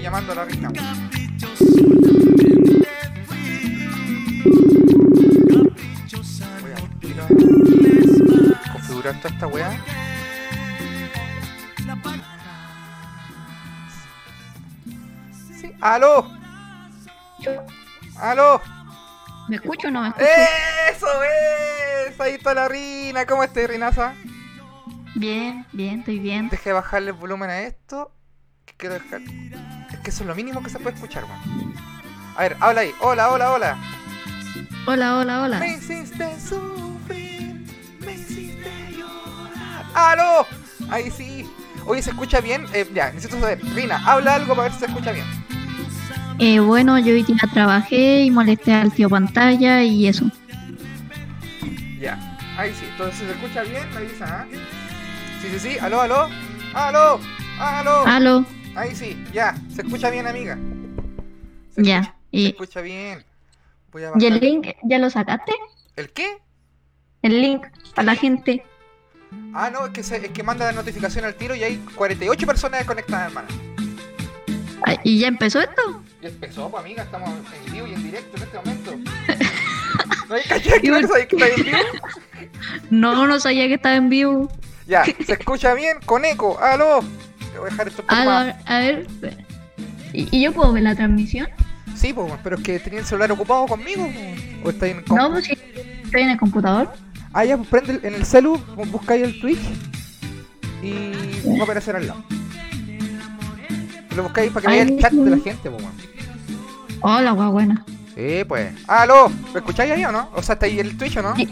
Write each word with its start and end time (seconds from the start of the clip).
Llamando 0.00 0.32
a 0.32 0.34
la 0.36 0.44
reina. 0.44 0.72
Configurar 8.72 9.20
toda 9.20 9.34
esta 9.34 9.46
weá. 9.46 9.80
Sí, 15.60 15.72
aló. 15.80 16.30
Aló. 18.18 18.62
¿Me 19.48 19.56
escucho 19.56 19.88
o 19.88 19.90
no 19.90 20.02
me 20.02 20.08
escucho? 20.08 20.26
Eso 20.90 21.06
es. 21.22 22.20
Ahí 22.20 22.34
está 22.34 22.54
la 22.54 22.68
Rina. 22.68 23.26
¿Cómo 23.26 23.42
estás, 23.44 23.68
Rinaza? 23.68 24.14
Bien, 25.14 25.66
bien, 25.72 26.00
estoy 26.00 26.18
bien. 26.18 26.48
Deje 26.48 26.70
de 26.70 26.74
bajarle 26.74 27.10
el 27.10 27.16
volumen 27.16 27.50
a 27.50 27.60
esto. 27.60 28.15
Que 28.76 28.88
quiero 28.88 28.94
dejar. 28.94 29.22
Es 29.90 29.98
que 30.00 30.10
eso 30.10 30.22
es 30.22 30.26
lo 30.26 30.34
mínimo 30.34 30.62
que 30.62 30.68
se 30.68 30.78
puede 30.78 30.96
escuchar, 30.96 31.24
weón. 31.24 31.74
A 32.36 32.42
ver, 32.42 32.56
habla 32.60 32.82
ahí. 32.82 32.92
Hola, 33.00 33.30
hola, 33.30 33.52
hola. 33.52 33.78
Hola, 34.86 35.16
hola, 35.16 35.42
hola. 35.42 35.58
Me 35.58 35.76
hiciste 35.76 36.38
sufrir, 36.38 37.64
me 38.00 38.12
hiciste 38.12 38.70
llorar. 38.96 39.84
¡Aló! 39.94 40.46
Ahí 40.90 41.10
sí. 41.10 41.48
Oye, 41.86 42.02
¿se 42.02 42.10
escucha 42.10 42.40
bien? 42.40 42.66
Eh, 42.74 42.86
ya, 42.94 43.12
necesito 43.12 43.40
saber. 43.40 43.64
Rina, 43.74 44.02
habla 44.06 44.34
algo 44.34 44.54
para 44.54 44.64
ver 44.64 44.72
si 44.72 44.80
se 44.80 44.86
escucha 44.86 45.12
bien. 45.12 45.26
Eh, 46.38 46.60
bueno, 46.60 46.98
yo 46.98 47.14
hoy 47.14 47.22
día 47.22 47.38
trabajé 47.52 48.24
y 48.24 48.30
molesté 48.30 48.74
al 48.74 48.92
tío 48.92 49.08
pantalla 49.08 49.82
y 49.82 50.06
eso. 50.06 50.30
Ya, 51.98 52.36
ahí 52.58 52.74
sí. 52.74 52.84
Entonces, 52.90 53.20
si 53.20 53.24
se 53.24 53.32
escucha 53.32 53.62
bien, 53.62 53.90
me 53.92 53.96
avisa, 53.96 54.42
¿ah? 54.42 54.46
Sí, 55.40 55.48
sí, 55.52 55.58
sí. 55.58 55.78
¿Aló, 55.78 56.02
aló? 56.02 56.28
¡Aló! 56.74 57.18
¡Aló! 57.58 58.06
Aló, 58.06 58.44
Ahí 58.76 58.94
sí, 58.94 59.16
ya. 59.32 59.54
Se 59.74 59.82
escucha 59.82 60.10
bien, 60.10 60.26
amiga. 60.26 60.56
Se 61.74 61.82
ya. 61.82 61.98
escucha- 62.00 62.12
Se 62.30 62.36
¿Y, 62.38 62.46
escucha 62.48 62.80
bien. 62.82 63.24
Voy 63.92 64.04
a 64.04 64.12
¿Y 64.18 64.26
el 64.26 64.40
link 64.40 64.68
ya 64.82 64.98
lo 64.98 65.08
sacaste? 65.10 65.52
¿El 65.96 66.10
qué? 66.10 66.38
El 67.22 67.40
link 67.40 67.64
a 67.96 68.02
la 68.02 68.14
gente. 68.14 68.64
Ah, 69.54 69.70
no, 69.70 69.86
es 69.86 69.92
que, 69.92 70.02
se- 70.02 70.26
es 70.26 70.30
que 70.32 70.42
manda 70.42 70.66
la 70.66 70.72
notificación 70.72 71.24
al 71.24 71.34
tiro 71.34 71.54
y 71.54 71.64
hay 71.64 71.76
48 71.94 72.46
personas 72.46 72.80
desconectadas, 72.80 73.28
hermana. 73.28 73.48
Ah, 74.86 74.96
¿Y 75.02 75.18
ya 75.20 75.28
empezó 75.28 75.60
esto? 75.60 76.02
Ya 76.20 76.28
empezó, 76.28 76.70
pues 76.70 76.84
amiga, 76.84 77.02
estamos 77.04 77.30
en 77.66 77.72
vivo 77.72 77.86
y 77.86 77.94
en 77.94 78.02
directo 78.02 78.36
en 78.36 78.42
este 78.42 78.56
momento. 78.58 78.92
¿No 80.28 80.34
hay 80.34 80.42
caché 80.42 80.80
que 80.80 80.90
no 80.90 81.00
sabes 81.08 81.26
que 81.26 81.36
está 81.36 81.48
en 81.48 81.64
vivo? 81.64 81.78
No, 82.90 83.26
no 83.26 83.40
sabía 83.40 83.66
que 83.68 83.74
estaba 83.74 83.96
en 83.96 84.08
vivo. 84.10 84.50
Ya, 84.86 85.04
se 85.04 85.32
escucha 85.32 85.72
bien 85.74 85.98
con 86.04 86.24
eco. 86.24 86.58
¡Aló! 86.60 87.00
Voy 87.58 87.68
a 87.68 87.70
dejar 87.70 87.88
esto 87.88 88.04
A, 88.08 88.24
ver, 88.44 88.54
a 88.66 88.78
ver. 88.78 88.98
espera. 89.00 89.36
¿Y, 90.12 90.28
y 90.36 90.42
yo 90.42 90.52
puedo 90.52 90.72
ver 90.72 90.82
la 90.82 90.94
transmisión? 90.94 91.48
Sí, 91.94 92.12
pues, 92.12 92.32
pero 92.42 92.56
es 92.56 92.62
que 92.62 92.78
tenía 92.78 93.00
el 93.00 93.06
celular 93.06 93.32
ocupado 93.32 93.66
conmigo. 93.66 94.08
¿O 94.64 94.70
está 94.70 94.86
en 94.86 95.02
No, 95.14 95.30
pues 95.30 95.46
sí. 95.46 95.58
Estoy 96.04 96.22
en 96.22 96.30
el 96.30 96.38
computador. 96.38 96.92
Ah, 97.32 97.44
ya, 97.44 97.56
pues 97.56 97.68
prende 97.68 97.92
el- 97.94 98.04
en 98.04 98.14
el 98.14 98.24
celu, 98.24 98.58
buscáis 98.90 99.22
el 99.24 99.40
Twitch 99.40 99.58
y 100.82 101.12
va 101.56 101.60
a 101.60 101.64
aparecer 101.64 101.96
al 101.96 102.06
lado. 102.06 102.22
Lo 104.14 104.22
buscáis 104.22 104.50
para 104.52 104.66
que 104.66 104.72
vea 104.72 104.82
el 104.82 104.98
chat 104.98 105.12
de 105.12 105.30
la 105.30 105.38
gente, 105.38 105.70
pues. 105.70 105.84
Hola, 107.02 107.32
guau, 107.32 107.52
buena. 107.52 107.84
Sí, 108.14 108.44
pues. 108.48 108.72
¡Aló! 108.88 109.30
¿Lo 109.52 109.58
escucháis 109.58 109.92
ahí 109.92 110.04
o 110.04 110.12
no? 110.12 110.30
O 110.34 110.42
sea, 110.42 110.54
está 110.54 110.64
ahí 110.66 110.78
el 110.80 110.96
Twitch 110.96 111.18
o 111.18 111.22
no? 111.22 111.36
Sí. 111.36 111.46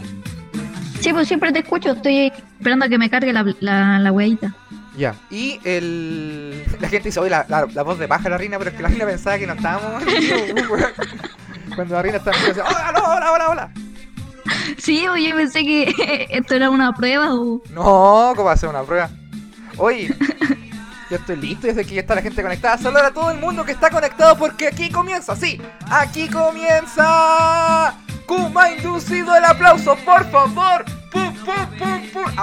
Sí, 0.99 1.13
pues 1.13 1.27
siempre 1.27 1.51
te 1.51 1.59
escucho. 1.59 1.91
Estoy 1.91 2.31
esperando 2.57 2.85
a 2.85 2.89
que 2.89 2.97
me 2.97 3.09
cargue 3.11 3.31
la, 3.31 3.45
la, 3.59 3.99
la 3.99 4.11
weadita. 4.11 4.55
Ya. 4.97 5.15
Y 5.29 5.59
el. 5.63 6.63
La 6.79 6.89
gente 6.89 7.09
dice, 7.09 7.19
oye, 7.19 7.29
la, 7.29 7.45
la, 7.49 7.67
la 7.73 7.83
voz 7.83 7.99
de 7.99 8.07
baja 8.07 8.29
la 8.29 8.37
reina, 8.37 8.57
pero 8.57 8.69
es 8.69 8.75
que 8.75 8.83
la 8.83 8.89
reina 8.89 9.05
pensaba 9.05 9.37
que 9.37 9.47
no 9.47 9.53
estábamos. 9.53 10.03
weón. 10.69 10.93
Cuando 11.75 11.95
la 11.95 12.01
reina 12.01 12.17
estaba 12.17 12.37
decía, 12.37 12.63
hola, 12.63 12.89
hola, 12.89 13.13
hola, 13.15 13.31
hola, 13.33 13.49
hola. 13.49 13.71
Sí, 14.77 15.07
oye, 15.07 15.33
pensé 15.33 15.63
que 15.63 16.27
esto 16.29 16.55
era 16.55 16.69
una 16.69 16.93
prueba 16.93 17.33
o... 17.33 17.61
No, 17.71 18.33
¿cómo 18.35 18.45
va 18.45 18.53
a 18.53 18.57
ser 18.57 18.69
una 18.69 18.83
prueba? 18.83 19.09
Oye, 19.77 20.15
yo 21.09 21.17
estoy 21.17 21.35
listo 21.37 21.67
desde 21.67 21.85
que 21.85 21.95
ya 21.95 22.01
está 22.01 22.15
la 22.15 22.21
gente 22.21 22.41
conectada. 22.41 22.77
Saludar 22.77 23.05
a 23.05 23.11
todo 23.11 23.31
el 23.31 23.39
mundo 23.39 23.65
que 23.65 23.71
está 23.71 23.89
conectado 23.89 24.37
porque 24.37 24.67
aquí 24.67 24.89
comienza, 24.89 25.35
sí, 25.35 25.59
aquí 25.89 26.29
comienza. 26.29 27.95
Kuma 28.25 28.71
inducido 28.71 29.35
el 29.35 29.45
aplauso, 29.45 29.95
por 29.97 30.29
favor. 30.31 30.85
Pum, 31.11 31.33
pum, 31.45 31.67
pum, 31.77 32.01
pum. 32.11 32.35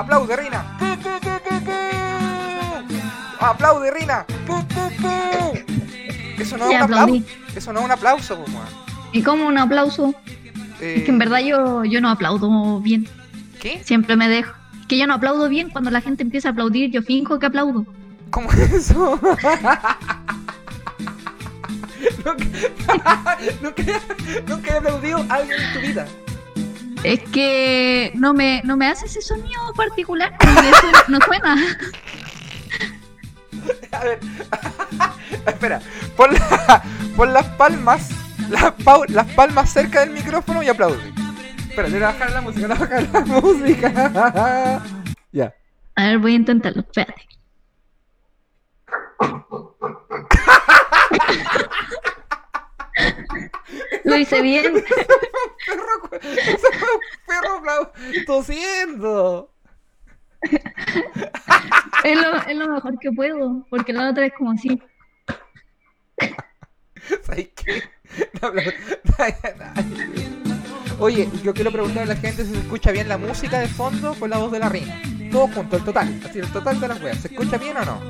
Pum, 0.78 0.98
pum, 0.98 1.20
pum, 1.20 1.20
pum. 1.22 1.41
Aplaude, 3.50 3.91
Rina. 3.91 4.25
Eso 6.38 6.56
no 6.56 6.64
es 6.70 6.76
un 6.76 6.82
aplauso. 6.82 7.22
Eso 7.54 7.72
no 7.72 7.80
es 7.80 7.84
un 7.84 7.91
aplauso, 7.91 8.36
pues, 8.38 8.48
weón. 8.50 8.66
¿Y 9.12 9.22
como 9.22 9.47
un 9.47 9.58
aplauso? 9.58 10.14
Eh, 10.80 10.94
Es 10.98 11.04
que 11.04 11.10
en 11.10 11.19
verdad 11.19 11.41
yo, 11.41 11.84
yo 11.84 12.00
no 12.00 12.08
aplaudo 12.10 12.81
bien. 12.81 13.06
¿Qué? 13.60 13.82
Siempre 13.84 14.16
me 14.16 14.28
dejo. 14.28 14.54
Es 14.81 14.86
que 14.86 14.98
yo 14.98 15.06
no 15.06 15.14
aplaudo 15.14 15.48
bien. 15.48 15.70
Cuando 15.70 15.91
la 15.91 16.00
gente 16.00 16.22
empieza 16.22 16.48
a 16.48 16.52
aplaudir, 16.52 16.91
yo 16.91 17.02
finjo 17.02 17.38
que 17.38 17.47
aplaudo. 17.47 17.84
¿Cómo 18.31 18.50
es 18.52 18.72
eso? 18.72 19.20
nunca, 22.25 22.44
nunca, 23.62 23.82
nunca 24.48 24.72
he 24.72 24.76
aplaudido 24.78 25.19
a 25.28 25.34
alguien 25.34 25.60
en 25.60 25.72
tu 25.75 25.81
vida. 25.81 26.06
Es 27.04 27.20
que 27.31 28.12
no 28.14 28.32
me, 28.32 28.62
no 28.64 28.76
me 28.76 28.86
hace 28.86 29.06
ese 29.06 29.20
sonido 29.20 29.60
particular. 29.76 30.32
No, 30.44 30.62
me 30.62 30.70
suena, 30.72 31.04
no 31.08 31.19
suena. 31.26 31.56
A 33.98 34.04
ver, 34.04 34.19
espera, 35.47 35.80
pon, 36.16 36.32
la- 36.32 36.82
pon 37.16 37.32
las 37.32 37.47
palmas, 37.56 38.08
las, 38.48 38.72
las 39.08 39.26
palmas 39.34 39.70
cerca 39.70 40.00
del 40.00 40.10
micrófono 40.10 40.62
y 40.62 40.69
aplaude. 40.69 41.12
Espera, 41.69 41.88
voy 41.88 42.02
a 42.02 42.06
bajar 42.06 42.31
la 42.32 42.41
música, 42.41 42.66
voy 42.69 42.76
a 42.76 42.81
bajar 42.81 43.08
la 43.12 43.20
música. 43.41 44.82
ya. 45.32 45.54
A 45.94 46.04
ver, 46.06 46.19
voy 46.19 46.32
a 46.32 46.36
intentarlo. 46.36 46.81
Espérate. 46.82 47.22
Lo 54.04 54.16
hice 54.16 54.42
bien. 54.42 54.84
Perro, 55.66 56.00
cu- 56.02 56.16
ese 56.16 56.69
fue 56.78 56.88
un 56.94 57.00
perro 57.26 57.92
tosiendo. 58.26 59.51
Es 62.04 62.20
lo, 62.20 62.34
es 62.34 62.56
lo 62.56 62.69
mejor 62.69 62.98
que 62.98 63.12
puedo. 63.12 63.64
Porque 63.70 63.92
la 63.92 64.10
otra 64.10 64.26
es 64.26 64.32
como 64.34 64.50
así. 64.50 64.76
Oye, 70.98 71.28
yo 71.42 71.54
quiero 71.54 71.70
preguntarle 71.70 72.12
a 72.12 72.14
la 72.14 72.20
gente 72.20 72.44
si 72.44 72.52
se 72.52 72.58
escucha 72.58 72.92
bien 72.92 73.08
la 73.08 73.16
música 73.19 73.58
de 73.58 73.69
fondo 73.69 74.14
con 74.14 74.31
la 74.31 74.38
voz 74.38 74.52
de 74.52 74.58
la 74.58 74.69
reina. 74.69 75.00
Todo 75.31 75.48
junto, 75.48 75.76
el 75.76 75.84
total. 75.84 76.20
Así, 76.28 76.41
el 76.41 76.52
total 76.52 76.81
de 76.81 76.88
las 76.88 77.02
weas. 77.02 77.19
¿Se 77.19 77.28
escucha 77.28 77.56
bien 77.56 77.76
o 77.78 77.84
no? 77.84 78.00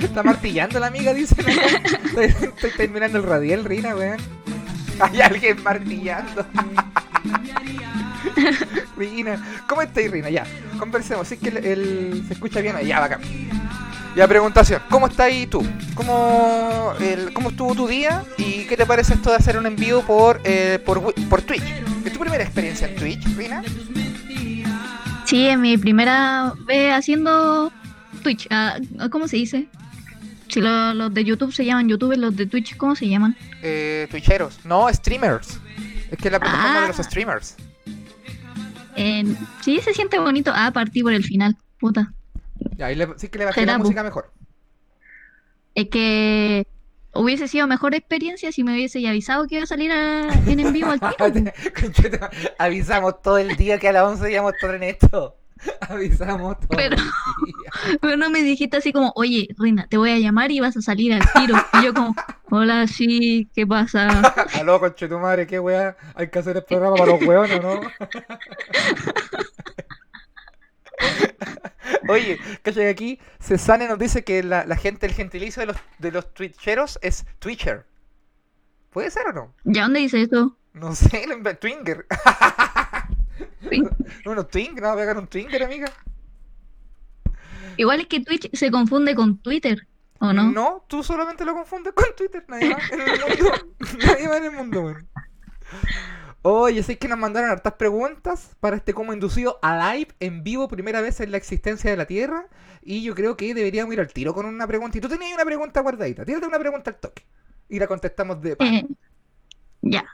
Está 0.00 0.22
martillando 0.22 0.78
la 0.78 0.86
amiga, 0.86 1.12
dice. 1.12 1.34
Estoy, 2.04 2.26
estoy 2.26 2.70
terminando 2.76 3.18
el 3.18 3.24
radial, 3.24 3.64
Rina, 3.64 3.96
weón. 3.96 4.20
Hay 5.00 5.20
alguien 5.20 5.60
martillando. 5.62 6.46
Rina, 8.96 9.62
¿cómo 9.68 9.82
estáis, 9.82 10.10
Rina? 10.10 10.30
Ya, 10.30 10.44
conversemos. 10.78 11.28
Si 11.28 11.34
es 11.34 11.40
que 11.40 11.48
el, 11.50 11.56
el- 11.64 12.24
se 12.26 12.34
escucha 12.34 12.60
bien, 12.60 12.76
ya, 12.86 13.00
bacán. 13.00 13.20
Ya, 14.14 14.28
preguntación, 14.28 14.82
¿cómo 14.90 15.06
estás 15.06 15.26
ahí 15.26 15.46
tú? 15.46 15.66
¿Cómo, 15.94 16.92
el, 17.00 17.32
¿Cómo 17.32 17.48
estuvo 17.50 17.74
tu 17.74 17.86
día? 17.88 18.22
¿Y 18.36 18.66
qué 18.66 18.76
te 18.76 18.84
parece 18.84 19.14
esto 19.14 19.30
de 19.30 19.36
hacer 19.36 19.56
un 19.56 19.64
envío 19.66 20.02
por, 20.02 20.40
eh, 20.44 20.78
por, 20.84 21.14
por 21.28 21.40
Twitch? 21.42 21.62
¿Es 22.04 22.12
tu 22.12 22.18
primera 22.20 22.44
experiencia 22.44 22.88
en 22.88 22.96
Twitch, 22.96 23.24
Rina? 23.36 23.62
Sí, 25.24 25.46
es 25.48 25.58
mi 25.58 25.78
primera 25.78 26.52
vez 26.66 26.92
haciendo 26.92 27.72
Twitch. 28.22 28.46
ah, 28.50 28.76
¿Cómo 29.10 29.28
se 29.28 29.36
dice? 29.36 29.66
Si 30.48 30.60
lo- 30.60 30.92
los 30.92 31.14
de 31.14 31.24
YouTube 31.24 31.52
se 31.54 31.64
llaman 31.64 31.88
YouTubers, 31.88 32.20
los 32.20 32.36
de 32.36 32.44
Twitch, 32.46 32.76
¿cómo 32.76 32.94
se 32.94 33.08
llaman? 33.08 33.34
Eh, 33.62 34.06
Twitcheros, 34.10 34.60
no, 34.64 34.92
streamers. 34.92 35.58
Es 36.10 36.18
que 36.18 36.28
es 36.28 36.32
la 36.32 36.38
plataforma 36.40 36.80
de 36.80 36.84
Ah. 36.84 36.88
los 36.88 36.96
streamers. 36.98 37.56
Eh, 38.96 39.24
sí, 39.62 39.80
se 39.80 39.94
siente 39.94 40.18
bonito. 40.18 40.52
Ah, 40.54 40.70
partí 40.72 41.02
por 41.02 41.12
el 41.12 41.24
final. 41.24 41.56
Puta. 41.80 42.12
Ya, 42.76 42.86
ahí 42.86 42.94
le, 42.94 43.08
sí 43.16 43.28
que 43.28 43.38
le 43.38 43.44
bajé 43.46 43.60
la 43.60 43.64
Será, 43.72 43.78
po. 43.78 43.84
música 43.84 44.02
mejor. 44.02 44.32
Es 45.74 45.88
que 45.88 46.66
hubiese 47.14 47.48
sido 47.48 47.66
mejor 47.66 47.94
experiencia 47.94 48.52
si 48.52 48.62
me 48.64 48.72
hubiese 48.74 49.06
avisado 49.08 49.46
que 49.46 49.56
iba 49.56 49.64
a 49.64 49.66
salir 49.66 49.90
a- 49.92 50.28
en 50.46 50.60
en 50.60 50.72
vivo 50.72 50.90
al 50.90 51.00
tiro. 51.94 52.18
Avisamos 52.58 53.20
todo 53.22 53.38
el 53.38 53.56
día 53.56 53.78
que 53.78 53.88
a 53.88 53.92
las 53.92 54.04
11 54.04 54.30
íbamos 54.32 54.52
a 54.52 54.56
estar 54.56 54.74
en 54.74 54.82
esto. 54.82 55.36
Avisamos 55.88 56.58
todo 56.60 56.76
Pero-. 56.76 56.96
Pero 58.00 58.16
no 58.16 58.30
me 58.30 58.42
dijiste 58.42 58.76
así 58.76 58.92
como, 58.92 59.12
oye, 59.16 59.48
Reina, 59.58 59.86
te 59.88 59.96
voy 59.96 60.10
a 60.10 60.18
llamar 60.18 60.50
y 60.50 60.60
vas 60.60 60.76
a 60.76 60.82
salir 60.82 61.12
al 61.12 61.22
tiro. 61.32 61.54
Y 61.74 61.84
yo 61.84 61.94
como, 61.94 62.14
hola, 62.50 62.86
sí, 62.86 63.48
¿qué 63.54 63.66
pasa? 63.66 64.20
Aló, 64.54 64.78
conche 64.80 65.08
tu 65.08 65.18
madre, 65.18 65.46
qué 65.46 65.58
weá. 65.58 65.96
Hay 66.14 66.28
que 66.28 66.38
hacer 66.38 66.56
el 66.56 66.64
programa 66.64 66.96
para 66.96 67.12
los 67.12 67.22
weones, 67.22 67.62
¿no? 67.62 67.80
Oye, 72.08 72.38
que 72.62 72.88
aquí 72.88 73.18
Cesane 73.40 73.88
nos 73.88 73.98
dice 73.98 74.24
que 74.24 74.42
la, 74.42 74.64
la 74.66 74.76
gente, 74.76 75.06
el 75.06 75.12
gentilicio 75.12 75.60
de 75.60 75.66
los, 75.66 75.76
de 75.98 76.10
los 76.12 76.32
twitcheros 76.34 76.98
es 77.02 77.24
Twitcher. 77.38 77.86
¿Puede 78.90 79.10
ser 79.10 79.28
o 79.28 79.32
no? 79.32 79.54
¿Ya 79.64 79.82
dónde 79.82 80.00
dice 80.00 80.22
eso? 80.22 80.56
No 80.74 80.94
sé, 80.94 81.26
Twinger. 81.60 82.06
Twin- 83.62 83.90
No, 84.26 84.34
no, 84.34 84.46
Twing, 84.46 84.74
no, 84.80 84.94
pegar 84.96 85.18
un 85.18 85.26
Twinger, 85.26 85.62
amiga. 85.62 85.90
Igual 87.76 88.00
es 88.00 88.06
que 88.06 88.20
Twitch 88.20 88.50
se 88.54 88.70
confunde 88.70 89.14
con 89.14 89.38
Twitter, 89.38 89.86
¿o 90.20 90.32
no? 90.32 90.50
No, 90.50 90.84
tú 90.88 91.02
solamente 91.02 91.44
lo 91.44 91.54
confundes 91.54 91.92
con 91.94 92.06
Twitter, 92.16 92.44
nadie 92.48 92.70
más 92.70 92.90
en 92.92 93.00
el 93.00 93.08
mundo. 93.20 93.52
nadie 94.06 94.28
más 94.28 94.36
en 94.38 94.44
el 94.44 94.52
mundo, 94.52 94.80
weón. 94.82 95.08
Oye, 96.44 96.82
sé 96.82 96.98
que 96.98 97.06
nos 97.08 97.18
mandaron 97.18 97.50
hartas 97.50 97.74
preguntas 97.74 98.56
para 98.60 98.76
este 98.76 98.92
como 98.94 99.12
inducido 99.12 99.58
a 99.62 99.94
live 99.94 100.08
en 100.20 100.42
vivo, 100.42 100.66
primera 100.68 101.00
vez 101.00 101.20
en 101.20 101.30
la 101.30 101.36
existencia 101.36 101.90
de 101.90 101.96
la 101.96 102.04
Tierra. 102.06 102.48
Y 102.82 103.02
yo 103.04 103.14
creo 103.14 103.36
que 103.36 103.54
deberíamos 103.54 103.94
ir 103.94 104.00
al 104.00 104.12
tiro 104.12 104.34
con 104.34 104.44
una 104.46 104.66
pregunta. 104.66 104.98
Y 104.98 105.00
tú 105.00 105.08
tenías 105.08 105.32
una 105.34 105.44
pregunta 105.44 105.80
guardadita. 105.80 106.24
Tírate 106.24 106.46
una 106.46 106.58
pregunta 106.58 106.90
al 106.90 106.96
toque. 106.98 107.24
Y 107.68 107.78
la 107.78 107.86
contestamos 107.86 108.42
de 108.42 108.56
Eh, 108.58 108.84
ya. 109.82 110.04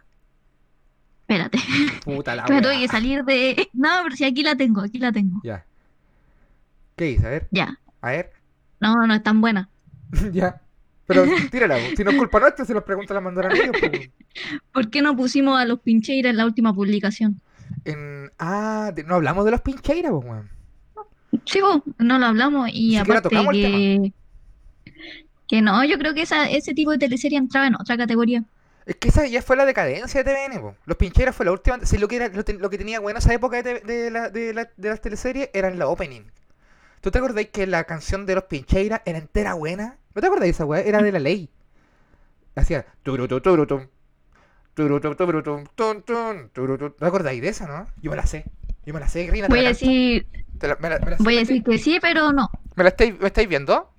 Espérate. 1.28 1.58
puta 2.04 2.34
la 2.34 2.46
me 2.48 2.62
tuve 2.62 2.78
que 2.80 2.88
salir 2.88 3.22
de. 3.24 3.68
No, 3.74 3.88
pero 4.04 4.16
si 4.16 4.24
aquí 4.24 4.42
la 4.42 4.56
tengo, 4.56 4.80
aquí 4.80 4.98
la 4.98 5.12
tengo. 5.12 5.40
Ya. 5.44 5.64
¿Qué 6.96 7.04
dice? 7.04 7.26
A 7.26 7.30
ver, 7.30 7.48
Ya. 7.50 7.78
a 8.00 8.10
ver. 8.10 8.32
No, 8.80 9.06
no 9.06 9.14
es 9.14 9.22
tan 9.22 9.40
buena. 9.40 9.68
ya. 10.32 10.60
Pero 11.06 11.24
tírala, 11.50 11.76
si 11.96 12.04
no 12.04 12.10
es 12.10 12.16
culpa 12.18 12.38
nuestra, 12.40 12.64
si 12.66 12.74
las 12.74 12.82
preguntas 12.82 13.14
las 13.14 13.22
mandaron 13.22 13.52
ellos. 13.56 13.74
pues. 13.80 14.10
¿Por 14.72 14.90
qué 14.90 15.00
no 15.00 15.16
pusimos 15.16 15.58
a 15.58 15.64
los 15.64 15.80
Pincheiras 15.80 16.30
en 16.30 16.36
la 16.36 16.44
última 16.44 16.74
publicación? 16.74 17.40
En... 17.84 18.30
Ah, 18.38 18.92
de- 18.94 19.04
no 19.04 19.14
hablamos 19.14 19.44
de 19.46 19.50
los 19.52 19.60
pincheiras, 19.62 20.12
pues, 20.12 20.24
weón. 20.24 20.48
Sí, 21.46 21.60
vos, 21.60 21.82
no 21.98 22.18
lo 22.18 22.26
hablamos 22.26 22.68
y 22.72 22.90
Ni 22.90 22.96
aparte 22.98 23.28
tocamos 23.30 23.54
el 23.54 23.62
que. 23.62 24.12
Que 25.48 25.62
no, 25.62 25.82
yo 25.84 25.98
creo 25.98 26.12
que 26.14 26.22
esa, 26.22 26.48
ese 26.50 26.74
tipo 26.74 26.90
de 26.90 26.98
teleserie 26.98 27.38
entraba 27.38 27.66
en 27.66 27.74
otra 27.74 27.96
categoría. 27.96 28.44
Es 28.88 28.96
que 28.96 29.08
esa 29.08 29.26
ya 29.26 29.42
fue 29.42 29.54
la 29.56 29.66
decadencia 29.66 30.24
de 30.24 30.32
TVN, 30.32 30.60
po. 30.62 30.74
Los 30.86 30.96
pincheras 30.96 31.36
fue 31.36 31.44
la 31.44 31.52
última. 31.52 31.78
Sí, 31.84 31.98
lo 31.98 32.08
que, 32.08 32.16
era, 32.16 32.28
lo, 32.28 32.42
lo 32.58 32.70
que 32.70 32.78
tenía 32.78 33.00
bueno 33.00 33.18
esa 33.18 33.34
época 33.34 33.62
de, 33.62 33.80
de, 33.80 34.10
la- 34.10 34.30
de, 34.30 34.54
la- 34.54 34.70
de 34.76 34.88
las 34.88 35.00
teleseries 35.02 35.50
era 35.52 35.68
en 35.68 35.78
la 35.78 35.88
opening. 35.88 36.22
¿Tú 37.02 37.10
te 37.10 37.18
acordáis 37.18 37.48
que 37.50 37.66
la 37.66 37.84
canción 37.84 38.24
de 38.26 38.34
los 38.34 38.44
pincheiras 38.44 39.02
era 39.04 39.18
entera 39.18 39.54
buena? 39.54 39.98
¿No 40.14 40.20
te 40.22 40.26
acordáis 40.26 40.52
de 40.52 40.56
esa 40.56 40.64
weá? 40.64 40.80
Era 40.80 41.02
de 41.02 41.12
la 41.12 41.18
ley. 41.18 41.50
Hacía. 42.56 42.86
¿No 46.88 46.96
te 46.96 47.06
acordáis 47.06 47.42
de 47.42 47.48
esa, 47.48 47.66
no? 47.66 47.86
Yo 48.02 48.10
me 48.10 48.16
la 48.16 48.26
sé. 48.26 48.44
Yo 48.86 48.94
me 48.94 49.00
la 49.00 49.08
sé, 49.08 49.28
Rina. 49.30 49.48
te 49.48 49.54
Voy 49.54 49.64
a 49.66 49.68
decir, 49.68 50.26
la- 50.62 50.76
me 50.80 50.88
la- 50.88 50.98
me 50.98 51.10
la 51.10 51.16
sé, 51.18 51.22
voy 51.24 51.36
a 51.36 51.40
decir 51.40 51.62
que 51.62 51.78
sí, 51.78 51.98
pero 52.00 52.32
no. 52.32 52.50
¿Me 52.74 52.84
la 52.84 52.88
estáis, 52.88 53.18
me 53.20 53.26
estáis 53.26 53.48
viendo? 53.48 53.92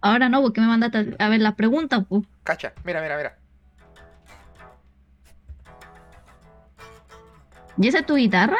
Ahora 0.00 0.28
no, 0.28 0.40
porque 0.42 0.60
me 0.60 0.66
mandaste 0.68 1.14
a 1.18 1.28
ver 1.28 1.40
las 1.40 1.54
preguntas, 1.56 2.04
pues. 2.08 2.22
Cacha, 2.44 2.72
mira, 2.84 3.02
mira, 3.02 3.16
mira. 3.16 3.36
¿Y 7.78 7.88
esa 7.88 7.98
es 7.98 8.06
tu 8.06 8.16
guitarra? 8.16 8.56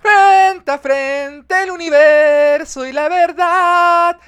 Frente 0.00 0.70
a 0.70 0.78
frente 0.78 1.62
el 1.62 1.70
universo 1.70 2.86
y 2.86 2.92
la 2.92 3.08
verdad. 3.08 4.18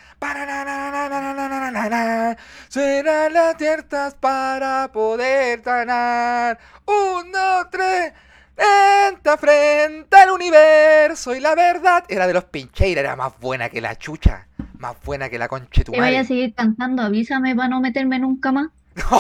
Serán 2.69 3.33
las 3.33 3.57
ciertas 3.59 4.15
para 4.15 4.91
poder 4.93 5.61
ganar. 5.63 6.59
Uno, 6.87 7.69
tres. 7.71 8.13
Frente 8.55 9.31
a 9.31 9.37
frente 9.37 10.17
al 10.17 10.31
universo 10.31 11.35
y 11.35 11.41
la 11.41 11.57
verdad. 11.57 12.05
Era 12.09 12.29
de 12.29 12.35
los 12.35 12.45
pincheiras, 12.45 13.03
era 13.03 13.17
más 13.17 13.39
buena 13.41 13.69
que 13.69 13.81
la 13.81 13.97
chucha. 13.97 14.47
Más 14.79 14.97
buena 15.05 15.29
que 15.29 15.39
la 15.39 15.49
conche 15.49 15.85
Te 15.85 15.91
voy 15.91 16.15
a 16.17 16.25
seguir 16.25 16.55
cantando, 16.55 17.03
avísame 17.03 17.55
para 17.55 17.69
no 17.69 17.81
meterme 17.81 18.19
nunca 18.19 18.53
más. 18.53 18.69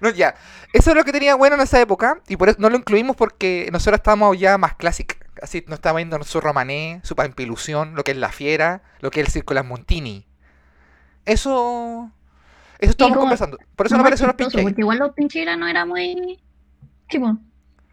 No, 0.00 0.10
ya. 0.10 0.34
Eso 0.72 0.90
es 0.90 0.96
lo 0.96 1.04
que 1.04 1.12
tenía 1.12 1.36
bueno 1.36 1.54
en 1.54 1.60
esa 1.62 1.80
época. 1.80 2.20
Y 2.28 2.36
por 2.36 2.48
eso 2.48 2.58
no 2.60 2.68
lo 2.70 2.76
incluimos 2.76 3.14
porque 3.14 3.68
nosotros 3.72 3.98
estábamos 3.98 4.36
ya 4.38 4.58
más 4.58 4.74
clásic. 4.74 5.24
Así 5.40 5.62
nos 5.68 5.74
estaba 5.78 5.98
viendo 5.98 6.20
su 6.24 6.40
romané, 6.40 7.00
su 7.04 7.14
pampilusión, 7.14 7.94
lo 7.94 8.02
que 8.02 8.10
es 8.12 8.16
la 8.16 8.30
fiera, 8.30 8.82
lo 9.00 9.10
que 9.12 9.20
es 9.20 9.26
el 9.26 9.32
circo 9.32 9.54
de 9.54 9.60
las 9.60 9.66
Montini. 9.66 10.26
Eso. 11.24 12.10
Eso 12.80 12.90
estábamos 12.90 13.16
como- 13.16 13.26
conversando. 13.26 13.58
Por 13.76 13.86
eso 13.86 13.94
no 13.94 14.00
aparecen 14.00 14.26
los 14.26 14.34
pinches. 14.34 14.60
Porque 14.62 14.80
igual 14.80 14.98
los 14.98 15.12
Pincheiras 15.12 15.56
no 15.56 15.68
era 15.68 15.84
muy. 15.86 16.40
Y 17.10 17.18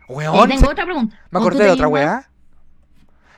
Weón, 0.07 0.49
tengo 0.49 0.61
se- 0.65 0.71
otra 0.71 0.85
pregunta. 0.85 1.15
me 1.29 1.37
¿O 1.37 1.41
tú 1.43 1.47
acordé 1.47 1.63
de 1.65 1.69
otra 1.71 1.87
weá. 1.87 2.29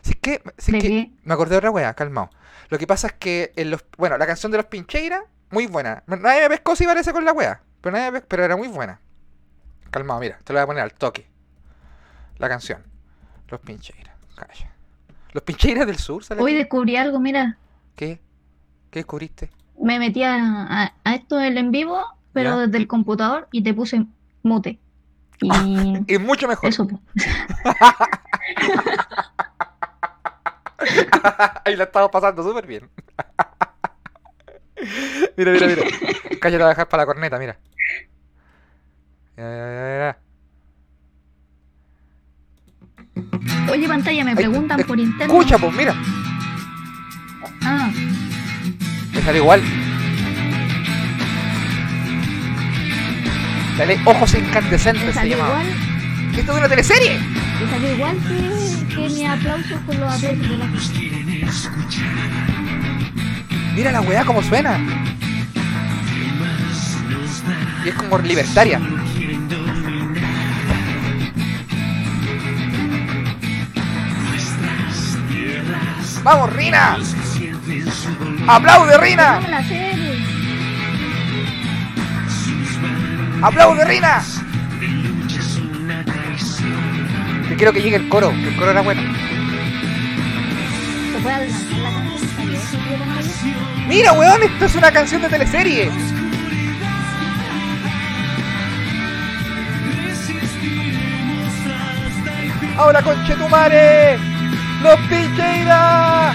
Si 0.01 0.11
es 0.11 0.15
que. 0.21 0.41
si 0.57 0.77
es 0.77 0.81
¿De 0.83 0.89
que-? 0.89 1.11
Me 1.23 1.33
acordé 1.33 1.51
de 1.51 1.57
otra 1.57 1.71
weá, 1.71 1.93
calmado. 1.93 2.29
Lo 2.71 2.77
que 2.79 2.87
pasa 2.87 3.07
es 3.07 3.13
que 3.13 3.53
en 3.55 3.69
los. 3.69 3.85
Bueno, 3.97 4.17
la 4.17 4.25
canción 4.25 4.51
de 4.51 4.57
los 4.57 4.65
Pincheira, 4.65 5.23
muy 5.51 5.67
buena. 5.67 6.01
Nadie 6.07 6.41
me 6.41 6.49
pescó 6.49 6.75
si 6.75 6.85
parece 6.85 7.11
con 7.13 7.23
la 7.25 7.33
weá. 7.33 7.61
Pero, 7.81 7.95
nadie 7.95 8.11
me 8.11 8.21
pero 8.21 8.43
era 8.43 8.55
muy 8.57 8.67
buena. 8.69 8.99
Calmado, 9.91 10.19
mira, 10.21 10.39
te 10.43 10.53
lo 10.53 10.57
voy 10.59 10.63
a 10.63 10.67
poner 10.67 10.83
al 10.83 10.93
toque. 10.93 11.27
La 12.39 12.47
canción. 12.49 12.81
Los 13.49 13.59
Pincheira. 13.59 14.15
Calla. 14.35 14.71
Los 15.33 15.43
Pincheiras 15.43 15.85
del 15.85 15.97
sur, 15.97 16.23
¿sale? 16.23 16.41
Hoy 16.41 16.55
descubrí 16.55 16.95
algo, 16.95 17.19
mira. 17.19 17.57
¿Qué? 17.95 18.19
¿Qué 18.89 18.99
descubriste? 18.99 19.51
Me 19.81 19.99
metí 19.99 20.23
a, 20.23 20.35
a- 20.35 20.93
a 21.03 21.15
esto 21.15 21.35
del 21.37 21.57
en 21.57 21.71
vivo, 21.71 22.01
pero 22.33 22.51
Ya. 22.51 22.65
desde 22.65 22.77
el 22.77 22.87
computador 22.87 23.47
y 23.51 23.63
te 23.63 23.73
puse 23.73 24.05
mute. 24.43 24.79
Y 25.41 25.49
Es 26.07 26.19
mucho 26.21 26.47
mejor. 26.47 26.69
eso. 26.69 26.87
Ahí 31.65 31.75
la 31.75 31.83
estamos 31.85 32.09
pasando 32.11 32.43
súper 32.43 32.65
bien. 32.67 32.89
mira, 35.37 35.51
mira, 35.51 35.67
mira. 35.67 35.83
Calla, 36.39 36.57
te 36.57 36.63
voy 36.63 36.65
a 36.65 36.69
dejar 36.69 36.87
para 36.89 37.03
la 37.03 37.05
corneta, 37.05 37.37
mira. 37.39 37.57
Mira, 39.37 39.49
mira, 39.49 39.65
mira, 39.67 40.17
mira. 43.53 43.71
Oye, 43.71 43.87
pantalla, 43.87 44.23
me 44.23 44.31
Ay, 44.31 44.35
preguntan 44.35 44.79
eh, 44.79 44.85
por 44.85 44.99
internet. 44.99 45.27
Escucha, 45.29 45.57
pues 45.57 45.73
mira. 45.73 45.95
Ah, 47.63 47.89
Me 49.13 49.21
sale 49.21 49.37
igual. 49.37 49.61
Dale 53.77 53.97
ojos 54.05 54.33
incandescentes 54.35 55.15
se 55.15 55.29
llamaba. 55.29 55.63
igual, 55.63 55.90
Esto 56.37 56.51
es 56.53 56.57
una 56.57 56.69
teleserie. 56.69 57.19
salió 57.69 57.93
igual 57.93 58.17
que, 58.17 58.95
que 58.95 59.09
mi 59.09 59.25
aplauso 59.25 59.75
con 59.85 59.99
los 59.99 60.13
aplausos 60.13 60.49
de 60.49 60.57
la 60.57 60.65
Mira 63.75 63.91
la 63.91 64.01
weá 64.01 64.25
como 64.25 64.41
suena. 64.41 64.79
Y 67.85 67.89
es 67.89 67.95
como 67.95 68.17
libertaria. 68.19 68.79
¡Vamos, 76.23 76.53
Rina! 76.53 76.97
¡Aplaude, 78.47 78.97
Rina! 78.97 79.39
pues. 79.41 79.81
¡Aplaude, 83.41 83.85
Rina! 83.85 84.21
Que 87.51 87.57
quiero 87.57 87.73
que 87.73 87.81
llegue 87.81 87.97
el 87.97 88.07
coro, 88.07 88.29
que 88.29 88.47
el 88.47 88.55
coro 88.55 88.71
era 88.71 88.79
bueno. 88.79 89.01
¡Mira, 93.89 94.13
weón! 94.13 94.41
Esto 94.41 94.65
es 94.67 94.75
una 94.75 94.89
canción 94.89 95.21
de 95.21 95.27
teleserie. 95.27 95.91
¡Ahora 102.77 103.01
conchetumare! 103.01 104.17
¡Los 104.81 104.97
Pincheira! 105.09 106.33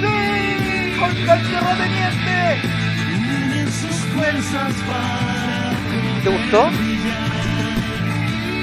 ¡Sí! 0.00 0.98
¡Contra 0.98 1.34
el 1.34 1.50
terrateniente! 1.52 3.03
¿Te 6.22 6.30
gustó? 6.30 6.68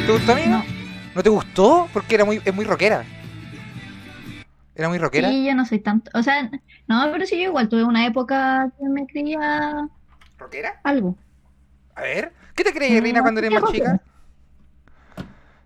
¿Te 0.05 0.11
gustó, 0.11 0.31
amigo? 0.31 0.63
¿No 1.13 1.23
te 1.23 1.29
gustó? 1.29 1.89
Porque 1.91 2.15
era 2.15 2.23
muy, 2.25 2.41
es 2.43 2.53
muy 2.55 2.63
rockera. 2.65 3.03
¿Era 4.75 4.87
muy 4.87 4.97
rockera? 4.97 5.29
Sí, 5.29 5.45
yo 5.45 5.53
no 5.53 5.65
soy 5.65 5.79
tanto. 5.79 6.09
O 6.13 6.23
sea, 6.23 6.49
no, 6.87 7.09
pero 7.11 7.25
sí, 7.25 7.35
yo 7.37 7.49
igual 7.49 7.67
tuve 7.67 7.83
una 7.83 8.05
época 8.05 8.71
que 8.79 8.87
me 8.87 9.05
creía 9.05 9.87
¿Rockera? 10.39 10.79
algo. 10.83 11.17
A 11.95 12.01
ver, 12.01 12.31
¿qué 12.55 12.63
te 12.63 12.71
creí, 12.73 12.95
No, 12.95 13.01
Rina, 13.01 13.21
cuando 13.21 13.39
eres 13.39 13.49
¿qué 13.49 13.53
más 13.55 13.63
rockera? 13.63 13.91
chica? 13.91 14.03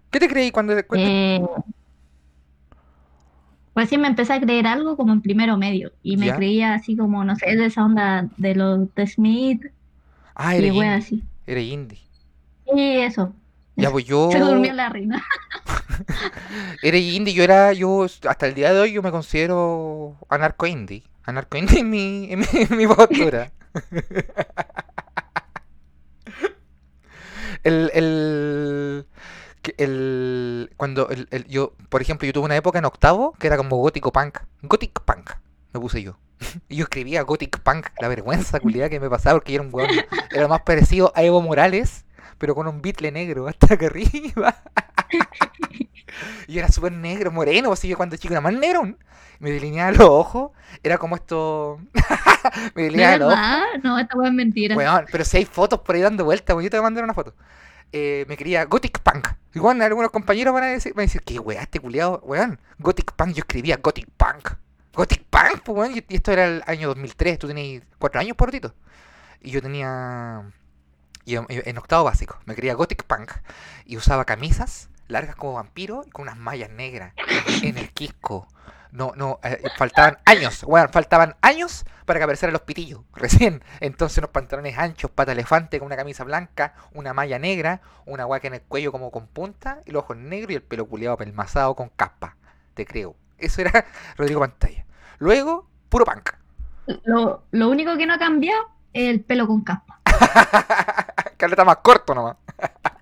¿Qué 0.09 0.19
te 0.19 0.27
creí 0.27 0.51
cuando... 0.51 0.73
Eh, 0.95 1.41
Recién 3.75 4.01
me 4.01 4.07
empecé 4.07 4.33
a 4.33 4.39
creer 4.39 4.67
algo 4.67 4.95
como 4.97 5.11
en 5.13 5.21
primero 5.21 5.57
medio. 5.57 5.91
Y 6.01 6.17
me 6.17 6.27
¿Ya? 6.27 6.35
creía 6.35 6.73
así 6.73 6.95
como, 6.97 7.23
no 7.23 7.35
sé, 7.35 7.55
de 7.55 7.65
esa 7.65 7.83
onda 7.85 8.27
de 8.37 8.55
los 8.55 8.93
de 8.95 9.05
Smith 9.05 9.65
Ah, 10.35 10.55
eres 10.55 10.73
indie. 10.73 10.89
así. 10.89 11.23
Eres 11.47 11.65
indie. 11.65 11.99
Y 12.75 12.97
eso. 12.99 13.33
Ya, 13.75 13.89
pues 13.91 14.05
yo. 14.05 14.29
Se 14.31 14.39
durmió 14.39 14.73
la 14.73 14.89
reina. 14.89 15.23
Eres 16.83 17.01
indie, 17.01 17.33
yo 17.33 17.43
era, 17.43 17.71
yo 17.73 18.03
hasta 18.03 18.47
el 18.47 18.53
día 18.53 18.73
de 18.73 18.79
hoy 18.79 18.91
yo 18.93 19.01
me 19.01 19.11
considero 19.11 20.15
anarco 20.29 20.65
indie. 20.67 21.03
Anarco 21.23 21.57
indie 21.57 21.79
en 21.79 21.89
mi, 21.89 22.27
en 22.31 22.39
mi, 22.39 22.45
en 22.53 22.77
mi 22.77 22.85
postura. 22.87 23.51
El, 27.63 27.89
el, 27.93 29.07
el, 29.77 30.71
cuando 30.77 31.09
el, 31.09 31.27
el- 31.31 31.45
yo, 31.47 31.73
por 31.89 32.01
ejemplo, 32.01 32.25
yo 32.27 32.33
tuve 32.33 32.45
una 32.45 32.55
época 32.55 32.77
en 32.79 32.85
octavo 32.85 33.33
que 33.39 33.47
era 33.47 33.57
como 33.57 33.77
gótico 33.77 34.11
punk. 34.11 34.37
Gothic 34.61 34.99
punk, 35.01 35.31
me 35.73 35.79
puse 35.79 36.03
yo. 36.03 36.17
Y 36.69 36.75
yo 36.77 36.83
escribía 36.83 37.21
Gothic 37.23 37.59
Punk, 37.59 37.87
la 37.99 38.07
vergüenza 38.07 38.59
culiada 38.59 38.89
que 38.89 38.99
me 38.99 39.09
pasaba 39.09 39.35
porque 39.37 39.53
yo 39.53 39.61
era 39.61 39.67
un 39.67 39.73
weón. 39.73 39.89
Era 40.31 40.41
lo 40.41 40.49
más 40.49 40.61
parecido 40.61 41.11
a 41.15 41.23
Evo 41.23 41.41
Morales, 41.41 42.05
pero 42.37 42.55
con 42.55 42.67
un 42.67 42.81
bitle 42.81 43.11
negro 43.11 43.47
hasta 43.49 43.73
acá 43.73 43.87
arriba. 43.87 44.55
Y 46.47 46.59
era 46.59 46.69
súper 46.69 46.91
negro, 46.93 47.31
moreno, 47.31 47.71
así 47.73 47.87
yo 47.87 47.97
cuando 47.97 48.15
chico 48.15 48.33
era 48.33 48.39
más 48.41 48.53
negro. 48.53 48.83
Me 49.39 49.51
delineaba 49.51 49.91
los 49.91 50.07
ojos, 50.07 50.51
era 50.81 50.97
como 50.97 51.15
esto. 51.15 51.79
me 52.73 52.83
¿De 52.83 52.83
delineaba 52.83 53.17
los 53.17 53.33
ojos. 53.33 53.45
verdad? 53.45 53.63
No, 53.83 53.99
esta 53.99 54.17
wea 54.17 54.29
es 54.29 54.33
mentira. 54.33 54.75
Weón, 54.77 55.05
pero 55.11 55.25
si 55.25 55.37
hay 55.37 55.45
fotos 55.45 55.81
por 55.81 55.95
ahí 55.95 56.01
dando 56.01 56.23
vueltas, 56.23 56.55
yo 56.55 56.69
te 56.69 56.77
voy 56.77 56.79
a 56.79 56.83
mandar 56.83 57.03
una 57.03 57.13
foto. 57.13 57.35
Eh, 57.91 58.25
me 58.29 58.37
quería 58.37 58.63
Gothic 58.65 58.99
Punk. 58.99 59.27
Igual 59.53 59.81
algunos 59.81 60.11
compañeros 60.11 60.53
van 60.53 60.63
a 60.63 60.67
decir, 60.67 60.93
van 60.93 61.03
a 61.03 61.07
decir 61.07 61.21
que 61.21 61.39
weá, 61.39 61.61
este 61.63 61.79
culiado, 61.79 62.21
weón. 62.23 62.59
Gothic 62.79 63.11
Punk, 63.13 63.33
yo 63.33 63.39
escribía 63.39 63.77
Gothic 63.77 64.07
Punk. 64.15 64.51
Gothic 64.95 65.25
Punk, 65.29 65.61
pues. 65.63 65.95
Y 65.95 66.15
esto 66.15 66.31
era 66.31 66.45
el 66.45 66.63
año 66.65 66.87
2003, 66.87 67.37
tú 67.37 67.47
tenías 67.47 67.83
cuatro 67.99 68.21
años, 68.21 68.35
porotito. 68.35 68.73
Y 69.41 69.51
yo 69.51 69.61
tenía. 69.61 70.51
en, 71.25 71.77
octavo 71.77 72.05
básico, 72.05 72.39
me 72.45 72.55
quería 72.55 72.73
Gothic 72.73 73.03
Punk. 73.03 73.31
Y 73.85 73.97
usaba 73.97 74.25
camisas 74.25 74.89
largas 75.07 75.35
como 75.35 75.53
vampiro 75.53 76.03
y 76.07 76.09
con 76.09 76.23
unas 76.23 76.37
mallas 76.37 76.69
negras 76.69 77.13
en 77.61 77.77
el 77.77 77.91
quisco. 77.91 78.47
No, 78.91 79.11
no, 79.17 79.41
eh, 79.43 79.61
faltaban 79.77 80.19
años, 80.25 80.63
weón, 80.63 80.89
faltaban 80.89 81.35
años 81.41 81.83
para 82.05 82.17
que 82.17 82.23
aparecieran 82.23 82.53
los 82.53 82.61
pitillos, 82.61 83.01
recién. 83.13 83.61
Entonces 83.81 84.19
unos 84.19 84.29
pantalones 84.29 84.77
anchos, 84.77 85.11
pata 85.11 85.33
elefante 85.33 85.79
con 85.79 85.87
una 85.87 85.97
camisa 85.97 86.23
blanca, 86.23 86.75
una 86.93 87.13
malla 87.13 87.37
negra, 87.37 87.81
una 88.05 88.23
guaca 88.23 88.47
en 88.47 88.53
el 88.53 88.61
cuello 88.61 88.93
como 88.93 89.11
con 89.11 89.27
punta, 89.27 89.81
y 89.85 89.91
los 89.91 90.03
ojos 90.03 90.15
negros 90.15 90.51
y 90.51 90.55
el 90.55 90.63
pelo 90.63 90.87
culiado 90.87 91.17
pelmazado 91.17 91.75
con 91.75 91.89
capa. 91.89 92.37
Te 92.73 92.85
creo. 92.85 93.15
Eso 93.37 93.61
era 93.61 93.85
Rodrigo 94.17 94.39
Pantalla. 94.39 94.85
Luego, 95.19 95.67
puro 95.89 96.05
punk. 96.05 96.31
Lo, 97.03 97.43
lo 97.51 97.69
único 97.69 97.97
que 97.97 98.05
no 98.05 98.13
ha 98.13 98.19
cambiado 98.19 98.69
es 98.93 99.09
el 99.09 99.23
pelo 99.23 99.47
con 99.47 99.63
capa. 99.63 99.99
Caleta 101.37 101.65
más 101.65 101.77
corto 101.77 102.13
nomás. 102.15 102.37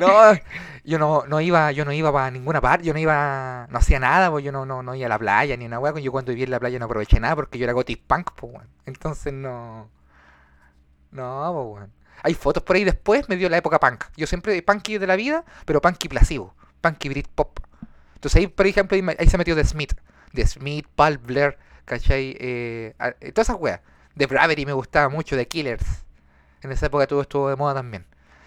No, 0.00 0.32
yo 0.84 0.98
no, 0.98 1.24
no 1.26 1.40
iba, 1.40 1.72
yo 1.72 1.84
no 1.84 1.92
iba 1.92 2.12
para 2.12 2.30
ninguna 2.30 2.60
parte, 2.60 2.86
yo 2.86 2.92
no 2.92 2.98
iba, 2.98 3.66
no 3.70 3.78
hacía 3.78 3.98
nada, 3.98 4.30
pues 4.30 4.44
yo 4.44 4.52
no, 4.52 4.64
no, 4.66 4.82
no 4.82 4.94
iba 4.94 5.06
a 5.06 5.08
la 5.08 5.18
playa 5.18 5.56
ni 5.56 5.66
una 5.66 5.78
hueá, 5.78 5.98
yo 5.98 6.12
cuando 6.12 6.32
viví 6.32 6.44
en 6.44 6.50
la 6.50 6.60
playa 6.60 6.78
no 6.78 6.86
aproveché 6.86 7.20
nada 7.20 7.36
porque 7.36 7.58
yo 7.58 7.64
era 7.64 7.72
gothic 7.72 8.02
punk, 8.06 8.30
pues 8.36 8.52
weón. 8.52 8.68
Entonces 8.86 9.32
no. 9.32 9.90
No, 11.10 11.52
pues 11.52 11.66
weón. 11.82 11.92
Hay 12.22 12.34
fotos 12.34 12.62
por 12.62 12.76
ahí 12.76 12.84
después, 12.84 13.28
me 13.28 13.36
dio 13.36 13.48
la 13.48 13.58
época 13.58 13.78
punk. 13.78 14.04
Yo 14.16 14.26
siempre 14.26 14.60
punky 14.62 14.98
de 14.98 15.06
la 15.06 15.16
vida, 15.16 15.44
pero 15.64 15.80
punky 15.80 16.08
plasivo, 16.08 16.54
punky 16.80 17.08
Britpop. 17.08 17.58
Entonces 18.24 18.40
ahí, 18.40 18.46
por 18.46 18.66
ejemplo, 18.66 18.96
ahí, 19.18 19.26
se 19.28 19.36
metió 19.36 19.54
The 19.54 19.64
Smith, 19.64 19.92
The 20.32 20.46
Smith, 20.46 20.86
Paul 20.96 21.18
Blair, 21.18 21.58
¿cachai? 21.84 22.34
Eh, 22.40 22.94
eh, 23.20 23.32
todas 23.32 23.50
esas 23.50 23.60
weas. 23.60 23.80
The 24.16 24.24
Bravery 24.24 24.64
me 24.64 24.72
gustaba 24.72 25.10
mucho, 25.10 25.36
The 25.36 25.46
Killers. 25.46 26.06
En 26.62 26.72
esa 26.72 26.86
época 26.86 27.06
todo 27.06 27.20
estuvo 27.20 27.50
de 27.50 27.56
moda 27.56 27.74
también. 27.74 28.06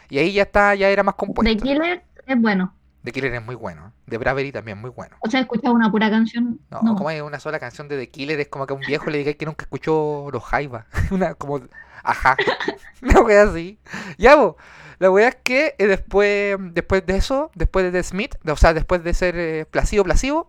Y 0.09 0.17
ahí 0.17 0.33
ya 0.33 0.41
está, 0.41 0.73
ya 0.73 0.89
era 0.89 1.03
más 1.03 1.13
The 1.13 1.19
compuesto. 1.19 1.63
Killer 1.63 2.03
es 2.25 2.41
bueno. 2.41 2.73
The 3.03 3.11
Killer 3.11 3.35
es 3.35 3.45
muy 3.45 3.53
bueno. 3.53 3.93
The 4.09 4.17
Bravery 4.17 4.51
también 4.51 4.79
muy 4.79 4.89
bueno. 4.89 5.15
O 5.19 5.29
sea, 5.29 5.41
escuchado 5.41 5.75
una 5.75 5.91
pura 5.91 6.09
canción. 6.09 6.59
No, 6.71 6.81
No, 6.81 6.95
como 6.95 7.09
hay 7.09 7.21
una 7.21 7.39
sola 7.39 7.59
canción 7.59 7.87
de 7.87 7.99
The 7.99 8.09
Killer, 8.09 8.39
es 8.39 8.47
como 8.47 8.65
que 8.65 8.73
a 8.73 8.75
un 8.77 8.81
viejo 8.81 9.11
le 9.11 9.19
diga 9.19 9.33
que 9.33 9.45
nunca 9.45 9.61
escuchó 9.65 10.29
los 10.31 10.43
Jaiba. 10.43 10.87
Una 11.11 11.35
como, 11.35 11.61
ajá. 12.01 12.35
Una 13.03 13.21
wea 13.21 13.43
así. 13.43 13.77
Ya, 14.17 14.35
bo. 14.37 14.57
La 14.99 15.11
wea 15.11 15.27
es 15.27 15.35
que 15.35 15.75
eh, 15.77 15.87
después, 15.87 16.57
después 16.73 17.05
de 17.05 17.17
eso, 17.17 17.51
después 17.55 17.85
de 17.85 17.91
The 17.91 18.03
Smith, 18.03 18.35
o 18.47 18.55
sea, 18.55 18.73
después 18.73 19.03
de 19.03 19.13
ser 19.13 19.35
eh, 19.37 19.65
Placido 19.65 20.03
Placido, 20.03 20.47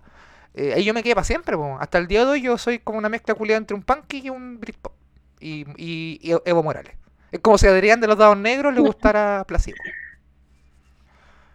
eh, 0.55 0.73
ahí 0.75 0.85
yo 0.85 0.95
me 0.95 1.03
quedé 1.03 1.15
para 1.15 1.25
siempre, 1.25 1.55
bo. 1.57 1.77
Hasta 1.81 1.99
el 1.99 2.07
día 2.07 2.25
de 2.25 2.31
hoy 2.31 2.43
yo 2.43 2.57
soy 2.57 2.79
como 2.79 2.99
una 2.99 3.09
mezcla 3.09 3.35
culiada 3.35 3.59
entre 3.59 3.75
un 3.75 3.83
punky 3.83 4.23
y 4.25 4.31
un 4.31 4.59
Britpop. 4.61 4.93
Y, 5.41 5.67
y, 5.77 6.19
y 6.23 6.35
Evo 6.45 6.63
Morales. 6.63 6.95
Es 7.31 7.41
como 7.41 7.59
si 7.59 7.67
Adrián 7.67 8.01
de 8.01 8.07
los 8.07 8.17
Dados 8.17 8.37
Negros 8.37 8.75
le 8.75 8.81
gustara 8.81 9.45
Placido. 9.47 9.77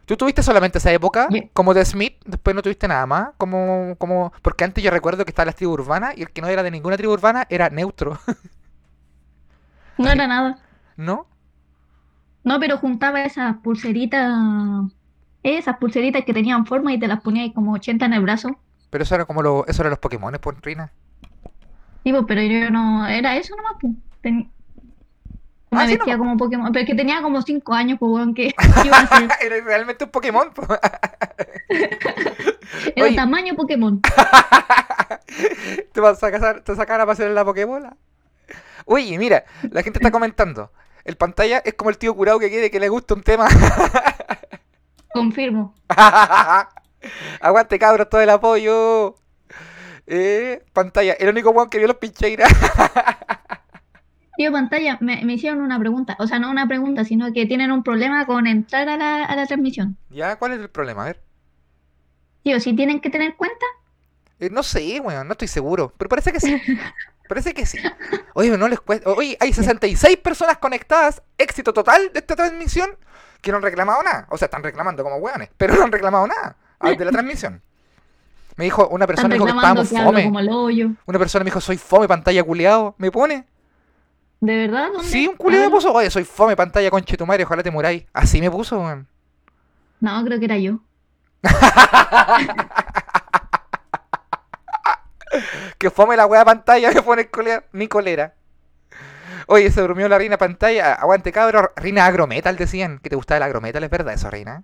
¿Tú 0.06 0.18
tuviste 0.18 0.44
solamente 0.44 0.78
esa 0.78 0.92
época? 0.92 1.30
Como 1.54 1.74
de 1.74 1.84
Smith, 1.86 2.22
después 2.26 2.56
no 2.56 2.62
tuviste 2.62 2.88
nada 2.88 3.06
más. 3.06 3.30
Como, 3.38 3.96
como, 3.98 4.34
porque 4.42 4.66
antes 4.66 4.84
yo 4.84 4.92
recuerdo 4.92 5.24
que 5.24 5.32
estaban 5.32 5.48
las 5.48 5.56
tribus 5.56 5.80
urbanas 5.80 6.14
y 6.18 6.22
el 6.22 6.32
que 6.32 6.42
no 6.42 6.48
era 6.50 6.62
de 6.62 6.72
ninguna 6.72 6.98
tribu 6.98 7.14
urbana 7.14 7.48
era 7.50 7.70
neutro, 7.70 8.20
no 9.98 10.10
era 10.10 10.28
nada. 10.28 10.60
¿no? 10.98 11.28
No, 12.44 12.60
pero 12.60 12.78
juntaba 12.78 13.24
esas 13.24 13.58
pulseritas. 13.58 14.32
Esas 15.44 15.78
pulseritas 15.78 16.24
que 16.26 16.34
tenían 16.34 16.66
forma 16.66 16.94
y 16.94 17.00
te 17.00 17.08
las 17.08 17.22
ponía 17.22 17.44
ahí 17.44 17.52
como 17.54 17.74
80 17.74 18.06
en 18.06 18.14
el 18.14 18.22
brazo. 18.22 18.58
Pero 18.90 19.04
eso 19.04 19.16
era 19.16 19.26
como 19.26 19.42
lo, 19.42 19.66
eso 19.68 19.82
eran 19.82 19.90
los 19.92 20.00
Pokémon, 20.00 20.34
por 20.42 20.56
Rina. 20.64 20.92
Tipo, 22.04 22.26
pero 22.26 22.42
yo 22.42 22.70
no. 22.70 23.08
Era 23.08 23.36
eso 23.38 23.56
nomás, 23.56 23.74
pues. 23.82 23.94
Ten- 24.22 24.50
Me 25.72 25.82
Ah, 25.82 25.88
sí, 25.88 25.96
vestía 25.96 26.14
no. 26.18 26.24
como 26.24 26.38
Pokémon. 26.38 26.72
Pero 26.72 26.84
es 26.84 26.88
que 26.90 26.96
tenía 26.96 27.22
como 27.22 27.42
5 27.42 27.74
años, 27.74 27.98
pues, 28.00 28.12
weón, 28.12 28.34
que 28.34 28.50
¿qué 28.54 28.56
iba 28.88 28.98
a 28.98 29.02
hacer? 29.02 29.30
era 29.42 29.56
realmente 29.66 30.04
un 30.06 30.12
Pokémon. 30.12 30.52
po. 30.54 30.62
Era 32.96 33.06
Oye. 33.08 33.16
tamaño 33.16 33.56
Pokémon. 33.56 34.02
te 35.94 36.02
vas 36.02 36.24
a 36.24 36.32
casar, 36.32 36.62
te 36.62 36.76
sacan 36.76 37.02
a 37.02 37.06
pasear 37.06 37.30
en 37.30 37.36
la 37.36 37.46
Pokébola. 37.46 37.96
Oye, 38.86 39.18
mira, 39.18 39.44
la 39.72 39.82
gente 39.84 40.00
está 40.00 40.12
comentando. 40.12 40.72
El 41.06 41.18
pantalla 41.18 41.60
es 41.60 41.74
como 41.76 41.90
el 41.90 41.98
tío 41.98 42.16
curado 42.16 42.40
que 42.40 42.50
quiere 42.50 42.72
que 42.72 42.80
le 42.80 42.90
guste 42.90 43.14
un 43.14 43.24
tema. 43.24 43.48
Confirmo. 45.14 45.74
Aguante 47.40 47.80
cabros, 47.80 48.10
todo 48.10 48.22
el 48.22 48.30
apoyo. 48.30 49.16
Eh, 50.08 50.64
pantalla, 50.74 51.14
el 51.14 51.30
único 51.30 51.52
weón 51.52 51.70
que 51.70 51.78
vio 51.78 51.88
los 51.88 51.98
pincheiras. 51.98 52.52
Tío 54.36 54.52
pantalla, 54.52 54.98
me, 55.02 55.24
me 55.26 55.34
hicieron 55.34 55.62
una 55.62 55.80
pregunta. 55.80 56.16
O 56.20 56.28
sea, 56.28 56.38
no 56.40 56.50
una 56.52 56.68
pregunta, 56.68 57.04
sino 57.04 57.32
que 57.34 57.46
tienen 57.48 57.72
un 57.72 57.82
problema 57.84 58.26
con 58.28 58.46
entrar 58.48 58.88
a 58.90 58.98
la, 58.98 59.26
a 59.26 59.36
la 59.36 59.46
transmisión. 59.48 59.98
¿Ya? 60.10 60.38
¿Cuál 60.38 60.54
es 60.54 60.60
el 60.60 60.70
problema? 60.70 61.04
A 61.04 61.06
ver. 61.08 61.24
Tío, 62.44 62.60
si 62.60 62.74
tienen 62.76 63.02
que 63.02 63.10
tener 63.10 63.36
cuenta, 63.36 63.66
Eh, 64.40 64.50
no 64.52 64.64
sé, 64.64 65.00
weón, 65.00 65.28
no 65.28 65.34
estoy 65.34 65.48
seguro. 65.48 65.94
Pero 65.98 66.10
parece 66.10 66.32
que 66.32 66.40
sí. 66.40 66.62
Parece 67.28 67.54
que 67.54 67.66
sí. 67.66 67.80
Oye, 68.34 68.58
no 68.58 68.68
les 68.68 68.80
cuesta. 68.80 69.10
Oye, 69.10 69.38
hay 69.40 69.54
66 69.54 70.18
personas 70.18 70.58
conectadas. 70.58 71.22
Éxito 71.38 71.74
total 71.74 72.12
de 72.14 72.20
esta 72.20 72.36
transmisión. 72.36 72.98
Que 73.42 73.52
no 73.52 73.58
han 73.58 73.64
reclamado 73.64 74.02
nada. 74.04 74.28
O 74.30 74.38
sea, 74.38 74.46
están 74.46 74.64
reclamando 74.64 75.04
como 75.04 75.18
weones. 75.18 75.50
Pero 75.58 75.76
no 75.76 75.84
han 75.84 75.92
reclamado 75.92 76.28
nada 76.28 76.56
ah, 76.80 76.92
de 76.92 77.06
la 77.06 77.12
transmisión. 77.12 77.62
Me 78.56 78.66
dijo, 78.66 78.88
una 78.90 79.08
persona 79.08 79.34
dijo 79.34 79.46
que 79.46 79.52
estábamos 79.52 79.90
que 79.90 80.02
fome. 80.02 80.24
como 80.26 80.40
el 80.40 80.50
hoyo. 80.50 80.92
Una 81.06 81.20
persona 81.20 81.44
me 81.44 81.50
dijo, 81.50 81.60
soy 81.60 81.78
fome, 81.78 82.08
pantalla 82.08 82.44
culeado. 82.44 82.96
¿Me 82.98 83.12
pone? 83.12 83.46
¿De 84.40 84.56
verdad? 84.56 84.90
¿Dónde? 84.94 85.08
Sí, 85.08 85.28
un 85.28 85.36
culeado 85.36 85.66
me 85.66 85.72
puso. 85.72 85.92
Oye, 85.92 86.10
soy 86.10 86.24
fome, 86.24 86.56
pantalla 86.56 86.90
conche 86.92 87.18
tu 87.18 87.26
madre, 87.26 87.44
ojalá 87.44 87.64
te 87.64 87.72
muráis. 87.72 88.06
Así 88.14 88.40
me 88.40 88.52
puso, 88.52 88.80
weón. 88.80 89.08
No, 90.00 90.24
creo 90.26 90.38
que 90.38 90.46
era 90.46 90.58
yo. 90.58 90.80
Que 95.84 95.90
fome 95.90 96.16
la 96.16 96.26
wea 96.26 96.46
pantalla, 96.46 96.92
me 96.96 97.02
pone 97.02 97.28
culeado. 97.28 97.64
Ni 97.74 97.90
colera. 97.90 98.36
Oye, 99.48 99.70
se 99.70 99.82
durmió 99.82 100.08
la 100.08 100.18
reina 100.18 100.38
pantalla. 100.38 100.94
Aguante, 100.94 101.34
cabro. 101.34 101.74
Reina 101.76 102.06
agrometal, 102.06 102.56
decían. 102.56 103.00
Que 103.00 103.10
te 103.10 103.18
gustaba 103.18 103.36
el 103.40 103.44
agrometal, 103.44 103.84
¿es 103.84 103.90
verdad 103.90 104.14
eso, 104.14 104.30
reina? 104.30 104.64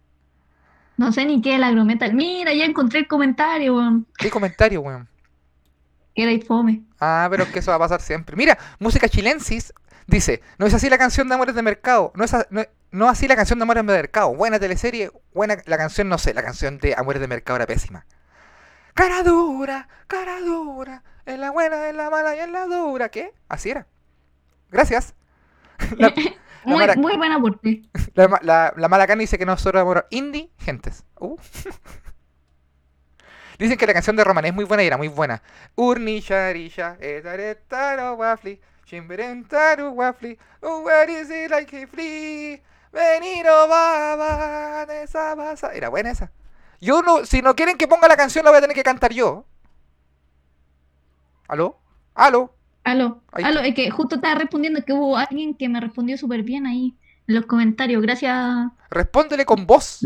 No 0.95 1.11
sé 1.11 1.25
ni 1.25 1.41
qué 1.41 1.49
es 1.49 1.55
el 1.57 1.65
agrometal. 1.65 2.13
Mira, 2.13 2.53
ya 2.53 2.63
encontré 2.63 2.99
el 2.99 3.07
comentario, 3.09 3.75
weón. 3.75 4.07
¿Qué 4.17 4.29
comentario, 4.29 4.79
weón? 4.79 5.09
Que 6.15 6.23
era 6.23 6.45
fome. 6.45 6.83
Ah, 7.01 7.27
pero 7.29 7.43
es 7.43 7.49
que 7.49 7.59
eso 7.59 7.71
va 7.71 7.75
a 7.75 7.79
pasar 7.79 7.99
siempre. 7.99 8.38
Mira, 8.38 8.57
música 8.79 9.09
chilensis 9.09 9.73
dice, 10.07 10.41
no 10.57 10.67
es 10.67 10.73
así 10.73 10.89
la 10.89 10.97
canción 10.97 11.27
de 11.27 11.35
Amores 11.35 11.53
de 11.55 11.61
Mercado, 11.63 12.13
no 12.15 12.23
es, 12.23 12.33
a- 12.33 12.47
no, 12.49 12.63
no 12.91 13.09
así 13.09 13.27
la 13.27 13.35
canción 13.35 13.59
de 13.59 13.63
Amores 13.63 13.85
de 13.85 13.91
Mercado, 13.93 14.33
buena 14.33 14.57
teleserie, 14.57 15.11
buena 15.33 15.57
la 15.65 15.77
canción, 15.77 16.07
no 16.09 16.17
sé, 16.17 16.33
la 16.33 16.43
canción 16.43 16.77
de 16.79 16.95
Amores 16.97 17.21
de 17.21 17.27
Mercado 17.27 17.57
era 17.57 17.67
pésima. 17.67 18.05
Cara 18.99 19.23
dura, 19.23 19.87
cara 20.07 20.41
dura, 20.41 21.03
en 21.25 21.39
la 21.39 21.51
buena, 21.51 21.87
en 21.87 21.95
la 21.95 22.09
mala 22.09 22.35
y 22.35 22.39
en 22.39 22.51
la 22.51 22.65
dura, 22.65 23.07
¿qué? 23.07 23.33
Así 23.47 23.69
era. 23.69 23.87
Gracias. 24.69 25.15
La, 25.97 26.13
Muy, 26.65 26.79
Mara- 26.79 26.95
muy 26.95 27.15
buen 27.15 27.31
aporte. 27.31 27.83
la, 28.15 28.39
la, 28.41 28.73
la 28.75 28.87
mala 28.89 29.07
dice 29.15 29.37
que 29.37 29.45
nosotros 29.45 29.81
amor 29.81 30.05
indie, 30.09 30.49
gentes. 30.57 31.05
Uh. 31.17 31.37
Dicen 33.57 33.77
que 33.77 33.87
la 33.87 33.93
canción 33.93 34.17
de 34.17 34.25
Roman 34.25 34.43
es 34.43 34.53
muy 34.53 34.65
buena 34.65 34.83
y 34.83 34.87
era 34.87 34.97
muy 34.97 35.07
buena. 35.07 35.41
Urni 35.75 36.19
sharisha, 36.19 36.97
etaretaro 36.99 38.15
wafli, 38.15 38.59
chimberentaru 38.83 39.91
wafli, 39.91 40.37
where 40.61 41.09
is 41.21 41.29
it 41.29 41.49
like 41.49 41.83
a 41.83 41.87
flea? 41.87 42.61
Veniro 42.91 43.65
baba, 43.69 44.83
esa 45.01 45.35
basa. 45.35 45.73
Era 45.73 45.87
buena 45.87 46.11
esa. 46.11 46.31
Yo 46.81 47.01
no, 47.01 47.25
si 47.25 47.41
no 47.41 47.55
quieren 47.55 47.77
que 47.77 47.88
ponga 47.88 48.07
la 48.07 48.15
canción, 48.17 48.45
la 48.45 48.51
voy 48.51 48.57
a 48.57 48.62
tener 48.62 48.75
que 48.75 48.83
cantar 48.83 49.12
yo. 49.13 49.45
¿Aló? 51.48 51.77
¿Aló? 52.15 52.53
Aló, 52.83 53.21
Ahí 53.33 53.43
aló, 53.43 53.59
es 53.59 53.75
que 53.75 53.91
justo 53.91 54.15
estaba 54.15 54.36
respondiendo 54.36 54.83
que 54.83 54.93
hubo 54.93 55.17
alguien 55.17 55.53
que 55.53 55.67
me 55.69 55.79
respondió 55.79 56.17
súper 56.17 56.43
bien 56.43 56.65
ahí 56.65 56.95
en 57.27 57.36
los 57.36 57.45
comentarios. 57.45 58.01
Gracias. 58.01 58.67
Respóndele 58.89 59.45
con 59.45 59.67
voz. 59.67 60.00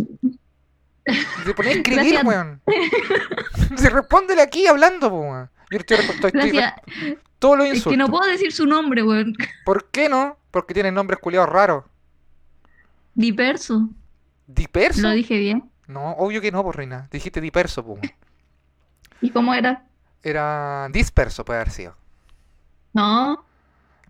Se 1.45 1.53
ponía 1.53 1.71
a 1.71 1.75
escribir, 1.75 2.19
weón. 2.25 2.61
Se 3.77 3.89
respóndele 3.89 4.41
aquí 4.41 4.65
hablando, 4.67 5.07
weón. 5.09 5.49
Yo 5.69 5.77
estoy, 5.77 5.97
estoy, 5.97 6.15
estoy- 6.15 6.31
Gracias. 6.31 6.73
todos 7.39 7.57
los 7.57 7.67
Es 7.67 7.75
insultos. 7.75 7.93
que 7.93 7.97
no 7.97 8.07
puedo 8.09 8.29
decir 8.29 8.51
su 8.51 8.65
nombre, 8.65 9.03
weón. 9.03 9.33
¿Por 9.65 9.89
qué 9.89 10.09
no? 10.09 10.37
Porque 10.51 10.73
tienen 10.73 10.93
nombres 10.93 11.19
culiados 11.19 11.49
raros. 11.49 11.85
Diverso. 13.13 13.89
¿Diperso? 14.47 15.01
Lo 15.01 15.11
dije 15.11 15.37
bien. 15.37 15.69
No, 15.87 16.11
obvio 16.11 16.41
que 16.41 16.51
no, 16.51 16.63
por 16.63 16.77
reina. 16.77 17.07
Dijiste 17.11 17.41
diperso, 17.41 17.83
po. 17.83 17.93
weón. 17.93 18.11
¿Y 19.21 19.31
cómo 19.31 19.53
era? 19.53 19.83
Era 20.21 20.87
disperso, 20.91 21.43
puede 21.45 21.59
haber 21.59 21.71
sido. 21.71 21.95
No. 22.93 23.45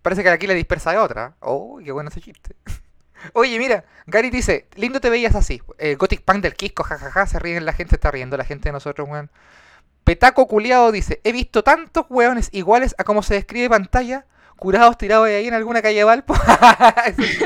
Parece 0.02 0.24
que 0.24 0.30
aquí 0.30 0.48
la 0.48 0.54
dispersa 0.54 0.92
de 0.92 0.98
otra. 0.98 1.36
Oh, 1.40 1.80
qué 1.84 1.92
bueno 1.92 2.10
ese 2.10 2.22
chiste. 2.22 2.56
Oye, 3.34 3.58
mira, 3.58 3.86
Gary 4.06 4.30
dice, 4.30 4.68
lindo 4.76 5.00
te 5.00 5.10
veías 5.10 5.36
así. 5.36 5.62
Eh, 5.78 5.96
Gothic 5.96 6.24
Punk 6.24 6.42
del 6.42 6.56
Kisco, 6.56 6.84
jajaja, 6.84 7.26
se 7.26 7.40
ríen, 7.40 7.66
la 7.66 7.74
gente 7.74 7.96
está 7.96 8.12
riendo, 8.12 8.36
la 8.36 8.44
gente 8.44 8.70
de 8.70 8.74
nosotros, 8.74 9.08
weón. 9.10 9.32
Petaco 10.04 10.48
culiado 10.48 10.92
dice, 10.92 11.22
he 11.24 11.32
visto 11.32 11.64
tantos 11.64 12.06
weones 12.10 12.50
iguales 12.52 12.94
a 12.98 13.06
como 13.06 13.24
se 13.24 13.36
describe 13.36 13.70
pantalla, 13.70 14.26
curados 14.58 14.98
tirados 14.98 15.28
ahí 15.28 15.48
en 15.48 15.54
alguna 15.54 15.82
calle 15.82 16.04
Valpo. 16.04 16.34
Eso 17.06 17.24
sí, 17.24 17.40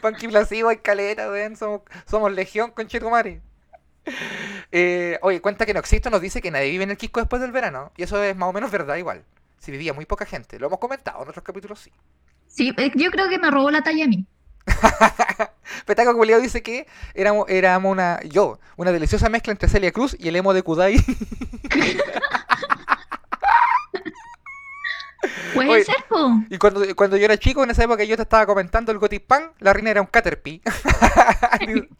Punky 0.00 0.28
Plasivo, 0.28 0.70
escalera, 0.70 1.30
weón, 1.30 1.56
somos, 1.56 1.82
somos 2.08 2.32
legión, 2.32 2.70
conchetumare. 2.70 3.42
Eh, 4.72 5.18
oye, 5.22 5.40
cuenta 5.40 5.66
que 5.66 5.74
no 5.74 5.80
existe, 5.80 6.10
nos 6.10 6.20
dice 6.20 6.40
que 6.40 6.50
nadie 6.50 6.70
vive 6.70 6.84
en 6.84 6.90
el 6.90 6.96
Quisco 6.96 7.20
después 7.20 7.42
del 7.42 7.52
verano. 7.52 7.92
Y 7.96 8.04
eso 8.04 8.22
es 8.22 8.36
más 8.36 8.48
o 8.48 8.52
menos 8.52 8.70
verdad 8.70 8.96
igual. 8.96 9.24
Si 9.58 9.70
vivía 9.70 9.92
muy 9.92 10.06
poca 10.06 10.26
gente. 10.26 10.58
Lo 10.58 10.68
hemos 10.68 10.78
comentado 10.78 11.22
en 11.22 11.28
otros 11.28 11.44
capítulos, 11.44 11.80
sí. 11.80 11.92
Sí, 12.46 12.72
eh, 12.76 12.90
yo 12.94 13.10
creo 13.10 13.28
que 13.28 13.38
me 13.38 13.50
robó 13.50 13.70
la 13.70 13.82
talla 13.82 14.04
a 14.04 14.08
mí. 14.08 14.26
Petaco 15.86 16.14
Culeado 16.14 16.42
dice 16.42 16.62
que 16.62 16.86
éramos, 17.14 17.48
éramos 17.48 17.90
una, 17.90 18.20
yo, 18.22 18.58
una 18.76 18.92
deliciosa 18.92 19.28
mezcla 19.28 19.52
entre 19.52 19.68
Celia 19.68 19.92
Cruz 19.92 20.16
y 20.18 20.28
el 20.28 20.36
emo 20.36 20.52
de 20.54 20.62
Kudai. 20.62 20.96
Puede 25.54 25.68
Oye. 25.68 25.84
ser, 25.84 25.96
po. 26.08 26.30
y 26.48 26.58
cuando, 26.58 26.82
cuando 26.96 27.16
yo 27.16 27.24
era 27.24 27.36
chico, 27.36 27.64
en 27.64 27.70
esa 27.70 27.84
época 27.84 28.04
yo 28.04 28.16
te 28.16 28.22
estaba 28.22 28.46
comentando 28.46 28.92
el 28.92 28.98
Gothic 28.98 29.26
Pan, 29.26 29.50
la 29.58 29.72
reina 29.72 29.90
era 29.90 30.00
un 30.00 30.06
Caterpie. 30.06 30.62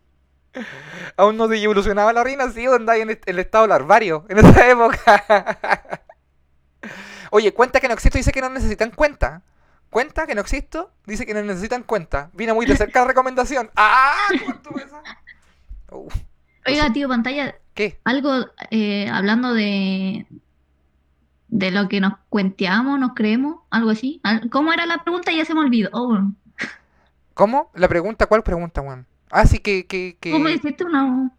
Aún 1.16 1.36
no 1.36 1.48
se 1.48 1.62
evolucionaba 1.62 2.12
la 2.12 2.24
reina, 2.24 2.50
sí, 2.50 2.66
andaba 2.66 2.98
en 2.98 3.18
el, 3.24 3.38
estado 3.38 3.66
larvario 3.66 4.24
en 4.28 4.38
esa 4.38 4.68
época. 4.70 6.02
Oye, 7.30 7.54
cuenta 7.54 7.80
que 7.80 7.88
no 7.88 7.94
existo, 7.94 8.18
dice 8.18 8.32
que 8.32 8.40
no 8.40 8.50
necesitan 8.50 8.90
cuenta. 8.90 9.42
Cuenta 9.90 10.26
que 10.26 10.34
no 10.34 10.40
existo, 10.40 10.92
dice 11.06 11.26
que 11.26 11.34
no 11.34 11.42
necesitan 11.42 11.82
cuenta. 11.82 12.30
Vino 12.32 12.54
muy 12.54 12.66
de 12.66 12.76
cerca 12.76 13.00
la 13.00 13.08
recomendación. 13.08 13.70
¡Ah! 13.76 14.14
¿Cómo 14.38 14.54
estuvo 14.54 14.78
esa? 14.78 15.02
Uh, 15.90 16.08
Oiga, 16.66 16.92
tío, 16.92 17.08
pantalla, 17.08 17.56
¿Qué? 17.74 17.98
algo 18.04 18.46
eh, 18.70 19.08
hablando 19.08 19.54
de 19.54 20.26
de 21.50 21.70
lo 21.72 21.88
que 21.88 22.00
nos 22.00 22.14
cuenteamos, 22.28 22.98
nos 22.98 23.14
creemos, 23.14 23.56
algo 23.70 23.90
así. 23.90 24.20
¿Cómo 24.50 24.72
era 24.72 24.86
la 24.86 25.02
pregunta? 25.02 25.32
Ya 25.32 25.44
se 25.44 25.54
me 25.54 25.60
olvidó. 25.60 25.90
Oh, 25.92 26.16
¿Cómo? 27.34 27.70
¿La 27.74 27.88
pregunta? 27.88 28.26
¿Cuál 28.26 28.42
pregunta, 28.42 28.80
Juan? 28.82 29.06
Ah, 29.30 29.46
sí, 29.46 29.58
que, 29.60 29.86
que, 29.86 30.16
que... 30.20 30.30
¿Cómo 30.30 30.48
hiciste 30.48 30.84
una? 30.84 31.30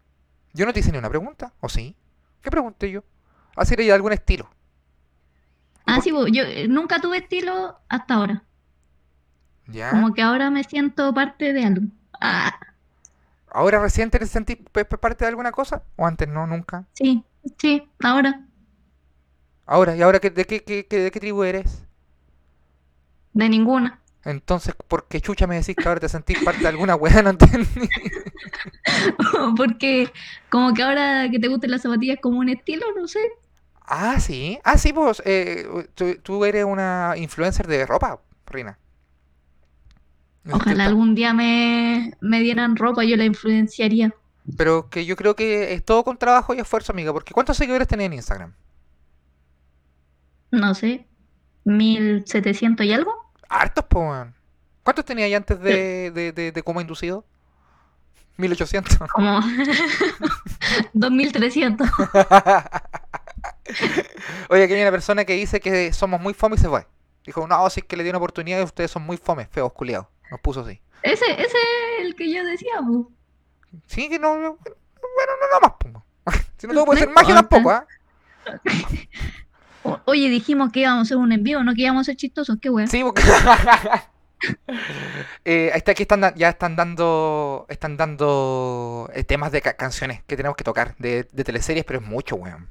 Yo 0.54 0.66
no 0.66 0.72
te 0.72 0.80
hice 0.80 0.92
ni 0.92 0.98
una 0.98 1.08
pregunta, 1.10 1.52
¿o 1.60 1.68
sí? 1.68 1.96
¿Qué 2.42 2.50
pregunté 2.50 2.90
yo? 2.90 3.04
Así 3.56 3.74
era 3.74 3.84
de 3.84 3.92
algún 3.92 4.12
estilo. 4.12 4.48
Ah, 5.86 6.00
sí, 6.00 6.10
yo 6.10 6.42
eh, 6.44 6.66
nunca 6.68 7.00
tuve 7.00 7.18
estilo 7.18 7.78
hasta 7.88 8.14
ahora. 8.14 8.44
¿Ya? 9.66 10.04
Como 10.04 10.12
que 10.12 10.22
ahora 10.22 10.50
me 10.50 10.64
siento 10.64 11.14
parte 11.14 11.52
de 11.52 11.64
algo. 11.64 11.86
Ah, 12.20 12.58
¿Ahora 13.48 13.80
recién 13.80 14.10
te 14.10 14.24
sentís 14.26 14.58
parte 14.72 15.24
de 15.24 15.28
alguna 15.28 15.52
cosa? 15.52 15.84
¿O 15.96 16.06
antes 16.06 16.28
no, 16.28 16.46
nunca? 16.48 16.86
sí, 16.94 17.24
sí, 17.58 17.82
ahora. 18.02 18.46
Ahora, 19.66 19.96
¿y 19.96 20.02
ahora 20.02 20.20
de, 20.20 20.30
qué, 20.44 20.62
qué- 20.64 20.86
qué- 20.86 20.98
de 21.00 21.10
qué 21.10 21.18
tribu 21.20 21.42
eres? 21.42 21.82
De 23.34 23.46
ninguna. 23.50 24.01
Entonces, 24.24 24.74
¿por 24.88 25.08
qué 25.08 25.20
chucha 25.20 25.46
me 25.46 25.56
decís 25.56 25.74
que 25.76 25.88
ahora 25.88 26.00
te 26.00 26.08
sentís 26.08 26.38
parte 26.38 26.60
de 26.60 26.68
alguna 26.68 26.94
weá? 26.94 27.22
No 27.22 27.30
entendí. 27.30 27.88
Porque 29.56 30.12
como 30.48 30.72
que 30.74 30.82
ahora 30.82 31.28
que 31.30 31.38
te 31.38 31.48
gusten 31.48 31.70
las 31.70 31.82
zapatillas 31.82 32.18
como 32.20 32.38
un 32.38 32.48
estilo, 32.48 32.86
no 32.96 33.08
sé. 33.08 33.20
Ah, 33.86 34.20
sí. 34.20 34.58
Ah, 34.64 34.78
sí, 34.78 34.92
pues 34.92 35.22
eh, 35.24 35.66
tú, 35.94 36.16
tú 36.22 36.44
eres 36.44 36.64
una 36.64 37.14
influencer 37.16 37.66
de 37.66 37.84
ropa, 37.86 38.20
Rina. 38.46 38.78
Ojalá 40.50 40.86
algún 40.86 41.14
día 41.14 41.32
me, 41.32 42.14
me 42.20 42.40
dieran 42.40 42.76
ropa, 42.76 43.04
yo 43.04 43.16
la 43.16 43.24
influenciaría. 43.24 44.12
Pero 44.56 44.88
que 44.90 45.04
yo 45.06 45.16
creo 45.16 45.36
que 45.36 45.72
es 45.72 45.84
todo 45.84 46.04
con 46.04 46.16
trabajo 46.18 46.54
y 46.54 46.58
esfuerzo, 46.60 46.92
amiga. 46.92 47.12
Porque 47.12 47.32
¿cuántos 47.34 47.56
seguidores 47.56 47.88
tenés 47.88 48.06
en 48.06 48.12
Instagram? 48.14 48.54
No 50.52 50.74
sé, 50.74 51.06
1700 51.64 52.86
y 52.86 52.92
algo. 52.92 53.21
Hartos, 53.52 53.84
weón. 53.92 54.34
¿Cuántos 54.82 55.04
tenías 55.04 55.26
ahí 55.26 55.34
antes 55.34 55.60
de, 55.60 56.10
de, 56.10 56.32
de, 56.32 56.52
de 56.52 56.62
coma 56.62 56.80
inducido? 56.80 57.24
1800. 58.38 58.96
Como 59.12 59.40
2300. 60.94 61.88
Oye, 64.48 64.64
aquí 64.64 64.72
hay 64.74 64.82
una 64.82 64.90
persona 64.90 65.24
que 65.24 65.34
dice 65.34 65.60
que 65.60 65.92
somos 65.92 66.20
muy 66.20 66.34
fome 66.34 66.56
y 66.56 66.58
se 66.58 66.68
fue. 66.68 66.86
Dijo, 67.24 67.46
no, 67.46 67.70
si 67.70 67.80
es 67.80 67.86
que 67.86 67.96
le 67.96 68.02
dio 68.02 68.10
una 68.10 68.18
oportunidad 68.18 68.58
y 68.60 68.64
ustedes 68.64 68.90
son 68.90 69.02
muy 69.04 69.16
fome, 69.16 69.46
feos, 69.46 69.72
culiados. 69.72 70.06
Nos 70.30 70.40
puso 70.40 70.60
así. 70.62 70.80
Ese, 71.02 71.24
ese 71.32 71.44
es 71.98 72.00
el 72.06 72.14
que 72.16 72.32
yo 72.32 72.44
decía, 72.44 72.72
po. 72.86 73.10
Sí, 73.86 74.08
que 74.08 74.18
no. 74.18 74.36
no- 74.38 74.56
Bueno, 74.56 75.32
no, 75.40 75.46
no 75.52 75.60
más, 75.60 75.72
pues. 75.78 75.94
Si 76.58 76.66
no 76.66 76.74
todo 76.74 76.84
puede 76.86 77.00
ser 77.00 77.10
magia 77.10 77.34
tampoco, 77.34 77.70
¿ah? 77.70 77.86
O- 79.84 79.98
Oye, 80.06 80.28
dijimos 80.28 80.70
que 80.72 80.80
íbamos 80.80 80.98
a 81.00 81.02
hacer 81.02 81.16
un 81.16 81.32
envío, 81.32 81.62
no 81.64 81.74
que 81.74 81.82
íbamos 81.82 82.02
a 82.02 82.04
ser 82.04 82.16
chistosos, 82.16 82.58
qué 82.60 82.70
weón. 82.70 82.88
Sí, 82.88 83.02
porque. 83.02 83.22
Eh, 85.44 85.70
está, 85.72 85.92
aquí 85.92 86.02
están, 86.02 86.34
ya 86.34 86.48
están 86.48 86.74
dando 86.74 87.64
están 87.68 87.96
dando 87.96 89.08
eh, 89.14 89.22
temas 89.22 89.52
de 89.52 89.62
ca- 89.62 89.74
canciones 89.74 90.22
que 90.26 90.36
tenemos 90.36 90.56
que 90.56 90.64
tocar 90.64 90.96
de, 90.98 91.28
de 91.30 91.44
teleseries, 91.44 91.84
pero 91.84 92.00
es 92.00 92.04
mucho, 92.06 92.34
weón. 92.34 92.68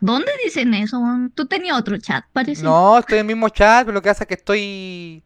¿Dónde 0.00 0.30
dicen 0.44 0.74
eso? 0.74 0.98
weón? 0.98 1.30
Tú 1.34 1.46
tenías 1.46 1.78
otro 1.78 1.96
chat, 1.96 2.26
parece. 2.34 2.62
No, 2.62 2.98
estoy 2.98 3.14
en 3.18 3.20
el 3.20 3.26
mismo 3.34 3.48
chat, 3.48 3.86
pero 3.86 3.94
lo 3.94 4.02
que 4.02 4.10
pasa 4.10 4.24
es 4.24 4.28
que 4.28 4.34
estoy. 4.34 5.22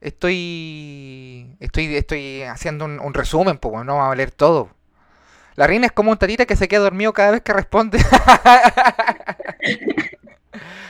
Estoy. 0.00 1.56
Estoy, 1.60 1.96
estoy 1.96 2.42
haciendo 2.42 2.84
un, 2.84 3.00
un 3.00 3.14
resumen, 3.14 3.56
pues, 3.56 3.84
no 3.86 3.96
vamos 3.96 4.12
a 4.12 4.16
leer 4.16 4.30
todo. 4.30 4.68
La 5.58 5.66
reina 5.66 5.86
es 5.86 5.92
como 5.92 6.12
un 6.12 6.16
tatita 6.18 6.46
que 6.46 6.54
se 6.54 6.68
queda 6.68 6.82
dormido 6.82 7.12
cada 7.12 7.32
vez 7.32 7.42
que 7.42 7.52
responde. 7.52 7.98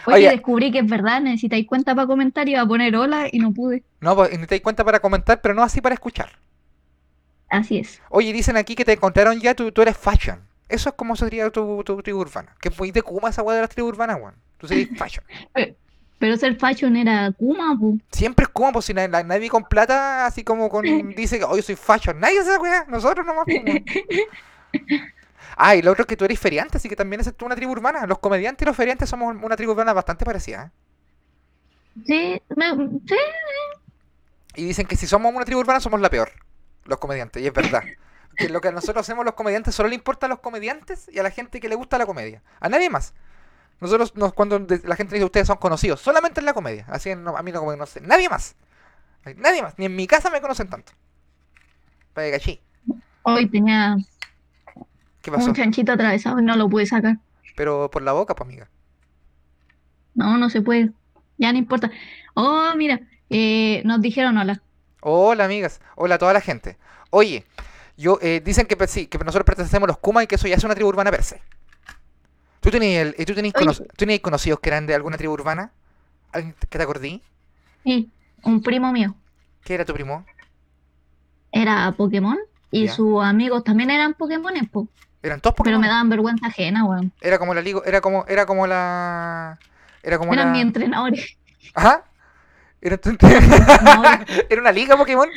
Oye, 0.07 0.17
Oye. 0.17 0.31
descubrí 0.31 0.71
que 0.71 0.81
es 0.81 0.87
verdad, 0.87 1.23
necesitáis 1.23 1.67
cuenta 1.67 1.95
para 1.95 2.07
comentar, 2.07 2.47
iba 2.51 2.61
a 2.61 2.67
poner 2.67 2.95
hola 2.95 3.29
y 3.33 3.39
no 3.39 3.53
pude. 3.53 3.83
no, 4.01 4.15
pues, 4.15 4.31
das 4.49 4.61
cuenta 4.61 4.85
para 4.85 5.01
comentar, 5.01 5.41
pero 5.41 5.55
no 5.55 5.63
así 5.63 5.81
para 5.81 5.95
escuchar. 5.95 6.31
Así 7.49 7.79
es. 7.79 8.03
Oye, 8.11 8.31
dicen 8.35 8.59
aquí 8.59 8.75
que 8.75 8.85
te 8.85 8.93
encontraron 8.93 9.41
ya, 9.41 9.55
tú, 9.55 9.73
tú 9.73 9.81
eres 9.81 9.97
fashion. 9.97 10.39
Eso 10.69 10.91
es 10.91 10.95
como 10.97 11.17
sería 11.17 11.49
tu, 11.49 11.83
tu 11.83 12.03
tribu 12.03 12.21
urbana. 12.21 12.55
Que 12.61 12.69
es 12.69 12.79
muy 12.79 12.91
de 12.91 13.01
Kuma 13.01 13.31
esa 13.31 13.43
weá 13.43 13.57
de 13.57 13.63
las 13.63 13.71
tribus 13.71 13.93
urbanas, 13.93 14.19
weón. 14.21 14.35
Tú 14.59 14.69
serías 14.69 14.91
fashion. 14.99 15.25
Pero 16.19 16.37
ser 16.37 16.57
fashion 16.57 16.95
era 16.95 17.33
Kuma, 17.33 17.75
pu. 17.79 17.99
Siempre 18.13 18.43
es 18.45 18.49
Kuma, 18.51 18.71
pues 18.73 18.85
si 18.85 18.93
na- 18.93 19.09
na- 19.09 19.23
nadie 19.23 19.49
con 19.49 19.65
plata, 19.65 20.27
así 20.27 20.45
como 20.45 20.69
con. 20.69 20.85
Dice 21.17 21.39
que 21.39 21.45
hoy 21.45 21.63
soy 21.63 21.77
fashion. 21.77 22.21
Nadie 22.21 22.41
hace 22.41 22.51
esa 22.51 22.61
weá, 22.61 22.85
nosotros 22.87 23.25
nomás, 23.27 23.45
pues, 23.47 23.63
weón. 23.65 23.85
Ah, 25.57 25.75
y 25.75 25.83
lo 25.83 25.91
otro 25.93 26.03
es 26.03 26.07
que 26.07 26.17
tú 26.17 26.25
eres 26.25 26.39
feriante, 26.39 26.77
así 26.77 26.89
que 26.89 26.97
también 26.97 27.21
es 27.21 27.35
tú 27.37 27.45
una 27.47 27.57
tribu 27.57 27.73
urbana. 27.73 28.07
Los 28.07 28.19
comediantes 28.19 28.63
y 28.65 28.67
los 28.67 28.77
feriantes 28.77 29.09
somos 29.09 29.35
una 29.43 29.57
tribu 29.57 29.73
urbana 29.73 29.93
bastante 29.93 30.25
parecida. 30.25 30.67
¿eh? 30.67 30.71
Sí, 32.07 32.43
me- 32.57 32.89
sí, 33.07 33.17
Y 34.55 34.65
dicen 34.67 34.87
que 34.87 34.97
si 34.97 35.07
somos 35.07 35.35
una 35.35 35.45
tribu 35.45 35.61
urbana 35.61 35.81
somos 35.81 36.01
la 36.01 36.11
peor. 36.11 36.31
Los 36.85 36.99
comediantes, 36.99 37.43
y 37.43 37.47
es 37.47 37.53
verdad. 37.53 37.83
Que 38.37 38.49
lo 38.49 38.61
que 38.61 38.71
nosotros 38.73 39.05
hacemos 39.05 39.25
los 39.25 39.35
comediantes 39.35 39.75
solo 39.75 39.89
le 39.89 39.97
importa 39.97 40.27
a 40.27 40.29
los 40.29 40.39
comediantes 40.39 41.09
y 41.13 41.19
a 41.19 41.23
la 41.25 41.31
gente 41.31 41.61
que 41.61 41.69
le 41.69 41.75
gusta 41.75 41.99
la 41.99 42.07
comedia. 42.07 42.43
A 42.61 42.69
nadie 42.69 42.89
más. 42.89 43.15
Nosotros, 43.81 44.15
nos, 44.17 44.33
cuando 44.33 44.59
la 44.85 44.97
gente 44.97 45.15
dice 45.15 45.25
ustedes 45.25 45.47
son 45.49 45.57
conocidos, 45.59 46.01
solamente 46.01 46.41
en 46.41 46.47
la 46.47 46.53
comedia. 46.55 46.85
Así 46.89 47.15
no, 47.15 47.37
a 47.37 47.43
mí 47.43 47.51
no 47.53 47.61
me 47.63 47.67
conocen. 47.67 48.07
Nadie 48.07 48.29
más. 48.29 48.55
Nadie 49.37 49.63
más. 49.63 49.75
Ni 49.79 49.87
en 49.87 49.97
mi 49.97 50.07
casa 50.07 50.31
me 50.31 50.41
conocen 50.41 50.69
tanto. 50.69 50.93
Para 52.15 52.31
cachí. 52.31 52.61
Hoy 53.23 53.49
tenía, 53.49 53.97
¿Qué 55.31 55.37
pasó? 55.37 55.49
Un 55.51 55.55
chanchito 55.57 55.93
atravesado 55.93 56.39
y 56.41 56.45
no 56.45 56.57
lo 56.57 56.69
pude 56.69 56.87
sacar. 56.87 57.19
Pero 57.57 57.91
por 57.91 58.03
la 58.03 58.13
boca, 58.13 58.35
pues 58.35 58.47
amiga. 58.49 58.69
No, 60.15 60.37
no 60.39 60.51
se 60.51 60.63
puede. 60.63 60.91
Ya 61.37 61.53
no 61.53 61.59
importa. 61.59 61.91
Oh, 62.35 62.73
mira, 62.77 63.01
eh, 63.31 63.83
nos 63.85 64.01
dijeron 64.01 64.37
hola. 64.39 64.63
Hola 65.01 65.45
amigas, 65.45 65.81
hola 65.95 66.17
a 66.17 66.19
toda 66.19 66.33
la 66.33 66.41
gente. 66.41 66.77
Oye, 67.11 67.45
yo 67.97 68.19
eh, 68.21 68.41
dicen 68.45 68.67
que 68.67 68.87
sí, 68.89 69.07
que 69.07 69.19
nosotros 69.19 69.45
pertenecemos 69.45 69.87
a 69.87 69.89
los 69.93 69.99
Kuma 69.99 70.23
y 70.25 70.27
que 70.27 70.35
eso 70.35 70.49
ya 70.49 70.57
es 70.57 70.65
una 70.65 70.75
tribu 70.75 70.89
urbana 70.89 71.11
per 71.11 71.23
se. 71.23 71.41
¿Tú 72.61 72.71
tenías, 72.71 73.15
el- 73.17 73.25
¿tú 73.27 73.35
tenías, 73.35 73.55
cono- 73.55 73.73
¿tú 73.73 73.85
tenías 73.97 74.21
conocidos 74.21 74.59
que 74.61 74.69
eran 74.71 74.87
de 74.87 74.95
alguna 74.95 75.17
tribu 75.17 75.33
urbana? 75.35 75.71
¿Alguien 76.33 76.55
que 76.69 76.79
te 76.79 76.83
acordí? 76.83 77.23
Sí, 77.85 78.11
un 78.43 78.61
primo 78.63 78.93
mío 78.93 79.15
¿Qué 79.63 79.75
era 79.75 79.85
tu 79.85 79.93
primo? 79.95 80.25
era 81.53 81.93
Pokémon 81.97 82.37
y 82.71 82.87
Ya. 82.87 82.93
sus 82.95 83.23
amigos 83.25 83.65
también 83.65 83.91
eran 83.91 84.15
Pokémones, 84.15 84.69
po, 84.69 84.89
Eran 85.23 85.41
todos 85.41 85.55
pero 85.57 85.65
Pokémon. 85.65 85.81
me 85.81 85.89
daban 85.89 86.09
vergüenza 86.09 86.47
ajena, 86.47 86.85
weón. 86.85 87.13
Era 87.21 87.39
como 87.39 87.55
la 87.55 87.61
liga, 87.61 87.81
era 87.85 88.01
como, 88.01 88.25
era 88.29 88.47
como 88.47 88.67
la, 88.67 89.59
era 90.03 90.19
como 90.19 90.33
Eran 90.33 90.47
la, 90.47 90.53
mis 90.53 90.63
entrenadores. 90.63 91.37
ajá, 91.75 92.05
era 92.81 92.97
tu- 92.97 93.17
era 94.49 94.61
una 94.61 94.73
liga 94.73 94.97
Pokémon. 94.97 95.29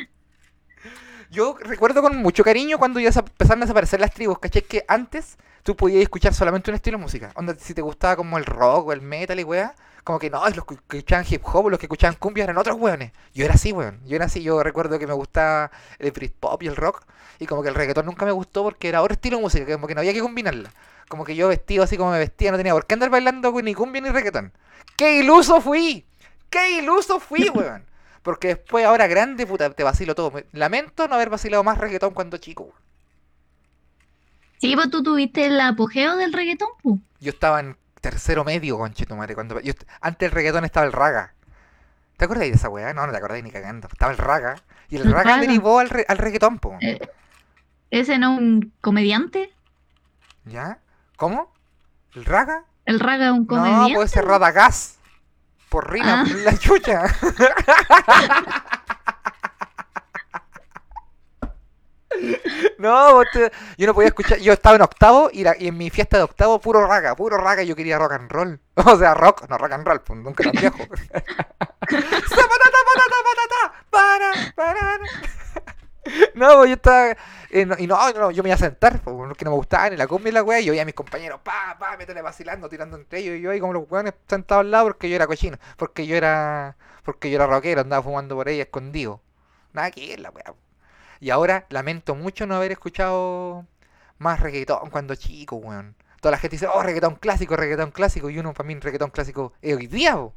Yo 1.32 1.56
recuerdo 1.58 2.02
con 2.02 2.14
mucho 2.18 2.44
cariño 2.44 2.76
cuando 2.76 3.00
ya 3.00 3.08
empezaron 3.08 3.62
a 3.62 3.64
desaparecer 3.64 3.98
las 3.98 4.12
tribus, 4.12 4.38
¿cachai? 4.38 4.60
Que 4.60 4.84
antes 4.86 5.38
tú 5.62 5.74
podías 5.74 6.02
escuchar 6.02 6.34
solamente 6.34 6.70
un 6.70 6.74
estilo 6.74 6.98
de 6.98 7.04
música. 7.04 7.32
Onda, 7.34 7.56
si 7.58 7.72
te 7.72 7.80
gustaba 7.80 8.16
como 8.16 8.36
el 8.36 8.44
rock 8.44 8.88
o 8.88 8.92
el 8.92 9.00
metal 9.00 9.40
y 9.40 9.44
weá, 9.44 9.74
como 10.04 10.18
que 10.18 10.28
no, 10.28 10.46
los 10.50 10.66
que 10.66 10.74
escuchaban 10.74 11.24
hip 11.26 11.40
hop, 11.46 11.70
los 11.70 11.78
que 11.78 11.86
escuchaban 11.86 12.16
cumbia 12.16 12.44
eran 12.44 12.58
otros 12.58 12.76
weones. 12.78 13.12
Yo 13.32 13.46
era 13.46 13.54
así, 13.54 13.72
weón. 13.72 14.02
Yo 14.04 14.16
era 14.16 14.26
así, 14.26 14.42
yo 14.42 14.62
recuerdo 14.62 14.98
que 14.98 15.06
me 15.06 15.14
gustaba 15.14 15.70
el 15.98 16.10
Britpop 16.10 16.62
y 16.64 16.66
el 16.66 16.76
rock, 16.76 17.02
y 17.38 17.46
como 17.46 17.62
que 17.62 17.70
el 17.70 17.76
reggaetón 17.76 18.04
nunca 18.04 18.26
me 18.26 18.32
gustó 18.32 18.62
porque 18.62 18.90
era 18.90 19.00
otro 19.00 19.14
estilo 19.14 19.38
de 19.38 19.42
música, 19.44 19.72
como 19.72 19.86
que 19.86 19.94
no 19.94 20.02
había 20.02 20.12
que 20.12 20.20
combinarla. 20.20 20.70
Como 21.08 21.24
que 21.24 21.34
yo 21.34 21.48
vestido 21.48 21.82
así 21.82 21.96
como 21.96 22.10
me 22.10 22.18
vestía, 22.18 22.50
no 22.50 22.58
tenía 22.58 22.74
por 22.74 22.84
qué 22.84 22.92
andar 22.92 23.08
bailando 23.08 23.52
ni 23.62 23.72
cumbia 23.72 24.02
ni 24.02 24.10
reggaetón. 24.10 24.52
¡Qué 24.98 25.20
iluso 25.20 25.62
fui! 25.62 26.04
¡Qué 26.50 26.72
iluso 26.72 27.20
fui, 27.20 27.48
weón! 27.54 27.86
Porque 28.22 28.48
después, 28.48 28.84
ahora 28.86 29.06
grande, 29.08 29.46
puta, 29.46 29.70
te 29.70 29.82
vacilo 29.82 30.14
todo. 30.14 30.30
Me- 30.30 30.44
Lamento 30.52 31.08
no 31.08 31.14
haber 31.16 31.28
vacilado 31.30 31.64
más 31.64 31.78
reggaetón 31.78 32.14
cuando 32.14 32.36
chico. 32.38 32.72
Sí, 34.60 34.74
pues 34.76 34.90
tú 34.90 35.02
tuviste 35.02 35.46
el 35.46 35.60
apogeo 35.60 36.16
del 36.16 36.32
reggaetón, 36.32 36.68
po. 36.82 36.98
Yo 37.20 37.30
estaba 37.30 37.60
en 37.60 37.76
tercero 38.00 38.44
medio, 38.44 38.78
conchetumare. 38.78 39.34
Cuando 39.34 39.60
yo, 39.60 39.72
antes 40.00 40.20
del 40.28 40.30
reggaetón 40.30 40.64
estaba 40.64 40.86
el 40.86 40.92
raga. 40.92 41.34
¿Te 42.16 42.26
acuerdas 42.26 42.46
de 42.48 42.54
esa 42.54 42.68
weá? 42.68 42.92
No, 42.94 43.04
no 43.06 43.10
te 43.12 43.18
acordás 43.18 43.42
ni 43.42 43.50
cagando. 43.50 43.88
Estaba 43.90 44.12
el 44.12 44.18
raga. 44.18 44.62
Y 44.88 44.96
el 44.96 45.02
El 45.02 45.12
raga 45.12 45.24
raga. 45.30 45.40
derivó 45.40 45.80
al, 45.80 45.90
re- 45.90 46.04
al 46.06 46.18
reggaetón, 46.18 46.58
po. 46.60 46.76
Eh, 46.80 47.00
¿Ese 47.90 48.18
no 48.18 48.34
es 48.34 48.38
un 48.40 48.72
comediante? 48.80 49.52
¿Ya? 50.44 50.78
¿Cómo? 51.16 51.52
¿El 52.14 52.24
raga? 52.24 52.64
¿El 52.84 53.00
Raga 53.00 53.26
es 53.26 53.32
un 53.32 53.40
No, 53.40 53.46
comediante? 53.46 53.94
puede 53.94 54.08
ser 54.08 54.24
Radagás. 54.24 54.98
Por 55.72 55.90
rima, 55.90 56.20
Ah. 56.20 56.24
por 56.28 56.36
la 56.38 56.58
chucha. 56.58 57.02
No, 62.78 63.22
yo 63.78 63.86
no 63.86 63.94
podía 63.94 64.08
escuchar. 64.08 64.38
Yo 64.38 64.52
estaba 64.52 64.76
en 64.76 64.82
octavo 64.82 65.30
y, 65.32 65.42
la- 65.44 65.56
y 65.58 65.68
en 65.68 65.78
mi 65.78 65.88
fiesta 65.90 66.18
de 66.18 66.24
octavo, 66.24 66.60
puro 66.60 66.86
raga, 66.86 67.16
puro 67.16 67.38
raga. 67.38 67.62
Yo 67.62 67.74
quería 67.74 67.98
rock 67.98 68.12
and 68.12 68.30
roll. 68.30 68.60
O 68.74 68.96
sea, 68.98 69.14
rock, 69.14 69.48
no 69.48 69.56
rock 69.58 69.72
and 69.72 69.86
roll, 69.86 70.00
pues 70.02 70.18
nunca 70.20 70.44
tan 70.44 70.52
viejo. 70.52 70.76
No, 76.34 76.56
pues 76.58 76.68
yo 76.70 76.74
estaba. 76.74 77.16
eh, 77.50 77.66
no- 77.66 77.76
y 77.78 77.86
no, 77.86 77.96
no, 78.12 78.30
yo 78.30 78.42
me 78.42 78.48
iba 78.50 78.54
a 78.56 78.58
sentar, 78.58 79.00
pues, 79.00 79.14
porque 79.16 79.44
no 79.44 79.50
me 79.52 79.56
gustaba 79.56 79.90
ni 79.90 79.96
la 79.96 80.06
cumbia 80.06 80.30
ni 80.30 80.34
la 80.34 80.42
wea. 80.42 80.60
Y 80.60 80.64
yo 80.66 80.72
veía 80.72 80.82
a 80.82 80.84
mis 80.86 80.94
compañeros, 80.94 81.40
pa, 81.42 81.76
pa, 81.78 81.96
métele 81.96 82.22
vacilando, 82.22 82.68
tirando 82.68 82.96
entre 82.96 83.20
ellos. 83.20 83.36
Y 83.36 83.40
yo 83.42 83.50
ahí 83.50 83.60
como 83.60 83.72
los 83.72 83.90
weones 83.90 84.14
sentados 84.28 84.60
al 84.64 84.70
lado 84.70 84.84
porque 84.86 85.08
yo 85.08 85.16
era 85.16 85.26
cochino. 85.26 85.58
Porque 85.76 86.06
yo 86.06 86.16
era. 86.16 86.76
Porque 87.04 87.30
yo 87.30 87.36
era 87.36 87.46
rockero, 87.46 87.80
andaba 87.80 88.02
fumando 88.02 88.34
por 88.36 88.48
ahí 88.48 88.60
escondido. 88.60 89.20
Nada 89.72 89.90
que 89.90 90.06
ver 90.08 90.20
la 90.20 90.30
wea. 90.30 90.54
Y 91.20 91.30
ahora 91.30 91.66
lamento 91.70 92.14
mucho 92.14 92.46
no 92.46 92.56
haber 92.56 92.72
escuchado 92.72 93.66
más 94.18 94.40
reggaetón 94.40 94.90
cuando 94.90 95.14
chico, 95.14 95.56
weón. 95.56 95.96
Toda 96.20 96.32
la 96.32 96.38
gente 96.38 96.56
dice, 96.56 96.68
oh, 96.68 96.82
reggaetón 96.82 97.16
clásico, 97.16 97.56
reggaetón 97.56 97.90
clásico. 97.92 98.30
Y 98.30 98.38
uno, 98.38 98.54
para 98.54 98.66
mí, 98.68 98.74
reggaetón 98.80 99.10
clásico 99.10 99.52
es 99.62 99.76
hoy 99.76 99.86
día, 99.88 100.16
po. 100.16 100.34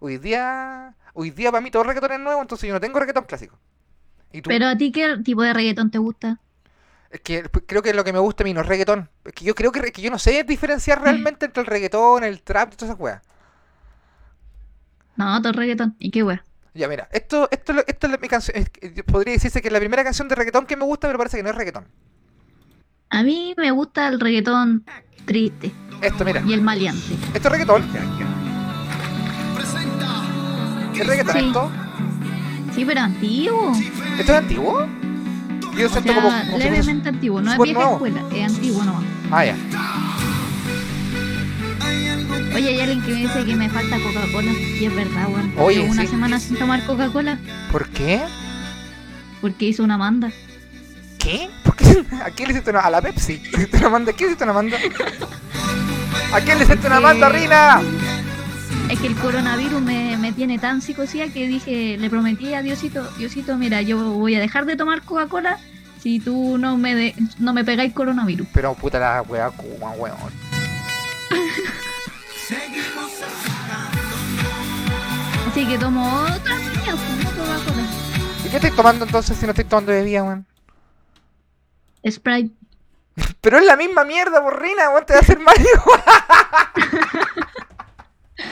Hoy 0.00 0.18
día, 0.18 0.94
hoy 1.14 1.30
día 1.30 1.50
para 1.52 1.60
mí 1.62 1.70
todo 1.70 1.84
reggaetón 1.84 2.12
es 2.12 2.20
nuevo, 2.20 2.40
entonces 2.42 2.68
yo 2.68 2.74
no 2.74 2.80
tengo 2.80 2.98
reggaetón 3.00 3.24
clásico. 3.24 3.58
¿Y 4.36 4.42
tú? 4.42 4.48
¿Pero 4.48 4.66
a 4.66 4.76
ti 4.76 4.92
qué 4.92 5.16
tipo 5.24 5.42
de 5.42 5.52
reggaetón 5.54 5.90
te 5.90 5.98
gusta? 5.98 6.38
Es 7.10 7.20
que 7.22 7.48
p- 7.48 7.64
creo 7.64 7.80
que 7.82 7.94
lo 7.94 8.04
que 8.04 8.12
me 8.12 8.18
gusta 8.18 8.42
a 8.42 8.44
mí 8.44 8.52
no 8.52 8.60
es 8.60 8.66
reggaetón. 8.66 9.08
Es 9.24 9.32
que 9.32 9.44
yo 9.44 9.54
creo 9.54 9.72
que, 9.72 9.92
yo 10.02 10.10
no 10.10 10.18
sé 10.18 10.44
diferenciar 10.44 11.00
realmente 11.00 11.46
entre 11.46 11.62
el 11.62 11.66
reggaetón, 11.66 12.24
el 12.24 12.42
trap 12.42 12.72
y 12.72 12.76
todas 12.76 12.90
esas 12.90 13.00
weas. 13.00 13.22
No, 15.16 15.40
todo 15.40 15.52
reggaetón. 15.54 15.96
¿Y 15.98 16.10
qué 16.10 16.22
wea? 16.22 16.44
Ya, 16.74 16.88
mira, 16.88 17.08
esto, 17.10 17.48
esto, 17.50 17.72
es 17.72 17.76
lo- 17.76 17.84
esto 17.86 18.06
es 18.06 18.20
mi 18.20 18.28
canción. 18.28 18.62
podría 19.06 19.32
decirse 19.32 19.62
que 19.62 19.68
es 19.68 19.72
la 19.72 19.78
primera 19.78 20.04
canción 20.04 20.28
de 20.28 20.34
reggaetón 20.34 20.66
que 20.66 20.76
me 20.76 20.84
gusta, 20.84 21.06
pero 21.06 21.16
parece 21.16 21.38
que 21.38 21.42
no 21.42 21.48
es 21.48 21.54
reggaetón. 21.56 21.86
A 23.08 23.22
mí 23.22 23.54
me 23.56 23.70
gusta 23.70 24.08
el 24.08 24.20
reggaetón 24.20 24.84
triste 25.24 25.72
Esto, 26.02 26.22
mira, 26.26 26.42
y 26.46 26.52
el 26.52 26.60
maleante. 26.60 27.14
esto 27.32 27.48
es 27.48 27.52
reggaetón. 27.52 27.82
¿Es 30.94 31.06
reggaetón 31.06 31.32
Sí. 31.34 31.46
esto? 31.46 31.70
Sí, 32.74 32.84
pero 32.84 33.00
antiguo. 33.00 33.72
¿Esto 34.18 34.32
es 34.32 34.38
antiguo? 34.38 34.86
Yo 35.76 35.86
O 35.86 35.90
siento 35.90 36.02
sea, 36.12 36.14
como, 36.14 36.28
como 36.28 36.40
si 36.42 36.50
fuese- 36.52 36.58
levemente 36.70 37.08
antiguo. 37.08 37.42
No 37.42 37.52
es 37.52 37.58
vieja 37.58 37.78
nuevo. 37.80 37.92
escuela, 37.94 38.22
es 38.34 38.52
antiguo 38.54 38.84
nomás. 38.84 39.02
Ah, 39.30 39.44
ya. 39.44 39.56
Oye, 42.54 42.68
hay 42.68 42.80
alguien 42.80 43.02
que 43.02 43.10
me 43.12 43.16
dice 43.20 43.44
que 43.44 43.54
me 43.56 43.68
falta 43.68 43.96
Coca-Cola. 43.98 44.52
Y 44.52 44.84
es 44.86 44.94
verdad, 44.94 45.28
weón. 45.28 45.52
Oye, 45.58 45.78
Llevo 45.80 45.92
una 45.92 46.02
sí. 46.02 46.08
semana 46.08 46.40
sin 46.40 46.56
tomar 46.56 46.84
Coca-Cola 46.86 47.38
¿Por 47.70 47.88
qué? 47.90 48.22
porque 49.42 49.66
hizo 49.66 49.84
una 49.84 49.98
manda. 49.98 50.30
¿Qué? 51.18 51.50
¿Por 51.62 51.76
qué? 51.76 52.04
¿A 52.24 52.30
quién 52.30 52.48
le 52.48 52.54
hiciste 52.54 52.70
una? 52.70 52.80
¿A 52.80 52.90
la 52.90 53.02
Pepsi? 53.02 53.38
¿Le 53.52 53.58
hiciste 53.58 53.76
una 53.76 53.90
manda? 53.90 54.12
¿A 54.12 54.14
quién 54.14 54.28
le 54.28 54.32
hiciste 54.32 54.44
una 54.44 54.52
manda? 54.54 54.76
¿A 56.32 56.40
quién 56.40 56.58
le 56.58 56.64
hiciste 56.64 56.86
una 56.86 57.00
manda, 57.00 57.28
Rina? 57.28 57.82
Es 58.90 59.00
que 59.00 59.08
el 59.08 59.16
coronavirus 59.16 59.80
me, 59.82 60.16
me 60.16 60.32
tiene 60.32 60.58
tan 60.58 60.80
psicosía 60.80 61.28
que 61.32 61.46
dije, 61.48 61.96
le 61.98 62.08
prometí 62.08 62.54
a 62.54 62.62
Diosito, 62.62 63.02
Diosito, 63.18 63.56
mira, 63.56 63.82
yo 63.82 63.98
voy 64.12 64.36
a 64.36 64.40
dejar 64.40 64.64
de 64.64 64.76
tomar 64.76 65.02
Coca-Cola 65.02 65.58
si 66.00 66.20
tú 66.20 66.56
no 66.56 66.76
me 66.76 66.94
de- 66.94 67.14
no 67.38 67.52
me 67.52 67.64
pegáis 67.64 67.92
coronavirus. 67.92 68.46
Pero 68.52 68.74
puta 68.74 68.98
la 69.00 69.22
wea 69.22 69.50
kuma, 69.50 69.90
weón. 69.92 70.16
Así 75.48 75.66
que 75.66 75.78
tomo 75.78 76.22
otra 76.24 76.56
niña, 76.58 76.92
no 76.92 77.30
Coca-Cola. 77.30 77.86
¿Y 78.44 78.48
qué 78.48 78.56
estoy 78.56 78.70
tomando 78.72 79.04
entonces 79.04 79.36
si 79.36 79.44
no 79.46 79.50
estoy 79.52 79.64
tomando 79.64 79.92
bebida, 79.92 80.22
weón? 80.22 80.46
Sprite. 82.08 82.54
Pero 83.40 83.58
es 83.58 83.64
la 83.64 83.76
misma 83.76 84.04
mierda, 84.04 84.40
borrina, 84.40 84.90
weón, 84.90 85.06
te 85.06 85.14
va 85.14 85.18
a 85.20 85.22
hacer 85.22 85.38
mal. 85.40 85.56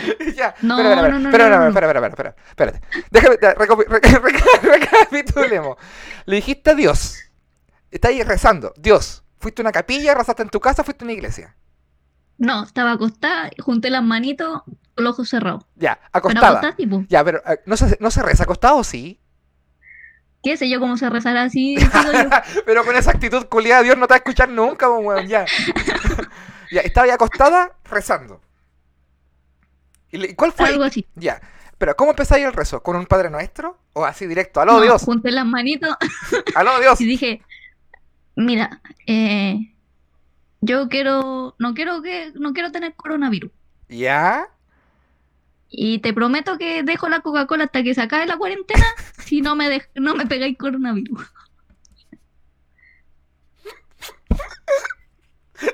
ya, 0.37 0.55
No, 0.63 0.79
espera, 0.79 0.95
espera, 0.95 1.09
no, 1.13 1.19
no, 1.19 1.29
espera, 1.29 1.49
no, 1.51 1.59
no. 1.61 1.69
espera, 1.69 1.87
espera, 1.87 2.09
espera, 2.09 2.35
espera, 2.51 2.73
espérate. 2.73 2.81
Déjame, 3.11 3.85
recapitulemos. 4.63 5.77
Le 6.27 6.37
dijiste 6.37 6.71
a 6.71 6.75
Dios, 6.75 7.19
está 7.91 8.09
ahí 8.09 8.23
rezando, 8.23 8.73
Dios, 8.77 9.25
fuiste 9.39 9.63
a 9.63 9.65
una 9.65 9.73
capilla, 9.73 10.15
rezaste 10.15 10.43
en 10.43 10.51
tu 10.51 10.61
casa, 10.61 10.85
fuiste 10.85 11.05
a 11.05 11.07
una 11.07 11.13
iglesia. 11.13 11.57
No, 12.39 12.65
estaba 12.65 12.93
acostada, 12.93 13.51
junté 13.59 13.91
las 13.91 14.03
manitos 14.03 14.63
con 14.95 15.05
los 15.05 15.15
ojos 15.15 15.29
cerrados. 15.29 15.65
Ya, 15.77 15.95
Pero 15.97 16.09
acostada. 16.13 16.49
acostada, 16.49 16.77
tipo, 16.77 17.05
Ya, 17.09 17.23
pero 17.25 17.43
eh, 17.47 17.61
¿no 17.67 17.77
se, 17.77 17.97
¿no 18.01 18.11
se 18.11 18.23
reza 18.23 18.43
acostado 18.45 18.83
sí? 18.85 19.21
qué 20.45 20.57
sé 20.59 20.69
yo 20.69 20.79
cómo 20.79 20.97
se 20.99 21.09
rezará 21.09 21.45
así. 21.45 21.77
pero 22.67 22.85
con 22.85 22.95
esa 22.97 23.11
actitud 23.11 23.47
culiada, 23.47 23.83
Dios 23.83 23.97
no 23.97 24.07
te 24.07 24.13
va 24.13 24.17
a 24.17 24.19
escuchar 24.19 24.49
nunca, 24.51 24.91
weón, 24.91 25.27
ya. 25.27 25.47
ya, 26.71 26.83
estaba 26.83 27.07
ahí 27.07 27.11
acostada 27.11 27.73
rezando. 27.85 28.41
¿Y 30.15 30.19
le- 30.19 30.37
cuál 30.37 30.53
fue? 30.53 30.69
Algo 30.69 30.85
así. 30.85 31.05
Ya, 31.17 31.41
pero 31.77 31.97
¿cómo 31.97 32.11
empezáis 32.13 32.45
el 32.45 32.53
rezo? 32.53 32.83
¿Con 32.85 32.95
un 32.95 33.05
Padre 33.07 33.31
Nuestro? 33.31 33.79
¿O 33.95 34.05
así 34.05 34.27
directo? 34.29 34.61
¡Aló, 34.61 34.75
No, 34.75 34.81
Dios! 34.81 35.03
Junté 35.03 35.33
las 35.33 35.45
manitos 35.45 35.97
¡Aló, 36.55 36.79
Dios! 36.79 37.01
y 37.01 37.05
dije, 37.05 37.43
mira, 38.37 38.81
eh, 39.09 39.75
yo 40.61 40.89
quiero, 40.89 41.57
no 41.59 41.75
quiero 41.75 42.01
que, 42.01 42.31
no 42.37 42.53
quiero 42.53 42.71
tener 42.71 42.95
coronavirus. 42.95 43.51
¿Ya? 43.89 44.47
Y 45.69 45.99
te 45.99 46.13
prometo 46.15 46.59
que 46.59 46.85
dejo 46.85 47.09
la 47.09 47.21
Coca-Cola 47.21 47.65
hasta 47.65 47.83
que 47.83 47.93
se 47.95 48.03
acabe 48.03 48.27
la 48.27 48.37
cuarentena 48.37 48.87
si 49.25 49.41
no 49.41 49.57
me 49.57 49.69
dej- 49.69 49.89
no 49.97 50.15
me 50.15 50.27
pegáis 50.27 50.57
coronavirus. 50.57 51.21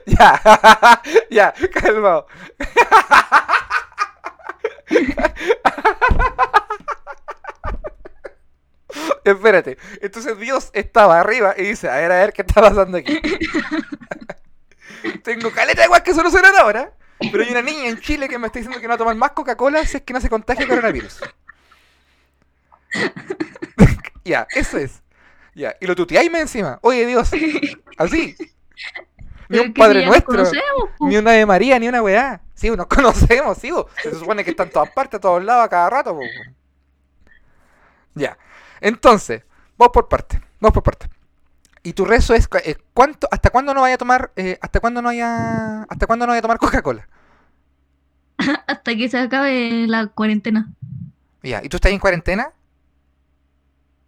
Ya, 0.06 0.40
ya, 1.30 1.54
calmado. 1.72 2.26
Espérate, 9.24 9.78
entonces 10.00 10.38
Dios 10.38 10.70
estaba 10.72 11.20
arriba 11.20 11.54
y 11.56 11.64
dice, 11.64 11.88
a 11.88 11.96
ver, 11.96 12.12
a 12.12 12.20
ver, 12.20 12.32
¿qué 12.32 12.42
está 12.42 12.60
pasando 12.60 12.98
aquí? 12.98 13.20
Tengo 15.22 15.50
caleta 15.52 15.82
de 15.82 15.88
weas 15.88 16.02
que 16.02 16.14
solucionar 16.14 16.54
ahora. 16.56 16.92
Pero 17.20 17.42
hay 17.42 17.50
una 17.50 17.62
niña 17.62 17.86
en 17.86 18.00
Chile 18.00 18.28
que 18.28 18.38
me 18.38 18.46
está 18.46 18.58
diciendo 18.58 18.80
que 18.80 18.86
no 18.86 18.92
va 18.92 18.94
a 18.94 18.98
tomar 18.98 19.14
más 19.14 19.32
Coca-Cola 19.32 19.84
si 19.84 19.98
es 19.98 20.02
que 20.02 20.14
no 20.14 20.20
se 20.20 20.30
contagia 20.30 20.66
coronavirus. 20.66 21.20
ya, 24.24 24.46
eso 24.50 24.78
es. 24.78 25.02
Ya, 25.54 25.76
y 25.80 25.86
lo 25.86 25.94
tuteáis 25.94 26.32
encima. 26.32 26.78
Oye, 26.82 27.04
Dios. 27.04 27.30
Así. 27.98 28.36
Ni 29.48 29.58
un 29.58 29.74
Padre 29.74 30.06
Nuestro. 30.06 30.44
Ni 31.00 31.16
una 31.16 31.32
de 31.32 31.44
María, 31.44 31.78
ni 31.78 31.88
una 31.88 32.02
weá. 32.02 32.40
Sí, 32.60 32.70
nos 32.70 32.86
conocemos, 32.88 33.56
sí. 33.56 33.70
bo. 33.70 33.88
Se 34.02 34.14
supone 34.14 34.44
que 34.44 34.50
está 34.50 34.64
en 34.64 34.70
todas 34.70 34.90
partes, 34.90 35.16
a 35.16 35.20
todos 35.20 35.42
lados, 35.42 35.64
a 35.64 35.68
cada 35.70 35.88
rato. 35.88 36.18
Ya. 38.14 38.36
Entonces, 38.82 39.44
vamos 39.78 39.92
por 39.94 40.08
parte. 40.08 40.38
Vamos 40.60 40.74
por 40.74 40.82
parte. 40.82 41.08
Y 41.82 41.94
tu 41.94 42.04
rezo 42.04 42.34
es, 42.34 42.46
eh, 42.64 42.76
¿cuánto, 42.92 43.26
¿hasta 43.30 43.48
cuándo 43.48 43.72
no 43.72 43.80
vaya 43.80 43.94
a 43.94 43.98
tomar, 43.98 44.32
eh, 44.36 44.58
hasta 44.60 44.80
cuándo 44.80 45.00
no 45.00 45.08
vaya, 45.08 45.84
hasta 45.84 46.06
cuándo 46.06 46.26
no 46.26 46.32
vaya 46.32 46.40
a 46.40 46.42
tomar 46.42 46.58
Coca-Cola? 46.58 47.08
Hasta 48.66 48.96
que 48.96 49.08
se 49.08 49.18
acabe 49.18 49.86
la 49.86 50.06
cuarentena. 50.08 50.70
Ya. 51.42 51.62
¿Y 51.62 51.68
tú 51.68 51.76
estás 51.76 51.92
en 51.92 51.98
cuarentena? 51.98 52.52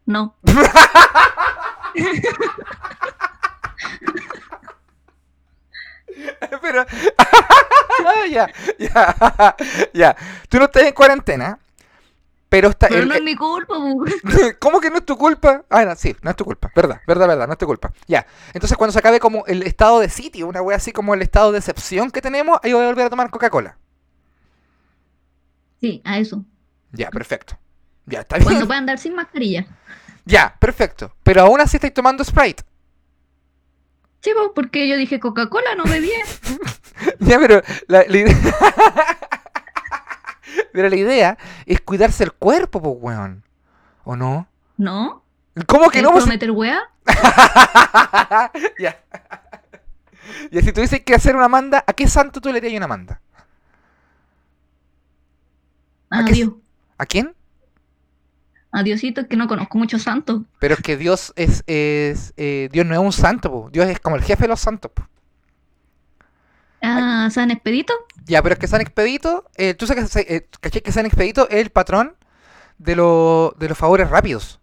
No. 0.06 0.36
Pero, 6.62 6.84
ya, 8.30 8.46
ya, 8.78 9.56
ya. 9.94 10.16
Tú 10.48 10.58
no 10.58 10.64
estás 10.64 10.84
en 10.84 10.92
cuarentena, 10.94 11.58
pero 12.48 12.68
está, 12.70 12.88
Pero 12.88 13.02
el- 13.02 13.08
no 13.08 13.14
es 13.14 13.22
mi 13.22 13.34
culpa. 13.34 13.74
¿Cómo 14.58 14.80
que 14.80 14.90
no 14.90 14.98
es 14.98 15.06
tu 15.06 15.16
culpa? 15.16 15.64
Ah, 15.70 15.84
no, 15.84 15.94
sí, 15.96 16.14
no 16.22 16.30
es 16.30 16.36
tu 16.36 16.44
culpa. 16.44 16.70
Verdad, 16.76 17.00
verdad, 17.06 17.26
verdad, 17.28 17.46
no 17.46 17.52
es 17.54 17.58
tu 17.58 17.66
culpa. 17.66 17.92
Ya. 18.06 18.26
Entonces, 18.52 18.76
cuando 18.76 18.92
se 18.92 18.98
acabe 18.98 19.20
como 19.20 19.44
el 19.46 19.62
estado 19.62 20.00
de 20.00 20.08
sitio, 20.10 20.46
una 20.46 20.60
wea 20.62 20.76
así 20.76 20.92
como 20.92 21.14
el 21.14 21.22
estado 21.22 21.50
de 21.52 21.58
excepción 21.58 22.10
que 22.10 22.20
tenemos, 22.20 22.58
ahí 22.62 22.72
voy 22.72 22.84
a 22.84 22.88
volver 22.88 23.06
a 23.06 23.10
tomar 23.10 23.30
Coca-Cola. 23.30 23.78
Sí, 25.80 26.00
a 26.04 26.18
eso. 26.18 26.44
Ya, 26.92 27.10
perfecto. 27.10 27.58
Ya, 28.06 28.20
está 28.20 28.36
bien. 28.36 28.44
Cuando 28.44 28.66
pueda 28.66 28.78
andar 28.78 28.98
sin 28.98 29.14
mascarilla. 29.14 29.66
Ya, 30.24 30.54
perfecto. 30.58 31.14
Pero 31.22 31.42
aún 31.42 31.60
así 31.60 31.76
estáis 31.78 31.94
tomando 31.94 32.22
Sprite. 32.22 32.62
Sí, 34.22 34.30
porque 34.54 34.88
yo 34.88 34.96
dije 34.96 35.20
Coca-Cola, 35.20 35.74
no 35.76 35.84
bebía. 35.84 36.18
Ya, 37.18 37.38
pero 37.40 37.62
la, 37.88 38.04
la 38.06 38.16
idea... 38.16 38.36
pero 40.72 40.88
la 40.88 40.96
idea 40.96 41.38
es 41.66 41.80
cuidarse 41.80 42.22
el 42.22 42.32
cuerpo, 42.32 42.80
pues, 42.80 42.94
weón. 43.00 43.42
¿O 44.04 44.14
no? 44.14 44.46
¿No? 44.76 45.24
¿Cómo 45.66 45.90
que 45.90 45.98
¿Es 45.98 46.04
no? 46.04 46.14
Prometer 46.14 46.50
wea? 46.52 46.80
ya. 48.78 49.00
Y 50.50 50.60
si 50.62 50.72
tuviese 50.72 51.02
que 51.02 51.14
hacer 51.14 51.34
una 51.34 51.48
manda, 51.48 51.82
¿a 51.86 51.92
qué 51.92 52.06
santo 52.06 52.40
tú 52.40 52.52
le 52.52 52.58
harías 52.58 52.74
una 52.76 52.86
manda? 52.86 53.20
¿A 56.10 56.24
qué- 56.24 56.32
Adiós. 56.32 56.52
¿A 56.98 57.06
quién? 57.06 57.34
Adiosito, 58.72 59.28
que 59.28 59.36
no 59.36 59.46
conozco 59.48 59.76
muchos 59.78 60.02
santos. 60.02 60.42
Pero 60.58 60.74
es 60.74 60.80
que 60.80 60.96
Dios 60.96 61.32
es, 61.36 61.62
es 61.66 62.32
eh, 62.36 62.68
Dios 62.72 62.86
no 62.86 62.94
es 62.94 63.00
un 63.00 63.12
santo, 63.12 63.50
po. 63.50 63.70
Dios 63.70 63.86
es 63.88 64.00
como 64.00 64.16
el 64.16 64.22
jefe 64.22 64.42
de 64.44 64.48
los 64.48 64.60
santos. 64.60 64.90
po. 64.94 65.06
Ah, 66.80 67.28
San 67.30 67.50
Expedito. 67.50 67.92
Ya, 68.24 68.42
pero 68.42 68.54
es 68.54 68.58
que 68.58 68.66
San 68.66 68.80
Expedito, 68.80 69.44
eh, 69.56 69.74
tú 69.74 69.86
sabes 69.86 70.10
que, 70.10 70.20
eh, 70.36 70.48
¿cachai 70.60 70.80
que 70.82 70.90
San 70.92 71.06
Expedito 71.06 71.48
es 71.48 71.56
el 71.60 71.70
patrón 71.70 72.16
de, 72.78 72.96
lo- 72.96 73.54
de 73.58 73.68
los 73.68 73.78
favores 73.78 74.10
rápidos. 74.10 74.58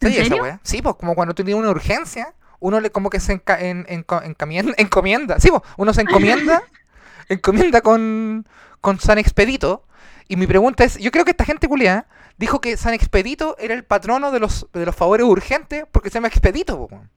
¿En 0.00 0.12
¿Sabías 0.12 0.30
esa? 0.32 0.60
Sí, 0.64 0.82
pues 0.82 0.96
como 0.96 1.14
cuando 1.14 1.34
tú 1.34 1.44
tienes 1.44 1.60
una 1.62 1.70
urgencia, 1.70 2.34
uno 2.58 2.80
le 2.80 2.90
como 2.90 3.10
que 3.10 3.20
se 3.20 3.34
enca- 3.40 3.60
en, 3.60 3.84
enco- 3.86 4.22
encamien- 4.24 4.74
encomienda. 4.78 5.38
Sí, 5.38 5.50
pues 5.50 5.62
uno 5.76 5.92
se 5.94 6.00
encomienda, 6.02 6.62
encomienda 7.28 7.82
con, 7.82 8.46
con 8.80 8.98
San 8.98 9.18
Expedito. 9.18 9.84
Y 10.26 10.36
mi 10.36 10.46
pregunta 10.46 10.84
es, 10.84 10.96
yo 10.98 11.10
creo 11.10 11.24
que 11.24 11.32
esta 11.32 11.44
gente 11.44 11.68
culiada 11.68 12.06
dijo 12.40 12.60
que 12.60 12.76
San 12.78 12.94
Expedito 12.94 13.54
era 13.58 13.74
el 13.74 13.84
patrono 13.84 14.30
de 14.32 14.40
los, 14.40 14.66
de 14.72 14.86
los 14.86 14.96
favores 14.96 15.26
urgentes 15.26 15.84
porque 15.92 16.08
se 16.08 16.14
llama 16.14 16.28
Expedito, 16.28 16.76
po, 16.78 16.88
weón. 16.90 17.10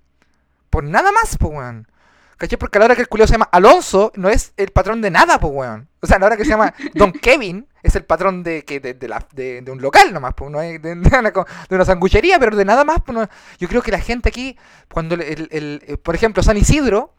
Por 0.69 0.83
nada 0.83 1.11
más, 1.11 1.37
pues, 1.37 1.53
weón. 1.53 1.87
¿Cachai? 2.37 2.57
Porque 2.59 2.77
a 2.77 2.79
la 2.79 2.85
hora 2.85 2.95
que 2.95 3.01
el 3.01 3.07
culiado 3.07 3.27
se 3.27 3.33
llama 3.35 3.47
Alonso, 3.51 4.11
no 4.15 4.27
es 4.27 4.53
el 4.57 4.71
patrón 4.71 5.01
de 5.01 5.11
nada, 5.11 5.39
pues, 5.39 5.53
weón. 5.55 5.87
O 6.01 6.07
sea, 6.07 6.17
a 6.17 6.19
la 6.19 6.25
hora 6.25 6.35
que 6.37 6.43
se 6.43 6.49
llama 6.49 6.73
Don 6.95 7.13
Kevin, 7.13 7.67
es 7.83 7.95
el 7.95 8.03
patrón 8.03 8.43
de, 8.43 8.65
que, 8.65 8.79
de, 8.81 8.93
de 8.95 9.07
la- 9.07 9.25
de- 9.31 9.61
de 9.61 9.71
un 9.71 9.81
local 9.81 10.11
nomás, 10.13 10.33
pues, 10.35 10.51
no 10.51 10.61
es 10.61 10.81
de, 10.81 10.91
una, 10.93 11.31
co- 11.31 11.45
de 11.69 11.75
una 11.75 11.85
sanguchería, 11.85 12.37
pero 12.39 12.57
de 12.57 12.65
nada 12.65 12.83
más. 12.83 12.97
No- 13.07 13.29
Yo 13.59 13.67
creo 13.69 13.81
que 13.81 13.91
la 13.91 13.99
gente 13.99 14.27
aquí, 14.29 14.57
cuando, 14.91 15.15
el, 15.15 15.21
el- 15.21 15.47
el- 15.51 15.83
eh, 15.87 15.97
por 15.97 16.15
ejemplo, 16.15 16.43
San 16.43 16.57
Isidro, 16.57 17.13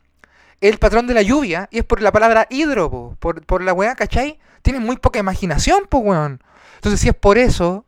es 0.60 0.70
el 0.72 0.78
patrón 0.78 1.06
de 1.06 1.14
la 1.14 1.22
lluvia, 1.22 1.68
y 1.70 1.78
es 1.78 1.84
por 1.84 2.02
la 2.02 2.12
palabra 2.12 2.46
hidro, 2.50 2.90
po, 2.90 3.16
por, 3.18 3.46
por 3.46 3.62
la 3.62 3.72
weá, 3.72 3.94
¿cachai? 3.94 4.38
Tienen 4.62 4.82
muy 4.82 4.96
poca 4.96 5.18
imaginación, 5.20 5.86
pues, 5.88 6.02
weón. 6.04 6.42
Entonces, 6.76 7.00
si 7.00 7.08
es 7.08 7.14
por 7.14 7.38
eso, 7.38 7.86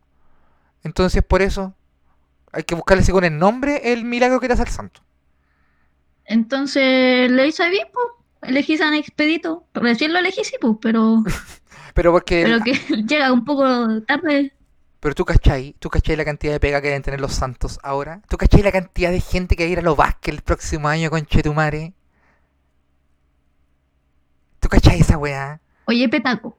entonces 0.87 1.23
por 1.23 1.41
eso, 1.43 1.75
hay 2.51 2.63
que 2.63 2.73
buscarle 2.75 3.03
según 3.03 3.23
el 3.25 3.37
nombre 3.37 3.93
el 3.93 4.03
milagro 4.05 4.39
que 4.39 4.47
te 4.47 4.53
hace 4.53 4.63
el 4.63 4.69
santo. 4.69 5.01
Entonces 6.25 7.29
le 7.31 7.47
hice 7.47 7.69
bien, 7.69 7.87
pues. 7.93 8.07
Elegí 8.43 8.77
San 8.77 8.93
Expedito. 8.93 9.65
Recién 9.73 10.13
lo 10.13 10.19
elegí, 10.19 10.43
sí, 10.43 10.55
pues, 10.61 10.75
pero, 10.81 11.23
Pero 11.93 12.11
porque... 12.11 12.43
pero 12.45 12.59
que 12.63 12.73
llega 13.07 13.31
un 13.33 13.43
poco 13.45 14.01
tarde. 14.03 14.53
Pero 14.99 15.15
tú 15.15 15.25
cachai, 15.25 15.75
tú 15.79 15.89
cachai 15.89 16.15
la 16.15 16.25
cantidad 16.25 16.53
de 16.53 16.59
pega 16.59 16.81
que 16.81 16.87
deben 16.87 17.03
tener 17.03 17.21
los 17.21 17.33
santos 17.33 17.79
ahora. 17.83 18.21
Tú 18.29 18.37
cachai 18.37 18.61
la 18.63 18.71
cantidad 18.71 19.11
de 19.11 19.21
gente 19.21 19.55
que 19.55 19.63
va 19.63 19.67
a 19.69 19.71
ir 19.71 19.79
a 19.79 19.83
los 19.83 19.95
Vázquez 19.97 20.33
el 20.35 20.41
próximo 20.41 20.87
año 20.87 21.09
con 21.09 21.25
Chetumare. 21.25 21.93
¿Tú 24.59 24.69
cachai 24.69 24.99
esa 24.99 25.17
weá? 25.17 25.59
Oye, 25.85 26.09
Petaco. 26.09 26.57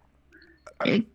eh, 0.84 1.06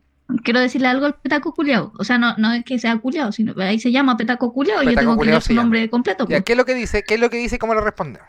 quiero 0.44 0.60
decirle 0.60 0.88
algo 0.88 1.06
al 1.06 1.16
Petaco 1.16 1.54
culiao. 1.54 1.94
O 1.98 2.04
sea, 2.04 2.18
no, 2.18 2.36
no 2.38 2.54
es 2.54 2.64
que 2.66 2.80
sea 2.80 2.98
culiao, 2.98 3.32
sino 3.32 3.54
ahí 3.62 3.80
se 3.80 3.92
llama 3.92 4.18
Petaco 4.18 4.54
culiao 4.54 4.84
y 4.84 4.88
yo 4.88 4.96
tengo 4.96 5.18
que 5.18 5.26
leer 5.26 5.42
su 5.42 5.50
llama. 5.54 5.64
nombre 5.64 5.90
completo. 5.90 6.24
Ya, 6.26 6.38
pues. 6.38 6.44
¿qué 6.46 6.52
es 6.54 6.58
lo 6.58 6.66
que 6.66 6.74
dice? 6.76 7.04
¿Qué 7.04 7.16
es 7.16 7.20
lo 7.20 7.30
que 7.30 7.38
dice 7.38 7.56
y 7.58 7.60
cómo 7.60 7.74
lo 7.74 7.82
respondemos? 7.82 8.28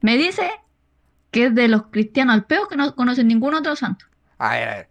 Me 0.00 0.16
dice 0.16 0.50
que 1.30 1.46
es 1.46 1.54
de 1.54 1.68
los 1.68 1.86
cristianos 1.86 2.34
al 2.34 2.44
peo 2.44 2.68
que 2.68 2.76
no 2.76 2.94
conocen 2.94 3.28
ningún 3.28 3.54
otro 3.54 3.76
santo. 3.76 4.06
A 4.38 4.50
ver, 4.54 4.68
a 4.68 4.74
ver. 4.76 4.88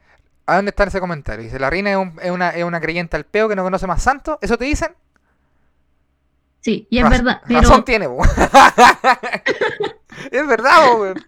¿A 0.47 0.55
dónde 0.57 0.69
está 0.69 0.83
ese 0.83 0.99
comentario? 0.99 1.43
Dice, 1.43 1.57
la 1.59 1.69
reina 1.69 1.91
es, 1.91 1.97
un- 1.97 2.19
es 2.21 2.31
una, 2.31 2.49
es 2.51 2.63
una 2.63 2.79
creyente 2.79 3.15
al 3.17 3.25
peo 3.25 3.49
que 3.49 3.55
no 3.55 3.63
conoce 3.63 3.87
más 3.87 4.01
santos. 4.03 4.37
¿Eso 4.41 4.57
te 4.57 4.65
dicen? 4.65 4.89
Sí, 6.61 6.87
y 6.89 6.97
es 6.99 7.03
Raz- 7.03 7.11
verdad. 7.11 7.41
Pero, 7.47 7.61
Razón 7.61 7.85
tiene, 7.85 8.07
es 10.31 10.47
verdad, 10.47 10.99
weón. 10.99 11.25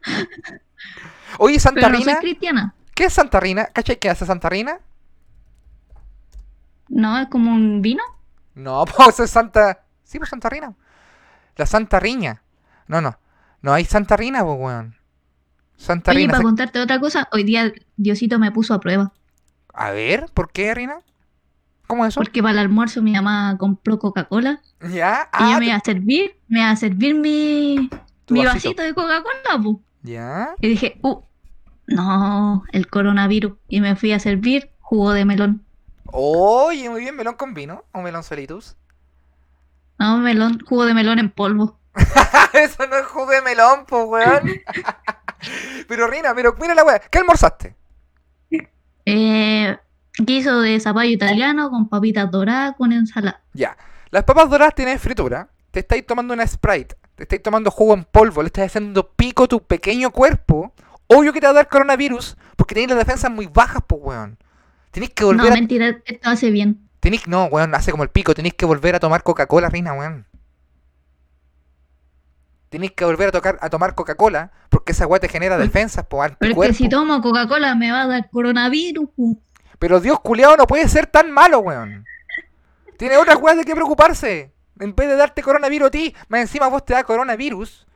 Oye, 1.40 1.60
Santa 1.60 1.82
pero 1.82 1.90
no 1.94 1.98
soy 1.98 2.06
Rina. 2.06 2.20
cristiana. 2.20 2.74
¿Qué 2.98 3.04
es 3.06 3.14
Santa 3.14 3.40
Rina? 3.40 3.68
¿Cachai 3.68 4.00
qué 4.00 4.10
hace 4.10 4.26
Santa 4.26 4.50
Rina? 4.50 4.80
No, 6.90 7.20
es 7.20 7.28
como 7.28 7.52
un 7.54 7.84
vino. 7.84 8.02
No, 8.56 8.86
pues 8.98 9.20
es 9.20 9.30
Santa. 9.30 9.84
Sí, 10.04 10.18
pues 10.18 10.32
Santa 10.32 10.50
Rina. 10.50 10.74
La 11.58 11.68
Santa 11.68 12.00
Riña. 12.00 12.42
No, 12.88 13.00
no. 13.02 13.20
No 13.62 13.72
hay 13.74 13.86
Santa 13.86 14.18
Rina, 14.18 14.44
pues, 14.44 14.58
weón. 14.60 14.96
Santa 15.76 16.10
Oye, 16.10 16.22
Rina. 16.22 16.32
para 16.32 16.38
se- 16.40 16.44
contarte 16.44 16.80
otra 16.80 17.00
cosa, 17.00 17.28
hoy 17.32 17.44
día 17.44 17.72
Diosito 17.98 18.40
me 18.40 18.52
puso 18.52 18.74
a 18.74 18.80
prueba. 18.80 19.14
A 19.76 19.92
ver, 19.92 20.26
¿por 20.34 20.52
qué, 20.52 20.74
Rina? 20.74 21.02
¿Cómo 21.86 22.04
es 22.04 22.14
eso? 22.14 22.20
Porque 22.20 22.42
para 22.42 22.54
el 22.54 22.60
almuerzo 22.60 23.04
mi 23.04 23.14
mamá 23.14 23.58
compró 23.60 24.00
Coca-Cola 24.00 24.60
¿Ya? 24.92 25.30
y 25.34 25.44
Ah, 25.44 25.52
yo 25.54 25.60
me 25.60 25.68
iba 25.68 25.76
a 25.76 25.80
servir, 25.82 26.36
me 26.48 26.62
iba 26.62 26.72
a 26.72 26.76
servir 26.76 27.14
mi, 27.14 27.90
mi 28.30 28.44
vasito. 28.44 28.70
vasito 28.70 28.82
de 28.82 28.94
Coca-Cola. 28.96 29.64
po. 29.64 29.82
¿Ya? 30.02 30.50
Y 30.62 30.70
dije, 30.70 31.00
uh, 31.04 31.22
no, 31.88 32.64
el 32.72 32.88
coronavirus. 32.88 33.54
Y 33.68 33.82
me 33.82 33.96
fui 33.96 34.12
a 34.12 34.20
servir 34.20 34.70
jugo 34.80 35.14
de 35.14 35.26
melón. 35.26 35.66
Oye, 36.06 36.90
muy 36.90 37.02
bien, 37.02 37.16
melón 37.16 37.36
con 37.36 37.54
vino 37.54 37.84
o 37.92 38.02
melón 38.02 38.24
solitus. 38.24 38.76
No, 40.00 40.18
melón, 40.18 40.60
jugo 40.60 40.86
de 40.86 40.94
melón 40.94 41.20
en 41.20 41.32
polvo. 41.32 41.80
Eso 42.54 42.86
no 42.88 42.98
es 42.98 43.06
jugo 43.08 43.32
de 43.32 43.42
melón, 43.42 43.86
pues, 43.88 44.06
weón. 44.06 44.62
pero, 45.88 46.08
Rina, 46.08 46.36
pero 46.36 46.56
mira 46.60 46.76
la 46.76 46.84
weá. 46.84 47.00
¿Qué 47.00 47.18
almorzaste? 47.18 47.76
Eh, 49.06 49.78
guiso 50.20 50.60
de 50.62 50.80
zapallo 50.80 51.10
italiano 51.10 51.70
con 51.70 51.90
papitas 51.90 52.30
doradas 52.30 52.76
con 52.78 52.92
ensalada. 52.92 53.42
Ya. 53.54 53.78
Las 54.12 54.24
papas 54.24 54.50
doradas 54.50 54.76
tienen 54.76 55.00
fritura. 55.00 55.50
Te 55.72 55.80
estáis 55.80 56.06
tomando 56.06 56.34
una 56.34 56.46
Sprite. 56.46 56.96
Te 57.16 57.24
estáis 57.24 57.42
tomando 57.42 57.72
jugo 57.72 57.94
en 57.94 58.04
polvo. 58.04 58.44
Le 58.44 58.48
estás 58.48 58.66
haciendo 58.66 59.12
pico 59.14 59.48
tu 59.48 59.64
pequeño 59.64 60.12
cuerpo. 60.12 60.74
Obvio 61.08 61.34
que 61.34 61.40
te 61.40 61.48
va 61.48 61.52
a 61.52 61.56
dar 61.56 61.68
coronavirus. 61.70 62.38
Porque 62.56 62.76
tenéis 62.76 62.90
las 62.90 63.00
defensas 63.00 63.32
muy 63.32 63.48
bajas, 63.48 63.82
pues, 63.88 64.02
weón. 64.04 64.38
Tenéis 64.92 65.14
que 65.14 65.24
No, 65.24 65.28
volver 65.30 65.52
a. 65.52 65.56
mentira, 65.56 65.98
esto 66.06 66.30
hace 66.30 66.50
bien. 66.52 66.82
Tenéis... 67.00 67.28
No, 67.28 67.46
weón, 67.46 67.74
hace 67.76 67.92
como 67.92 68.04
el 68.04 68.10
pico. 68.10 68.34
Tenéis 68.34 68.54
que 68.56 68.66
volver 68.66 68.96
a 68.96 69.00
tomar 69.00 69.24
Coca-Cola, 69.24 69.70
Rina, 69.70 69.94
weón. 69.94 70.26
Tenéis 72.70 72.92
que 72.92 73.06
volver 73.06 73.30
a, 73.30 73.32
tocar, 73.32 73.58
a 73.62 73.70
tomar 73.70 73.96
Coca-Cola. 73.96 74.52
Porque 74.70 74.92
esa 74.92 75.08
weá 75.08 75.20
te 75.20 75.30
genera 75.30 75.58
defensas, 75.58 76.06
pues, 76.10 76.34
Pero 76.40 76.62
es 76.64 76.70
que 76.70 76.74
si 76.74 76.90
tomo 76.90 77.22
Coca-Cola 77.22 77.76
me 77.76 77.92
va 77.92 78.02
a 78.04 78.08
dar 78.08 78.30
coronavirus. 78.30 79.10
po. 79.16 79.38
Pero 79.80 80.00
Dios 80.02 80.20
culiao 80.20 80.58
no 80.58 80.68
puede 80.68 80.88
ser 80.90 81.08
tan 81.08 81.32
malo, 81.32 81.60
weón. 81.60 82.04
Tiene 82.98 83.16
otras 83.18 83.38
weas 83.40 83.58
de 83.58 83.64
qué 83.64 83.74
preocuparse. 83.74 84.52
En 84.80 84.96
vez 84.96 85.08
de 85.08 85.16
darte 85.16 85.42
coronavirus 85.42 85.88
a 85.88 85.92
ti, 85.92 86.16
más 86.28 86.42
encima 86.42 86.68
vos 86.68 86.84
te 86.84 86.94
da 86.94 87.04
coronavirus. 87.04 87.87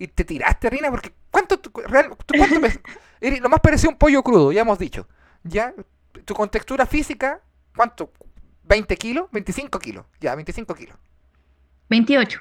Y 0.00 0.08
te 0.08 0.24
tiraste, 0.24 0.68
Rina, 0.70 0.90
porque 0.90 1.12
¿cuánto, 1.30 1.60
real, 1.86 2.08
cuánto 2.08 2.34
eres 3.20 3.40
lo 3.40 3.48
más 3.48 3.60
parecido 3.60 3.90
a 3.90 3.92
un 3.92 3.98
pollo 3.98 4.22
crudo, 4.22 4.50
ya 4.50 4.62
hemos 4.62 4.78
dicho. 4.78 5.06
Ya, 5.44 5.74
tu 6.24 6.34
contextura 6.34 6.86
física, 6.86 7.40
¿cuánto? 7.76 8.12
¿20 8.68 8.96
kilos? 8.98 9.28
25 9.30 9.78
kilos, 9.78 10.06
ya, 10.20 10.34
25 10.34 10.74
kilos. 10.74 10.96
28. 11.88 12.40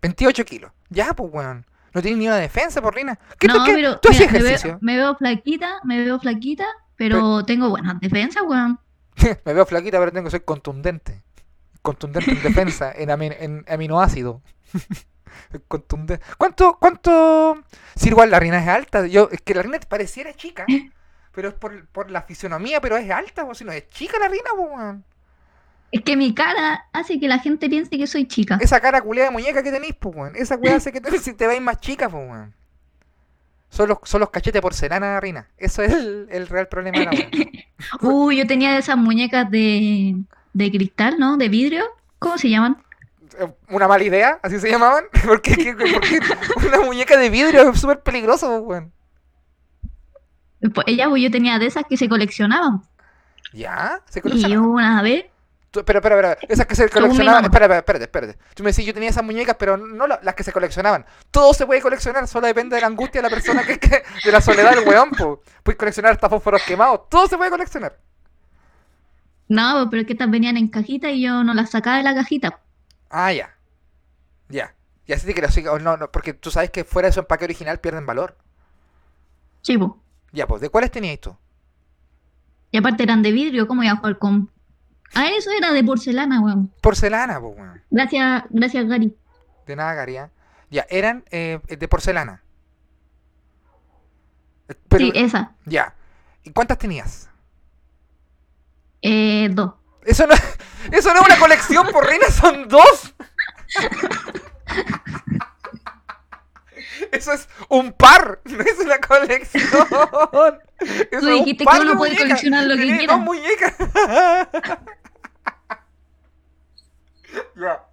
28 0.00 0.44
kilos, 0.44 0.72
ya, 0.90 1.12
pues, 1.14 1.30
weón. 1.32 1.66
No 1.94 2.00
tienes 2.00 2.18
ni 2.18 2.26
una 2.26 2.36
defensa, 2.36 2.80
por 2.80 2.94
Rina. 2.94 3.18
¿Qué 3.38 3.48
no, 3.48 3.54
tú, 3.54 3.64
qué- 3.66 3.74
pero 3.74 3.98
tú 4.00 4.08
mira, 4.10 4.20
me, 4.20 4.38
ejercicio? 4.38 4.70
veo, 4.70 4.78
me 4.80 4.96
veo 4.96 5.14
flaquita, 5.16 5.80
me 5.84 6.02
veo 6.04 6.18
flaquita, 6.18 6.64
pero 6.96 7.44
tengo 7.44 7.68
buenas 7.68 8.00
defensas, 8.00 8.42
weón. 8.46 8.78
Me 9.44 9.52
veo 9.52 9.66
flaquita, 9.66 9.98
pero 9.98 10.10
tengo 10.10 10.24
que 10.24 10.30
ser 10.30 10.44
contundente. 10.44 11.22
Contundente 11.82 12.30
en 12.30 12.42
defensa, 12.42 12.90
en, 12.96 13.10
ami- 13.10 13.36
en 13.38 13.64
aminoácido. 13.68 14.40
contundente. 15.68 16.24
¿Cuánto, 16.38 16.76
cuánto? 16.78 17.62
Si 17.94 18.08
igual 18.08 18.30
la 18.30 18.40
reina 18.40 18.62
es 18.62 18.68
alta. 18.68 19.06
Yo, 19.06 19.28
es 19.32 19.40
que 19.42 19.54
la 19.54 19.62
reina 19.62 19.78
pareciera 19.88 20.32
chica, 20.34 20.66
pero 21.32 21.48
es 21.48 21.54
por, 21.54 21.86
por 21.88 22.10
la 22.10 22.22
fisionomía, 22.22 22.80
pero 22.80 22.96
es 22.96 23.10
alta, 23.10 23.44
o 23.44 23.54
si 23.54 23.64
no 23.64 23.72
es 23.72 23.88
chica 23.88 24.18
la 24.18 24.28
reina, 24.28 24.52
weón. 24.54 25.04
Es 25.92 26.00
que 26.00 26.16
mi 26.16 26.34
cara 26.34 26.86
hace 26.94 27.20
que 27.20 27.28
la 27.28 27.38
gente 27.38 27.68
piense 27.68 27.98
que 27.98 28.06
soy 28.06 28.26
chica. 28.26 28.58
Esa 28.62 28.80
cara 28.80 29.02
culeada 29.02 29.28
de 29.28 29.32
muñeca 29.34 29.62
que 29.62 29.70
tenéis, 29.70 29.94
pues, 30.00 30.16
weón. 30.16 30.32
Esa 30.36 30.56
weá 30.56 30.76
hace 30.76 30.90
que 30.90 31.02
te, 31.02 31.18
si 31.18 31.32
te 31.36 31.46
veis 31.46 31.60
más 31.60 31.80
chica, 31.80 32.08
pues, 32.08 32.28
weón. 32.28 32.54
Son 33.68 33.88
los, 33.88 33.98
son 34.04 34.20
los 34.20 34.30
cachetes 34.30 34.54
de 34.54 34.62
porcelana, 34.62 35.20
reina. 35.20 35.48
Eso 35.58 35.82
es 35.82 35.92
el, 35.92 36.28
el 36.30 36.46
real 36.46 36.68
problema 36.68 36.98
de 36.98 37.04
la 37.04 37.10
weá. 37.10 37.28
Uy, 38.00 38.38
yo 38.38 38.46
tenía 38.46 38.78
esas 38.78 38.96
muñecas 38.96 39.50
de, 39.50 40.16
de 40.54 40.70
cristal, 40.70 41.18
¿no? 41.18 41.36
De 41.36 41.50
vidrio. 41.50 41.84
¿Cómo 42.18 42.38
se 42.38 42.48
llaman? 42.48 42.78
Eh, 43.38 43.52
Una 43.68 43.88
mala 43.88 44.04
idea, 44.04 44.38
así 44.42 44.58
se 44.60 44.70
llamaban. 44.70 45.04
¿Por 45.26 45.40
qué, 45.42 45.54
qué- 45.56 45.74
por 45.74 46.00
qué 46.00 46.20
una 46.66 46.80
muñeca 46.80 47.16
de 47.16 47.30
vidrio 47.30 47.70
es 47.70 47.80
súper 47.80 48.00
peligroso, 48.02 48.46
pues, 48.48 48.62
weón? 48.80 48.92
Pues 50.74 50.86
ella, 50.86 51.08
pues 51.08 51.22
yo 51.22 51.30
tenía 51.30 51.58
de 51.58 51.66
esas 51.66 51.84
que 51.88 51.96
se 51.96 52.08
coleccionaban. 52.08 52.82
¿Ya? 53.52 54.00
¿Se 54.08 54.20
Y 54.20 54.22
coleccionan? 54.22 54.52
yo 54.58 54.62
una 54.68 55.02
vez, 55.02 55.26
Tú- 55.72 55.80
Espera, 55.80 56.00
espera. 56.00 56.36
Esas 56.50 56.66
que 56.66 56.74
se 56.74 56.86
coleccionaban. 56.90 57.44
Espera, 57.46 57.64
espera, 57.64 57.78
espérate, 57.78 58.04
espérate. 58.04 58.38
Tú 58.54 58.62
me 58.62 58.70
decís, 58.72 58.84
yo 58.84 58.92
tenía 58.92 59.08
esas 59.08 59.24
muñecas, 59.24 59.56
pero 59.58 59.78
no 59.78 60.06
la- 60.06 60.20
las 60.22 60.34
que 60.34 60.44
se 60.44 60.52
coleccionaban. 60.52 61.06
Todo 61.30 61.54
se 61.54 61.64
puede 61.64 61.80
coleccionar, 61.80 62.28
solo 62.28 62.46
depende 62.46 62.74
de 62.76 62.82
la 62.82 62.88
angustia 62.88 63.22
de 63.22 63.28
la 63.30 63.34
persona 63.34 63.62
que, 63.64 63.78
que- 63.80 64.02
de 64.22 64.32
la 64.32 64.42
soledad 64.42 64.74
del 64.76 64.86
weón, 64.86 65.10
po. 65.12 65.40
Puedes 65.62 65.78
coleccionar 65.78 66.12
hasta 66.12 66.28
fósforos 66.28 66.60
quemados. 66.66 67.08
Todo 67.08 67.26
se 67.26 67.38
puede 67.38 67.50
coleccionar. 67.50 67.96
no, 69.48 69.88
pero 69.90 70.02
es 70.02 70.06
que 70.06 70.12
estas 70.12 70.30
venían 70.30 70.56
en 70.58 70.68
cajita 70.68 71.10
y 71.10 71.22
yo 71.22 71.42
no 71.42 71.54
las 71.54 71.70
sacaba 71.70 71.96
de 71.96 72.02
la 72.02 72.14
cajita. 72.14 72.58
Ah, 73.14 73.32
ya. 73.32 73.54
Ya. 74.48 74.74
Y 75.06 75.12
así 75.12 75.26
te 75.26 75.34
quiero 75.34 75.48
decir, 75.48 75.68
o 75.68 75.78
no, 75.78 75.96
no, 75.98 76.10
porque 76.10 76.32
tú 76.32 76.50
sabes 76.50 76.70
que 76.70 76.84
fuera 76.84 77.08
de 77.08 77.12
su 77.12 77.20
empaque 77.20 77.44
original 77.44 77.78
pierden 77.78 78.06
valor. 78.06 78.38
Sí, 79.60 79.76
pues. 79.76 79.90
Ya, 80.32 80.46
pues, 80.46 80.62
¿de 80.62 80.70
cuáles 80.70 80.90
tenías 80.90 81.20
tú? 81.20 81.36
Y 82.70 82.78
aparte 82.78 83.02
eran 83.02 83.22
de 83.22 83.32
vidrio, 83.32 83.68
¿cómo 83.68 83.82
iba 83.82 83.92
a 83.92 83.96
jugar 83.96 84.18
con...? 84.18 84.50
Ah, 85.14 85.28
eso 85.28 85.50
era 85.50 85.72
de 85.72 85.84
porcelana, 85.84 86.40
weón. 86.40 86.72
Porcelana, 86.80 87.38
pues, 87.38 87.54
weón. 87.56 87.82
Gracias, 87.90 88.44
gracias, 88.48 88.88
Gary. 88.88 89.14
De 89.66 89.76
nada, 89.76 89.92
Garia. 89.92 90.30
Ya, 90.70 90.86
eran 90.88 91.22
eh, 91.30 91.60
de 91.68 91.88
porcelana. 91.88 92.42
Eh, 94.68 94.74
Pero, 94.88 95.04
Sí, 95.04 95.12
esa. 95.14 95.52
ya. 95.66 95.94
¿Y 96.44 96.50
cuántas 96.52 96.78
tenías? 96.78 97.28
Eh, 99.02 99.48
dos. 99.52 99.74
Eso 100.04 100.26
no, 100.26 100.34
eso 100.90 101.14
no 101.14 101.20
es 101.20 101.26
una 101.26 101.38
colección, 101.38 101.86
por 101.92 102.04
reina, 102.06 102.26
son 102.28 102.68
dos. 102.68 103.14
Eso 107.10 107.32
es 107.32 107.48
un 107.68 107.92
par, 107.92 108.40
no 108.44 108.60
es 108.60 108.78
una 108.78 108.98
colección. 108.98 109.62
Eso 110.80 111.06
es 111.10 111.22
un 111.22 111.34
dijiste 111.44 111.64
que 111.64 111.80
uno 111.80 111.90
de 111.92 111.96
puede 111.96 112.16
coleccionar 112.16 112.64
lo 112.66 112.76
que 112.76 112.82
quiera. 112.82 113.14
dos 113.14 113.22
muñecas. 113.22 113.74
ya. 117.56 117.84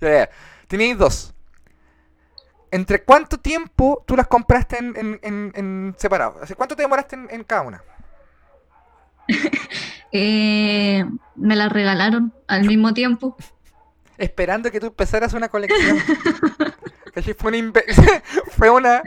Ya, 0.00 0.10
ya. 0.10 0.30
Tenéis 0.68 0.98
dos. 0.98 1.34
¿Entre 2.70 3.04
cuánto 3.04 3.38
tiempo 3.38 4.02
tú 4.06 4.16
las 4.16 4.26
compraste 4.26 4.78
en, 4.78 4.96
en, 4.96 5.20
en, 5.22 5.52
en 5.54 5.94
separado? 5.96 6.40
¿Hace 6.42 6.56
cuánto 6.56 6.74
te 6.74 6.82
demoraste 6.82 7.14
en, 7.14 7.28
en 7.30 7.44
cada 7.44 7.62
una? 7.62 7.84
Eh, 10.16 11.04
me 11.34 11.56
las 11.56 11.72
regalaron 11.72 12.32
al 12.46 12.64
mismo 12.64 12.94
tiempo. 12.94 13.36
esperando 14.16 14.70
que 14.70 14.78
tú 14.78 14.86
empezaras 14.86 15.34
una 15.34 15.48
colección. 15.48 15.98
Fue 17.38 17.48
una 17.48 17.82
fue 18.56 18.70
una 18.70 19.02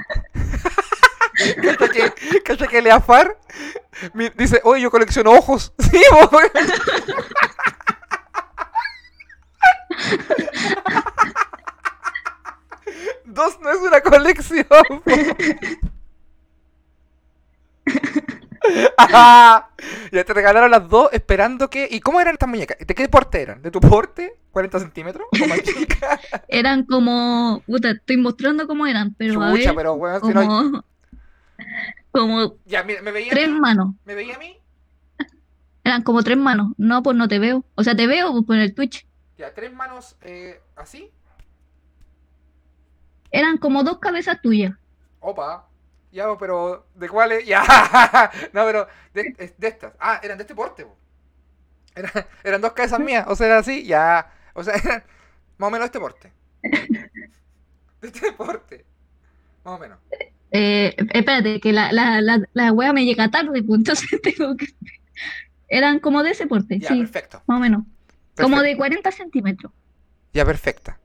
¿Cachai 1.77 1.89
que, 2.11 2.41
cachai 2.41 2.67
que 2.67 2.81
Leafar 2.81 3.37
dice, 4.37 4.59
oye, 4.63 4.81
yo 4.81 4.91
colecciono 4.91 5.31
ojos. 5.31 5.73
Sí. 5.79 6.01
Dos 13.25 13.59
no 13.61 13.69
es 13.69 13.77
una 13.77 14.01
colección. 14.01 14.65
Ya 20.11 20.23
te 20.23 20.33
regalaron 20.33 20.71
las 20.71 20.87
dos 20.89 21.09
esperando 21.11 21.69
que... 21.69 21.87
¿Y 21.89 21.99
cómo 21.99 22.19
eran 22.19 22.33
estas 22.33 22.49
muñecas? 22.49 22.77
¿De 22.79 22.95
qué 22.95 23.07
porte 23.09 23.41
eran? 23.41 23.61
¿De 23.61 23.71
tu 23.71 23.79
porte? 23.79 24.37
¿40 24.53 24.79
centímetros? 24.79 25.27
Eran 26.47 26.85
como... 26.85 27.61
Puta, 27.67 27.91
estoy 27.91 28.17
mostrando 28.17 28.67
cómo 28.67 28.87
eran, 28.87 29.13
pero 29.15 29.41
a 29.41 29.51
Chucha, 29.51 29.69
ver, 29.69 29.75
pero 29.75 29.93
weón, 29.93 30.21
si 30.21 30.33
no... 30.33 30.47
como... 30.47 30.85
Como 32.11 32.57
Ya, 32.65 32.83
mira, 32.83 33.01
¿me 33.01 33.11
veía 33.11 33.27
a 33.27 33.35
tres 33.35 33.49
manos. 33.49 33.93
¿Me 34.05 34.15
veía 34.15 34.35
a 34.35 34.39
mí? 34.39 34.59
Eran 35.83 36.03
como 36.03 36.23
tres 36.23 36.37
manos. 36.37 36.73
No, 36.77 37.03
pues 37.03 37.15
no 37.15 37.27
te 37.27 37.39
veo. 37.39 37.63
O 37.75 37.83
sea, 37.83 37.95
te 37.95 38.07
veo 38.07 38.31
pues, 38.31 38.45
por 38.45 38.55
el 38.57 38.73
Twitch. 38.73 39.05
Ya, 39.37 39.53
tres 39.53 39.71
manos 39.71 40.15
eh, 40.21 40.59
así. 40.75 41.11
Eran 43.31 43.57
como 43.57 43.83
dos 43.83 43.99
cabezas 43.99 44.41
tuyas. 44.41 44.73
Opa. 45.19 45.66
Ya, 46.17 46.25
pero 46.39 46.87
¿de 46.95 47.07
cuáles? 47.09 47.45
Ya. 47.45 47.61
No, 48.51 48.65
pero 48.65 48.87
de, 49.13 49.35
es 49.37 49.53
de 49.59 49.67
estas. 49.67 49.93
Ah, 49.99 50.19
eran 50.23 50.39
de 50.39 50.45
este 50.45 50.55
porte. 50.55 50.83
po. 50.83 50.97
Eran, 51.93 52.11
eran 52.43 52.59
dos 52.61 52.71
cabezas 52.73 52.99
mías. 52.99 53.25
O 53.27 53.35
sea, 53.35 53.45
era 53.45 53.59
así. 53.59 53.83
Ya. 53.83 54.31
O 54.55 54.63
sea, 54.63 54.73
eran 54.83 55.03
más 55.59 55.67
o 55.67 55.71
menos 55.71 55.85
este 55.85 55.99
porte. 55.99 56.33
De 58.01 58.07
este 58.07 58.31
porte. 58.31 58.83
Más 59.63 59.75
o 59.75 59.77
menos. 59.77 59.99
Eh, 60.49 60.95
espérate, 61.13 61.59
que 61.59 61.71
la, 61.71 61.91
la, 61.91 62.19
la, 62.19 62.41
la 62.51 62.71
wea 62.73 62.93
me 62.93 63.05
llega 63.05 63.29
tarde, 63.29 63.61
pues 63.61 63.77
entonces 63.77 64.09
tengo 64.23 64.57
que... 64.57 64.65
Eran 65.67 65.99
como 65.99 66.23
de 66.23 66.31
ese 66.31 66.47
porte, 66.47 66.79
Ya, 66.79 66.87
sí, 66.87 66.99
perfecto. 67.01 67.43
más 67.45 67.57
o 67.57 67.61
menos. 67.61 67.83
Como 68.35 68.59
de 68.61 68.75
40 68.75 69.11
centímetros. 69.11 69.71
Ya, 70.33 70.43
perfecta. 70.45 70.97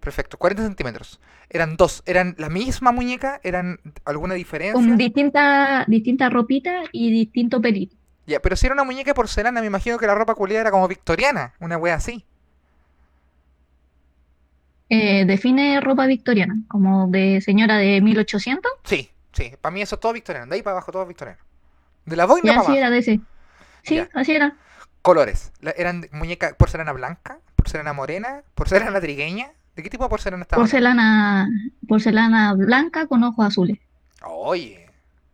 Perfecto. 0.00 0.36
40 0.38 0.62
centímetros. 0.64 1.20
Eran 1.50 1.76
dos. 1.76 2.02
¿Eran 2.06 2.34
la 2.38 2.48
misma 2.48 2.92
muñeca? 2.92 3.40
¿Eran 3.42 3.80
alguna 4.04 4.34
diferencia? 4.34 4.74
Con 4.74 4.96
distinta, 4.96 5.84
distinta 5.86 6.28
ropita 6.30 6.82
y 6.92 7.10
distinto 7.12 7.60
pelito. 7.60 7.96
Ya, 8.26 8.40
pero 8.40 8.56
si 8.56 8.66
era 8.66 8.74
una 8.74 8.84
muñeca 8.84 9.10
de 9.10 9.14
porcelana, 9.14 9.60
me 9.60 9.66
imagino 9.66 9.98
que 9.98 10.06
la 10.06 10.14
ropa 10.14 10.34
culiada 10.34 10.60
era 10.62 10.70
como 10.70 10.86
victoriana. 10.86 11.54
Una 11.60 11.76
wea 11.78 11.94
así. 11.94 12.24
Eh, 14.90 15.24
define 15.26 15.80
ropa 15.82 16.06
victoriana, 16.06 16.62
como 16.68 17.08
de 17.08 17.40
señora 17.42 17.76
de 17.76 18.00
1800. 18.00 18.70
Sí, 18.84 19.10
sí. 19.32 19.52
Para 19.60 19.72
mí 19.74 19.82
eso 19.82 19.96
es 19.96 20.00
todo 20.00 20.12
victoriano. 20.14 20.46
De 20.48 20.56
ahí 20.56 20.62
para 20.62 20.72
abajo 20.76 20.92
todo 20.92 21.04
victoriano. 21.06 21.40
De 22.06 22.16
la 22.16 22.24
boina 22.24 22.52
para 22.52 22.60
así 22.60 22.66
abajo. 22.72 22.78
era 22.78 22.90
de 22.90 22.98
ese. 22.98 23.20
Sí, 23.82 24.00
así 24.14 24.32
era. 24.32 24.56
Colores. 25.02 25.52
La- 25.60 25.72
¿Eran 25.72 26.06
muñeca 26.12 26.54
porcelana 26.56 26.92
blanca? 26.92 27.38
¿Porcelana 27.54 27.92
morena? 27.92 28.42
¿Porcelana 28.54 29.00
trigueña? 29.00 29.50
¿De 29.78 29.84
qué 29.84 29.90
tipo 29.90 30.02
de 30.02 30.10
porcelana 30.10 30.42
estaban? 30.42 30.64
Porcelana, 30.64 31.48
porcelana 31.86 32.52
blanca 32.54 33.06
con 33.06 33.22
ojos 33.22 33.46
azules. 33.46 33.78
Oye, 34.26 34.90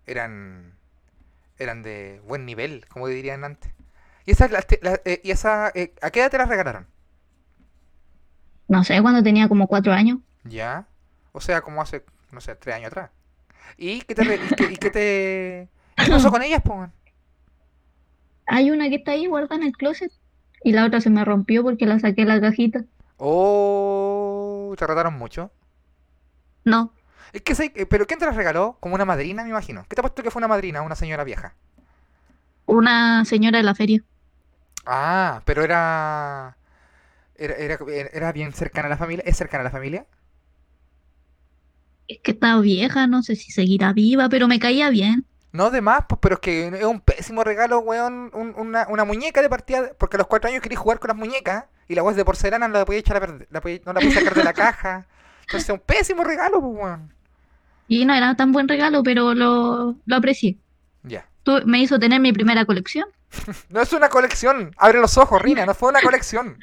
eran 0.07 0.75
eran 1.59 1.83
de 1.83 2.21
buen 2.29 2.45
nivel, 2.45 2.85
como 2.89 3.09
dirían 3.09 3.43
antes. 3.43 3.73
¿Y 4.27 4.33
esa, 4.33 4.47
te- 4.49 4.81
la- 4.83 5.01
eh, 5.07 5.23
y 5.25 5.31
esa 5.31 5.71
eh, 5.75 5.95
a 6.03 6.11
qué 6.11 6.21
edad 6.21 6.31
te 6.31 6.37
las 6.37 6.51
regalaron? 6.51 6.87
No 8.69 8.85
sé, 8.85 9.01
cuando 9.01 9.23
tenía 9.23 9.49
como 9.49 9.67
cuatro 9.67 9.95
años. 9.95 10.19
Ya. 10.45 10.89
O 11.33 11.41
sea, 11.41 11.63
como 11.63 11.81
hace, 11.81 12.05
no 12.31 12.43
sé, 12.43 12.55
tres 12.55 12.77
años 12.77 12.89
atrás. 12.89 13.13
¿Y 13.79 14.03
qué 14.03 14.15
te, 14.15 14.25
y 14.25 14.55
qué, 14.57 14.73
y 14.73 14.77
qué 14.77 14.91
te 14.91 15.69
qué 16.05 16.11
pasó 16.11 16.31
con 16.31 16.43
ellas, 16.43 16.61
po? 16.61 16.87
Hay 18.47 18.71
una 18.71 18.91
que 18.91 18.97
está 18.97 19.13
ahí 19.13 19.27
guardada 19.27 19.57
en 19.57 19.63
el 19.69 19.73
closet 19.73 20.13
y 20.63 20.73
la 20.73 20.85
otra 20.85 21.01
se 21.01 21.09
me 21.09 21.25
rompió 21.25 21.63
porque 21.63 21.87
la 21.87 21.99
saqué 21.99 22.27
de 22.27 22.29
la 22.29 22.41
cajita. 22.43 22.85
Oh, 23.17 24.34
te 24.77 24.87
trataron 24.87 25.15
mucho. 25.15 25.51
No, 26.65 26.93
Es 27.35 27.43
que 27.43 27.55
sé, 27.55 27.71
eh, 27.77 27.85
pero 27.87 28.07
¿quién 28.07 28.19
te 28.19 28.25
las 28.27 28.35
regaló? 28.37 28.79
Como 28.81 28.95
una 28.95 29.05
madrina, 29.05 29.43
me 29.45 29.51
imagino. 29.51 29.85
¿Qué 29.89 29.95
te 29.95 30.01
ha 30.01 30.03
puesto 30.05 30.23
que 30.23 30.31
fue 30.31 30.41
una 30.41 30.49
madrina, 30.49 30.81
una 30.83 30.97
señora 30.97 31.23
vieja? 31.25 31.55
una 32.67 33.25
señora 33.25 33.57
de 33.59 33.65
la 33.65 33.75
feria. 33.75 34.05
Ah, 34.87 35.43
pero 35.45 35.63
era 35.65 36.57
era, 37.37 37.55
era, 37.57 37.79
era 38.13 38.33
bien 38.33 38.53
cercana 38.53 38.87
a 38.89 38.91
la 38.91 38.99
familia. 38.99 39.25
¿Es 39.27 39.37
cercana 39.37 39.63
a 39.63 39.65
la 39.67 39.71
familia? 39.71 40.07
es 42.09 42.19
que 42.23 42.31
está 42.33 42.59
vieja, 42.61 43.07
no 43.07 43.23
sé 43.23 43.37
si 43.37 43.53
seguirá 43.53 43.93
viva, 43.93 44.29
pero 44.31 44.49
me 44.49 44.59
caía 44.59 44.89
bien. 44.91 45.27
No 45.53 45.71
de 45.71 45.81
más, 45.81 46.05
pues, 46.09 46.19
pero 46.21 46.35
es 46.37 46.41
que 46.41 46.67
es 46.69 46.85
un 46.85 47.01
pésimo 47.01 47.45
regalo, 47.45 47.79
weón, 47.79 48.31
un- 48.35 48.55
una, 48.57 48.87
una 48.89 49.05
muñeca 49.05 49.41
de 49.41 49.49
partida, 49.49 49.93
porque 49.99 50.17
a 50.17 50.19
los 50.19 50.27
cuatro 50.27 50.51
años 50.51 50.63
quería 50.63 50.79
jugar 50.79 50.99
con 50.99 51.09
las 51.09 51.17
muñecas, 51.17 51.67
y 51.89 51.95
la 51.95 52.09
es 52.11 52.17
de 52.17 52.25
porcelana, 52.25 52.69
no 52.69 52.75
la 52.79 52.85
podía 52.85 53.01
echar 53.01 53.17
a 53.17 53.21
perder, 53.21 53.49
la 53.51 53.61
podía- 53.61 53.81
no 53.85 53.93
la 53.93 54.01
podía 54.01 54.15
sacar 54.15 54.35
de 54.35 54.45
la 54.45 54.53
caja. 54.65 55.07
Entonces, 55.43 55.69
un 55.71 55.81
pésimo 55.81 56.25
regalo, 56.25 56.61
pues, 56.61 56.75
weón. 56.77 57.13
Y 57.89 58.05
no 58.05 58.15
era 58.15 58.35
tan 58.35 58.53
buen 58.53 58.67
regalo, 58.69 59.03
pero 59.03 59.35
lo, 59.35 59.95
lo 60.05 60.17
aprecié. 60.17 60.57
Ya. 61.03 61.27
Tú- 61.43 61.61
me 61.67 61.79
hizo 61.81 61.99
tener 61.99 62.21
mi 62.21 62.33
primera 62.33 62.65
colección. 62.65 63.07
No 63.69 63.81
es 63.83 63.93
una 63.93 64.09
colección, 64.09 64.73
abre 64.79 65.01
los 65.01 65.19
ojos, 65.19 65.43
Rina, 65.43 65.67
no 65.67 65.75
fue 65.75 65.89
una 65.91 66.01
colección. 66.03 66.59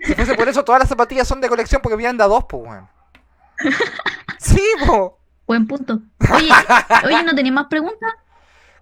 Si 0.00 0.14
fuese 0.14 0.34
por 0.34 0.48
eso, 0.48 0.64
todas 0.64 0.80
las 0.80 0.88
zapatillas 0.88 1.26
son 1.28 1.40
de 1.40 1.48
colección 1.48 1.80
porque 1.82 1.96
vienen 1.96 2.16
de 2.16 2.24
a 2.24 2.26
dos, 2.26 2.44
pues, 2.48 2.62
weón. 2.66 2.88
Sí, 4.38 4.62
po. 4.86 5.18
Buen 5.46 5.66
punto. 5.66 6.00
Oye, 6.32 6.48
oye, 7.04 7.22
¿no 7.24 7.34
tenéis 7.34 7.52
más 7.52 7.66
preguntas? 7.66 8.14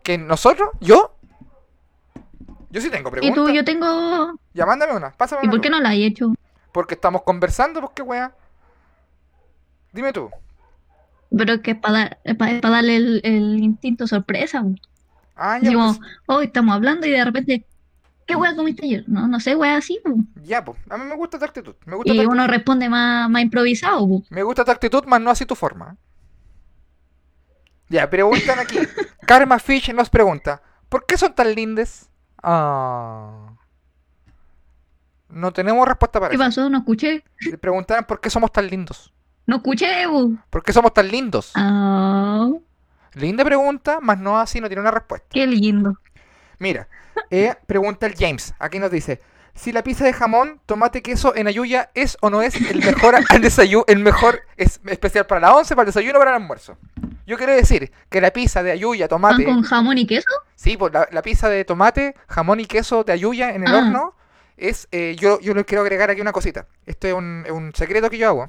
¿Que 0.03 0.19
nosotros? 0.19 0.71
¿Yo? 0.81 1.18
Yo 2.71 2.81
sí 2.81 2.91
tengo 2.91 3.09
Y 3.09 3.13
preguntas. 3.13 3.45
tú, 3.45 3.51
yo 3.51 3.65
tengo... 3.65 4.39
Ya, 4.53 4.67
mándame 4.67 4.95
una, 4.95 5.11
pásame 5.13 5.43
¿Y 5.45 5.49
por 5.49 5.61
qué 5.61 5.71
no 5.71 5.81
la 5.81 5.95
he 5.95 6.05
hecho? 6.05 6.35
Porque 6.73 6.95
estamos 6.95 7.23
conversando, 7.23 7.81
pues 7.81 7.93
qué 7.95 8.03
weá. 8.03 8.33
Dime 9.93 10.13
tú. 10.13 10.31
Pero 11.37 11.55
es 11.55 11.61
que 11.61 11.73
es 11.73 11.77
para 11.79 12.61
darle 12.61 12.97
el, 12.97 13.21
el 13.25 13.59
instinto 13.59 14.07
sorpresa. 14.07 14.65
Ah, 15.37 15.59
ya, 15.61 15.71
Digo, 15.71 15.83
pues, 15.97 16.01
hoy 16.27 16.47
estamos 16.47 16.75
hablando 16.75 17.07
y 17.07 17.11
de 17.11 17.25
repente, 17.25 17.67
¿qué 18.27 18.35
hueá 18.37 18.55
comiste 18.55 18.85
ayer? 18.85 19.05
No, 19.07 19.29
no 19.29 19.41
sé, 19.41 19.55
hueá 19.55 19.77
así. 19.77 20.01
po. 20.05 20.15
ya, 20.43 20.65
pues. 20.65 20.79
A 20.91 20.99
mí 20.99 21.05
me 21.05 21.15
gusta 21.17 21.39
tu 21.39 21.45
actitud. 21.45 21.75
Me 21.87 21.97
gusta, 21.97 22.13
Y 22.13 22.27
uno 22.27 22.47
responde 22.47 22.89
más, 22.89 23.31
más 23.31 23.43
improvisado. 23.43 24.07
po. 24.07 24.23
me 24.31 24.43
gusta 24.43 24.65
tu 24.65 24.71
actitud, 24.71 25.05
más 25.05 25.21
no 25.21 25.31
así 25.31 25.47
tu 25.47 25.55
forma. 25.55 25.97
Ya, 27.89 28.09
preguntan 28.11 28.59
aquí. 28.59 28.79
Karma 29.27 29.59
Fish 29.59 29.93
nos 29.95 30.11
pregunta: 30.11 30.63
¿Por 30.89 31.07
qué 31.07 31.17
son 31.17 31.35
tan 31.35 31.55
lindes? 31.55 32.08
Ah. 32.43 33.53
No 35.29 35.53
tenemos 35.53 35.87
respuesta 35.87 36.19
para 36.21 36.31
¿Qué 36.31 36.37
eso. 36.37 36.45
pasó? 36.45 36.71
No 36.71 36.79
escuché. 36.79 37.23
Le 37.51 37.59
preguntaron 37.59 38.05
por 38.05 38.21
qué 38.21 38.31
somos 38.31 38.51
tan 38.51 38.67
lindos. 38.67 39.13
No 39.47 39.57
escuché. 39.57 40.07
po. 40.09 40.31
¿Por 40.51 40.63
qué 40.63 40.73
somos 40.73 40.93
tan 40.95 41.09
lindos? 41.09 41.53
Ah, 41.55 42.49
Linda 43.15 43.45
pregunta, 43.45 43.99
más 44.01 44.19
no 44.19 44.39
así 44.39 44.61
no 44.61 44.69
tiene 44.69 44.81
una 44.83 44.91
respuesta. 44.91 45.27
qué 45.31 45.47
lindo. 45.47 45.99
Mira, 46.59 46.89
eh, 47.31 47.55
pregunta 47.67 48.07
el 48.07 48.15
James. 48.17 48.55
Aquí 48.59 48.79
nos 48.79 48.91
dice: 48.91 49.21
Si 49.55 49.73
la 49.73 49.83
pizza 49.83 50.05
de 50.05 50.13
jamón, 50.13 50.61
tomate, 50.67 51.03
queso 51.03 51.35
en 51.37 51.47
Ayuya 51.47 51.91
es 51.95 52.17
o 52.21 52.31
no 52.31 52.43
es 52.43 52.55
el 52.71 52.79
mejor 52.85 53.15
al 53.17 53.25
desayuno, 53.43 53.85
el 53.89 53.99
mejor 54.01 54.41
es 54.57 54.81
especial 54.87 55.27
para 55.27 55.41
la 55.41 55.55
once, 55.55 55.75
para 55.75 55.85
el 55.89 55.95
desayuno 55.95 56.19
para 56.19 56.33
el 56.37 56.43
almuerzo. 56.43 56.77
Yo 57.29 57.37
quiero 57.37 57.55
decir 57.55 57.93
que 58.09 58.21
la 58.23 58.33
pizza 58.33 58.63
de 58.63 58.71
Ayuya, 58.73 59.07
¿Pan 59.07 59.21
tomate, 59.21 59.45
con 59.45 59.63
jamón 59.63 59.99
y 59.99 60.07
queso? 60.07 60.27
sí, 60.57 60.77
pues 60.79 60.93
la, 60.95 61.07
la 61.13 61.21
pizza 61.23 61.49
de 61.51 61.63
tomate, 61.65 62.15
jamón 62.27 62.59
y 62.59 62.65
queso 62.67 63.05
de 63.05 63.13
Ayuya 63.13 63.55
en 63.55 63.65
el 63.65 63.75
Ah. 63.75 63.79
horno 63.79 64.17
es. 64.57 64.89
eh, 64.93 65.15
yo, 65.21 65.39
yo 65.41 65.53
le 65.55 65.65
quiero 65.67 65.83
agregar 65.83 66.09
aquí 66.11 66.21
una 66.23 66.33
cosita. 66.33 66.67
Esto 66.87 67.07
es 67.07 67.13
un, 67.15 67.43
es 67.45 67.53
un 67.53 67.75
secreto 67.75 68.09
que 68.09 68.17
yo 68.19 68.29
hago. 68.29 68.49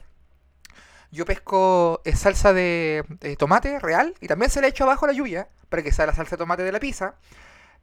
Yo 1.11 1.25
pesco 1.25 2.01
eh, 2.05 2.15
salsa 2.15 2.53
de, 2.53 3.03
de 3.19 3.35
tomate 3.35 3.79
real 3.79 4.13
y 4.21 4.27
también 4.27 4.49
se 4.51 4.61
le 4.61 4.67
echo 4.67 4.83
abajo 4.85 5.07
la 5.07 5.11
Ayuya 5.11 5.49
para 5.67 5.83
que 5.83 5.91
sea 5.91 6.05
la 6.05 6.13
salsa 6.13 6.31
de 6.31 6.37
tomate 6.37 6.63
de 6.63 6.71
la 6.71 6.79
pizza, 6.79 7.15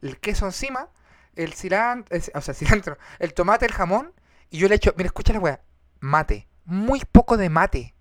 el 0.01 0.19
queso 0.19 0.47
encima, 0.47 0.89
el 1.35 1.53
cilantro, 1.53 2.17
o 2.35 2.41
sea, 2.41 2.55
cilantro, 2.55 2.97
el 3.19 3.35
tomate, 3.35 3.67
el 3.67 3.73
jamón 3.73 4.13
y 4.49 4.59
yo 4.59 4.69
le 4.69 4.77
echo, 4.77 4.95
mira, 4.97 5.09
escucha 5.09 5.33
la 5.33 5.41
weá, 5.41 5.61
mate, 6.01 6.49
muy 6.65 7.03
poco 7.13 7.37
de 7.37 7.51
mate 7.51 7.95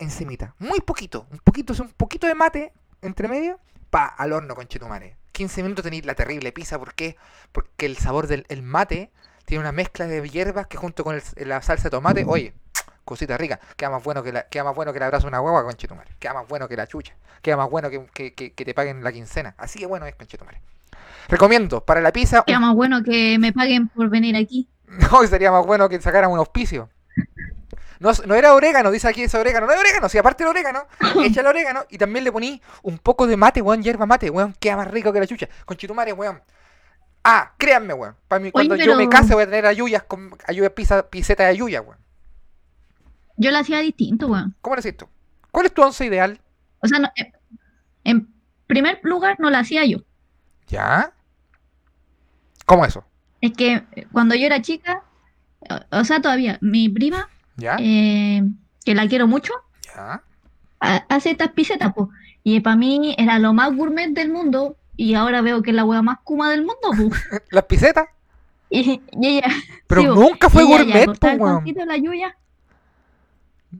encimita, 0.00 0.54
muy 0.58 0.80
poquito, 0.80 1.26
un 1.30 1.38
poquito, 1.38 1.72
un 1.80 1.90
poquito 1.90 2.26
de 2.26 2.34
mate 2.34 2.72
entre 3.02 3.28
medio, 3.28 3.58
pa, 3.90 4.06
al 4.06 4.32
horno 4.32 4.54
con 4.54 4.66
chetumare. 4.66 5.16
15 5.32 5.62
minutos 5.62 5.84
tenéis 5.84 6.04
la 6.04 6.14
terrible 6.14 6.52
pizza, 6.52 6.78
¿por 6.78 6.94
qué? 6.94 7.16
Porque 7.52 7.86
el 7.86 7.96
sabor 7.96 8.26
del 8.26 8.44
el 8.48 8.62
mate 8.62 9.10
tiene 9.44 9.60
una 9.62 9.72
mezcla 9.72 10.06
de 10.06 10.28
hierbas 10.28 10.66
que 10.66 10.76
junto 10.76 11.04
con 11.04 11.14
el- 11.14 11.48
la 11.48 11.62
salsa 11.62 11.84
de 11.84 11.90
tomate, 11.90 12.24
oye, 12.26 12.52
cosita 13.04 13.36
rica, 13.38 13.58
queda 13.76 13.90
más 13.90 14.02
bueno 14.04 14.22
que 14.22 14.32
la, 14.32 14.48
queda 14.48 14.64
más 14.64 14.74
bueno 14.74 14.92
que 14.92 14.98
el 14.98 15.02
abrazo 15.04 15.26
una 15.28 15.40
hueva 15.40 15.64
con 15.64 15.74
chetumare, 15.74 16.10
queda 16.18 16.34
más 16.34 16.46
bueno 16.48 16.68
que 16.68 16.76
la 16.76 16.86
chucha, 16.86 17.14
queda 17.42 17.56
más 17.56 17.70
bueno 17.70 17.88
que, 17.90 18.04
que, 18.12 18.34
que- 18.34 18.52
que 18.52 18.64
te 18.64 18.74
paguen 18.74 19.02
la 19.02 19.12
quincena, 19.12 19.54
así 19.58 19.78
de 19.80 19.86
bueno 19.86 20.06
es 20.06 20.14
con 20.14 20.26
chetumare. 20.26 20.60
Recomiendo, 21.28 21.84
para 21.84 22.00
la 22.00 22.12
pizza, 22.12 22.42
Queda 22.44 22.60
más 22.60 22.74
bueno 22.74 23.02
que 23.02 23.38
me 23.38 23.52
paguen 23.52 23.88
por 23.88 24.08
venir 24.10 24.36
aquí. 24.36 24.68
no, 24.86 25.26
sería 25.26 25.50
más 25.52 25.64
bueno 25.64 25.88
que 25.88 26.00
sacaran 26.00 26.30
un 26.30 26.38
auspicio. 26.38 26.90
No, 28.00 28.10
no 28.26 28.34
era 28.34 28.54
orégano, 28.54 28.90
dice 28.90 29.08
aquí 29.08 29.22
ese 29.22 29.38
orégano. 29.38 29.66
No 29.66 29.72
es 29.72 29.78
orégano, 29.78 30.08
si 30.08 30.18
aparte 30.18 30.42
del 30.42 30.50
orégano, 30.50 30.86
echa 31.24 31.42
el 31.42 31.46
orégano 31.46 31.84
y 31.90 31.98
también 31.98 32.24
le 32.24 32.32
poní 32.32 32.60
un 32.82 32.98
poco 32.98 33.26
de 33.26 33.36
mate, 33.36 33.60
weón, 33.62 33.82
hierba 33.82 34.06
mate, 34.06 34.30
weón, 34.30 34.54
queda 34.58 34.76
más 34.76 34.88
rico 34.90 35.12
que 35.12 35.20
la 35.20 35.26
chucha. 35.26 35.48
Con 35.66 35.76
chitumare, 35.76 36.12
weón. 36.14 36.40
Ah, 37.22 37.52
créanme, 37.58 37.92
weón. 37.92 38.16
Para 38.26 38.40
mí, 38.42 38.50
cuando 38.50 38.74
yo 38.76 38.96
me 38.96 39.08
case 39.08 39.34
voy 39.34 39.42
a 39.42 39.46
tener 39.46 39.66
ayuyas 39.66 40.02
con 40.04 40.30
ayuyas 40.46 40.72
pizza, 40.72 41.08
piseta 41.08 41.42
de 41.44 41.50
ayuya, 41.50 41.82
weón. 41.82 41.98
Yo 43.36 43.50
la 43.50 43.60
hacía 43.60 43.80
distinto, 43.80 44.28
weón. 44.28 44.54
¿Cómo 44.62 44.76
lo 44.76 44.82
tú? 44.82 45.06
¿Cuál 45.50 45.66
es 45.66 45.74
tu 45.74 45.82
once 45.82 46.04
ideal? 46.04 46.40
O 46.82 46.88
sea, 46.88 46.98
no- 46.98 47.10
eh, 47.16 47.32
en 48.04 48.32
primer 48.66 49.00
lugar 49.02 49.36
no 49.40 49.50
la 49.50 49.58
hacía 49.58 49.84
yo. 49.84 49.98
¿Ya? 50.68 51.12
¿Cómo 52.64 52.86
eso? 52.86 53.04
Es 53.42 53.52
que 53.52 53.84
cuando 54.12 54.34
yo 54.34 54.46
era 54.46 54.62
chica, 54.62 55.02
o 55.90 56.04
sea, 56.04 56.22
todavía, 56.22 56.56
mi 56.60 56.88
prima, 56.88 57.28
¿Ya? 57.60 57.76
eh, 57.78 58.42
que 58.84 58.94
la 58.94 59.06
quiero 59.08 59.26
mucho, 59.26 59.52
hace 60.80 61.30
estas 61.30 61.50
pisetas, 61.50 61.92
po. 61.92 62.10
Y 62.42 62.60
para 62.60 62.76
mí 62.76 63.14
era 63.18 63.38
lo 63.38 63.52
más 63.52 63.74
gourmet 63.76 64.08
del 64.12 64.30
mundo. 64.30 64.76
Y 64.96 65.14
ahora 65.14 65.40
veo 65.40 65.62
que 65.62 65.70
es 65.70 65.76
la 65.76 65.84
hueá 65.84 66.02
más 66.02 66.18
kuma 66.24 66.50
del 66.50 66.60
mundo, 66.64 66.90
po. 66.96 67.16
¿Las 67.50 67.64
pisetas? 67.64 68.06
Y, 68.72 69.02
y 69.10 69.26
ella, 69.26 69.48
Pero 69.88 70.00
Sí, 70.02 70.06
nunca 70.06 70.48
fue 70.48 70.62
ya 70.62 70.68
gourmet, 70.68 71.06
po, 71.18 71.26
el 71.26 71.38
la 71.88 72.36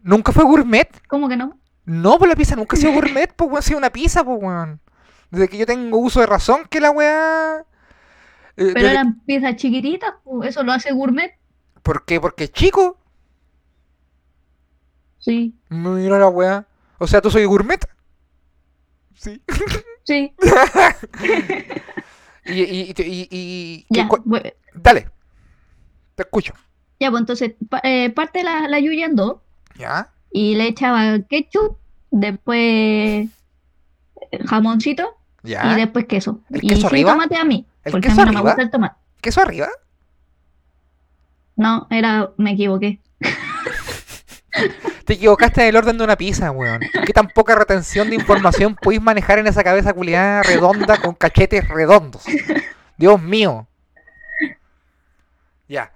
Nunca 0.02 0.32
fue 0.32 0.42
gourmet. 0.44 0.88
¿cómo 1.06 1.28
que 1.28 1.36
no? 1.36 1.56
No, 1.84 2.18
pues 2.18 2.28
la 2.28 2.34
pizza 2.34 2.56
nunca 2.56 2.76
ha 2.76 2.80
sido 2.80 2.92
gourmet, 2.92 3.32
pues 3.34 3.48
weón, 3.48 3.58
ha 3.58 3.62
sido 3.62 3.78
una 3.78 3.90
pizza, 3.90 4.24
pues 4.24 4.38
weón. 4.42 4.80
Desde 5.30 5.48
que 5.48 5.58
yo 5.58 5.66
tengo 5.66 5.96
uso 5.98 6.18
de 6.18 6.26
razón 6.26 6.62
que 6.68 6.80
la 6.80 6.90
weá. 6.90 7.58
eh, 7.60 7.64
Pero 8.56 8.72
desde- 8.74 8.90
eran 8.90 9.20
piezas 9.20 9.54
chiquititas, 9.56 10.12
po. 10.24 10.42
Eso 10.42 10.64
lo 10.64 10.72
hace 10.72 10.92
gourmet. 10.92 11.34
¿Por 11.84 12.04
qué? 12.04 12.20
Porque 12.20 12.44
es 12.44 12.52
chico. 12.52 12.98
Sí, 15.20 15.54
Mira 15.68 16.18
la 16.18 16.28
weá. 16.28 16.66
O 16.98 17.06
sea, 17.06 17.20
tú 17.20 17.30
soy 17.30 17.44
gourmet. 17.44 17.80
Sí. 19.14 19.40
sí. 20.04 20.34
y, 22.46 22.62
y, 22.62 22.64
y, 22.64 22.94
y- 22.98 23.28
y- 23.30 23.86
¿qué 23.92 24.00
Ya, 24.00 24.08
Dale. 24.74 25.08
Te 26.14 26.22
escucho. 26.22 26.54
ya, 26.98 27.10
pues 27.10 27.20
entonces 27.20 27.52
pa- 27.68 27.80
eh, 27.84 28.10
parte 28.10 28.42
la, 28.42 28.66
la 28.68 28.78
yuya 28.80 29.06
en 29.06 29.16
dos 29.16 29.36
¿Ya? 29.78 30.10
y 30.32 30.54
le 30.54 30.66
echaba 30.68 31.18
ketchup, 31.28 31.76
después 32.10 33.28
jamoncito 34.46 35.16
y 35.44 35.50
¿Ya? 35.50 35.74
después 35.76 36.06
queso. 36.06 36.40
¿El 36.50 36.64
y 36.64 36.68
queso 36.68 36.80
sin 36.82 36.86
arriba? 36.88 37.12
tomate 37.12 37.36
a 37.36 37.44
mí, 37.44 37.66
¿El 37.84 37.92
porque 37.92 38.08
a 38.08 38.10
queso 38.10 38.22
mí 38.26 38.26
no 38.26 38.32
me 38.32 38.40
gusta 38.48 38.62
el 38.62 38.70
tomate. 38.70 38.96
¿Queso 39.20 39.40
arriba? 39.42 39.68
No, 41.56 41.86
era, 41.90 42.30
me 42.38 42.52
equivoqué. 42.52 43.00
Te 45.10 45.14
equivocaste 45.14 45.62
en 45.62 45.68
el 45.70 45.76
orden 45.76 45.98
de 45.98 46.04
una 46.04 46.14
pizza, 46.16 46.52
weón. 46.52 46.78
¿Qué 47.04 47.12
tan 47.12 47.26
poca 47.30 47.56
retención 47.56 48.08
de 48.10 48.14
información 48.14 48.76
podéis 48.76 49.02
manejar 49.02 49.40
en 49.40 49.48
esa 49.48 49.64
cabeza 49.64 49.92
culiada 49.92 50.44
redonda 50.44 50.98
con 51.00 51.16
cachetes 51.16 51.66
redondos? 51.66 52.22
Dios 52.96 53.20
mío. 53.20 53.66
Ya. 55.66 55.90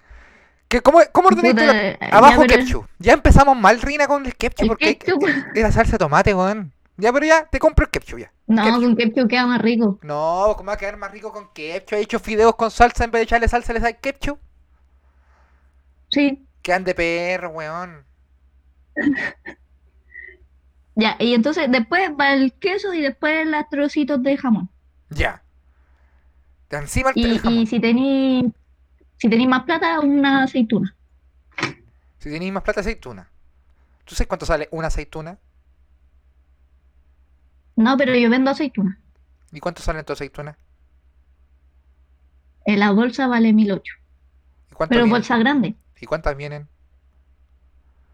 ¿Qué, 0.67 0.81
¿Cómo, 0.81 0.99
cómo 1.13 1.31
la- 1.31 1.91
eh, 1.91 1.97
ya, 2.01 2.09
Abajo 2.09 2.43
pero- 2.45 2.59
ketchup. 2.59 2.87
Ya 2.99 3.13
empezamos 3.13 3.57
mal, 3.57 3.81
Rina, 3.83 4.09
con 4.09 4.27
el 4.27 4.35
ketchup. 4.35 4.63
El 4.63 4.69
porque 4.71 4.99
ketchup. 4.99 5.23
era 5.55 5.71
salsa 5.71 5.93
de 5.93 5.99
tomate, 5.99 6.35
weón. 6.35 6.73
Ya, 6.97 7.13
pero 7.13 7.25
ya, 7.25 7.45
te 7.47 7.61
compro 7.61 7.85
el 7.85 7.93
ketchup 7.93 8.19
ya. 8.19 8.33
No, 8.49 8.65
Ketchup. 8.65 8.83
con 8.83 8.97
ketchup 8.97 9.29
queda 9.31 9.47
más 9.47 9.63
rico. 9.63 10.01
No, 10.03 10.55
¿cómo 10.57 10.67
va 10.67 10.73
a 10.73 10.77
quedar 10.77 10.97
más 10.97 11.13
rico 11.13 11.33
con 11.33 11.53
ketchup? 11.53 11.93
He 11.99 12.01
hecho 12.01 12.19
fideos 12.19 12.57
con 12.57 12.73
salsa 12.73 13.05
en 13.05 13.13
vez 13.13 13.21
de 13.21 13.25
echarle 13.27 13.47
salsa, 13.47 13.73
le 13.73 13.79
sale 13.79 13.97
ketchup. 13.99 14.41
Sí. 16.09 16.45
Quedan 16.63 16.83
de 16.83 16.97
perro, 16.97 17.51
weón. 17.51 18.05
Ya, 20.97 21.17
y 21.19 21.35
entonces 21.35 21.69
después 21.73 22.11
va 22.19 22.35
el 22.35 22.53
queso 22.53 22.95
y 22.95 23.01
después 23.01 23.45
los 23.49 23.69
trocitos 23.69 24.23
de 24.23 24.37
jamón. 24.37 24.71
Ya. 25.11 25.43
De 26.71 26.77
encima 26.77 27.11
el, 27.17 27.33
Y, 27.33 27.39
jamón. 27.39 27.59
y 27.59 27.67
si 27.67 27.81
tenéis 27.81 28.45
si 29.17 29.29
tenéis 29.29 29.49
más 29.49 29.65
plata, 29.65 29.99
una 30.01 30.45
aceituna. 30.45 30.95
Si 32.19 32.31
tenéis 32.31 32.53
más 32.53 32.63
plata, 32.63 32.81
aceituna. 32.81 33.29
¿Tú 34.05 34.15
sabes 34.15 34.29
cuánto 34.29 34.47
sale 34.47 34.69
una 34.71 34.87
aceituna? 34.87 35.37
No, 37.77 37.97
pero 37.97 38.15
yo 38.15 38.31
vendo 38.31 38.51
aceituna. 38.53 38.99
¿Y 39.51 39.59
cuánto 39.61 39.83
salen 39.83 40.05
tus 40.05 40.15
aceitunas? 40.15 40.57
En 42.67 42.79
la 42.79 42.93
bolsa 42.93 43.27
vale 43.27 43.53
1008. 43.53 43.83
¿Y 44.71 44.75
Pero 44.77 44.89
vienen? 44.91 45.11
bolsa 45.11 45.39
grande. 45.39 45.75
¿Y 46.01 46.07
cuántas 46.07 46.37
vienen? 46.37 46.69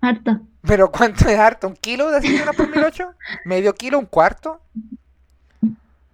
Harta. 0.00 0.40
¿Pero 0.62 0.90
cuánto 0.90 1.28
es 1.28 1.38
harto? 1.38 1.68
¿Un 1.68 1.76
kilo 1.76 2.10
de 2.10 2.18
aceitunas 2.18 2.54
por 2.56 2.68
1008? 2.68 3.14
¿Medio 3.44 3.74
kilo? 3.74 3.98
¿Un 3.98 4.06
cuarto? 4.06 4.60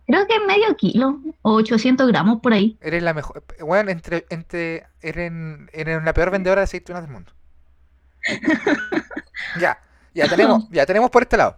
Creo 0.06 0.26
que 0.26 0.36
es 0.36 0.42
medio 0.46 0.76
kilo 0.76 1.20
o 1.42 1.54
800 1.54 2.06
gramos 2.08 2.40
por 2.40 2.52
ahí. 2.52 2.78
Eres 2.80 3.02
la 3.02 3.12
mejor. 3.12 3.42
Bueno, 3.60 3.90
entre, 3.90 4.24
entre, 4.30 4.86
eres, 5.00 5.32
eres 5.72 6.04
la 6.04 6.14
peor 6.14 6.30
vendedora 6.30 6.60
de 6.60 6.64
aceitunas 6.64 7.02
del 7.02 7.10
mundo. 7.10 7.32
ya, 9.60 9.80
ya 10.14 10.28
tenemos, 10.28 10.68
ya 10.70 10.86
tenemos 10.86 11.10
por 11.10 11.22
este 11.22 11.36
lado. 11.36 11.56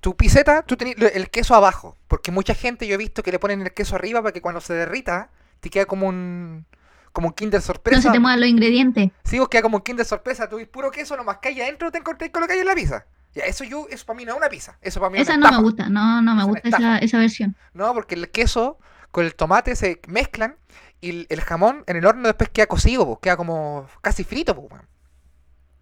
Tu 0.00 0.16
piseta, 0.16 0.62
tú 0.62 0.76
tenés 0.78 0.96
el 1.14 1.28
queso 1.30 1.54
abajo. 1.54 1.96
Porque 2.08 2.30
mucha 2.30 2.54
gente 2.54 2.86
yo 2.86 2.94
he 2.94 2.98
visto 2.98 3.22
que 3.22 3.32
le 3.32 3.38
ponen 3.38 3.60
el 3.60 3.74
queso 3.74 3.96
arriba 3.96 4.22
para 4.22 4.32
que 4.32 4.40
cuando 4.40 4.62
se 4.62 4.72
derrita 4.72 5.30
te 5.60 5.68
queda 5.68 5.84
como 5.84 6.08
un 6.08 6.64
como 7.12 7.28
un 7.28 7.34
Kinder 7.34 7.60
sorpresa. 7.60 7.98
No 7.98 8.02
se 8.02 8.10
te 8.10 8.18
muevan 8.18 8.40
los 8.40 8.48
ingredientes. 8.48 9.10
Sí, 9.24 9.38
vos 9.38 9.48
queda 9.48 9.62
como 9.62 9.78
un 9.78 9.82
Kinder 9.82 10.06
sorpresa. 10.06 10.48
Tú 10.48 10.58
puro 10.70 10.90
queso, 10.90 11.16
lo 11.16 11.24
más 11.24 11.38
y 11.42 11.60
adentro 11.60 11.90
te 11.90 11.98
encontrás 11.98 12.30
con 12.30 12.42
lo 12.42 12.46
que 12.46 12.54
hay 12.54 12.60
en 12.60 12.66
la 12.66 12.74
pizza. 12.74 13.06
Ya, 13.34 13.44
eso 13.44 13.64
yo, 13.64 13.86
eso 13.90 14.04
para 14.06 14.16
mí 14.16 14.24
no 14.24 14.32
es 14.32 14.38
una 14.38 14.48
pizza. 14.48 14.78
Eso 14.80 15.00
para 15.00 15.10
mí 15.10 15.18
esa 15.18 15.34
es 15.34 15.38
no 15.38 15.50
me 15.50 15.58
gusta, 15.58 15.88
no, 15.88 16.20
no 16.20 16.34
me 16.34 16.44
gusta 16.44 16.68
esa, 16.68 16.98
esa, 16.98 17.18
versión. 17.18 17.54
No, 17.74 17.92
porque 17.94 18.16
el 18.16 18.30
queso 18.30 18.78
con 19.12 19.24
el 19.24 19.34
tomate 19.34 19.76
se 19.76 20.00
mezclan 20.08 20.56
y 21.00 21.26
el, 21.32 21.40
jamón 21.40 21.84
en 21.86 21.96
el 21.96 22.06
horno 22.06 22.26
después 22.26 22.50
queda 22.50 22.66
cocido, 22.66 23.06
pues, 23.06 23.18
queda 23.22 23.36
como 23.36 23.86
casi 24.02 24.24
frito, 24.24 24.54
pues, 24.54 24.82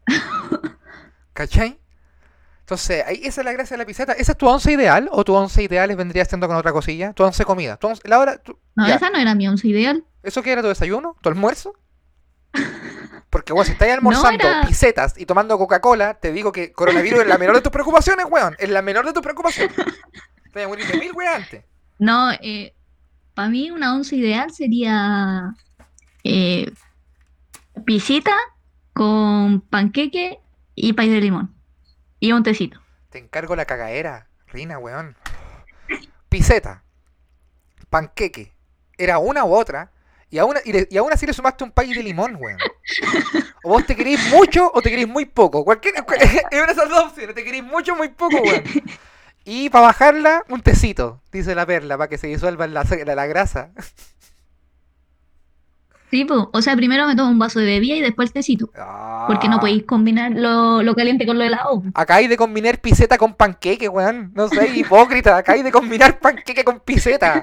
¿Cachai? 1.33 1.79
Entonces, 2.61 3.03
ahí 3.07 3.23
esa 3.25 3.41
es 3.41 3.45
la 3.47 3.53
gracia 3.53 3.77
de 3.77 3.83
la 3.83 3.87
piseta. 3.87 4.13
¿Esa 4.13 4.33
es 4.33 4.39
tu 4.39 4.47
once 4.47 4.71
ideal 4.71 5.09
o 5.11 5.25
tu 5.25 5.35
once 5.35 5.63
ideal 5.63 5.95
vendría 5.97 6.27
siendo 6.27 6.47
con 6.49 6.57
otra 6.57 6.73
cosilla? 6.73 7.15
Tu 7.15 7.23
once 7.23 7.43
comida. 7.47 7.79
Tu 7.79 7.89
la 8.05 8.19
hora, 8.19 8.43
no, 8.75 8.87
esa 8.87 9.09
no 9.09 9.19
era 9.19 9.35
mi 9.35 9.49
once 9.49 9.67
ideal. 9.67 10.05
¿Eso 10.23 10.43
qué 10.43 10.53
era 10.53 10.63
tu 10.63 10.69
desayuno? 10.69 11.17
¿Tu 11.21 11.29
almuerzo? 11.29 11.75
Porque, 13.31 13.53
weón, 13.53 13.67
si 13.67 13.73
estás 13.73 13.91
almorzando 13.91 14.45
pisetas 14.67 15.15
y 15.19 15.27
tomando 15.27 15.59
Coca-Cola, 15.59 16.15
te 16.15 16.33
digo 16.33 16.51
que 16.51 16.73
coronavirus 16.73 17.21
es 17.21 17.27
la 17.27 17.39
menor 17.39 17.57
de 17.57 17.63
tus 17.63 17.73
preocupaciones, 17.73 18.27
weón. 18.31 18.57
Es 18.59 18.71
la 18.71 18.83
menor 18.83 19.05
de 19.05 19.13
tus 19.13 19.23
preocupaciones. 19.23 19.77
Te 20.53 20.65
voy 20.65 20.81
a 20.83 20.97
mil, 20.97 21.13
weón, 21.13 21.35
antes. 21.35 21.65
No, 21.99 22.31
eh, 22.41 22.75
para 23.35 23.49
mí 23.51 23.71
una 23.71 23.95
once 23.95 24.17
ideal 24.17 24.51
sería 24.51 25.55
eh, 26.25 26.73
pisita 27.85 28.35
con 28.93 29.61
panqueque 29.61 30.41
y 30.75 30.95
pay 30.95 31.09
de 31.09 31.21
limón. 31.21 31.55
Y 32.19 32.33
un 32.33 32.43
tecito. 32.43 32.81
Te 33.11 33.19
encargo 33.19 33.57
la 33.57 33.65
cagadera, 33.65 34.29
Rina, 34.47 34.79
weón. 34.79 35.17
Piseta, 36.29 36.83
panqueque, 37.91 38.53
era 38.99 39.19
una 39.19 39.45
u 39.45 39.55
otra, 39.55 39.93
y 40.31 40.39
aún, 40.39 40.57
y, 40.65 40.97
aún 40.97 41.13
así 41.13 41.27
le 41.27 41.33
sumaste 41.33 41.65
un 41.65 41.71
pay 41.71 41.95
de 41.95 42.03
limón, 42.03 42.37
weón. 42.39 42.59
O 43.65 43.71
vos 43.71 43.87
te 43.87 43.97
queréis 43.97 44.21
mucho 44.31 44.71
o 44.73 44.83
te 44.83 44.91
queréis 44.91 45.09
muy 45.09 45.25
poco. 45.25 45.65
Cualquiera, 45.65 46.05
es 46.51 46.63
una 46.63 46.73
esas 46.73 46.89
dos 46.89 47.07
opciones, 47.07 47.35
te 47.35 47.45
queréis 47.45 47.65
mucho 47.65 47.95
o 47.95 47.97
muy 47.97 48.09
poco, 48.09 48.37
weón. 48.43 48.63
Y 49.45 49.71
para 49.71 49.87
bajarla, 49.87 50.45
un 50.51 50.61
tecito, 50.61 51.23
dice 51.33 51.55
la 51.55 51.65
perla, 51.65 51.97
para 51.97 52.09
que 52.09 52.19
se 52.19 52.27
disuelva 52.27 52.67
la, 52.67 52.85
la 52.85 53.27
grasa. 53.27 53.71
Sí, 56.11 56.27
o 56.31 56.63
sea, 56.63 56.75
primero 56.75 57.07
me 57.07 57.15
tomo 57.15 57.31
un 57.31 57.39
vaso 57.39 57.59
de 57.59 57.67
bebida 57.67 57.95
y 57.95 58.01
después 58.01 58.31
el 58.31 58.33
tecito. 58.33 58.67
Porque 59.27 59.49
no 59.49 59.57
ah. 59.57 59.61
podéis 59.61 59.85
combinar 59.85 60.33
lo, 60.33 60.83
lo, 60.83 60.95
caliente 60.95 61.27
con 61.27 61.39
lo 61.39 61.45
helado. 61.45 61.83
Acá 61.95 62.17
hay 62.17 62.29
de 62.29 62.37
combinar 62.37 62.81
piseta 62.81 63.19
con 63.19 63.35
panqueque, 63.35 63.89
weón. 63.89 64.33
No 64.35 64.49
sé, 64.49 64.69
hipócrita. 64.75 65.37
Acá 65.37 65.53
hay 65.53 65.63
de 65.63 65.73
combinar 65.73 66.19
panqueque 66.19 66.65
con 66.65 66.81
piseta. 66.81 67.43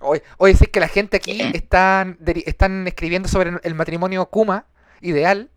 Hoy, 0.00 0.22
hoy 0.38 0.52
decir 0.52 0.70
que 0.70 0.80
la 0.80 0.88
gente 0.88 1.18
aquí 1.18 1.40
están, 1.54 2.18
están 2.46 2.86
escribiendo 2.86 3.28
sobre 3.28 3.52
el 3.62 3.74
matrimonio 3.74 4.26
Kuma, 4.26 4.66
ideal. 5.00 5.50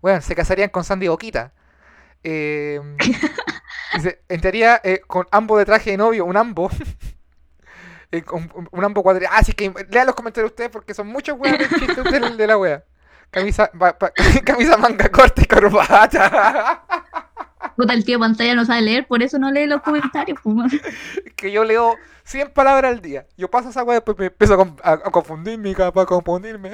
Bueno, 0.00 0.20
se 0.22 0.34
casarían 0.34 0.70
con 0.70 0.84
Sandy 0.84 1.08
Boquita. 1.08 1.52
Eh, 2.22 2.78
entraría 4.28 4.80
eh, 4.84 5.00
con 5.06 5.26
ambos 5.32 5.58
de 5.58 5.64
traje 5.64 5.90
de 5.90 5.96
novio, 5.96 6.24
un 6.24 6.36
ambo. 6.36 6.70
Eh, 8.12 8.24
un, 8.72 8.84
ambo 8.84 9.04
cuadrillo. 9.04 9.30
Ah, 9.32 9.44
sí 9.44 9.52
que 9.52 9.72
lean 9.88 10.04
los 10.04 10.16
comentarios 10.16 10.50
ustedes 10.50 10.68
porque 10.68 10.94
son 10.94 11.06
muchos 11.06 11.38
weas 11.38 11.58
de 11.58 11.66
de, 12.20 12.30
de, 12.36 12.46
la 12.46 12.58
wea. 12.58 12.84
Camisa, 13.30 13.70
camisa 14.44 14.76
manga 14.76 15.08
corta 15.08 15.42
y 15.42 15.44
corbata. 15.44 16.84
Puta, 17.80 17.94
el 17.94 18.04
tío 18.04 18.18
pantalla 18.18 18.54
no 18.54 18.66
sabe 18.66 18.82
leer, 18.82 19.06
por 19.06 19.22
eso 19.22 19.38
no 19.38 19.50
lee 19.50 19.64
los 19.64 19.80
comentarios. 19.80 20.38
Que 21.34 21.50
yo 21.50 21.64
leo 21.64 21.96
100 22.24 22.50
palabras 22.50 22.92
al 22.92 23.00
día. 23.00 23.26
Yo 23.38 23.50
paso 23.50 23.70
esa 23.70 23.82
wea 23.84 23.94
y 23.94 24.00
después 24.00 24.18
me 24.18 24.26
empiezo 24.26 24.76
a, 24.82 25.00
confundirme, 25.10 25.74
capaz, 25.74 26.02
a 26.02 26.04
confundirme. 26.04 26.72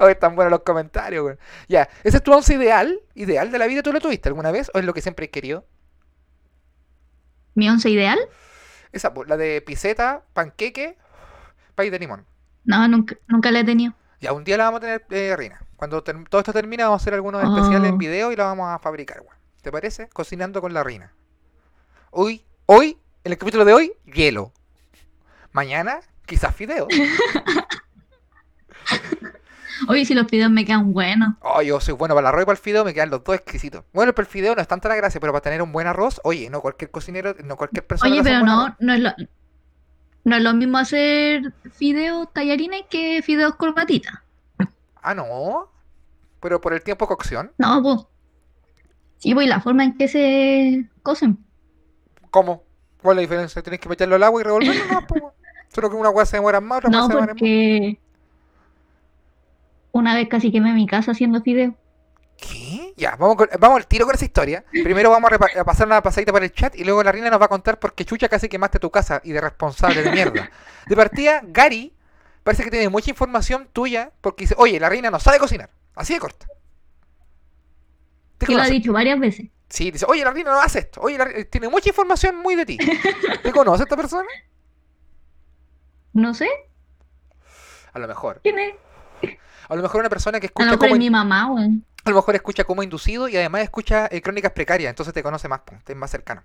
Hoy 0.00 0.12
están 0.12 0.34
buenos 0.34 0.50
los 0.50 0.60
comentarios, 0.60 1.26
weón. 1.26 1.38
Ya, 1.68 1.90
¿ese 2.02 2.16
es 2.16 2.22
tu 2.22 2.32
once 2.32 2.54
ideal? 2.54 2.98
¿Ideal 3.14 3.52
de 3.52 3.58
la 3.58 3.66
vida? 3.66 3.82
¿Tú 3.82 3.92
lo 3.92 4.00
tuviste 4.00 4.30
alguna 4.30 4.50
vez? 4.50 4.70
¿O 4.72 4.78
es 4.78 4.84
lo 4.86 4.94
que 4.94 5.02
siempre 5.02 5.26
he 5.26 5.30
querido? 5.30 5.66
¿Mi 7.54 7.68
once 7.68 7.90
ideal? 7.90 8.18
Esa, 8.92 9.12
la 9.26 9.36
de 9.36 9.60
piseta, 9.60 10.24
panqueque, 10.32 10.96
país 11.74 11.92
de 11.92 11.98
limón. 11.98 12.24
No, 12.64 12.88
nunca, 12.88 13.14
nunca 13.26 13.50
la 13.50 13.60
he 13.60 13.64
tenido. 13.64 13.92
Ya, 14.22 14.32
un 14.32 14.44
día 14.44 14.56
la 14.56 14.64
vamos 14.64 14.78
a 14.78 14.80
tener, 14.80 15.04
eh, 15.10 15.36
Rina. 15.36 15.67
Cuando 15.78 16.02
todo 16.02 16.40
esto 16.40 16.52
termine, 16.52 16.82
vamos 16.82 17.00
a 17.00 17.02
hacer 17.02 17.14
algunos 17.14 17.40
especiales 17.40 17.88
en 17.88 17.98
video 17.98 18.32
y 18.32 18.36
la 18.36 18.46
vamos 18.46 18.68
a 18.68 18.80
fabricar, 18.80 19.20
weón. 19.20 19.36
¿Te 19.62 19.70
parece? 19.70 20.08
Cocinando 20.08 20.60
con 20.60 20.74
la 20.74 20.82
Rina. 20.82 21.12
Hoy, 22.10 22.44
hoy, 22.66 22.98
en 23.22 23.30
el 23.30 23.38
capítulo 23.38 23.64
de 23.64 23.74
hoy, 23.74 23.92
hielo. 24.04 24.52
Mañana, 25.52 26.00
quizás 26.26 26.52
fideo. 26.52 26.88
Oye, 29.88 30.04
si 30.04 30.14
los 30.14 30.26
fideos 30.26 30.50
me 30.50 30.64
quedan 30.64 30.92
buenos. 30.92 31.34
Oh, 31.42 31.62
yo 31.62 31.78
soy 31.78 31.94
bueno 31.94 32.16
para 32.16 32.26
el 32.28 32.34
arroz 32.34 32.42
y 32.42 32.46
para 32.46 32.56
el 32.56 32.62
fideo, 32.62 32.84
me 32.84 32.92
quedan 32.92 33.10
los 33.10 33.22
dos 33.22 33.36
exquisitos. 33.36 33.84
Bueno, 33.92 34.12
para 34.12 34.26
el 34.26 34.32
fideo 34.32 34.56
no 34.56 34.60
es 34.60 34.66
tanta 34.66 34.88
la 34.88 34.96
gracia, 34.96 35.20
pero 35.20 35.32
para 35.32 35.42
tener 35.42 35.62
un 35.62 35.70
buen 35.70 35.86
arroz, 35.86 36.20
oye, 36.24 36.50
no 36.50 36.60
cualquier 36.60 36.90
cocinero, 36.90 37.36
no 37.44 37.56
cualquier 37.56 37.86
persona. 37.86 38.10
Oye, 38.10 38.24
pero 38.24 38.44
no, 38.44 38.74
no 38.80 38.94
es, 38.94 39.00
lo, 39.00 39.12
no 40.24 40.34
es 40.34 40.42
lo 40.42 40.54
mismo 40.54 40.78
hacer 40.78 41.52
fideos 41.70 42.32
tallarines 42.32 42.82
que 42.90 43.22
fideos 43.22 43.54
corbatitas. 43.54 44.14
Ah, 45.08 45.14
no. 45.14 45.70
Pero 46.38 46.60
por 46.60 46.74
el 46.74 46.82
tiempo 46.82 47.06
de 47.06 47.08
cocción. 47.08 47.52
No, 47.56 47.82
pues. 47.82 48.06
Sí, 49.16 49.32
pues, 49.32 49.48
la 49.48 49.58
forma 49.58 49.84
en 49.84 49.96
que 49.96 50.06
se 50.06 50.86
cocen. 51.02 51.38
¿Cómo? 52.30 52.62
¿Cuál 53.00 53.14
es 53.14 53.16
la 53.16 53.20
diferencia? 53.22 53.62
¿Tienes 53.62 53.80
que 53.80 53.88
meterlo 53.88 54.16
al 54.16 54.22
agua 54.22 54.42
y 54.42 54.44
revolverlo? 54.44 54.84
no, 54.92 55.06
pues. 55.06 55.22
Solo 55.68 55.88
que 55.88 55.96
una 55.96 56.10
hueá 56.10 56.26
se 56.26 56.36
demora 56.36 56.60
más, 56.60 56.78
otra 56.78 56.90
no, 56.90 57.06
se 57.06 57.08
demora 57.08 57.26
porque... 57.28 57.98
Una 59.92 60.14
vez 60.14 60.28
casi 60.28 60.52
quemé 60.52 60.74
mi 60.74 60.86
casa 60.86 61.12
haciendo 61.12 61.40
fideo. 61.40 61.74
¿Qué? 62.36 62.92
Ya, 62.98 63.16
vamos, 63.16 63.38
vamos 63.58 63.78
al 63.78 63.86
tiro 63.86 64.04
con 64.04 64.14
esa 64.14 64.26
historia. 64.26 64.62
Primero 64.70 65.10
vamos 65.10 65.30
a, 65.32 65.64
pasar 65.64 65.86
una 65.86 66.02
pasadita 66.02 66.34
para 66.34 66.44
el 66.44 66.52
chat 66.52 66.76
y 66.76 66.84
luego 66.84 67.02
la 67.02 67.12
reina 67.12 67.30
nos 67.30 67.40
va 67.40 67.46
a 67.46 67.48
contar 67.48 67.78
por 67.78 67.94
qué 67.94 68.04
chucha 68.04 68.28
casi 68.28 68.50
quemaste 68.50 68.78
tu 68.78 68.90
casa 68.90 69.22
y 69.24 69.32
de 69.32 69.40
responsable 69.40 70.02
de 70.02 70.10
mierda. 70.10 70.50
De 70.86 70.96
partida, 70.96 71.40
Gary 71.44 71.94
parece 72.48 72.64
que 72.64 72.70
tiene 72.70 72.88
mucha 72.88 73.10
información 73.10 73.68
tuya 73.74 74.10
porque 74.22 74.44
dice, 74.44 74.54
oye, 74.56 74.80
la 74.80 74.88
reina 74.88 75.10
no 75.10 75.20
sabe 75.20 75.38
cocinar. 75.38 75.68
Así 75.94 76.14
de 76.14 76.18
corta. 76.18 76.46
Que 78.38 78.54
lo 78.54 78.62
ha 78.62 78.68
dicho 78.68 78.90
varias 78.90 79.20
veces. 79.20 79.48
Sí, 79.68 79.90
dice, 79.90 80.06
oye, 80.08 80.24
la 80.24 80.30
reina 80.30 80.52
no 80.52 80.58
hace 80.58 80.78
esto. 80.78 81.02
Oye, 81.02 81.18
la, 81.18 81.28
tiene 81.44 81.68
mucha 81.68 81.90
información 81.90 82.36
muy 82.36 82.56
de 82.56 82.64
ti. 82.64 82.78
¿Te 83.42 83.52
conoce 83.52 83.82
esta 83.82 83.98
persona? 83.98 84.28
No 86.14 86.32
sé. 86.32 86.48
A 87.92 87.98
lo 87.98 88.08
mejor. 88.08 88.40
¿Quién 88.42 88.58
es? 88.58 88.74
A 89.68 89.76
lo 89.76 89.82
mejor 89.82 90.00
una 90.00 90.08
persona 90.08 90.40
que 90.40 90.46
escucha 90.46 90.70
a 90.70 90.72
lo 90.72 90.78
como... 90.78 90.94
mi 90.96 91.10
mamá, 91.10 91.48
güey. 91.50 91.82
A 92.04 92.08
lo 92.08 92.16
mejor 92.16 92.34
escucha 92.34 92.64
como 92.64 92.82
inducido 92.82 93.28
y 93.28 93.36
además 93.36 93.60
escucha 93.60 94.08
eh, 94.10 94.22
crónicas 94.22 94.52
precarias, 94.52 94.88
entonces 94.88 95.12
te 95.12 95.22
conoce 95.22 95.48
más, 95.48 95.60
es 95.86 95.96
más 95.96 96.10
cercano. 96.10 96.42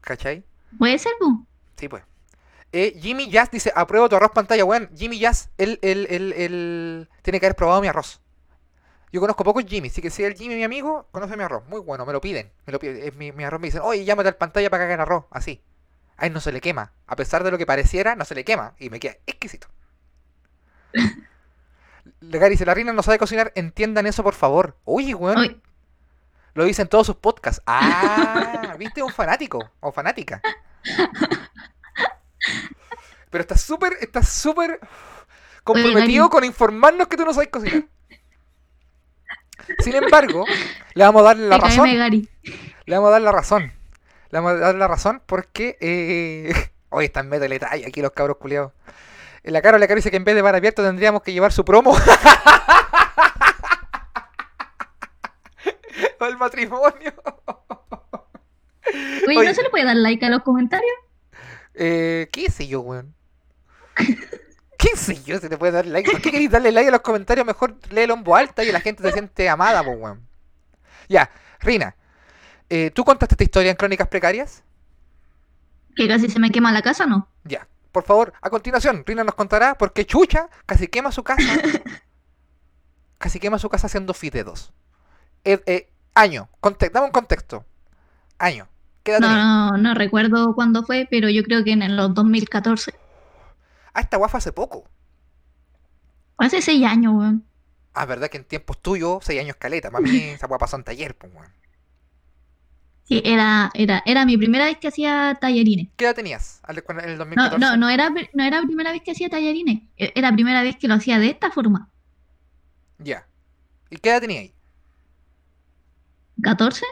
¿Cachai? 0.00 0.44
¿Puede 0.78 0.98
ser, 0.98 1.12
tú? 1.20 1.44
Sí, 1.76 1.88
pues. 1.90 2.02
Eh, 2.72 2.98
Jimmy 3.00 3.30
Jazz 3.30 3.50
dice, 3.50 3.72
apruebo 3.74 4.08
tu 4.08 4.16
arroz 4.16 4.30
pantalla, 4.32 4.64
weón. 4.64 4.90
Jimmy 4.94 5.18
Jazz, 5.18 5.50
él, 5.58 5.78
él, 5.82 6.06
él, 6.10 6.32
él, 6.36 7.08
tiene 7.22 7.40
que 7.40 7.46
haber 7.46 7.56
probado 7.56 7.80
mi 7.80 7.88
arroz. 7.88 8.20
Yo 9.10 9.20
conozco 9.20 9.42
poco 9.42 9.60
Jimmy, 9.60 9.88
así 9.88 10.02
que 10.02 10.10
si 10.10 10.22
el 10.22 10.34
Jimmy 10.34 10.56
mi 10.56 10.64
amigo, 10.64 11.08
conoce 11.10 11.36
mi 11.36 11.42
arroz. 11.42 11.64
Muy 11.68 11.80
bueno, 11.80 12.04
me 12.04 12.12
lo 12.12 12.20
piden. 12.20 12.52
Me 12.66 12.72
lo 12.72 12.78
piden. 12.78 13.16
mi, 13.16 13.32
mi, 13.32 13.44
arroz 13.44 13.60
me 13.60 13.68
dicen, 13.68 13.80
oye, 13.82 14.04
llámate 14.04 14.28
al 14.28 14.36
pantalla 14.36 14.68
para 14.68 14.82
que 14.82 14.92
hagan 14.92 15.00
arroz. 15.00 15.24
Así. 15.30 15.62
A 16.18 16.26
él 16.26 16.32
no 16.32 16.40
se 16.40 16.52
le 16.52 16.60
quema. 16.60 16.92
A 17.06 17.16
pesar 17.16 17.42
de 17.42 17.50
lo 17.50 17.58
que 17.58 17.64
pareciera, 17.64 18.16
no 18.16 18.24
se 18.24 18.34
le 18.34 18.44
quema. 18.44 18.74
Y 18.78 18.90
me 18.90 19.00
queda 19.00 19.16
exquisito. 19.26 19.68
Gary 22.20 22.50
dice, 22.50 22.66
la 22.66 22.74
reina 22.74 22.92
no 22.92 23.02
sabe 23.02 23.18
cocinar, 23.18 23.52
entiendan 23.54 24.06
eso 24.06 24.22
por 24.22 24.34
favor. 24.34 24.76
Oye, 24.84 25.14
weón. 25.14 25.62
Lo 26.54 26.64
dicen 26.64 26.88
todos 26.88 27.06
sus 27.06 27.16
podcasts. 27.16 27.62
Ah, 27.66 28.74
viste, 28.78 29.02
un 29.02 29.12
fanático 29.12 29.70
o 29.80 29.92
fanática. 29.92 30.42
Pero 33.30 33.42
está 33.42 33.56
súper, 33.56 33.94
está 34.00 34.22
súper 34.22 34.80
comprometido 35.64 36.30
con 36.30 36.44
informarnos 36.44 37.08
que 37.08 37.16
tú 37.16 37.24
no 37.24 37.34
sabes 37.34 37.48
cocinar. 37.50 37.84
Sin 39.78 39.94
embargo, 39.94 40.44
le 40.94 41.04
vamos 41.04 41.20
a 41.20 41.24
dar 41.24 41.36
la 41.36 41.58
razón. 41.58 41.88
Le 41.88 42.96
vamos 42.96 43.08
a 43.08 43.12
dar 43.12 43.22
la 43.22 43.32
razón. 43.32 43.72
Le 44.30 44.38
vamos 44.38 44.52
a 44.52 44.56
dar 44.56 44.74
la 44.74 44.88
razón 44.88 45.22
porque 45.26 45.76
eh, 45.80 46.52
hoy 46.88 47.06
están 47.06 47.28
meto 47.28 47.46
detalle 47.48 47.86
aquí 47.86 48.00
los 48.00 48.12
cabros 48.12 48.38
culiados. 48.38 48.72
En 49.42 49.52
la 49.52 49.62
cara 49.62 49.78
le 49.78 49.86
dice 49.86 50.10
que 50.10 50.16
en 50.16 50.24
vez 50.24 50.34
de 50.34 50.42
bar 50.42 50.54
abierto 50.54 50.82
tendríamos 50.82 51.22
que 51.22 51.32
llevar 51.32 51.52
su 51.52 51.64
promo. 51.64 51.92
o 56.20 56.24
el 56.24 56.36
matrimonio. 56.36 57.14
Oye, 59.26 59.36
Oye. 59.36 59.48
¿no 59.48 59.54
se 59.54 59.62
le 59.62 59.70
puede 59.70 59.84
dar 59.84 59.96
like 59.96 60.26
a 60.26 60.30
los 60.30 60.42
comentarios? 60.42 60.96
Eh, 61.74 62.28
¿Qué 62.32 62.50
sé 62.50 62.66
yo, 62.66 62.80
weón? 62.80 63.14
¿Qué 64.78 64.96
sé 64.96 65.22
yo? 65.24 65.38
Se 65.38 65.48
te 65.48 65.58
puede 65.58 65.72
dar 65.72 65.86
like. 65.86 66.10
¿Por 66.10 66.20
qué 66.20 66.30
queréis 66.30 66.50
darle 66.50 66.70
like 66.70 66.88
a 66.88 66.92
los 66.92 67.00
comentarios? 67.00 67.44
Mejor 67.44 67.76
léelo 67.90 68.14
en 68.14 68.22
voz 68.22 68.38
alta 68.38 68.62
y 68.62 68.70
la 68.70 68.80
gente 68.80 69.02
se 69.02 69.12
siente 69.12 69.48
amada, 69.48 69.82
pues, 69.82 69.98
weón. 69.98 70.26
Ya, 71.08 71.30
Rina. 71.60 71.96
eh, 72.68 72.90
¿Tú 72.94 73.04
contaste 73.04 73.34
esta 73.34 73.44
historia 73.44 73.70
en 73.70 73.76
Crónicas 73.76 74.08
Precarias? 74.08 74.62
Que 75.96 76.06
casi 76.06 76.28
se 76.30 76.38
me 76.38 76.50
quema 76.50 76.70
la 76.70 76.82
casa, 76.82 77.06
¿no? 77.06 77.28
Ya. 77.44 77.66
Por 77.90 78.04
favor, 78.04 78.32
a 78.40 78.50
continuación, 78.50 79.02
Rina 79.04 79.24
nos 79.24 79.34
contará 79.34 79.76
por 79.76 79.92
qué 79.92 80.04
Chucha 80.06 80.48
casi 80.66 80.86
quema 80.86 81.10
su 81.10 81.24
casa. 81.24 81.42
casi 83.18 83.40
quema 83.40 83.58
su 83.58 83.68
casa 83.68 83.86
haciendo 83.88 84.14
fideos. 84.14 84.72
Eh, 85.44 85.60
eh, 85.66 85.90
año. 86.14 86.48
Dame 86.92 87.06
un 87.06 87.12
contexto. 87.12 87.64
Año. 88.38 88.68
¿Qué 89.02 89.12
edad 89.12 89.20
No, 89.20 89.72
no, 89.72 89.78
no 89.78 89.94
recuerdo 89.94 90.54
cuándo 90.54 90.84
fue, 90.84 91.08
pero 91.10 91.28
yo 91.30 91.42
creo 91.42 91.64
que 91.64 91.72
en 91.72 91.96
los 91.96 92.14
2014. 92.14 92.94
Ah, 93.94 94.00
esta 94.00 94.16
guafa 94.16 94.38
hace 94.38 94.52
poco. 94.52 94.88
Hace 96.36 96.62
seis 96.62 96.84
años, 96.84 97.14
weón. 97.14 97.44
Ah, 97.94 98.04
verdad 98.06 98.28
que 98.28 98.36
en 98.36 98.44
tiempos 98.44 98.80
tuyos, 98.80 99.24
seis 99.24 99.40
años 99.40 99.56
caleta. 99.56 99.90
Para 99.90 100.02
mí, 100.06 100.16
esa 100.18 100.46
guapa 100.46 100.64
pasó 100.66 100.76
en 100.76 100.84
taller, 100.84 101.16
pues, 101.16 101.32
weón. 101.34 101.52
Sí, 103.04 103.22
era, 103.24 103.70
era, 103.74 104.02
era 104.04 104.26
mi 104.26 104.36
primera 104.36 104.66
vez 104.66 104.76
que 104.76 104.88
hacía 104.88 105.38
tallarines. 105.40 105.88
¿Qué 105.96 106.04
edad 106.04 106.14
tenías? 106.14 106.60
En 106.68 106.76
el 106.76 107.12
No, 107.12 107.16
2014. 107.24 107.58
no, 107.58 107.76
no 107.78 107.88
era, 107.88 108.10
no 108.34 108.44
era 108.44 108.60
primera 108.62 108.92
vez 108.92 109.00
que 109.02 109.12
hacía 109.12 109.30
tallarines. 109.30 109.82
e- 109.96 110.12
Era 110.14 110.28
la 110.30 110.34
primera 110.34 110.62
vez 110.62 110.76
que 110.76 110.88
lo 110.88 110.94
hacía 110.94 111.18
de 111.18 111.28
esta 111.30 111.50
forma. 111.50 111.88
Ya. 112.98 113.26
¿Y 113.90 113.96
qué 113.96 114.10
edad 114.10 114.20
tenías 114.20 114.40
ahí? 114.42 114.54
¿14? 116.42 116.82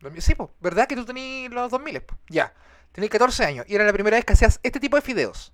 Dos 0.00 0.12
mil- 0.12 0.22
Sí, 0.22 0.34
pues, 0.34 0.48
¿verdad 0.60 0.88
que 0.88 0.96
tú 0.96 1.04
tenías 1.04 1.52
los 1.52 1.70
2000? 1.70 2.00
po? 2.00 2.16
Ya. 2.30 2.54
Tenías 2.92 3.10
14 3.10 3.44
años 3.44 3.66
y 3.68 3.74
era 3.74 3.84
la 3.84 3.92
primera 3.92 4.16
vez 4.16 4.24
que 4.24 4.32
hacías 4.32 4.58
este 4.62 4.80
tipo 4.80 4.96
de 4.96 5.02
fideos. 5.02 5.52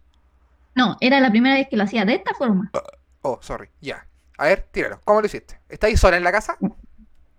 No, 0.76 0.96
era 1.00 1.20
la 1.20 1.30
primera 1.30 1.54
vez 1.54 1.68
que 1.68 1.76
lo 1.76 1.84
hacía 1.84 2.04
de 2.04 2.14
esta 2.14 2.34
forma. 2.34 2.70
Oh, 3.22 3.38
sorry. 3.40 3.70
Ya. 3.80 4.06
A 4.36 4.44
ver, 4.44 4.68
tíralo. 4.70 5.00
¿Cómo 5.04 5.20
lo 5.20 5.26
hiciste? 5.26 5.58
¿Estáis 5.70 5.98
sola 5.98 6.18
en 6.18 6.22
la 6.22 6.30
casa? 6.30 6.58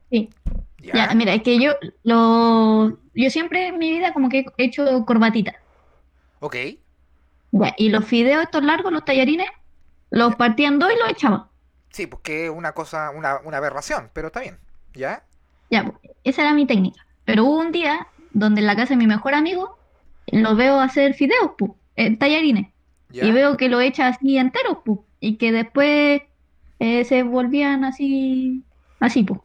Sí. 0.09 0.29
Ya. 0.79 0.93
Ya, 0.93 1.13
mira, 1.13 1.33
es 1.33 1.43
que 1.43 1.61
yo 1.61 1.73
lo, 2.03 2.97
yo 3.13 3.29
siempre 3.29 3.67
en 3.67 3.77
mi 3.77 3.91
vida 3.91 4.11
como 4.11 4.29
que 4.29 4.45
he 4.57 4.65
hecho 4.65 5.05
corbatita. 5.05 5.55
Ok. 6.39 6.55
Ya, 7.51 7.73
y 7.77 7.89
los 7.89 8.05
fideos 8.05 8.43
estos 8.43 8.63
largos, 8.63 8.91
los 8.91 9.05
tallarines, 9.05 9.49
los 10.09 10.35
partía 10.35 10.67
en 10.69 10.79
dos 10.79 10.91
y 10.91 10.99
los 10.99 11.09
echaba. 11.09 11.49
Sí, 11.91 12.07
porque 12.07 12.45
es 12.45 12.51
una 12.51 12.73
cosa, 12.73 13.11
una, 13.11 13.39
una 13.43 13.57
aberración, 13.57 14.09
pero 14.13 14.27
está 14.27 14.39
bien. 14.39 14.57
¿Ya? 14.95 15.23
Ya, 15.69 15.83
pues, 15.83 15.97
esa 16.23 16.41
era 16.41 16.53
mi 16.53 16.65
técnica. 16.65 17.05
Pero 17.23 17.45
hubo 17.45 17.59
un 17.59 17.71
día 17.71 18.07
donde 18.31 18.61
en 18.61 18.67
la 18.67 18.75
casa 18.75 18.89
de 18.89 18.97
mi 18.97 19.05
mejor 19.05 19.35
amigo 19.35 19.77
lo 20.27 20.55
veo 20.55 20.79
hacer 20.79 21.13
fideos, 21.13 21.51
pues, 21.57 21.71
en 21.95 22.17
tallarines. 22.17 22.73
¿Ya? 23.09 23.25
Y 23.25 23.31
veo 23.31 23.57
que 23.57 23.69
lo 23.69 23.79
echa 23.81 24.07
así 24.07 24.37
enteros, 24.37 24.79
pues, 24.85 24.99
y 25.19 25.37
que 25.37 25.51
después 25.51 26.21
eh, 26.79 27.05
se 27.05 27.23
volvían 27.23 27.83
así, 27.83 28.63
así, 28.99 29.23
pues. 29.23 29.39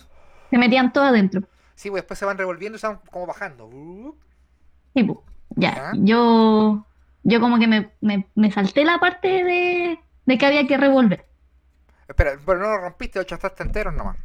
Se 0.51 0.59
metían 0.59 0.93
todo 0.93 1.05
adentro. 1.05 1.43
Sí, 1.75 1.91
pues 1.91 2.03
después 2.03 2.19
se 2.19 2.27
van 2.27 2.39
revolviendo 2.39 2.77
y 2.77 2.81
se 2.81 2.87
van 2.87 3.01
como 3.11 3.27
bajando. 3.27 3.71
Sí. 4.95 5.09
Ya, 5.57 5.93
yo, 5.97 6.87
yo 7.23 7.41
como 7.41 7.59
que 7.59 7.67
me, 7.67 7.91
me, 8.01 8.27
me 8.35 8.51
salté 8.51 8.85
la 8.85 8.99
parte 8.99 9.29
de, 9.29 9.99
de 10.27 10.39
que 10.39 10.47
había 10.47 10.67
que 10.67 10.77
revolver. 10.77 11.27
Espera, 12.09 12.33
pero 12.45 12.59
no 12.59 12.69
lo 12.69 12.79
rompiste, 12.79 13.19
lo 13.19 13.23
echaste 13.23 13.63
enteros 13.63 13.95
nomás. 13.95 14.17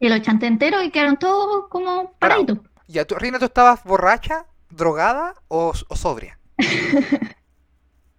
Y 0.00 0.08
los 0.08 0.22
chanté 0.22 0.46
enteros 0.46 0.82
y 0.82 0.90
quedaron 0.90 1.16
todos 1.16 1.68
como 1.68 2.12
paraditos. 2.18 2.58
Ya, 2.88 3.04
tú, 3.04 3.14
Rina, 3.14 3.38
¿tú 3.38 3.44
estabas 3.44 3.84
borracha, 3.84 4.46
drogada 4.68 5.34
o, 5.48 5.72
o 5.88 5.96
sobria? 5.96 6.38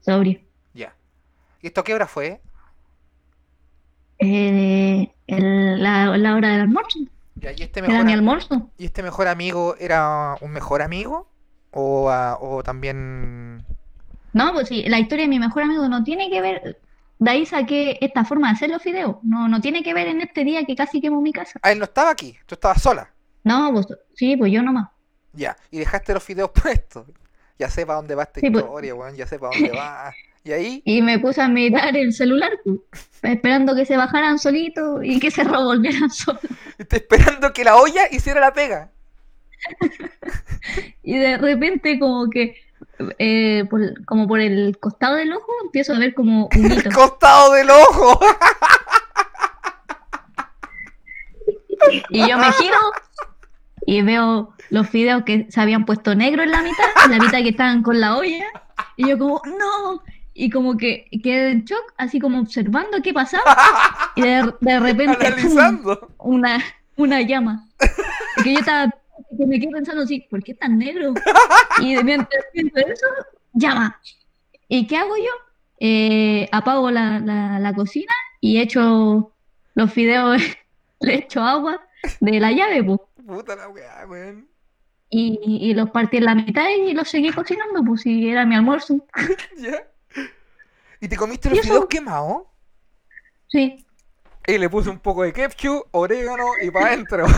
Sobrio. 0.04 0.39
Ya. 0.74 0.95
¿Y 1.62 1.68
esto 1.68 1.84
qué 1.84 1.93
hora 1.93 2.08
fue? 2.08 2.41
Eh, 4.20 5.14
el- 5.28 5.82
la, 5.82 6.18
la 6.18 6.36
hora 6.36 6.49
del 6.49 6.62
almuerzo. 6.62 6.99
Ya, 7.36 7.51
¿y 7.51 7.64
este 7.64 7.80
Era 7.80 7.89
mejor, 7.89 8.06
mi 8.06 8.12
a- 8.12 8.16
almuerzo. 8.16 8.72
¿y 8.78 8.86
este 8.86 9.04
mejor 9.04 9.28
amigo 9.28 9.76
era 9.80 10.36
un 10.41 10.51
mejor 10.51 10.82
amigo? 10.82 11.30
¿O, 11.72 12.10
o 12.39 12.64
también... 12.64 13.66
No, 14.34 14.54
pues 14.54 14.68
sí, 14.70 14.84
la 14.88 14.99
historia 14.99 15.24
de 15.26 15.30
mi 15.30 15.39
mejor 15.39 15.64
amigo 15.64 15.88
no 15.89 16.04
tiene 16.04 16.30
que 16.30 16.41
ver. 16.41 16.80
De 17.20 17.30
ahí 17.32 17.45
saqué 17.45 17.97
esta 18.01 18.24
forma 18.26 18.47
de 18.49 18.54
hacer 18.56 18.70
los 18.70 18.82
fideos. 18.82 19.18
No, 19.24 19.47
no 19.47 19.60
tiene 19.62 19.84
que 19.84 19.93
ver 19.93 20.08
en 20.08 20.22
este 20.22 20.43
día 20.43 20.64
que 20.66 20.76
casi 20.76 21.01
quemo 21.01 21.22
mi 21.22 21.32
casa. 21.34 21.60
Ah, 21.64 21.72
él 21.72 21.80
no 21.80 21.86
estaba 21.86 22.12
aquí, 22.12 22.38
tú 22.45 22.56
estabas 22.56 22.82
sola. 22.82 23.12
No, 23.43 23.72
pues 23.74 23.88
sí, 24.16 24.36
pues 24.38 24.51
yo 24.51 24.62
nomás. 24.62 24.89
Ya, 25.34 25.56
y 25.72 25.80
dejaste 25.80 26.14
los 26.14 26.24
fideos 26.24 26.51
puestos. 26.62 27.08
Ya 27.60 27.70
sé 27.70 27.86
para 27.86 27.97
dónde 27.97 28.16
va 28.16 28.24
esta 28.24 28.39
Sí, 28.39 28.49
pues. 28.49 28.64
historia, 28.64 28.95
weón, 28.95 29.16
ya 29.16 29.28
sé 29.28 29.39
para 29.39 29.54
dónde 29.58 29.72
va. 29.72 30.14
Y 30.43 30.51
ahí, 30.51 30.82
Y 30.86 31.01
me 31.01 31.20
puse 31.20 31.41
a 31.41 31.47
mirar 31.47 31.95
el 31.95 32.12
celular, 32.14 32.51
pues, 32.66 32.80
esperando 33.22 33.76
que 33.76 33.86
se 33.86 33.95
bajaran 33.97 34.39
solitos 34.39 35.01
y 35.04 35.20
que 35.20 35.32
se 35.32 35.43
revolvieran 35.43 36.10
solos. 36.12 36.41
estoy 36.78 36.99
esperando 36.99 37.54
que 37.54 37.64
la 37.64 37.76
olla 37.78 38.04
hiciera 38.12 38.39
la 38.41 38.54
pega. 38.54 38.91
Y 41.04 41.18
de 41.18 41.38
repente 41.38 41.99
como 41.99 42.30
que, 42.30 42.56
eh, 43.20 43.66
por- 43.70 44.04
como 44.06 44.28
por 44.28 44.39
el 44.39 44.78
costado 44.80 45.16
del 45.16 45.34
ojo, 45.34 45.51
empiezo 45.66 45.93
a 45.93 45.99
ver 45.99 46.14
como 46.14 46.47
un 46.54 46.66
hito. 46.72 46.89
El 46.89 46.93
costado 46.95 47.54
del 47.54 47.70
ojo. 47.70 48.20
Y 52.10 52.28
yo 52.30 52.38
me 52.38 52.51
giro 52.54 52.78
y 53.86 54.01
veo 54.01 54.53
los 54.69 54.89
fideos 54.89 55.23
que 55.23 55.47
se 55.49 55.61
habían 55.61 55.86
puesto 55.86 56.15
negro 56.15 56.43
en 56.43 56.51
la 56.51 56.61
mitad, 56.61 56.86
en 57.05 57.11
la 57.11 57.19
mitad 57.19 57.39
que 57.39 57.49
estaban 57.49 57.84
con 57.84 57.99
la 57.99 58.17
olla. 58.17 58.45
Y 58.97 59.09
yo 59.09 59.17
como, 59.17 59.41
no. 59.45 60.03
Y 60.34 60.49
como 60.49 60.77
que 60.77 61.07
quedé 61.23 61.51
en 61.51 61.65
shock, 61.65 61.93
así 61.97 62.19
como 62.19 62.39
observando 62.39 63.01
qué 63.01 63.13
pasaba. 63.13 63.43
Y 64.15 64.21
de, 64.21 64.53
de 64.61 64.79
repente, 64.79 65.17
una, 66.17 66.63
una 66.95 67.21
llama. 67.21 67.67
Que 68.43 68.53
yo 68.53 68.59
estaba, 68.59 68.89
que 69.38 69.45
me 69.45 69.59
quedé 69.59 69.71
pensando 69.71 70.03
así, 70.03 70.21
¿por 70.29 70.43
qué 70.43 70.53
tan 70.53 70.77
negro? 70.77 71.13
Y 71.79 71.95
de 71.95 72.03
mientras 72.03 72.43
pienso 72.51 72.77
eso, 72.77 73.05
llama. 73.53 73.99
¿Y 74.67 74.88
qué 74.88 74.97
hago 74.97 75.15
yo? 75.17 75.31
Eh, 75.79 76.47
apago 76.51 76.89
la, 76.89 77.19
la, 77.19 77.59
la 77.59 77.73
cocina 77.73 78.13
y 78.39 78.59
echo 78.59 79.34
los 79.75 79.91
fideos, 79.91 80.41
le 81.01 81.15
echo 81.15 81.41
agua 81.41 81.81
de 82.19 82.39
la 82.39 82.51
llave, 82.51 82.84
pues. 82.84 82.99
Puta 83.26 83.55
la 83.55 83.69
weá, 83.69 84.05
weón. 84.07 84.49
Y, 85.09 85.39
y 85.69 85.74
los 85.76 85.89
partí 85.91 86.17
en 86.17 86.26
la 86.26 86.36
mitad 86.36 86.65
y 86.69 86.93
los 86.93 87.07
seguí 87.07 87.32
cocinando, 87.32 87.84
pues 87.84 88.01
si 88.01 88.30
era 88.30 88.45
mi 88.45 88.55
almuerzo. 88.55 89.05
Ya. 89.57 89.88
¿Y 90.99 91.07
te 91.07 91.15
comiste 91.17 91.49
¿Y 91.49 91.55
los 91.55 91.61
fideos 91.65 91.86
quemados? 91.88 92.43
Sí. 93.47 93.86
Y 94.47 94.57
le 94.57 94.69
puse 94.69 94.89
un 94.89 94.99
poco 94.99 95.24
de 95.24 95.32
ketchup, 95.34 95.88
orégano 95.91 96.45
y 96.61 96.71
para 96.71 96.88
adentro. 96.88 97.26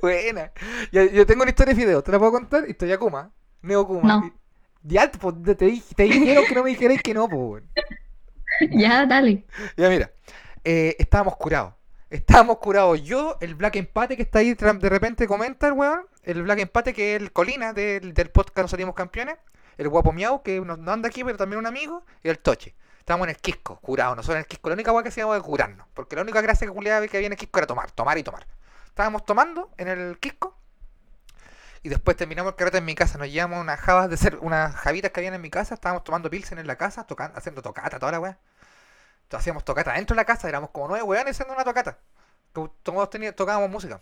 Buena. 0.00 0.50
Yo, 0.90 1.04
yo 1.04 1.24
tengo 1.26 1.42
una 1.42 1.50
historia 1.50 1.74
de 1.74 1.80
fideos, 1.80 2.02
¿te 2.02 2.10
la 2.12 2.18
puedo 2.18 2.32
contar? 2.32 2.68
Historia 2.68 2.98
Kuma. 2.98 3.30
Neo 3.62 3.86
Kuma. 3.86 4.02
No. 4.02 4.34
Ya, 4.82 5.10
pues, 5.12 5.34
te, 5.44 5.54
te 5.54 5.66
dije- 5.66 5.94
te 5.94 6.02
dijeron 6.04 6.44
que 6.48 6.54
no 6.54 6.64
me 6.64 6.70
dijerais 6.70 7.00
que 7.02 7.14
no, 7.14 7.28
pues. 7.28 7.40
weón. 7.40 7.68
Ya, 8.70 9.06
dale. 9.06 9.44
Ya, 9.76 9.88
mira. 9.88 10.10
Eh, 10.64 10.96
estábamos 10.98 11.36
curados. 11.36 11.74
Estábamos 12.10 12.58
curados. 12.58 13.02
Yo, 13.02 13.38
el 13.40 13.54
Black 13.54 13.76
Empate 13.76 14.16
que 14.16 14.22
está 14.22 14.40
ahí, 14.40 14.54
de 14.54 14.88
repente 14.88 15.26
comenta 15.26 15.66
el 15.66 15.72
weón. 15.72 16.06
El 16.22 16.42
Black 16.42 16.58
Empate 16.58 16.92
que 16.92 17.16
es 17.16 17.22
el 17.22 17.32
Colina 17.32 17.72
del, 17.72 18.12
del 18.12 18.30
podcast 18.30 18.58
No 18.58 18.68
Salimos 18.68 18.94
Campeones. 18.94 19.36
El 19.78 19.88
Guapo 19.88 20.12
Miau, 20.12 20.42
que 20.42 20.60
no, 20.60 20.76
no 20.76 20.92
anda 20.92 21.08
aquí, 21.08 21.24
pero 21.24 21.38
también 21.38 21.58
un 21.58 21.66
amigo. 21.66 22.04
Y 22.22 22.28
el 22.28 22.38
Toche. 22.38 22.74
Estábamos 22.98 23.26
en 23.26 23.30
el 23.30 23.36
Quisco, 23.36 23.80
curados. 23.80 24.14
Nosotros 24.14 24.36
en 24.36 24.40
el 24.40 24.46
Quisco. 24.46 24.68
La 24.68 24.74
única 24.74 24.92
weá 24.92 25.02
que 25.02 25.08
hacíamos 25.08 25.34
era 25.34 25.42
curarnos. 25.42 25.86
Porque 25.94 26.14
la 26.14 26.22
única 26.22 26.40
gracia 26.40 26.66
que 26.66 26.72
culiaba 26.72 27.06
que 27.08 27.16
había 27.16 27.26
en 27.26 27.32
el 27.32 27.38
Quisco 27.38 27.58
era 27.58 27.66
tomar, 27.66 27.90
tomar 27.90 28.18
y 28.18 28.22
tomar. 28.22 28.46
Estábamos 28.86 29.24
tomando 29.24 29.70
en 29.78 29.88
el 29.88 30.18
Quisco. 30.18 30.56
Y 31.82 31.88
después 31.88 32.16
terminamos 32.16 32.52
el 32.52 32.56
carrete 32.56 32.78
en 32.78 32.84
mi 32.84 32.94
casa. 32.94 33.18
Nos 33.18 33.28
llevamos 33.28 33.60
unas 33.60 33.80
jabas 33.80 34.08
de 34.08 34.16
ser, 34.16 34.38
unas 34.40 34.74
javitas 34.76 35.10
que 35.10 35.20
habían 35.20 35.34
en 35.34 35.40
mi 35.40 35.50
casa. 35.50 35.74
Estábamos 35.74 36.04
tomando 36.04 36.30
pilsen 36.30 36.58
en 36.58 36.66
la 36.66 36.76
casa, 36.76 37.06
tocando, 37.06 37.36
haciendo 37.38 37.62
tocata, 37.62 37.98
toda 37.98 38.12
la 38.12 38.20
weá. 38.20 38.38
Hacíamos 39.36 39.64
tocata 39.64 39.92
dentro 39.92 40.14
de 40.14 40.20
la 40.20 40.24
casa, 40.24 40.48
éramos 40.48 40.70
como 40.70 40.88
nueve 40.88 41.02
weones 41.02 41.32
haciendo 41.32 41.54
una 41.54 41.64
tocata. 41.64 41.98
To- 42.52 42.74
Todos 42.82 43.10
tocábamos 43.34 43.70
música. 43.70 44.00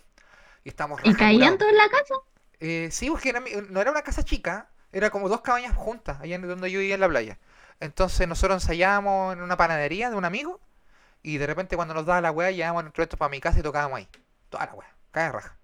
Y 0.65 0.71
estábamos 0.71 1.01
¿Y 1.05 1.15
caían 1.15 1.57
todos 1.57 1.71
en 1.73 1.79
la 1.79 1.89
casa? 1.89 2.15
Eh, 2.59 2.89
sí, 2.91 3.09
porque 3.11 3.31
era 3.31 3.41
no 3.71 3.81
era 3.81 3.91
una 3.91 4.03
casa 4.03 4.23
chica, 4.23 4.69
era 4.93 5.11
como 5.11 5.29
dos 5.29 5.41
cabañas 5.41 5.75
juntas, 5.75 6.21
allá 6.21 6.39
donde 6.39 6.71
yo 6.71 6.81
vivía 6.81 6.95
en 6.95 7.01
la 7.01 7.09
playa. 7.09 7.39
Entonces 7.81 8.29
nosotros 8.29 8.63
ensayábamos 8.63 9.33
en 9.35 9.41
una 9.43 9.57
panadería 9.57 10.11
de 10.11 10.17
un 10.17 10.25
amigo 10.27 10.61
y 11.23 11.39
de 11.39 11.47
repente 11.47 11.77
cuando 11.77 11.95
nos 11.95 12.05
daba 12.07 12.21
la 12.21 12.31
weá 12.31 12.51
llevábamos 12.51 12.85
nuestro 12.85 13.03
esto 13.05 13.17
para 13.17 13.31
mi 13.31 13.41
casa 13.41 13.61
y 13.61 13.63
tocábamos 13.63 13.99
ahí. 13.99 14.09
Toda 14.51 14.67
la 14.67 14.75
weá, 14.75 14.95
cada 15.13 15.33
raja. 15.33 15.57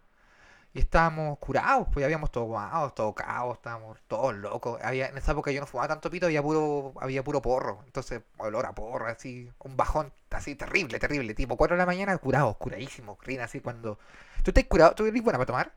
Y 0.77 0.81
estábamos 0.81 1.39
curados, 1.39 1.89
pues 1.91 2.03
ya 2.03 2.05
habíamos 2.05 2.31
tomados, 2.31 2.95
tocados, 2.95 3.57
estábamos 3.57 3.97
todos 4.07 4.35
locos. 4.37 4.79
Había, 4.85 5.07
en 5.07 5.17
esa 5.17 5.33
época 5.33 5.51
yo 5.51 5.59
no 5.59 5.67
fumaba 5.67 5.89
tanto 5.89 6.11
pito, 6.11 6.27
había 6.27 6.43
puro, 6.43 6.93
había 7.01 7.25
puro 7.25 7.41
porro. 7.41 7.79
Entonces, 7.87 8.21
olor 8.37 8.67
a 8.67 8.75
porro, 8.75 9.07
así, 9.07 9.49
un 9.65 9.75
bajón 9.75 10.13
así 10.29 10.55
terrible, 10.55 10.99
terrible. 10.99 11.33
Tipo 11.33 11.57
4 11.57 11.77
de 11.77 11.79
la 11.79 11.87
mañana, 11.87 12.19
curados, 12.19 12.59
curadísimos. 12.59 13.17
Rina, 13.23 13.45
así 13.45 13.61
cuando. 13.61 13.99
¿Tú 14.43 14.51
estás 14.51 14.65
curado? 14.65 14.95
¿Tú 14.95 15.07
eres 15.07 15.23
buena 15.23 15.39
para 15.39 15.47
tomar? 15.47 15.73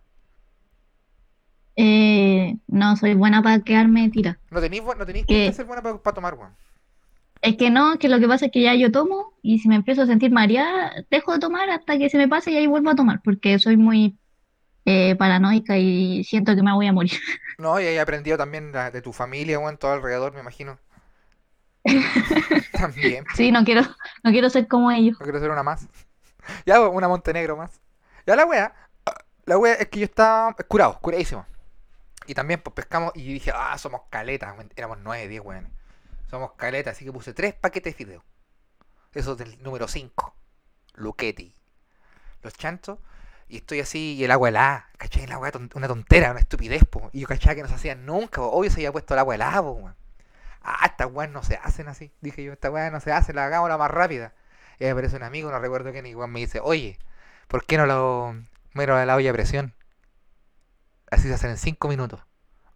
Eh, 1.78 2.58
no, 2.68 2.98
soy 2.98 3.14
buena 3.14 3.42
para 3.42 3.62
quedarme 3.62 4.10
tira. 4.10 4.38
No 4.52 4.60
tenéis 4.60 4.84
no 4.84 5.06
tenéis 5.06 5.26
que 5.26 5.54
ser 5.54 5.66
buena 5.66 5.82
para, 5.82 5.98
para 5.98 6.14
tomar, 6.14 6.34
weón. 6.34 6.52
Es 7.42 7.56
que 7.56 7.70
no, 7.70 7.98
que 8.00 8.10
lo 8.10 8.20
que 8.20 8.28
pasa 8.28 8.48
es 8.48 8.52
que 8.52 8.64
ya 8.64 8.76
yo 8.76 8.92
tomo 8.92 9.32
y 9.42 9.60
si 9.60 9.70
me 9.70 9.76
empiezo 9.76 10.02
a 10.02 10.08
sentir 10.08 10.30
mareada, 10.30 10.92
dejo 11.10 11.32
de 11.32 11.40
tomar 11.40 11.70
hasta 11.70 11.98
que 11.98 12.10
se 12.10 12.18
me 12.18 12.28
pase 12.28 12.52
y 12.52 12.58
ahí 12.58 12.68
vuelvo 12.68 12.90
a 12.90 12.96
tomar, 12.96 13.22
porque 13.24 13.58
soy 13.60 13.78
muy 13.78 14.19
eh, 14.90 15.16
paranoica 15.16 15.78
y 15.78 16.24
siento 16.24 16.56
que 16.56 16.64
me 16.64 16.74
voy 16.74 16.88
a 16.88 16.94
morir. 16.94 17.12
No, 17.60 17.80
y 17.80 17.84
he 17.86 18.00
aprendido 18.00 18.38
también 18.38 18.72
la- 18.72 18.90
de 18.92 19.02
tu 19.02 19.14
familia, 19.14 19.60
weón, 19.60 19.78
todo 19.78 19.92
alrededor, 19.94 20.34
me 20.34 20.40
imagino. 20.40 20.80
También. 22.72 23.26
Sí, 23.36 23.52
no 23.52 23.64
quiero, 23.64 23.82
no 24.24 24.32
quiero 24.32 24.50
ser 24.50 24.68
como 24.68 24.92
ellos. 24.92 25.18
No 25.20 25.24
quiero 25.26 25.40
ser 25.40 25.50
una 25.52 25.64
más. 25.64 25.88
Ya, 26.66 26.82
una 26.82 27.08
Montenegro 27.08 27.56
más. 27.58 27.82
Ya 28.26 28.36
la 28.36 28.46
wea. 28.46 28.74
La 29.46 29.58
wea 29.58 29.74
es 29.76 29.88
que 29.90 30.00
yo 30.00 30.06
estaba 30.06 30.54
curado, 30.68 31.00
curadísimo. 31.02 31.46
Y 32.28 32.34
también 32.34 32.62
pues 32.62 32.74
pescamos 32.74 33.12
y 33.16 33.34
dije, 33.34 33.52
ah, 33.54 33.78
somos 33.78 34.02
caletas. 34.10 34.56
Éramos 34.76 35.00
9, 35.02 35.28
10 35.28 35.42
weones. 35.44 35.72
Somos 36.30 36.52
caletas, 36.54 36.96
así 36.96 37.06
que 37.06 37.12
puse 37.12 37.34
tres 37.34 37.54
paquetes 37.56 37.94
de 37.94 37.98
fideo. 37.98 38.24
Eso 39.14 39.36
del 39.36 39.62
número 39.64 39.88
5. 39.88 40.36
Luquetti. 40.96 41.54
Los 42.44 42.54
chantos. 42.54 43.00
Y 43.50 43.58
estoy 43.58 43.80
así, 43.82 44.14
y 44.16 44.24
el 44.24 44.32
agua 44.32 44.50
helada. 44.50 44.88
¿Cachai? 44.98 45.28
La 45.28 45.38
wea 45.40 45.52
ton- 45.52 45.70
una 45.76 45.88
tontera, 45.88 46.32
una 46.32 46.40
estupidez, 46.40 46.86
po. 46.86 47.10
Y 47.14 47.22
yo 47.22 47.28
cachaba 47.28 47.56
que 47.56 47.64
no 47.64 47.68
se 47.68 47.76
hacían 47.76 48.06
nunca, 48.06 48.42
po. 48.42 48.48
Obvio 48.52 48.70
se 48.72 48.78
había 48.78 48.92
puesto 48.92 49.14
el 49.16 49.20
agua 49.20 49.36
helada, 49.36 49.62
po, 49.62 49.72
weón. 49.72 49.96
Ah, 50.62 50.86
estas 50.86 51.08
weas 51.12 51.32
no 51.32 51.42
se 51.44 51.56
hacen 51.56 51.88
así. 51.88 52.12
Dije 52.22 52.44
yo, 52.44 52.54
estas 52.54 52.72
weas 52.72 52.92
no 52.92 53.00
se 53.00 53.12
hacen, 53.12 53.36
la 53.36 53.46
hagamos 53.46 53.70
la 53.70 53.78
más 53.78 53.90
rápida. 53.92 54.34
Y 54.80 54.84
ahí 54.86 54.92
aparece 54.92 55.16
un 55.16 55.24
amigo, 55.24 55.50
no 55.52 55.60
recuerdo 55.60 55.92
quién, 55.92 56.06
y 56.06 56.16
me 56.16 56.40
dice, 56.40 56.60
oye, 56.62 57.00
¿por 57.48 57.66
qué 57.66 57.78
no 57.78 57.86
lo 57.86 58.36
muero 58.74 58.96
a 58.96 59.06
la 59.06 59.16
olla 59.16 59.32
a 59.32 59.34
presión? 59.34 59.74
Así 61.12 61.28
se 61.28 61.34
hacen 61.34 61.52
en 61.52 61.58
5 61.58 61.88
minutos. 61.88 62.22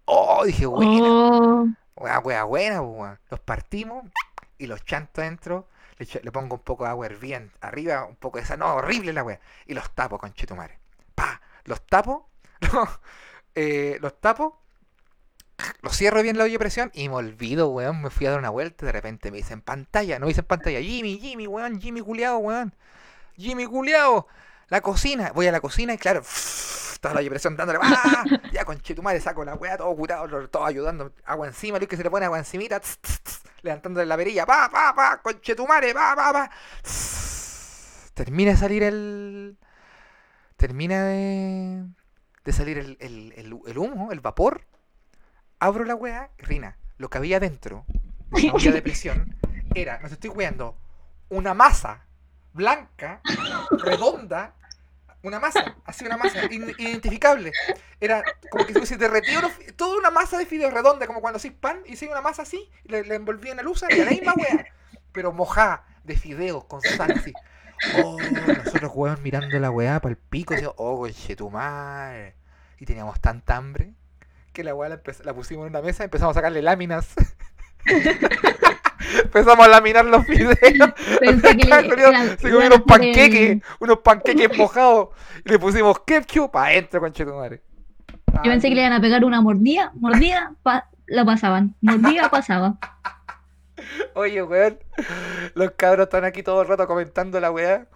Oh, 0.06 0.44
dije, 0.46 0.66
buena, 0.66 0.92
Oh, 1.06 1.68
Wea, 1.96 2.20
wea, 2.20 2.44
buena, 2.46 2.80
po. 2.82 3.08
Los 3.30 3.40
partimos 3.42 4.06
y 4.58 4.68
los 4.68 4.84
chanto 4.84 5.22
adentro. 5.22 5.68
Le, 5.98 6.32
pongo 6.32 6.56
un 6.56 6.62
poco 6.62 6.84
de 6.84 6.90
agua 6.90 7.06
hervía 7.06 7.48
arriba, 7.62 8.06
un 8.06 8.16
poco 8.16 8.38
de 8.38 8.44
esa. 8.44 8.58
No, 8.58 8.76
horrible 8.76 9.14
la 9.14 9.24
wea. 9.24 9.40
Y 9.66 9.74
los 9.74 9.94
tapo 9.94 10.18
con 10.18 10.34
chetumare. 10.34 10.80
Pa, 11.16 11.42
los 11.66 11.86
tapo. 11.86 12.30
eh, 13.56 13.98
los 14.02 14.20
tapo. 14.20 14.60
Los 15.82 15.96
cierro 15.96 16.22
bien 16.24 16.38
la 16.38 16.46
olla 16.46 16.54
de 16.54 16.60
presión 16.60 16.92
y 16.94 17.10
me 17.10 17.16
olvido, 17.16 17.70
weón. 17.70 18.02
Me 18.02 18.10
fui 18.10 18.26
a 18.26 18.32
dar 18.32 18.40
una 18.40 18.50
vuelta 18.50 18.86
de 18.86 18.92
repente 18.92 19.32
me 19.32 19.38
dicen 19.38 19.62
pantalla. 19.62 20.20
No 20.20 20.26
me 20.26 20.32
dicen 20.32 20.46
pantalla. 20.46 20.80
Jimmy, 20.82 21.20
Jimmy, 21.20 21.48
weón. 21.48 21.80
Jimmy 21.80 22.02
culiao, 22.02 22.38
weón. 22.38 22.74
Jimmy 23.38 23.66
culiao. 23.66 24.28
La 24.70 24.82
cocina. 24.82 25.32
Voy 25.34 25.48
a 25.48 25.52
la 25.52 25.62
cocina 25.62 25.94
y 25.94 25.98
claro. 25.98 26.24
Toda 27.04 27.16
la 27.16 27.20
olla 27.20 27.26
de 27.26 27.30
presión 27.32 27.58
dándole. 27.58 27.80
¡ah! 27.82 28.24
Ya 28.54 28.64
con 28.64 28.80
chetumare 28.80 29.20
saco 29.20 29.44
la 29.44 29.56
weá, 29.56 29.76
todo 29.76 29.94
curado, 29.94 30.48
todo 30.48 30.66
ayudando. 30.66 31.12
Agua 31.26 31.48
encima, 31.48 31.78
Luis 31.78 31.90
que 31.90 31.98
se 31.98 32.04
le 32.04 32.10
pone 32.10 32.24
agua 32.24 32.38
encimita. 32.38 32.80
levantándole 33.62 34.06
la 34.06 34.16
perilla. 34.16 34.46
Pa, 34.46 34.70
pa, 34.72 34.96
pa. 34.96 35.22
Con 35.22 35.42
chetumare. 35.42 35.94
Pa, 35.94 36.16
pa, 36.16 36.32
pa. 36.32 36.50
Termina 38.14 38.52
de 38.52 38.58
salir 38.58 38.84
el. 38.84 39.58
Termina 40.56 41.04
de. 41.04 41.84
De 42.46 42.54
salir 42.54 42.78
el, 42.78 42.96
el, 43.02 43.34
el, 43.36 43.78
humo, 43.78 44.14
el 44.14 44.22
vapor. 44.22 44.66
Abro 45.60 45.84
la 45.84 45.96
weá, 45.96 46.30
Rina, 46.38 46.78
lo 46.98 47.10
que 47.10 47.18
había 47.18 47.42
dentro 47.42 47.86
de 48.30 48.44
la 48.44 48.54
olla 48.54 48.72
de 48.72 48.82
presión 48.82 49.36
era, 49.76 50.00
no 50.00 50.08
estoy 50.08 50.30
weando, 50.30 50.78
una 51.28 51.54
masa 51.54 52.06
blanca, 52.54 53.20
redonda, 53.72 54.56
una 55.24 55.40
masa, 55.40 55.76
así 55.86 56.06
una 56.06 56.18
masa, 56.18 56.46
identificable. 56.52 57.52
Era 58.00 58.24
como 58.50 58.66
que 58.66 58.74
se 58.74 58.80
los 58.80 58.90
fi- 59.54 59.72
toda 59.74 59.98
una 59.98 60.12
masa 60.12 60.38
de 60.38 60.46
fideos 60.46 60.74
redonda, 60.74 61.08
como 61.08 61.22
cuando 61.22 61.38
hacís 61.38 61.54
pan 61.54 61.82
y 61.86 61.94
hacís 61.94 62.10
una 62.10 62.22
masa 62.22 62.44
así, 62.44 62.70
y 62.84 62.90
le 62.90 63.16
envolvía 63.16 63.52
en 63.52 63.58
la 63.58 63.64
luz 63.64 63.84
y 63.90 63.96
la 63.96 64.12
misma 64.12 64.34
weá, 64.34 64.66
pero 65.12 65.32
mojada 65.32 65.86
de 66.04 66.16
fideos 66.18 66.66
con 66.66 66.82
sal 66.82 67.12
así. 67.12 67.34
Oh, 67.98 68.18
nosotros 68.20 68.92
weón 68.94 69.22
mirando 69.24 69.60
la 69.60 69.72
weá 69.72 70.00
para 70.00 70.12
el 70.12 70.18
pico, 70.18 70.54
decíamos, 70.54 70.76
oh, 70.78 71.00
conchetumare. 71.00 72.36
Y 72.80 72.86
teníamos 72.86 73.20
tanta 73.20 73.56
hambre 73.58 73.94
que 74.54 74.64
la 74.64 74.76
weá 74.76 74.90
la, 74.90 75.02
la 75.24 75.34
pusimos 75.34 75.66
en 75.66 75.72
una 75.72 75.82
mesa 75.82 76.04
y 76.04 76.06
empezamos 76.06 76.36
a 76.36 76.40
sacarle 76.40 76.62
láminas. 76.62 77.14
empezamos 79.34 79.66
a 79.66 79.70
laminar 79.70 80.06
los 80.06 80.26
fideos. 80.28 80.56
pensé 81.20 81.58
que 81.58 81.66
le- 81.68 82.38
se 82.38 82.48
a 82.52 82.58
unos 82.58 82.82
panqueques, 82.82 83.62
unos 83.80 84.00
panqueques 84.00 84.50
mojados. 84.58 85.10
Y 85.46 85.50
le 85.50 85.60
pusimos 85.60 86.00
ketchup 86.06 86.52
para 86.52 86.68
adentro, 86.68 87.00
conchetumare. 87.00 87.62
Yo 88.34 88.42
pensé 88.44 88.70
que 88.70 88.76
le 88.76 88.82
iban 88.82 88.94
a 88.94 89.02
pegar 89.02 89.24
una 89.26 89.42
mordida, 89.42 89.92
mordida, 89.96 90.54
pa- 90.64 90.90
la 91.08 91.24
pasaban, 91.26 91.76
mordida, 91.82 92.30
pasaba. 92.30 92.78
Oye, 94.16 94.42
weón, 94.44 94.80
los 95.56 95.72
cabros 95.72 96.06
están 96.06 96.24
aquí 96.24 96.42
todo 96.44 96.62
el 96.62 96.68
rato 96.68 96.88
comentando 96.88 97.40
la 97.40 97.52
weá 97.52 97.88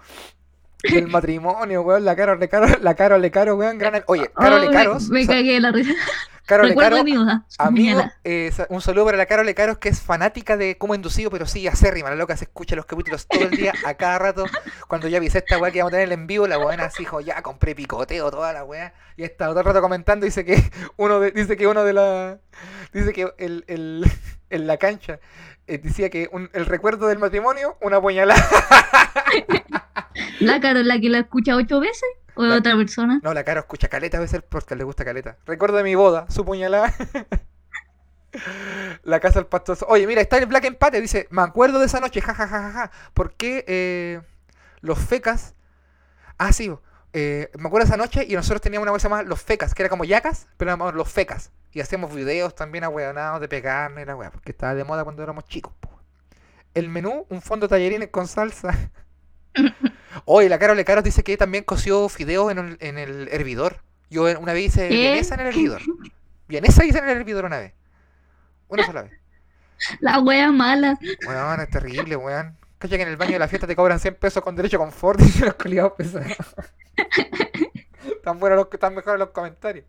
del 0.84 1.08
matrimonio, 1.08 1.82
weón. 1.82 2.04
La 2.06 2.16
caro, 2.16 2.36
le 2.36 2.50
caro, 2.50 2.68
la 2.82 2.94
caro, 2.96 3.18
le 3.18 3.32
caro, 3.32 3.56
weón. 3.56 3.78
Gran... 3.78 4.04
Oye, 4.08 4.30
caro, 4.36 4.58
Oh, 4.58 4.60
le 4.60 4.68
me- 4.68 4.74
caros. 4.74 5.10
me, 5.10 5.24
sa- 5.26 5.34
cagué 5.34 5.54
de 5.54 5.60
la 5.62 5.72
risa. 5.72 5.94
Caro, 6.48 6.64
le 6.64 6.70
Recuerdo 6.70 6.98
caro. 7.04 7.20
boda. 7.20 7.46
Amigo, 7.60 8.02
eh, 8.24 8.52
un 8.70 8.82
saludo 8.82 9.06
para 9.06 9.18
la 9.18 9.26
Carole 9.26 9.54
Caros 9.54 9.78
que 9.80 9.90
es 9.90 10.02
fanática 10.02 10.56
de 10.58 10.78
cómo 10.78 10.96
inducido, 10.96 11.30
pero 11.30 11.46
sí, 11.46 11.68
acérrima, 11.68 12.10
la 12.10 12.16
loca 12.16 12.36
se 12.38 12.46
escucha 12.46 12.76
los 12.76 12.86
capítulos 12.86 13.28
todo 13.28 13.44
el 13.44 13.52
día, 13.52 13.74
a 13.86 13.94
cada 13.96 14.18
rato. 14.18 14.46
Cuando 14.88 15.08
ya 15.10 15.18
avisé 15.18 15.40
esta 15.40 15.58
weá 15.60 15.72
que 15.72 15.80
íbamos 15.80 15.92
a 15.94 15.98
tener 15.98 16.12
en 16.14 16.26
vivo, 16.26 16.48
la 16.48 16.58
buena 16.58 16.86
así 16.86 17.00
dijo, 17.04 17.20
ya 17.22 17.42
compré 17.42 17.76
picoteo, 17.76 18.32
toda 18.32 18.54
la 18.54 18.64
weá. 18.64 18.94
Y 19.18 19.24
está 19.24 19.48
todo 19.48 19.60
el 19.60 19.66
rato 19.66 19.82
comentando, 19.82 20.26
dice 20.26 20.46
que 20.46 20.64
uno 20.98 21.20
de, 21.20 21.32
dice 21.32 21.58
que 21.58 21.68
uno 21.68 21.84
de 21.84 21.94
la. 21.94 22.40
Dice 22.94 23.12
que 23.14 23.32
el, 23.38 23.66
el, 23.68 24.10
en 24.50 24.68
la 24.68 24.78
cancha 24.78 25.20
eh, 25.68 25.78
decía 25.80 26.10
que 26.10 26.30
un- 26.32 26.50
el 26.54 26.66
recuerdo 26.66 27.08
del 27.08 27.20
matrimonio, 27.20 27.78
una 27.82 28.00
puñalada. 28.00 28.42
¿La 30.40 30.60
Carol 30.62 30.88
la 30.88 31.00
que 31.00 31.10
la 31.10 31.20
escucha 31.20 31.56
ocho 31.56 31.80
veces? 31.80 32.08
¿O 32.38 32.44
La- 32.44 32.58
otra 32.58 32.76
persona? 32.76 33.20
No, 33.24 33.34
la 33.34 33.44
Caro 33.44 33.62
escucha 33.62 33.88
caleta 33.88 34.18
a 34.18 34.22
veces 34.22 34.42
porque 34.48 34.76
le 34.76 34.84
gusta 34.84 35.06
caleta. 35.06 35.38
Recuerdo 35.46 35.78
de 35.78 35.84
mi 35.84 35.96
boda, 35.96 36.26
su 36.30 36.46
puñalada. 36.46 36.94
la 39.04 39.20
casa 39.20 39.40
del 39.40 39.48
pastor. 39.48 39.78
Oye, 39.88 40.06
mira, 40.08 40.22
está 40.22 40.38
el 40.38 40.46
Black 40.46 40.66
Empate. 40.66 41.02
Dice, 41.02 41.28
me 41.32 41.42
acuerdo 41.42 41.80
de 41.80 41.86
esa 41.88 42.00
noche, 42.00 42.22
jajajaja. 42.22 42.92
¿Por 43.14 43.34
qué 43.34 43.64
eh, 43.68 44.22
los 44.82 45.00
fecas... 45.00 45.56
Ah, 46.38 46.54
sí, 46.54 46.72
eh, 47.14 47.50
me 47.58 47.68
acuerdo 47.68 47.88
de 47.88 47.94
esa 47.94 47.98
noche 47.98 48.26
y 48.30 48.36
nosotros 48.36 48.62
teníamos 48.62 48.84
una 48.84 48.92
cosa 48.92 49.10
más, 49.10 49.26
los 49.26 49.42
fecas, 49.42 49.74
que 49.74 49.82
era 49.82 49.90
como 49.90 50.04
yacas, 50.06 50.48
pero 50.58 50.70
éramos 50.72 50.94
los 50.94 51.10
fecas. 51.12 51.52
Y 51.72 51.80
hacíamos 51.82 52.14
videos 52.14 52.54
también 52.54 52.84
ahueonados 52.84 53.42
de 53.42 53.48
pegarnos 53.48 54.04
y 54.04 54.06
la 54.06 54.16
weá, 54.16 54.30
porque 54.30 54.52
estaba 54.52 54.76
de 54.76 54.84
moda 54.84 55.04
cuando 55.04 55.24
éramos 55.24 55.46
chicos. 55.46 55.74
po. 55.80 55.90
El 56.76 56.90
menú, 56.90 57.26
un 57.30 57.42
fondo 57.42 57.66
de 57.68 57.72
tallarines 57.72 58.10
con 58.10 58.28
salsa. 58.28 58.92
Oye, 60.26 60.50
la 60.50 60.60
Carole 60.60 60.86
Caros 60.86 61.04
dice 61.04 61.24
que 61.24 61.38
también 61.38 61.64
coció 61.64 62.10
fideos 62.10 62.52
en 62.52 62.58
el, 62.58 62.78
en 62.80 62.98
el 62.98 63.28
hervidor. 63.32 63.82
Yo 64.10 64.24
una 64.40 64.54
vez 64.54 64.66
hice 64.66 64.88
vienesa 64.88 65.36
en 65.36 65.42
el 65.42 65.48
hervidor. 65.48 65.82
Vienesa 66.48 66.86
hice 66.86 67.00
en 67.00 67.10
el 67.10 67.18
hervidor 67.18 67.46
una 67.46 67.60
vez. 67.60 67.74
Una 68.68 68.86
sola 68.86 69.04
vez. 69.04 69.14
La 70.00 70.20
wea 70.20 70.52
mala. 70.52 70.98
Weón, 71.28 71.62
es 71.62 71.70
terrible, 71.70 72.16
weón. 72.16 72.58
Cacha 72.80 72.96
que 72.96 73.04
en 73.04 73.10
el 73.10 73.18
baño 73.18 73.34
de 73.34 73.40
la 73.40 73.48
fiesta 73.48 73.68
te 73.68 73.76
cobran 73.76 74.00
100 74.00 74.16
pesos 74.16 74.44
con 74.44 74.56
derecho 74.56 74.78
a 74.78 74.80
confort 74.80 75.20
y 75.36 75.40
los 75.40 75.56
culiados 75.56 75.94
pesados. 75.94 76.38
Tan 78.24 78.40
buenos 78.40 78.58
los, 78.58 78.80
tan 78.80 78.94
mejores 78.94 79.20
los 79.20 79.30
comentarios. 79.30 79.86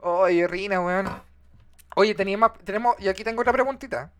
Oye, 0.00 0.46
Rina, 0.46 0.80
weón. 0.80 1.08
Oye, 1.96 2.14
tenía 2.14 2.38
más, 2.38 2.52
tenemos, 2.64 2.96
y 2.98 3.08
aquí 3.08 3.24
tengo 3.24 3.42
otra 3.42 3.52
preguntita. 3.52 4.12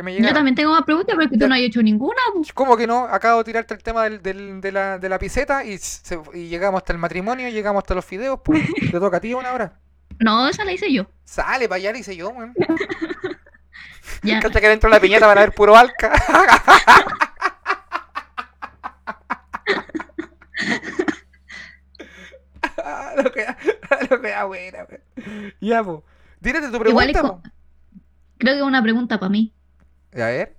Que 0.00 0.04
me 0.04 0.16
Yo 0.18 0.32
también 0.32 0.54
tengo 0.54 0.70
más 0.72 0.84
preguntas 0.84 1.14
porque 1.14 1.36
tú 1.36 1.46
no 1.46 1.54
has 1.54 1.60
hecho 1.60 1.82
ninguna. 1.82 2.16
¿Cómo 2.54 2.74
que 2.78 2.86
no? 2.86 3.00
Acabo 3.04 3.36
de 3.40 3.44
tirarte 3.44 3.74
el 3.74 3.82
tema 3.82 4.04
del, 4.04 4.22
del- 4.22 4.62
de, 4.62 4.72
la, 4.72 4.98
de 4.98 5.08
la 5.10 5.18
piseta 5.18 5.62
y, 5.62 5.76
se- 5.76 6.18
y 6.32 6.48
llegamos 6.48 6.78
hasta 6.78 6.94
el 6.94 6.98
matrimonio, 6.98 7.50
llegamos 7.50 7.82
hasta 7.82 7.94
los 7.94 8.04
fideos, 8.06 8.40
pues. 8.42 8.62
Te 8.90 8.98
toca 8.98 9.18
a 9.18 9.20
ti 9.20 9.34
una 9.34 9.52
hora. 9.52 9.74
No, 10.18 10.48
esa 10.48 10.64
la 10.64 10.72
hice 10.72 10.90
yo. 10.90 11.04
Sale 11.24 11.68
para 11.68 11.76
allá, 11.76 11.92
dice 11.92 12.16
yo, 12.16 12.30
weón. 12.30 12.54
Ya. 14.22 14.40
Cacha 14.40 14.58
que 14.60 14.68
dentro 14.68 14.88
de 14.88 14.96
la 14.96 15.00
piñata 15.00 15.26
van 15.26 15.36
a 15.36 15.42
ver 15.42 15.52
puro 15.52 15.76
alca. 15.76 16.12
Lo 23.22 23.32
que 23.32 23.46
lo 24.10 24.20
que 24.20 24.28
da 24.28 24.44
buena. 24.44 24.86
Ya, 25.60 25.82
pues. 25.84 26.00
Dírete 26.40 26.68
tu 26.70 26.76
Igual 26.88 27.10
es 27.10 27.16
pregunta, 27.18 27.42
co- 27.42 27.50
Creo 28.38 28.54
que 28.54 28.58
es 28.60 28.64
una 28.64 28.82
pregunta 28.82 29.18
para 29.20 29.30
mí. 29.30 29.52
A 30.14 30.26
ver. 30.26 30.56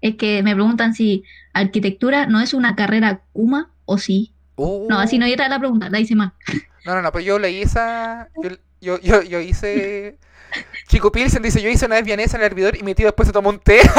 Es 0.00 0.16
que 0.16 0.42
me 0.42 0.54
preguntan 0.54 0.94
si 0.94 1.24
arquitectura 1.52 2.26
no 2.26 2.40
es 2.40 2.54
una 2.54 2.74
carrera 2.76 3.22
Kuma 3.32 3.70
o 3.84 3.98
sí. 3.98 4.32
No, 4.56 4.98
así 4.98 5.18
no 5.18 5.26
era 5.26 5.48
la 5.48 5.58
pregunta, 5.58 5.88
la 5.88 5.98
hice 5.98 6.14
mal. 6.14 6.32
No, 6.84 6.94
no, 6.94 7.02
no, 7.02 7.12
pero 7.12 7.24
yo 7.24 7.38
leí 7.38 7.62
esa. 7.62 8.28
Yo, 8.80 8.98
yo, 9.00 9.22
yo, 9.22 9.40
hice. 9.40 10.18
Chico 10.88 11.12
Pilsen 11.12 11.42
dice: 11.42 11.62
Yo 11.62 11.68
hice 11.68 11.86
una 11.86 11.94
vez 11.96 12.04
vienesa 12.04 12.36
en 12.36 12.42
el 12.42 12.46
hervidor 12.46 12.76
y 12.76 12.82
mi 12.82 12.94
tío 12.94 13.06
después 13.06 13.28
se 13.28 13.32
tomó 13.32 13.48
un 13.50 13.58
té. 13.60 13.80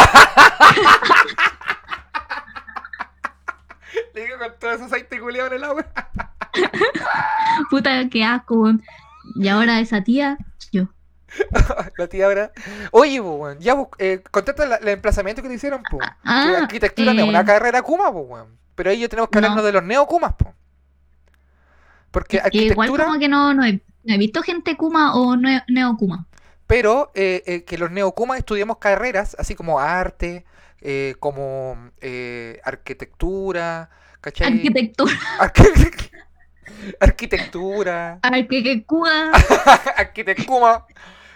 Le 4.14 4.26
digo 4.26 4.38
con 4.38 4.52
todo 4.60 4.72
ese 4.72 4.84
aceite 4.84 5.20
culiado 5.20 5.48
en 5.48 5.54
el 5.54 5.64
agua. 5.64 5.86
Puta, 7.70 8.10
qué 8.10 8.24
asco. 8.24 8.74
Y 9.36 9.48
ahora 9.48 9.80
esa 9.80 10.04
tía. 10.04 10.38
La 11.98 12.08
tía 12.08 12.26
ahora. 12.26 12.52
Oye, 12.92 13.22
po, 13.22 13.36
weón, 13.36 13.60
ya 13.60 13.76
eh, 14.00 14.22
contesta 14.32 14.78
el 14.78 14.88
emplazamiento 14.88 15.42
que 15.42 15.48
te 15.50 15.56
hicieron, 15.56 15.82
po. 15.90 15.98
Que 16.00 16.06
Ah, 16.24 16.58
arquitectura 16.62 17.14
no 17.14 17.22
es 17.22 17.26
eh, 17.26 17.30
una 17.30 17.44
carrera 17.46 17.82
Kuma, 17.82 18.12
po, 18.12 18.20
weón. 18.22 18.58
Pero 18.76 18.90
ahí 18.90 19.00
yo 19.00 19.10
tenemos 19.10 19.30
que 19.30 19.38
hablarnos 19.38 19.62
No. 19.62 19.66
de 19.68 19.72
los 19.74 19.84
neokumas, 19.84 20.34
po. 20.34 20.54
Porque 22.12 22.42
que 22.52 22.58
igual 22.58 22.90
como 22.90 23.20
que 23.20 23.28
no, 23.28 23.54
no, 23.54 23.64
he, 23.66 23.74
no 24.04 24.14
he 24.14 24.18
visto 24.18 24.42
gente 24.44 24.78
Kuma 24.78 25.16
o 25.16 25.36
neo, 25.36 25.62
neo 25.68 25.96
Kuma. 25.98 26.26
Pero 26.68 27.12
eh, 27.16 27.44
eh, 27.46 27.64
que 27.64 27.78
los 27.78 27.92
neokumas 27.92 28.38
estudiamos 28.38 28.78
carreras, 28.78 29.36
así 29.40 29.56
como 29.56 29.80
arte, 29.80 30.46
eh, 30.82 31.16
como 31.20 31.90
eh, 32.02 32.60
arquitectura, 32.64 33.90
¿cachai? 34.22 34.54
Arquitectura, 34.54 35.12
Arqui- 35.40 36.12
arquitectura, 37.00 38.20
arquitectura. 39.98 40.86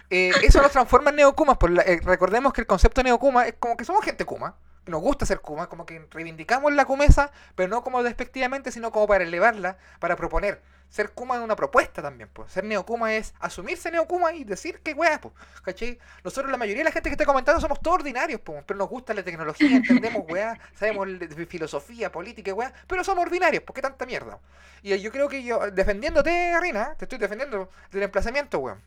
Eh, 0.09 0.31
eso 0.43 0.61
nos 0.61 0.71
transforma 0.71 1.09
en 1.09 1.17
neokumas. 1.17 1.57
Por 1.57 1.71
la- 1.71 1.81
eh, 1.83 1.99
recordemos 2.03 2.53
que 2.53 2.61
el 2.61 2.67
concepto 2.67 3.01
de 3.01 3.05
neokuma 3.09 3.45
es 3.47 3.55
como 3.59 3.75
que 3.77 3.85
somos 3.85 4.03
gente 4.05 4.25
kuma, 4.25 4.55
nos 4.85 5.01
gusta 5.01 5.25
ser 5.25 5.41
kuma, 5.41 5.67
como 5.67 5.85
que 5.85 6.05
reivindicamos 6.11 6.71
la 6.73 6.85
kumesa, 6.85 7.31
pero 7.55 7.67
no 7.69 7.83
como 7.83 8.03
despectivamente, 8.03 8.71
sino 8.71 8.91
como 8.91 9.05
para 9.07 9.23
elevarla, 9.25 9.77
para 9.99 10.15
proponer. 10.15 10.61
Ser 10.89 11.11
kuma 11.11 11.35
es 11.35 11.41
una 11.41 11.57
propuesta 11.57 12.01
también, 12.01 12.29
pues. 12.31 12.49
Ser 12.53 12.63
neokuma 12.63 13.13
es 13.13 13.33
asumirse 13.41 13.91
neokuma 13.91 14.31
y 14.31 14.45
decir 14.45 14.79
que 14.79 14.93
weá, 14.93 15.19
pues. 15.19 15.33
¿Cachai? 15.61 15.99
Nosotros, 16.23 16.49
la 16.49 16.57
mayoría 16.57 16.79
de 16.79 16.85
la 16.85 16.91
gente 16.93 17.09
que 17.09 17.15
está 17.15 17.25
comentando, 17.25 17.59
somos 17.59 17.81
todos 17.81 17.95
ordinarios, 17.97 18.39
pues. 18.39 18.63
Pero 18.65 18.77
nos 18.77 18.87
gusta 18.87 19.13
la 19.13 19.23
tecnología, 19.23 19.67
entendemos 19.75 20.23
weá, 20.29 20.57
sabemos 20.73 21.09
filosofía, 21.49 22.09
política 22.09 22.53
weá, 22.53 22.71
pero 22.87 23.03
somos 23.03 23.23
ordinarios, 23.25 23.63
¿por 23.63 23.75
qué 23.75 23.81
tanta 23.81 24.05
mierda? 24.05 24.39
Y 24.81 24.97
yo 24.99 25.11
creo 25.11 25.27
que 25.27 25.43
yo, 25.43 25.69
defendiéndote, 25.71 26.57
Rina, 26.61 26.95
te 26.97 27.03
estoy 27.03 27.17
defendiendo 27.17 27.69
del 27.91 28.03
emplazamiento, 28.03 28.59
weón. 28.59 28.81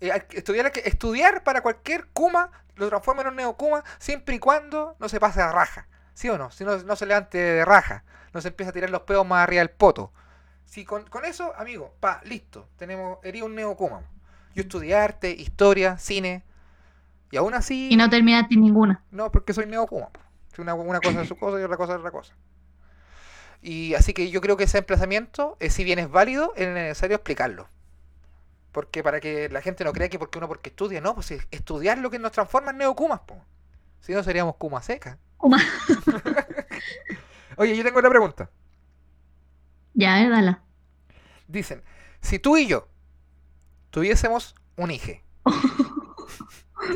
Eh, 0.00 0.12
ar- 0.12 0.26
estudiar, 0.32 0.72
estudiar 0.84 1.42
para 1.42 1.62
cualquier 1.62 2.06
Kuma 2.08 2.50
lo 2.76 2.88
transforma 2.88 3.22
en 3.22 3.28
un 3.28 3.36
neokuma 3.36 3.82
siempre 3.98 4.34
y 4.34 4.38
cuando 4.38 4.96
no 4.98 5.08
se 5.08 5.18
pase 5.20 5.40
a 5.40 5.52
raja. 5.52 5.88
¿Sí 6.14 6.28
o 6.28 6.36
no? 6.38 6.50
Si 6.50 6.64
no, 6.64 6.76
no 6.78 6.96
se 6.96 7.06
levante 7.06 7.38
de 7.38 7.64
raja. 7.64 8.04
No 8.32 8.40
se 8.40 8.48
empieza 8.48 8.70
a 8.70 8.72
tirar 8.72 8.90
los 8.90 9.02
pedos 9.02 9.26
más 9.26 9.42
arriba 9.42 9.60
del 9.60 9.70
poto. 9.70 10.12
Si 10.66 10.84
con, 10.84 11.04
con 11.08 11.24
eso, 11.24 11.54
amigo, 11.56 11.94
pa, 12.00 12.20
listo. 12.24 12.68
Tenemos, 12.76 13.18
hería 13.22 13.44
un 13.44 13.54
neokuma. 13.54 14.02
Yo 14.54 14.62
estudié 14.62 14.94
arte, 14.94 15.30
historia, 15.30 15.96
cine. 15.98 16.44
Y 17.30 17.36
aún 17.38 17.54
así. 17.54 17.88
Y 17.90 17.96
no 17.96 18.10
terminaste 18.10 18.56
ninguna. 18.56 19.02
No, 19.10 19.30
porque 19.32 19.52
soy 19.52 19.66
neokuma. 19.66 20.10
po. 20.10 20.20
Si 20.54 20.60
Una, 20.62 20.74
una 20.74 21.00
cosa 21.00 21.22
es 21.22 21.28
su 21.28 21.36
cosa 21.36 21.60
y 21.60 21.64
otra 21.64 21.76
cosa 21.76 21.92
es 21.94 21.98
otra 21.98 22.10
cosa. 22.10 22.34
Y 23.62 23.94
así 23.94 24.12
que 24.12 24.30
yo 24.30 24.40
creo 24.40 24.56
que 24.56 24.64
ese 24.64 24.78
emplazamiento, 24.78 25.56
eh, 25.60 25.70
si 25.70 25.82
bien 25.84 25.98
es 25.98 26.10
válido, 26.10 26.52
es 26.56 26.68
necesario 26.68 27.16
explicarlo. 27.16 27.68
Porque 28.76 29.02
para 29.02 29.20
que 29.20 29.48
la 29.48 29.62
gente 29.62 29.84
no 29.84 29.92
crea 29.94 30.10
que 30.10 30.18
porque 30.18 30.36
uno 30.36 30.48
porque 30.48 30.68
estudia, 30.68 31.00
no, 31.00 31.14
pues 31.14 31.30
es 31.30 31.48
estudiar 31.50 31.96
lo 31.96 32.10
que 32.10 32.18
nos 32.18 32.30
transforma 32.30 32.72
en 32.72 32.76
neokumas, 32.76 33.20
po. 33.20 33.42
Si 34.02 34.12
no 34.12 34.22
seríamos 34.22 34.56
kuma 34.56 34.82
seca. 34.82 35.16
Kuma. 35.38 35.58
Oye, 37.56 37.74
yo 37.74 37.82
tengo 37.82 38.00
otra 38.00 38.10
pregunta. 38.10 38.50
Ya, 39.94 40.20
eh, 40.20 40.28
dala. 40.28 40.62
Dicen, 41.48 41.82
si 42.20 42.38
tú 42.38 42.58
y 42.58 42.66
yo 42.66 42.86
tuviésemos 43.88 44.54
un 44.76 44.90
y 44.90 45.00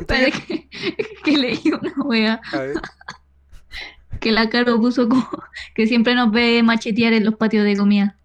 Espera 0.01 0.31
que, 0.33 0.68
que 1.24 1.39
leí 1.39 1.62
una 1.72 1.95
wea 2.05 2.43
A 2.53 2.59
ver. 2.59 2.74
que 4.20 4.33
la 4.33 4.51
Caro 4.51 4.78
puso 4.78 5.09
como 5.09 5.26
que 5.74 5.87
siempre 5.87 6.14
nos 6.14 6.31
ve 6.31 6.62
machetear 6.62 7.14
en 7.14 7.24
los 7.24 7.37
patios 7.37 7.64
de 7.64 7.74
comida. 7.74 8.18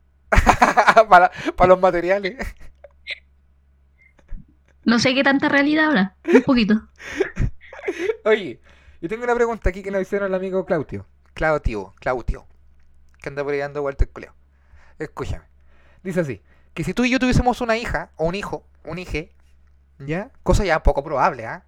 para, 1.10 1.32
para 1.56 1.70
los 1.70 1.80
materiales. 1.80 2.36
No 4.86 4.99
sé 4.99 5.13
qué 5.15 5.23
tanta 5.23 5.49
realidad 5.49 5.88
habrá. 5.88 6.15
Un 6.33 6.43
poquito. 6.43 6.75
Oye, 8.25 8.59
yo 9.01 9.09
tengo 9.09 9.23
una 9.23 9.36
pregunta 9.36 9.69
aquí 9.69 9.83
que 9.83 9.91
nos 9.91 10.01
hicieron 10.01 10.29
el 10.29 10.36
amigo 10.36 10.65
Claudio. 10.65 11.05
Claudio, 11.33 11.93
Claudio. 11.99 12.45
Que 13.21 13.29
anda 13.29 13.43
por 13.43 13.53
ahí 13.53 13.59
dando 13.59 13.81
vuelta 13.81 14.03
el 14.03 14.11
culeo. 14.11 14.33
Escúchame. 14.99 15.45
Dice 16.03 16.21
así: 16.21 16.41
que 16.73 16.83
si 16.83 16.93
tú 16.93 17.03
y 17.03 17.09
yo 17.09 17.19
tuviésemos 17.19 17.61
una 17.61 17.77
hija, 17.77 18.11
o 18.15 18.25
un 18.25 18.36
hijo, 18.36 18.63
un 18.83 18.99
hije, 18.99 19.31
¿ya? 19.99 20.31
Cosa 20.43 20.63
ya 20.63 20.83
poco 20.83 21.03
probable, 21.03 21.45
¿ah? 21.45 21.63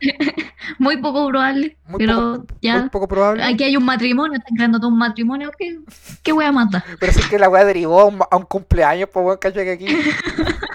Muy 0.78 0.96
poco 0.98 1.28
probable. 1.28 1.76
Muy, 1.86 1.98
pero 1.98 2.34
poco, 2.40 2.46
ya. 2.60 2.80
muy 2.80 2.90
poco 2.90 3.08
probable. 3.08 3.42
Aquí 3.44 3.64
hay 3.64 3.76
un 3.76 3.84
matrimonio, 3.84 4.38
están 4.38 4.56
creando 4.56 4.78
todo 4.78 4.88
un 4.88 4.98
matrimonio. 4.98 5.50
¿Qué, 5.56 5.78
qué 6.22 6.32
wea 6.32 6.52
mata? 6.52 6.84
Pero 6.98 7.12
si 7.12 7.20
es 7.20 7.28
que 7.28 7.38
la 7.38 7.48
weá 7.48 7.64
derivó 7.64 8.00
a 8.00 8.04
un, 8.06 8.18
a 8.30 8.36
un 8.36 8.44
cumpleaños, 8.44 9.08
pues 9.12 9.24
weón, 9.24 9.38
cacha 9.38 9.62
que 9.62 9.70
aquí. 9.72 9.86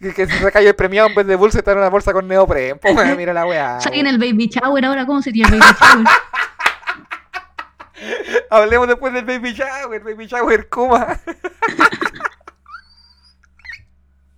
que, 0.00 0.14
que 0.14 0.26
se 0.26 0.52
cayó 0.52 0.68
el 0.68 0.74
premiado 0.74 1.08
en 1.08 1.14
vez 1.14 1.26
de 1.26 1.36
bolsa 1.36 1.58
está 1.58 1.72
en 1.72 1.78
una 1.78 1.88
bolsa 1.88 2.12
con 2.12 2.26
neopren. 2.26 2.78
Pues 2.78 2.94
weón, 2.94 3.16
mira 3.16 3.32
la 3.32 3.46
weá. 3.46 3.80
Saquen 3.86 4.06
el 4.06 4.18
baby 4.18 4.48
shower 4.48 4.84
ahora. 4.84 5.06
¿Cómo 5.06 5.22
sería 5.22 5.46
el 5.46 5.58
baby 5.58 5.76
shower? 5.80 6.06
Hablemos 8.50 8.88
después 8.88 9.12
del 9.12 9.24
baby 9.24 9.52
shower, 9.52 10.02
baby 10.02 10.26
shower 10.26 10.68
Kuma. 10.68 11.18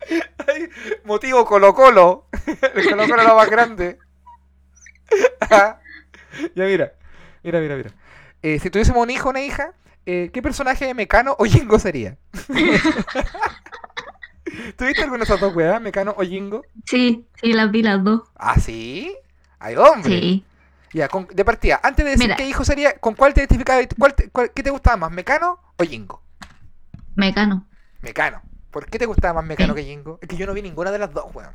Ay, 0.46 0.68
motivo 1.04 1.44
Colo 1.44 1.74
Colo. 1.74 2.26
El 2.74 2.88
Colo 2.88 3.06
Colo 3.06 3.22
era 3.22 3.34
más 3.34 3.50
grande. 3.50 3.98
ya 5.50 6.64
mira, 6.64 6.92
mira, 7.42 7.60
mira, 7.60 7.76
mira. 7.76 7.90
Eh, 8.42 8.58
si 8.60 8.70
tuviésemos 8.70 9.02
un 9.02 9.10
hijo 9.10 9.28
o 9.28 9.30
una 9.30 9.42
hija, 9.42 9.72
eh, 10.06 10.30
¿qué 10.32 10.40
personaje 10.40 10.86
de 10.86 10.94
Mecano 10.94 11.36
o 11.38 11.44
Jingo 11.44 11.78
sería? 11.78 12.16
¿Tuviste 14.76 15.02
alguna 15.02 15.18
de 15.18 15.24
esas 15.24 15.40
dos 15.40 15.54
weas, 15.54 15.80
Mecano 15.80 16.14
o 16.16 16.22
Jingo? 16.22 16.62
Sí, 16.84 17.26
sí, 17.40 17.52
las 17.52 17.70
vi 17.70 17.82
las 17.82 18.02
dos. 18.02 18.22
Ah, 18.36 18.58
sí. 18.58 19.14
Ay, 19.58 19.76
hombre. 19.76 20.10
Sí. 20.20 20.44
Ya, 20.92 21.08
con- 21.08 21.26
de 21.26 21.44
partida, 21.44 21.80
antes 21.82 22.04
de 22.04 22.12
decir 22.12 22.24
Mira. 22.26 22.36
qué 22.36 22.46
hijo 22.48 22.64
sería, 22.64 22.94
¿con 22.98 23.14
cuál 23.14 23.34
te 23.34 23.40
identificabas? 23.40 23.86
¿Cuál 23.98 24.14
¿Qué 24.54 24.62
te 24.62 24.70
gustaba 24.70 24.96
más, 24.96 25.10
Mecano 25.10 25.58
o 25.76 25.84
Jingo? 25.84 26.22
Mecano. 27.14 27.66
Mecano. 28.00 28.40
¿Por 28.70 28.86
qué 28.86 28.98
te 28.98 29.06
gustaba 29.06 29.34
más 29.34 29.44
Mecano 29.44 29.74
Sí. 29.74 29.80
que 29.80 29.86
Jingo? 29.86 30.18
Es 30.22 30.28
que 30.28 30.36
yo 30.36 30.46
no 30.46 30.54
vi 30.54 30.62
ninguna 30.62 30.90
de 30.90 30.98
las 30.98 31.12
dos, 31.12 31.26
weón. 31.34 31.52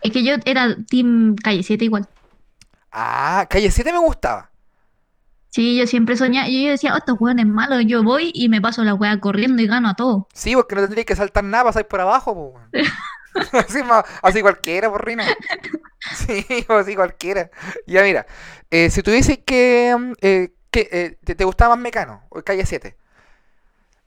Es 0.00 0.10
que 0.12 0.24
yo 0.24 0.34
era 0.44 0.76
Team 0.88 1.34
Calle 1.36 1.62
7 1.62 1.84
igual. 1.84 2.06
Ah, 2.92 3.46
Calle 3.50 3.70
7 3.70 3.92
me 3.92 3.98
gustaba. 3.98 4.50
Sí, 5.54 5.76
yo 5.78 5.86
siempre 5.86 6.16
soñaba. 6.16 6.48
Yo 6.48 6.70
decía, 6.70 6.92
oh, 6.94 6.98
estos 6.98 7.16
weones 7.20 7.46
malos. 7.46 7.82
Yo 7.86 8.02
voy 8.02 8.30
y 8.34 8.48
me 8.48 8.60
paso 8.60 8.82
la 8.84 8.94
wea 8.94 9.20
corriendo 9.20 9.62
y 9.62 9.66
gano 9.66 9.88
a 9.88 9.94
todos. 9.94 10.24
Sí, 10.34 10.54
porque 10.54 10.74
no 10.74 10.82
tendrías 10.82 11.06
que 11.06 11.16
saltar 11.16 11.44
nada, 11.44 11.64
pasáis 11.64 11.86
por 11.86 12.00
abajo, 12.00 12.34
po, 12.34 12.60
así, 13.52 13.80
así 14.22 14.42
cualquiera, 14.42 14.90
por 14.90 15.04
Rina. 15.04 15.24
Sí, 16.14 16.46
así 16.68 16.94
cualquiera. 16.96 17.50
Ya 17.86 18.02
mira, 18.02 18.26
eh, 18.70 18.90
si 18.90 19.02
tuviese 19.02 19.42
que... 19.42 19.96
mm, 19.98 20.12
eh, 20.20 20.52
que 20.70 20.88
eh, 20.92 21.18
te, 21.24 21.34
te 21.34 21.44
gustaba 21.44 21.76
más 21.76 21.82
Mecano 21.82 22.24
o 22.30 22.42
Calle 22.42 22.66
7? 22.66 22.96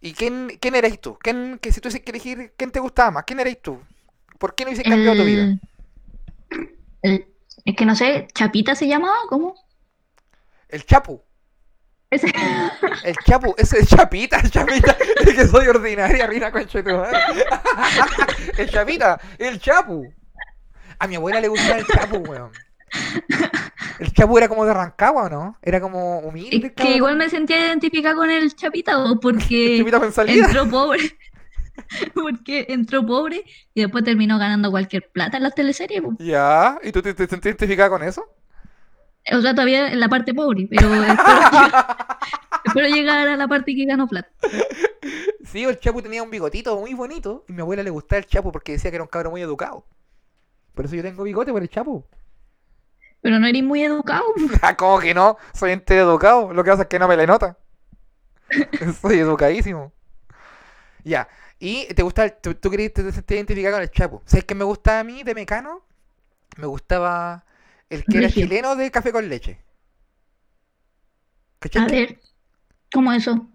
¿Y 0.01 0.13
quién, 0.13 0.57
quién 0.61 0.75
erais 0.75 0.99
tú? 1.01 1.17
¿Quién, 1.21 1.59
que 1.61 1.71
si 1.71 1.81
tuvieses 1.81 2.01
que 2.01 2.11
elegir 2.11 2.53
quién 2.57 2.71
te 2.71 2.79
gustaba 2.79 3.11
más? 3.11 3.23
¿Quién 3.25 3.39
erais 3.39 3.61
tú? 3.61 3.79
¿Por 4.39 4.55
qué 4.55 4.63
no 4.65 4.69
hubieses 4.69 4.85
cambiado 4.85 5.15
tu 5.17 5.25
vida? 5.25 5.51
El, 5.51 5.61
el- 7.01 7.27
es 7.65 7.75
que 7.75 7.85
no 7.85 7.95
sé, 7.95 8.27
¿Chapita 8.33 8.75
se 8.75 8.87
llamaba? 8.87 9.17
¿Cómo? 9.29 9.55
El 10.69 10.85
Chapu. 10.85 11.21
Ese. 12.09 12.33
El 13.03 13.15
Chapu, 13.25 13.53
ese 13.57 13.79
es 13.79 13.89
Chapita, 13.89 14.39
el 14.39 14.49
Chapita, 14.49 14.95
es 15.19 15.35
que 15.35 15.45
soy 15.45 15.67
ordinaria, 15.67 16.25
Rina 16.25 16.51
concha. 16.51 16.79
El 18.57 18.69
Chapita, 18.69 19.19
el 19.37 19.59
Chapu. 19.59 20.07
A 20.99 21.07
mi 21.07 21.15
abuela 21.15 21.41
le 21.41 21.49
gustaba 21.49 21.79
el 21.79 21.85
Chapu, 21.85 22.17
weón. 22.17 22.51
El 23.99 24.13
Chapu 24.13 24.37
era 24.37 24.47
como 24.47 24.65
de 24.65 24.73
Rancagua, 24.73 25.23
¿o 25.23 25.29
no? 25.29 25.57
Era 25.61 25.81
como 25.81 26.19
humilde. 26.19 26.67
Es 26.67 26.71
que 26.73 26.95
igual 26.95 27.17
me 27.17 27.29
sentía 27.29 27.59
identificada 27.67 28.15
con 28.15 28.31
el 28.31 28.55
Chapita, 28.55 28.99
¿o? 28.99 29.19
Porque 29.19 29.79
entró 30.27 30.69
pobre. 30.69 31.17
Porque 32.15 32.65
entró 32.69 33.05
pobre 33.05 33.43
y 33.73 33.81
después 33.81 34.03
terminó 34.03 34.39
ganando 34.39 34.71
cualquier 34.71 35.09
plata 35.11 35.37
en 35.37 35.43
las 35.43 35.53
teleseries. 35.53 36.01
po. 36.01 36.15
Ya, 36.19 36.79
¿y 36.83 36.91
tú 36.91 37.01
te, 37.03 37.13
te 37.13 37.27
sentís 37.27 37.51
identificada 37.51 37.89
con 37.89 38.01
eso? 38.01 38.25
O 39.33 39.41
sea, 39.41 39.53
todavía 39.53 39.91
en 39.91 39.99
la 39.99 40.07
parte 40.07 40.33
pobre, 40.33 40.67
pero 40.69 40.93
espero, 40.93 41.17
espero 42.65 42.87
llegar 42.87 43.27
a 43.27 43.35
la 43.35 43.47
parte 43.47 43.75
que 43.75 43.85
ganó 43.85 44.07
plata. 44.07 44.29
Sí, 45.43 45.63
el 45.63 45.79
Chapu 45.79 46.01
tenía 46.01 46.23
un 46.23 46.29
bigotito 46.29 46.79
muy 46.79 46.93
bonito 46.93 47.43
y 47.47 47.51
a 47.51 47.55
mi 47.55 47.61
abuela 47.61 47.83
le 47.83 47.89
gustaba 47.89 48.19
el 48.19 48.25
Chapu 48.25 48.51
porque 48.51 48.73
decía 48.73 48.91
que 48.91 48.95
era 48.95 49.03
un 49.03 49.09
cabrón 49.09 49.31
muy 49.31 49.41
educado. 49.41 49.85
Por 50.73 50.85
eso 50.85 50.95
yo 50.95 51.03
tengo 51.03 51.23
bigote 51.23 51.51
por 51.51 51.61
el 51.61 51.69
Chapu. 51.69 52.05
Pero 53.21 53.39
no 53.39 53.47
eres 53.47 53.63
muy 53.63 53.83
educado. 53.83 54.23
Ah, 54.61 54.75
¿Cómo 54.75 54.99
que 54.99 55.13
no? 55.13 55.37
Soy 55.53 55.71
entero 55.71 56.03
educado. 56.03 56.53
Lo 56.53 56.63
que 56.63 56.71
pasa 56.71 56.83
es 56.83 56.87
que 56.87 56.99
no 56.99 57.07
me 57.07 57.17
le 57.17 57.27
nota. 57.27 57.57
Soy 59.01 59.19
educadísimo. 59.19 59.91
Ya. 61.03 61.27
Y 61.59 61.87
te 61.93 62.03
gusta, 62.03 62.29
tú, 62.29 62.55
tú 62.55 62.69
querías 62.69 62.93
te, 62.93 63.03
te 63.03 63.35
identificar 63.35 63.73
con 63.73 63.81
el 63.81 63.89
Chapo. 63.89 64.21
¿Sabes 64.25 64.45
qué 64.45 64.55
me 64.55 64.63
gustaba 64.63 64.99
a 64.99 65.03
mí 65.03 65.23
de 65.23 65.33
Mecano? 65.33 65.81
Me 66.57 66.67
gustaba 66.67 67.45
el 67.89 68.03
que 68.05 68.17
era 68.19 68.29
chileno 68.29 68.75
de 68.75 68.91
café 68.91 69.11
con 69.11 69.27
leche. 69.29 69.59
A 71.75 71.85
ver, 71.87 72.19
¿cómo 72.93 73.11
eso? 73.13 73.47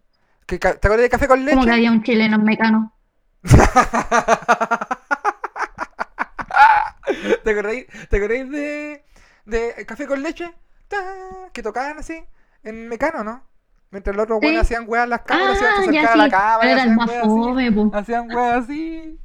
¿Que 0.46 0.58
¿Te 0.58 0.68
acuerdas 0.68 1.02
de 1.02 1.08
café 1.10 1.28
con 1.28 1.38
¿Cómo 1.48 1.60
que 1.62 1.66
leche? 1.66 1.72
había 1.72 1.92
un 1.92 2.02
chileno 2.02 2.36
en 2.36 2.44
Mecano? 2.44 2.94
¿Te 7.44 7.50
acordáis, 7.50 7.86
te 8.08 8.16
acordáis 8.16 8.50
de, 8.50 9.04
de 9.44 9.86
Café 9.86 10.06
con 10.06 10.22
Leche? 10.22 10.50
Que 11.52 11.62
tocaban 11.62 11.98
así 11.98 12.22
en 12.62 12.88
Mecano, 12.88 13.22
¿no? 13.24 13.42
Mientras 13.90 14.14
los 14.16 14.24
otros 14.24 14.38
Sí. 14.40 14.46
weones 14.46 14.62
hacían 14.62 14.84
weas 14.86 15.04
en 15.04 15.10
las 15.10 15.20
cámaras, 15.22 15.58
se 15.58 15.66
Ah, 15.66 15.70
ya 15.90 16.02
acercaban 16.02 16.08
a 16.08 16.12
sí, 16.12 16.16
la 16.16 16.28
cámara, 16.28 16.58
pero 16.60 16.72
era 16.72 16.82
el 16.84 16.90
hacían 16.90 16.92
más 16.92 17.08
weas 17.08 17.18
así. 17.26 17.26
fome, 17.26 17.72
po. 17.72 17.90
Hacían 17.92 18.30
weas 18.30 18.64
así. 18.64 19.18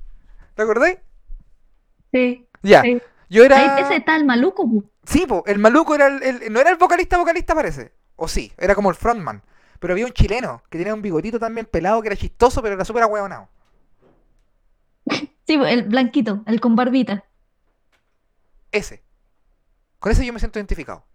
¿Te 0.55 0.61
acordáis? 0.63 0.97
Sí. 2.11 2.47
Ya. 2.63 2.81
sí. 2.81 3.01
Yo 3.29 3.43
era. 3.43 3.79
Ese 3.79 3.95
está 3.97 4.15
el 4.15 4.25
maluco. 4.25 4.65
Sí, 5.03 5.25
po, 5.27 5.43
el 5.47 5.59
maluco 5.59 5.95
era 5.95 6.07
el, 6.07 6.23
el- 6.23 6.51
No 6.53 6.59
era 6.59 6.69
el 6.69 6.77
vocalista, 6.77 7.17
vocalista 7.17 7.53
parece. 7.55 7.93
O 8.15 8.27
sí, 8.27 8.51
era 8.57 8.73
como 8.75 8.89
el 8.89 8.95
frontman. 8.95 9.43
Pero 9.79 9.93
había 9.93 10.05
un 10.05 10.11
chileno 10.13 10.63
que 10.69 10.77
tenía 10.77 10.93
un 10.93 11.01
bigotito 11.01 11.39
también 11.39 11.65
pelado 11.67 12.01
que 12.01 12.07
era 12.07 12.15
chistoso, 12.15 12.61
pero 12.61 12.75
era 12.75 12.85
súper 12.85 13.03
ahueonado. 13.03 13.49
Sí, 15.47 15.53
el 15.53 15.83
blanquito, 15.83 16.43
el 16.45 16.59
con 16.59 16.75
barbita. 16.75 17.23
Ese. 18.69 19.01
Con 19.99 20.11
ese 20.11 20.25
yo 20.25 20.33
me 20.33 20.39
siento 20.39 20.59
identificado. 20.59 21.05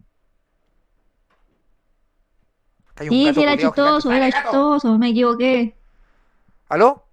Sí, 2.98 3.08
sí, 3.34 3.42
era 3.42 3.56
chistoso, 3.56 4.08
gigante. 4.10 4.28
era 4.28 4.42
chistoso, 4.42 4.98
me 4.98 5.10
equivoqué. 5.10 5.76
¿Aló? 6.68 7.04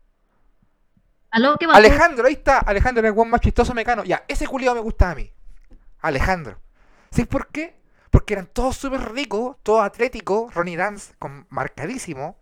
¿Aló? 1.31 1.57
¿Qué 1.59 1.65
pasó? 1.67 1.77
Alejandro, 1.77 2.27
ahí 2.27 2.33
está. 2.33 2.59
Alejandro 2.59 2.99
era 3.01 3.09
el 3.09 3.13
weón 3.15 3.29
más 3.29 3.41
chistoso 3.41 3.73
mecano. 3.73 4.03
Ya, 4.03 4.23
ese 4.27 4.47
culiado 4.47 4.75
me 4.75 4.81
gustaba 4.81 5.11
a 5.11 5.15
mí. 5.15 5.31
Alejandro. 6.01 6.59
¿Sí 7.11 7.25
por 7.25 7.47
qué? 7.47 7.77
Porque 8.09 8.33
eran 8.33 8.47
todos 8.47 8.75
súper 8.77 9.11
ricos, 9.11 9.57
todos 9.63 9.83
atléticos. 9.83 10.53
Ronnie 10.53 10.77
Dance, 10.77 11.13
con 11.19 11.45
marcadísimo. 11.49 12.37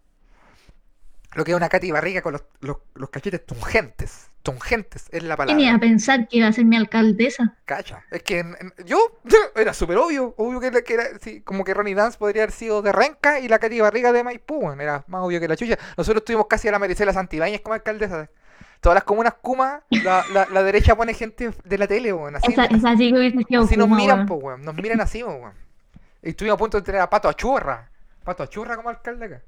Lo 1.34 1.44
que 1.44 1.52
es 1.52 1.58
una 1.58 1.70
Katy 1.70 1.92
Barriga 1.92 2.22
con 2.22 2.34
los, 2.34 2.44
los, 2.62 2.78
los 2.96 3.10
cachetes 3.10 3.46
tungentes. 3.46 4.30
Tungentes 4.42 5.08
es 5.12 5.24
la 5.24 5.36
¿Quién 5.36 5.60
iba 5.60 5.70
a 5.72 5.74
palabra. 5.74 5.80
pensar 5.82 6.28
que 6.30 6.38
iba 6.38 6.48
a 6.48 6.54
ser 6.54 6.64
mi 6.64 6.78
alcaldesa? 6.78 7.58
Cacha. 7.66 8.06
Es 8.12 8.24
que 8.24 8.40
en- 8.40 8.56
en- 8.62 8.74
yo, 8.86 8.98
era 9.56 9.74
súper 9.74 9.98
obvio. 9.98 10.34
Obvio 10.38 10.62
que, 10.62 10.68
era- 10.68 10.82
que 10.84 10.94
era, 10.94 11.04
sí, 11.20 11.42
como 11.42 11.66
que 11.66 11.74
Ronnie 11.74 11.96
Dance 11.96 12.18
podría 12.18 12.44
haber 12.44 12.54
sido 12.54 12.82
de 12.82 12.94
Renca 12.94 13.40
y 13.42 13.50
la 13.50 13.60
Katy 13.60 13.82
Barriga 13.82 14.14
de 14.14 14.24
Maipú. 14.24 14.72
Era 14.72 15.04
más 15.08 15.22
obvio 15.22 15.42
que 15.42 15.50
la 15.50 15.58
chucha. 15.58 15.78
Nosotros 15.98 16.24
tuvimos 16.24 16.48
casi 16.48 16.70
a 16.70 16.72
la 16.72 16.80
Maricela 16.80 17.12
Santibáñez 17.12 17.60
como 17.60 17.74
alcaldesa. 17.74 18.30
Todas 18.80 18.96
las 18.96 19.04
comunas 19.04 19.34
Kuma, 19.42 19.84
la, 19.90 20.24
la, 20.34 20.46
la 20.52 20.64
derecha 20.64 20.96
pone 20.96 21.14
gente 21.14 21.52
de 21.64 21.78
la 21.78 21.88
tele, 21.88 22.14
weón. 22.14 22.36
Así, 22.36 22.52
Esa, 22.52 22.66
esa 22.66 22.96
sí 22.96 23.12
que 23.12 23.18
hubiese 23.18 23.44
sido 23.44 23.64
así 23.64 23.76
nos 23.78 23.90
miran, 23.90 24.18
weón. 24.20 24.28
po, 24.28 24.36
weón. 24.36 24.62
Nos 24.62 24.76
miran 24.76 25.02
así, 25.02 25.24
weón. 25.24 25.54
Y 26.22 26.30
estuvimos 26.30 26.56
a 26.56 26.58
punto 26.60 26.78
de 26.78 26.84
tener 26.84 27.02
a 27.02 27.10
Pato 27.10 27.28
Achurra. 27.30 27.90
Pato 28.24 28.44
Achurra 28.44 28.76
como 28.76 28.90
alcalde 28.90 29.26
acá. 29.26 29.42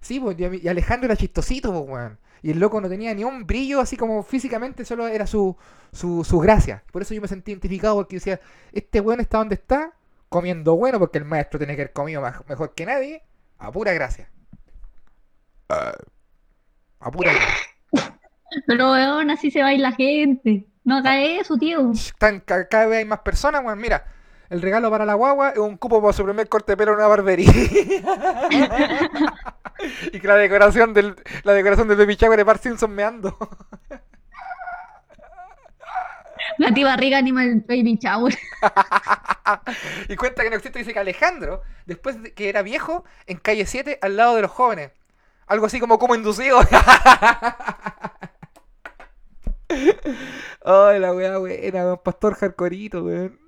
Sí, 0.00 0.20
pues, 0.20 0.36
y, 0.38 0.68
Alejandro 0.68 1.06
era 1.06 1.16
chistosito, 1.16 1.72
pues, 1.72 1.90
weón. 1.90 2.18
Y 2.40 2.52
el 2.52 2.60
loco 2.60 2.80
no 2.80 2.88
tenía 2.88 3.12
ni 3.14 3.24
un 3.24 3.46
brillo 3.46 3.80
así 3.80 3.96
como 3.96 4.22
físicamente, 4.22 4.84
solo 4.84 5.08
era 5.08 5.26
su, 5.26 5.56
su, 5.92 6.22
su 6.24 6.38
gracia. 6.38 6.84
Por 6.92 7.02
eso 7.02 7.12
yo 7.14 7.20
me 7.20 7.26
sentí 7.26 7.50
identificado 7.50 7.96
porque 7.96 8.16
decía, 8.16 8.40
este 8.72 9.00
weón 9.00 9.18
está 9.18 9.38
donde 9.38 9.56
está, 9.56 9.92
comiendo 10.28 10.76
bueno, 10.76 11.00
porque 11.00 11.18
el 11.18 11.24
maestro 11.24 11.58
tiene 11.58 11.74
que 11.74 11.82
haber 11.82 11.92
comido 11.92 12.20
más- 12.20 12.46
mejor 12.48 12.74
que 12.76 12.86
nadie, 12.86 13.24
a 13.58 13.72
pura 13.72 13.92
gracia. 13.92 14.30
Ah, 15.68 15.94
a 17.00 17.10
pura 17.10 17.32
gracia. 17.32 17.54
Pero 18.66 18.92
weón, 18.92 19.30
así 19.30 19.50
se 19.50 19.62
va 19.62 19.68
a 19.68 19.74
ir 19.74 19.80
la 19.80 19.92
gente. 19.92 20.64
No 20.84 20.96
haga 20.96 21.20
eso, 21.20 21.58
tío. 21.58 21.92
Cada 22.18 22.86
vez 22.86 22.98
hay 22.98 23.04
más 23.04 23.20
personas, 23.20 23.62
weón. 23.64 23.78
Mira, 23.78 24.04
el 24.50 24.60
regalo 24.62 24.90
para 24.90 25.04
la 25.04 25.14
guagua 25.14 25.50
es 25.50 25.58
un 25.58 25.76
cupo 25.76 26.00
para 26.00 26.14
su 26.14 26.24
primer 26.24 26.48
corte 26.48 26.72
de 26.72 26.76
pelo 26.76 26.92
en 26.92 26.98
una 26.98 27.08
barbería. 27.08 27.52
y 30.12 30.18
que 30.18 30.26
la 30.26 30.34
decoración 30.36 30.94
del, 30.94 31.14
la 31.42 31.52
decoración 31.52 31.88
del 31.88 31.98
baby 31.98 32.16
shower 32.16 32.38
de 32.38 32.44
Bart 32.44 32.62
Simpson 32.62 32.90
meando. 32.90 33.36
La 36.56 36.72
tía 36.72 36.86
barriga 36.86 37.18
anima 37.18 37.44
el 37.44 37.60
baby 37.60 37.98
shower. 38.02 38.34
y 40.08 40.16
cuenta 40.16 40.42
que 40.42 40.48
no 40.50 40.56
existe, 40.56 40.78
dice 40.78 40.94
que 40.94 40.98
Alejandro, 40.98 41.60
después 41.86 42.22
de 42.22 42.32
que 42.32 42.48
era 42.48 42.62
viejo, 42.62 43.04
en 43.26 43.36
calle 43.38 43.66
7, 43.66 43.98
al 44.00 44.16
lado 44.16 44.34
de 44.34 44.40
los 44.42 44.50
jóvenes. 44.50 44.92
Algo 45.46 45.66
así 45.66 45.78
como 45.78 45.98
como 45.98 46.14
inducido. 46.14 46.58
Ay, 50.64 50.98
la 51.00 51.12
weá 51.14 51.38
buena. 51.38 51.96
Pastor 51.96 52.34
Hardcorito, 52.34 53.04
weón. 53.04 53.38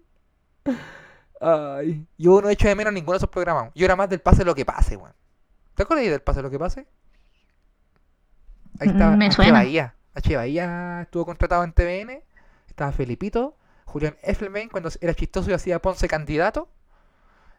Ay. 1.40 2.06
Yo 2.18 2.40
no 2.42 2.48
he 2.48 2.52
hecho 2.52 2.68
de 2.68 2.74
menos 2.74 2.92
ninguno 2.92 3.12
de 3.14 3.18
esos 3.18 3.30
programas. 3.30 3.70
Yo 3.74 3.84
era 3.84 3.96
más 3.96 4.08
del 4.10 4.20
pase 4.20 4.44
lo 4.44 4.54
que 4.54 4.64
pase, 4.64 4.96
weón. 4.96 5.14
¿Te 5.74 5.82
acuerdas 5.82 6.06
del 6.06 6.22
pase 6.22 6.42
lo 6.42 6.50
que 6.50 6.58
pase? 6.58 6.86
Ahí 8.78 8.88
estaba 8.88 9.16
Mm, 9.16 9.18
me 9.18 9.30
H. 9.30 9.34
suena. 9.36 9.52
Bahía. 9.52 9.94
H. 10.14 10.36
Bahía 10.36 11.02
estuvo 11.02 11.24
contratado 11.26 11.64
en 11.64 11.72
TVN. 11.72 12.22
Estaba 12.68 12.92
Felipito. 12.92 13.56
Julián 13.84 14.16
Effelbein 14.22 14.68
cuando 14.68 14.90
era 15.00 15.14
chistoso 15.14 15.50
y 15.50 15.54
hacía 15.54 15.80
Ponce 15.80 16.08
candidato. 16.08 16.68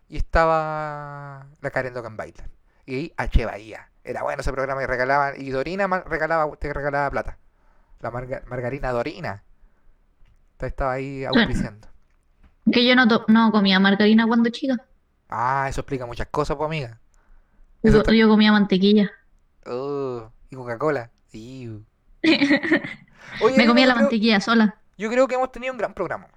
Y 0.08 0.18
estaba 0.18 1.48
la 1.62 1.72
Karen 1.72 1.94
Logan 1.94 2.18
Bailer. 2.18 2.50
Y 2.86 3.14
H. 3.18 3.46
Bahía. 3.46 3.90
Era 4.04 4.24
bueno 4.24 4.42
ese 4.42 4.52
programa 4.52 4.84
y 4.84 4.86
regalaban. 4.86 5.36
Y 5.42 5.50
Dorina 5.52 5.88
regalaba, 6.06 6.56
te 6.58 6.74
regalaba 6.74 7.10
plata. 7.12 7.38
La 8.02 8.12
marga- 8.12 8.44
margarina 8.48 8.92
Dorina. 8.92 9.44
Entonces 10.54 10.72
Estaba 10.72 10.94
ahí 10.94 11.24
auspiciando. 11.26 11.88
Que 12.72 12.86
yo 12.88 12.96
no, 12.96 13.06
no 13.28 13.52
comía 13.52 13.80
margarina 13.80 14.28
cuando 14.28 14.50
chica. 14.50 14.78
Ah, 15.30 15.68
eso 15.70 15.82
explica 15.82 16.06
muchas 16.06 16.28
cosas, 16.30 16.58
pues 16.58 16.68
amiga. 16.68 17.00
Yo, 17.84 17.98
está- 18.00 18.14
yo 18.14 18.28
comía 18.30 18.52
mantequilla. 18.52 19.10
Oh, 19.66 20.30
y 20.50 20.56
Coca-Cola. 20.56 21.10
Me 22.22 23.66
comía 23.66 23.86
la 23.88 23.94
creo- 23.94 24.04
mantequilla 24.04 24.40
sola. 24.40 24.76
Yo 24.98 25.10
creo 25.10 25.28
que 25.28 25.36
hemos 25.36 25.52
tenido 25.52 25.72
un 25.74 25.78
gran 25.80 25.94
programa. 25.94 26.28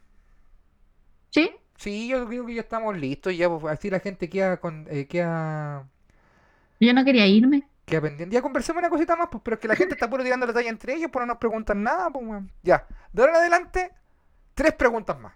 ¿Sí? 1.31 1.51
Sí, 1.77 2.09
yo 2.09 2.27
creo 2.27 2.47
que 2.47 2.55
ya 2.55 2.61
estamos 2.63 2.97
listos. 2.97 3.37
Ya, 3.37 3.51
pues, 3.51 3.65
así 3.77 3.91
la 3.91 4.01
gente 4.01 4.31
queda, 4.31 4.59
con, 4.59 4.87
eh, 4.89 5.07
queda, 5.07 5.87
Yo 6.81 6.95
no 6.95 7.05
quería 7.05 7.27
irme. 7.27 7.69
Queda 7.85 8.01
pendiente. 8.03 8.35
Ya 8.35 8.43
conversemos 8.43 8.81
una 8.81 8.91
cosita 8.91 9.17
más, 9.17 9.29
pues, 9.31 9.43
pero 9.45 9.55
es 9.55 9.61
que 9.61 9.69
la 9.69 9.77
gente 9.77 9.95
está 9.95 10.09
puro 10.09 10.23
tirando 10.25 10.47
la 10.47 10.53
talla 10.53 10.69
entre 10.71 10.95
ellos, 10.95 11.11
pues 11.13 11.23
no 11.23 11.27
nos 11.27 11.39
preguntan 11.39 11.83
nada, 11.83 12.11
pues, 12.11 12.27
weón. 12.27 12.53
Ya, 12.63 12.87
de 13.13 13.23
ahora 13.23 13.33
en 13.35 13.41
adelante, 13.41 13.93
tres 14.55 14.73
preguntas 14.75 15.19
más. 15.19 15.35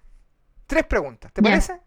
Tres 0.66 0.84
preguntas, 0.84 1.32
¿te 1.32 1.40
Ya. 1.42 1.50
parece? 1.50 1.80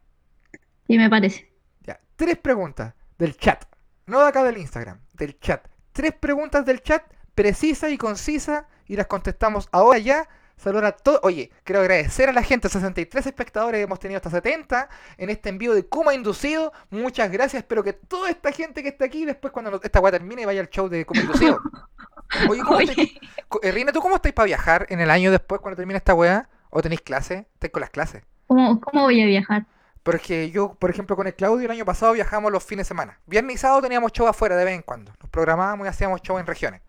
Sí, 0.88 0.98
me 0.98 1.10
parece. 1.10 1.52
Ya, 1.82 2.00
tres 2.16 2.38
preguntas 2.38 2.94
del 3.18 3.38
chat. 3.38 3.66
No 4.08 4.22
de 4.22 4.28
acá 4.28 4.44
del 4.44 4.58
Instagram, 4.58 5.00
del 5.14 5.40
chat. 5.40 5.68
Tres 5.92 6.14
preguntas 6.14 6.66
del 6.66 6.82
chat, 6.82 7.04
precisas 7.36 7.92
y 7.92 7.98
concisas, 7.98 8.66
y 8.88 8.96
las 8.96 9.08
contestamos 9.08 9.70
ahora 9.72 10.00
ya. 10.00 10.28
Saludar 10.62 10.86
a 10.86 10.92
todos. 10.92 11.22
Oye, 11.24 11.50
quiero 11.64 11.82
agradecer 11.82 12.30
a 12.30 12.34
la 12.34 12.44
gente, 12.44 12.70
63 12.70 13.26
espectadores 13.26 13.84
hemos 13.84 14.00
tenido 14.00 14.18
hasta 14.18 14.30
70 14.30 14.90
en 15.18 15.32
este 15.32 15.50
envío 15.50 15.74
de 15.74 15.88
Kuma 15.88 16.14
Inducido. 16.14 16.72
Muchas 16.92 17.32
gracias. 17.32 17.64
Espero 17.64 17.84
que 17.84 17.94
toda 17.94 18.30
esta 18.30 18.52
gente 18.52 18.84
que 18.84 18.90
está 18.90 19.06
aquí, 19.06 19.26
después 19.26 19.52
cuando 19.52 19.82
esta 19.82 20.00
weá 20.00 20.12
termine, 20.12 20.46
vaya 20.46 20.62
al 20.62 20.70
show 20.70 20.88
de 20.88 21.04
Kuma 21.04 21.22
Inducido. 21.22 21.60
Oye, 22.48 22.62
¿cómo 22.62 22.78
Oye, 22.78 23.20
eh, 23.64 23.72
Rina, 23.72 23.92
¿tú 23.92 24.02
cómo 24.02 24.18
estáis 24.18 24.36
para 24.36 24.46
viajar 24.46 24.86
en 24.90 25.00
el 25.00 25.10
año 25.10 25.32
después 25.32 25.60
cuando 25.62 25.78
termine 25.78 25.98
esta 25.98 26.14
weá? 26.14 26.48
¿O 26.70 26.80
tenéis 26.84 27.02
clases? 27.02 27.46
¿Estáis 27.56 27.74
con 27.74 27.82
las 27.82 27.90
clases? 27.90 28.22
¿cómo, 28.46 28.80
cómo 28.82 29.06
voy 29.06 29.20
a 29.20 29.26
viajar? 29.26 29.66
Pero 30.04 30.18
es 30.18 30.24
que 30.24 30.52
yo, 30.52 30.76
por 30.76 30.92
ejemplo, 30.92 31.16
con 31.16 31.26
el 31.26 31.34
Claudio 31.34 31.66
el 31.66 31.72
año 31.72 31.86
pasado 31.86 32.14
viajamos 32.14 32.52
los 32.52 32.64
fines 32.64 32.86
de 32.86 32.90
semana. 32.90 33.18
Viernes 33.26 33.56
y 33.56 33.58
sábado 33.58 33.82
teníamos 33.82 34.12
show 34.12 34.28
afuera 34.28 34.56
de 34.56 34.66
vez 34.66 34.76
en 34.76 34.84
cuando. 34.84 35.12
Nos 35.20 35.30
programábamos 35.32 35.88
y 35.88 35.90
hacíamos 35.90 36.22
show 36.22 36.38
en 36.38 36.46
regiones. 36.46 36.82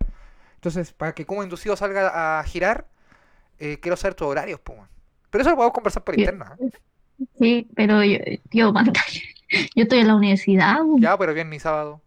Entonces, 0.57 0.93
para 0.93 1.15
que 1.15 1.25
como 1.25 1.43
inducido 1.43 1.75
salga 1.75 2.39
a 2.39 2.45
girar, 2.45 2.87
eh, 3.65 3.79
quiero 3.81 3.97
saber 3.97 4.15
tus 4.15 4.27
horarios, 4.27 4.59
pues. 4.61 4.79
Pero 5.31 5.43
eso 5.43 5.51
lo 5.51 5.57
podemos 5.57 5.75
conversar 5.75 6.03
por 6.03 6.15
Sí. 6.15 6.23
¿eh? 6.25 6.71
Sí, 7.39 7.69
pero 7.77 8.03
yo, 8.03 8.19
tío, 8.51 8.73
pantalla. 8.75 9.21
Yo 9.77 9.83
estoy 9.85 10.01
en 10.01 10.09
la 10.09 10.17
universidad. 10.17 10.79
Ya, 10.99 11.17
pero 11.17 11.33
viernes 11.33 11.59
y 11.59 11.61
sábado. 11.61 12.01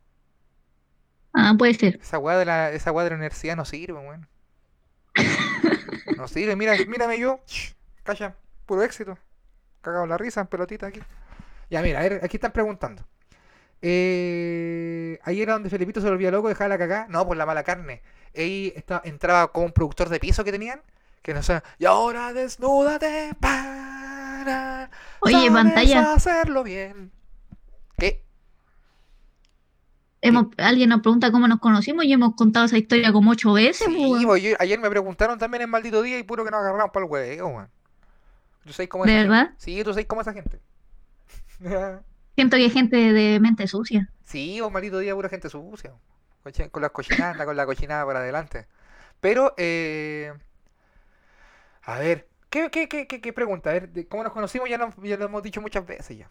Ah, 1.33 1.53
puede 1.57 1.73
ser. 1.73 1.99
Esa 2.01 2.17
weá 2.17 2.37
de 2.37 2.45
la, 2.45 2.71
esa 2.71 2.91
weá 2.91 3.03
de 3.03 3.11
la 3.11 3.15
universidad 3.17 3.55
no 3.55 3.65
sirve, 3.65 3.99
weón. 3.99 4.27
No 6.17 6.27
sirve, 6.27 6.55
mira, 6.55 6.73
mírame 6.87 7.19
yo. 7.19 7.39
Calla, 8.03 8.35
puro 8.65 8.83
éxito. 8.83 9.17
Cagado 9.81 10.05
la 10.07 10.17
risa, 10.17 10.45
pelotita 10.45 10.87
aquí. 10.87 10.99
Ya, 11.69 11.81
mira, 11.81 11.99
a 11.99 12.03
ver, 12.03 12.19
aquí 12.23 12.37
están 12.37 12.51
preguntando. 12.51 13.03
Eh, 13.81 15.19
ahí 15.23 15.41
era 15.41 15.53
donde 15.53 15.69
Felipito 15.69 16.01
se 16.01 16.09
volvía 16.09 16.31
loco, 16.31 16.47
dejaba 16.49 16.69
la 16.69 16.77
cagada. 16.77 17.07
No, 17.09 17.25
por 17.27 17.37
la 17.37 17.45
mala 17.45 17.63
carne. 17.63 18.01
Ahí 18.35 18.73
estaba, 18.75 19.01
entraba 19.05 19.51
como 19.51 19.67
un 19.67 19.71
productor 19.71 20.09
de 20.09 20.19
piso 20.19 20.43
que 20.43 20.51
tenían. 20.51 20.81
Que 21.25 21.33
no 21.33 21.41
sé. 21.41 21.59
Y 21.79 21.85
ahora 21.85 22.33
desnúdate 22.33 23.35
para. 23.39 24.91
Oye, 25.21 25.49
pantalla. 25.49 26.13
hacerlo 26.13 26.63
bien. 26.63 27.11
¿Qué? 27.97 28.23
hemos, 30.21 30.47
alguien 30.59 30.89
nos 30.89 31.01
pregunta 31.01 31.31
cómo 31.31 31.47
nos 31.47 31.59
conocimos 31.59 32.05
y 32.05 32.13
hemos 32.13 32.35
contado 32.35 32.67
esa 32.67 32.77
historia 32.77 33.11
como 33.11 33.31
ocho 33.31 33.53
veces, 33.53 33.87
Sí, 33.87 34.21
pues, 34.23 34.43
yo- 34.43 34.55
ayer 34.59 34.77
me 34.79 34.89
preguntaron 34.91 35.39
también 35.39 35.63
en 35.63 35.69
maldito 35.71 36.03
día 36.03 36.19
y 36.19 36.23
puro 36.23 36.45
que 36.45 36.51
nos 36.51 36.59
agarramos 36.59 36.91
para 36.91 37.05
el 37.07 37.11
huevo, 37.11 37.47
weón. 37.49 37.69
¿Tú 38.63 38.73
sabes 38.73 38.89
cómo 38.89 39.05
es 39.05 39.11
¿De 39.11 39.19
esa 39.19 39.23
verdad? 39.27 39.45
gente? 39.47 39.63
Sí, 39.63 39.83
tú 39.83 39.89
sabes 39.91 40.05
cómo 40.05 40.21
es 40.21 40.27
esa 40.27 40.33
gente. 40.33 40.59
Siento 42.35 42.57
que 42.57 42.63
hay 42.63 42.69
gente 42.69 42.97
de 42.97 43.39
mente 43.39 43.65
sucia. 43.67 44.11
Sí, 44.25 44.61
o 44.61 44.69
maldito 44.69 44.99
día, 44.99 45.15
pura 45.15 45.29
gente 45.29 45.49
sucia. 45.49 45.91
Con 46.69 46.81
la 46.83 46.89
cochinada, 46.89 47.45
con 47.45 47.57
la 47.57 47.65
cochinada 47.65 48.05
por 48.05 48.15
adelante. 48.15 48.67
Pero, 49.19 49.55
eh... 49.57 50.31
A 51.85 51.99
ver, 51.99 52.27
¿qué, 52.49 52.69
qué, 52.71 52.87
qué, 52.89 53.07
qué, 53.07 53.21
qué 53.21 53.33
pregunta? 53.33 53.69
A 53.69 53.73
ver, 53.73 53.89
de 53.91 54.07
¿cómo 54.07 54.23
nos 54.23 54.33
conocimos? 54.33 54.69
Ya, 54.69 54.77
ya 55.03 55.17
lo 55.17 55.25
hemos 55.25 55.43
dicho 55.43 55.61
muchas 55.61 55.85
veces 55.85 56.17
ya. 56.17 56.29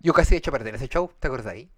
Yo 0.00 0.12
casi 0.12 0.34
he 0.34 0.38
hecho 0.38 0.52
perder 0.52 0.74
ese 0.74 0.88
show, 0.88 1.10
¿te 1.18 1.28
acordáis? 1.28 1.68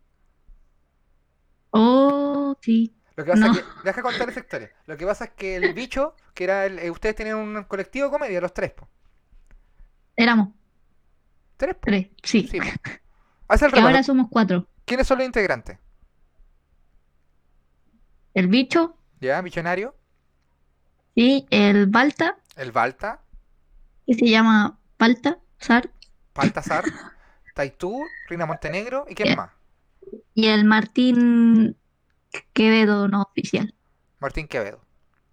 Oh, 1.71 2.57
sí. 2.61 2.95
Lo 3.17 3.25
que 3.25 3.31
pasa 3.31 3.47
No. 3.47 3.53
es 3.53 3.59
que, 3.59 3.65
deja 3.85 4.03
contar 4.03 4.29
esa 4.29 4.41
historia. 4.41 4.71
Lo 4.87 4.97
que 4.97 5.07
pasa 5.07 5.25
es 5.27 5.31
que 5.33 5.57
el 5.57 5.73
bicho, 5.75 6.15
que 6.35 6.45
era 6.45 6.67
el, 6.67 6.79
eh, 6.79 6.91
ustedes 6.91 7.15
tenían 7.17 7.37
un 7.39 7.65
colectivo 7.65 8.07
de 8.07 8.13
comedia, 8.13 8.41
los 8.41 8.53
tres, 8.53 8.73
po. 8.73 8.89
Éramos 10.17 10.49
Tres, 11.57 11.75
po. 11.75 11.81
tres, 11.87 12.09
sí. 12.23 12.47
Sí, 12.51 12.61
po. 12.61 12.67
Haz 13.49 13.63
el 13.63 13.73
Que 13.73 13.81
ahora 13.81 14.03
somos 14.03 14.27
cuatro. 14.31 14.67
¿Quiénes 14.85 15.07
son 15.07 15.19
los 15.19 15.27
integrantes? 15.27 15.79
El 18.35 18.49
bicho 18.49 18.97
¿Ya? 19.21 19.41
Millonario, 19.43 19.97
y 21.15 21.47
el 21.51 21.87
Balta, 21.87 22.37
el 22.57 22.73
Balta, 22.73 23.21
que 24.07 24.15
se 24.15 24.27
llama 24.29 24.79
Balta, 24.99 25.39
Sar, 25.59 25.91
Baltasar, 26.35 26.85
Taitú, 27.55 28.03
Rina 28.29 28.47
Montenegro 28.47 29.07
y 29.09 29.15
quién 29.15 29.37
más? 29.37 29.51
y 30.35 30.47
el 30.47 30.65
Martín 30.65 31.77
Quevedo 32.53 33.09
no 33.09 33.23
oficial. 33.23 33.75
Martín 34.21 34.47
Quevedo. 34.49 34.81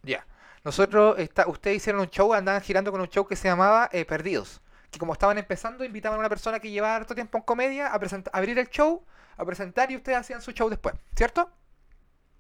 Ya. 0.04 0.26
Nosotros, 0.64 1.20
está, 1.20 1.48
ustedes 1.48 1.78
hicieron 1.78 2.02
un 2.02 2.08
show, 2.10 2.34
andaban 2.34 2.62
girando 2.62 2.92
con 2.92 3.02
un 3.02 3.08
show 3.10 3.28
que 3.28 3.36
se 3.36 3.48
llamaba 3.48 3.90
eh, 3.92 4.06
Perdidos. 4.06 4.62
Que 4.92 5.00
como 5.00 5.14
estaban 5.14 5.38
empezando, 5.38 5.84
invitaban 5.84 6.18
a 6.18 6.20
una 6.22 6.30
persona 6.30 6.60
que 6.60 6.72
llevaba 6.72 6.96
harto 6.96 7.16
tiempo 7.16 7.38
en 7.38 7.44
comedia 7.44 7.88
a, 7.88 7.96
a 7.96 8.38
abrir 8.38 8.58
el 8.60 8.70
show, 8.70 9.04
a 9.38 9.46
presentar 9.46 9.92
y 9.92 9.96
ustedes 9.98 10.18
hacían 10.20 10.42
su 10.42 10.52
show 10.52 10.70
después, 10.70 10.96
¿cierto? 11.16 11.50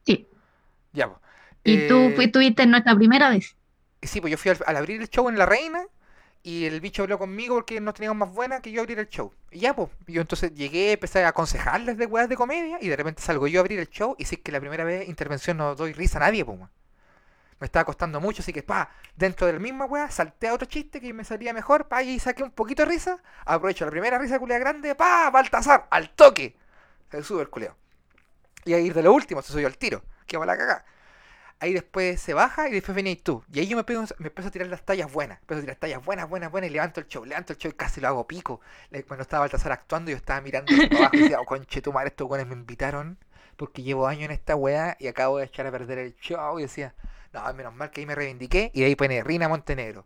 Sí. 0.06 0.28
Ya, 0.94 1.08
pues. 1.08 1.20
Y 1.66 1.88
tú 1.88 1.96
Eh, 1.98 2.14
fui- 2.16 2.26
estuviste 2.26 2.64
en 2.64 2.72
nuestra 2.72 2.96
primera 2.96 3.30
vez. 3.30 3.56
Sí, 4.06 4.22
pues 4.22 4.32
yo 4.32 4.38
fui 4.38 4.51
al, 4.51 4.78
abrir 4.78 5.01
el 5.01 5.10
show 5.10 5.30
en 5.30 5.38
La 5.38 5.45
Reina 5.45 5.86
y 6.43 6.66
el 6.66 6.82
bicho 6.82 7.04
habló 7.04 7.18
conmigo 7.18 7.56
porque 7.56 7.80
nos 7.80 7.93
teníamos 7.93 8.28
más 8.28 8.36
buena 8.36 8.60
que 8.60 8.72
yo 8.72 8.82
abrir 8.82 8.99
el 8.99 9.08
show. 9.08 9.34
Y 9.51 9.60
ya, 9.60 9.74
pues, 9.74 9.89
yo 10.08 10.22
entonces 10.22 10.54
llegué, 10.54 10.93
empecé 10.93 11.24
a 11.24 11.30
aconsejarles 11.30 11.97
de 11.97 12.06
weas 12.06 12.28
de 12.28 12.36
comedia 12.36 12.78
y 12.82 12.89
de 12.89 12.95
repente 12.95 13.22
salgo 13.22 13.47
yo 13.47 13.60
a 13.60 13.62
abrir 13.62 13.80
el 13.80 13.89
show 13.89 14.16
y 14.18 14.24
es 14.24 14.38
que 14.38 14.51
la 14.51 14.60
primera 14.60 14.84
vez 14.84 15.08
intervención 15.08 15.58
no 15.58 15.76
doy 15.76 15.93
risa 15.93 16.18
a 16.18 16.22
nadie, 16.22 16.43
pues. 16.43 16.60
Me 17.60 17.66
estaba 17.66 17.86
costando 17.86 18.20
mucho, 18.20 18.41
así 18.41 18.51
que, 18.51 18.62
pa, 18.62 18.91
dentro 19.16 19.47
del 19.47 19.62
mismo 19.62 19.86
wea, 19.86 20.12
salté 20.12 20.49
a 20.49 20.54
otro 20.54 20.68
chiste 20.68 20.99
que 20.99 21.14
me 21.14 21.24
salía 21.24 21.54
mejor, 21.54 21.88
pa, 21.88 22.04
y 22.04 22.20
saqué 22.20 22.43
un 22.43 22.51
poquito 22.51 22.84
de 22.84 22.89
risa, 22.89 23.24
aprovecho 23.45 23.86
la 23.86 23.91
primera 23.91 24.18
risa 24.18 24.38
culea 24.38 24.60
grande, 24.60 24.95
pa, 24.95 25.30
Baltasar, 25.30 25.88
al 25.89 26.10
toque. 26.10 26.58
Se 27.10 27.24
sube 27.24 27.41
el 27.41 27.49
culeo. 27.49 27.78
Y 28.66 28.74
ahí 28.74 28.89
de 28.89 29.04
lo 29.04 29.14
último, 29.14 29.41
se 29.41 29.54
subió 29.54 29.68
al 29.68 29.78
tiro, 29.78 30.04
que 30.26 30.36
va 30.36 30.45
la. 30.45 30.84
Ahí 31.64 31.72
después 31.72 32.20
se 32.20 32.34
baja 32.34 32.68
y 32.68 32.74
después 32.74 32.93
venías 32.93 33.20
tú. 33.24 33.41
Y 33.53 33.59
ahí 33.59 33.68
yo 33.68 33.78
me 33.78 33.86
me 33.88 34.28
empiezo 34.28 34.49
a 34.49 34.51
tirar 34.51 34.68
las 34.68 34.84
tallas 34.84 35.09
buenas. 35.09 35.39
Empiezo 35.39 35.59
a 35.59 35.61
tirar 35.61 35.78
tallas 35.78 36.03
buenas, 36.03 36.28
buenas, 36.28 36.51
buenas. 36.51 36.70
Y 36.70 36.74
levanto 36.74 36.99
el 36.99 37.07
show, 37.07 37.24
levanto 37.24 37.53
el 37.53 37.57
show 37.57 37.72
y 37.72 37.74
casi 37.74 38.01
lo 38.01 38.09
hago 38.09 38.28
pico. 38.28 38.59
Cuando 39.07 39.22
estaba 39.22 39.43
Baltasar 39.43 39.72
actuando, 39.72 40.11
yo 40.11 40.18
estaba 40.18 40.41
mirando 40.41 40.74
abajo 40.74 41.16
y 41.16 41.20
decía, 41.20 41.39
oh, 41.39 41.45
conche 41.45 41.82
tu 41.82 41.93
madre, 41.93 42.09
estos 42.09 42.28
buenos 42.28 42.47
me 42.47 42.53
invitaron. 42.53 43.18
Porque 43.55 43.82
llevo 43.82 44.07
años 44.07 44.26
en 44.26 44.32
esta 44.32 44.57
weá 44.57 44.97
y 44.99 45.07
acabo 45.07 45.38
de 45.38 45.45
echar 45.45 45.66
a 45.66 45.72
perder 45.72 45.99
el 45.99 46.18
show. 46.18 46.59
Y 46.59 46.64
decía, 46.64 46.95
no, 47.32 47.53
menos 47.53 47.74
mal 47.74 47.91
que 47.91 48.01
ahí 48.01 48.07
me 48.07 48.16
reivindiqué. 48.16 48.70
Y 48.74 48.82
de 48.82 48.88
ahí 48.88 48.95
pone 48.97 49.24
Rina 49.24 49.47
Montenegro. 49.47 50.05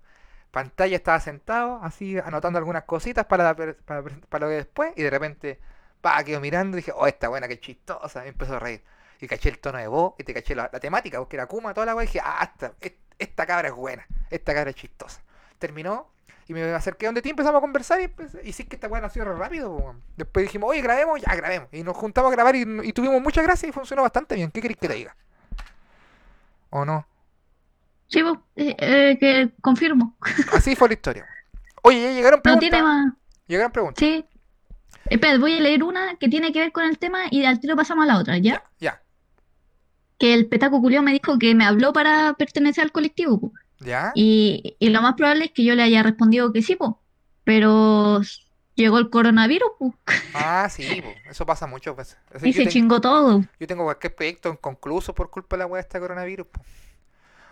Pantalla 0.51 0.95
estaba 0.95 1.19
sentado, 1.19 1.79
así 1.81 2.19
anotando 2.19 2.59
algunas 2.59 2.83
cositas 2.83 3.25
para, 3.25 3.55
para, 3.55 3.73
para 4.29 4.45
lo 4.45 4.51
que 4.51 4.57
después. 4.57 4.93
Y 4.95 5.01
de 5.01 5.09
repente, 5.09 5.59
pa, 6.01 6.23
quedo 6.23 6.39
mirando 6.39 6.77
y 6.77 6.81
dije, 6.81 6.91
oh, 6.95 7.07
esta 7.07 7.29
buena, 7.29 7.47
qué 7.47 7.59
chistosa. 7.59 8.25
Y 8.25 8.29
empezó 8.29 8.57
a 8.57 8.59
reír. 8.59 8.83
Y 9.19 9.27
caché 9.27 9.49
el 9.49 9.59
tono 9.59 9.77
de 9.79 9.87
voz 9.87 10.13
y 10.17 10.23
te 10.23 10.33
caché 10.33 10.53
la, 10.55 10.69
la 10.71 10.79
temática, 10.79 11.17
porque 11.19 11.35
era 11.37 11.47
Kuma, 11.47 11.73
toda 11.73 11.85
la 11.87 11.95
weá. 11.95 12.03
Y 12.03 12.07
dije, 12.07 12.19
ah, 12.23 12.51
esta, 12.53 12.73
esta 13.17 13.45
cabra 13.45 13.69
es 13.69 13.73
buena, 13.73 14.05
esta 14.29 14.53
cabra 14.53 14.69
es 14.69 14.75
chistosa. 14.75 15.21
Terminó 15.57 16.11
y 16.47 16.53
me 16.53 16.63
acerqué 16.73 17.07
donde 17.07 17.21
ti, 17.21 17.31
empezamos 17.31 17.57
a 17.57 17.61
conversar 17.61 17.99
y, 17.99 18.05
empecé- 18.05 18.41
y 18.43 18.53
sí 18.53 18.63
que 18.65 18.75
esta 18.75 18.87
weá 18.87 19.01
nació 19.01 19.25
rápido. 19.25 19.75
po. 19.77 19.95
Después 20.15 20.45
dijimos, 20.45 20.69
oye, 20.69 20.81
grabemos, 20.81 21.19
ya 21.21 21.35
grabemos. 21.35 21.67
Y 21.73 21.83
nos 21.83 21.97
juntamos 21.97 22.31
a 22.31 22.35
grabar 22.35 22.55
y, 22.55 22.61
y 22.83 22.93
tuvimos 22.93 23.21
mucha 23.21 23.41
gracia 23.41 23.67
y 23.67 23.71
funcionó 23.71 24.03
bastante 24.03 24.35
bien. 24.35 24.51
¿Qué 24.51 24.61
queréis 24.61 24.77
que 24.77 24.87
te 24.87 24.93
diga? 24.93 25.15
¿O 26.69 26.85
no? 26.85 27.07
Sí, 28.07 28.21
pues, 28.23 28.37
eh, 28.55 28.75
eh, 28.79 29.17
que 29.19 29.49
confirmo. 29.61 30.15
Así 30.53 30.75
fue 30.75 30.87
la 30.89 30.93
historia. 30.93 31.25
Oye, 31.83 32.01
ya 32.01 32.11
llegaron 32.11 32.41
No 32.43 32.59
tiene 32.59 32.77
preguntas. 32.77 33.05
más. 33.05 33.13
Llegaron 33.47 33.71
preguntas. 33.71 33.99
Sí. 33.99 34.25
Espera, 35.09 35.37
voy 35.37 35.57
a 35.57 35.61
leer 35.61 35.83
una 35.83 36.15
que 36.17 36.27
tiene 36.27 36.51
que 36.51 36.59
ver 36.59 36.71
con 36.71 36.83
el 36.85 36.97
tema 36.99 37.23
y 37.31 37.45
al 37.45 37.59
tiro 37.59 37.75
pasamos 37.75 38.03
a 38.03 38.07
la 38.07 38.17
otra, 38.19 38.37
¿ya? 38.37 38.41
Ya, 38.53 38.63
ya, 38.79 39.01
Que 40.17 40.33
el 40.33 40.47
petaco 40.47 40.81
culiao 40.81 41.03
me 41.03 41.11
dijo 41.11 41.37
que 41.37 41.53
me 41.55 41.65
habló 41.65 41.93
para 41.93 42.33
pertenecer 42.33 42.83
al 42.83 42.91
colectivo, 42.91 43.39
po. 43.39 43.51
ya. 43.79 44.11
Y, 44.15 44.75
y 44.79 44.89
lo 44.89 45.01
más 45.01 45.13
probable 45.15 45.45
es 45.45 45.51
que 45.51 45.63
yo 45.63 45.75
le 45.75 45.83
haya 45.83 46.01
respondido 46.03 46.51
que 46.51 46.61
sí, 46.61 46.75
po. 46.75 47.01
Pero 47.43 48.21
llegó 48.75 48.97
el 48.97 49.09
coronavirus, 49.09 49.69
po. 49.79 49.95
Ah, 50.33 50.67
sí, 50.69 51.01
po, 51.01 51.09
eso 51.29 51.45
pasa 51.45 51.67
muchas 51.67 51.95
veces. 51.95 52.17
Así 52.33 52.49
Y 52.49 52.53
se 52.53 52.63
ten- 52.63 52.69
chingó 52.69 52.99
todo. 52.99 53.43
Yo 53.59 53.67
tengo 53.67 53.83
cualquier 53.83 54.15
proyecto 54.15 54.49
inconcluso 54.49 55.13
por 55.13 55.29
culpa 55.29 55.55
de 55.55 55.59
la 55.59 55.65
weá 55.67 55.81
de 55.81 55.87
este 55.87 55.99
coronavirus. 55.99 56.47
po. 56.47 56.61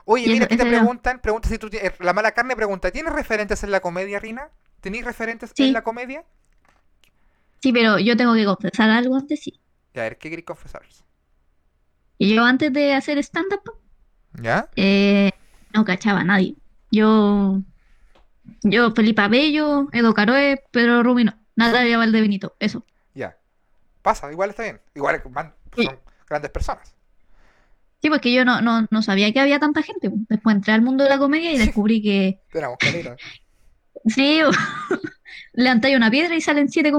Oye, 0.07 0.26
Y 0.26 0.30
mira, 0.34 0.45
aquí 0.45 0.57
te 0.57 0.66
preguntan, 0.66 1.20
pregunta 1.20 1.49
si 1.49 1.57
tú 1.57 1.70
tienes, 1.70 1.93
la 1.99 2.13
mala 2.13 2.32
carne 2.34 2.55
pregunta, 2.55 2.91
¿tienes 2.91 3.13
referentes 3.13 3.63
en 3.63 3.72
la 3.72 3.80
comedia, 3.80 4.20
Rina? 4.20 4.49
¿Tenéis 4.82 5.05
referentes 5.05 5.51
Sí. 5.55 5.68
en 5.68 5.74
la 5.74 5.84
comedia? 5.84 6.24
Sí, 7.61 7.72
pero 7.74 7.97
yo 7.97 8.16
tengo 8.18 8.34
que 8.36 8.45
confesar 8.45 8.89
algo 8.89 9.16
antes, 9.16 9.39
sí. 9.41 9.59
A 9.95 9.99
ver, 10.01 10.18
¿qué 10.18 10.30
queréis 10.30 10.45
confesaros? 10.45 11.04
Y 12.18 12.34
yo 12.36 12.43
antes 12.45 12.72
de 12.72 12.93
hacer 12.93 13.18
stand-up, 13.20 13.61
¿Ya? 14.41 14.70
eh, 14.76 15.32
no 15.74 15.84
cachaba 15.86 16.22
a 16.22 16.24
nadie. 16.24 16.55
Yo, 16.91 17.61
yo, 18.63 18.91
Felipe 18.91 19.22
Abello, 19.22 19.88
Edo 19.91 20.13
Caroe, 20.13 20.63
Pedro 20.72 21.03
Rubino, 21.03 21.34
Natalia 21.55 21.97
Valdebenito, 21.97 22.55
eso. 22.59 22.86
Ya. 23.13 23.36
Pasa, 24.01 24.32
igual 24.32 24.51
está 24.51 24.63
bien. 24.63 24.79
Igual 24.93 25.21
van- 25.29 25.54
Sí. 25.75 25.83
son 25.86 26.00
grandes 26.29 26.51
personas. 26.51 26.93
Sí, 28.01 28.09
porque 28.09 28.32
yo 28.33 28.46
no, 28.46 28.62
no, 28.62 28.87
no 28.92 29.01
sabía 29.01 29.32
que 29.33 29.39
había 29.39 29.59
tanta 29.59 29.82
gente. 29.82 30.09
po. 30.09 30.16
Después 30.29 30.55
entré 30.55 30.74
al 30.74 30.82
mundo 30.83 31.04
de 31.04 31.09
la 31.09 31.17
comedia 31.17 31.51
y 31.51 31.58
descubrí 31.58 32.01
que 32.01 32.39
sí, 34.05 34.39
levantáis 35.54 35.96
una 35.97 36.12
piedra 36.12 36.36
y 36.36 36.42
salen 36.42 36.70
siete 36.70 36.92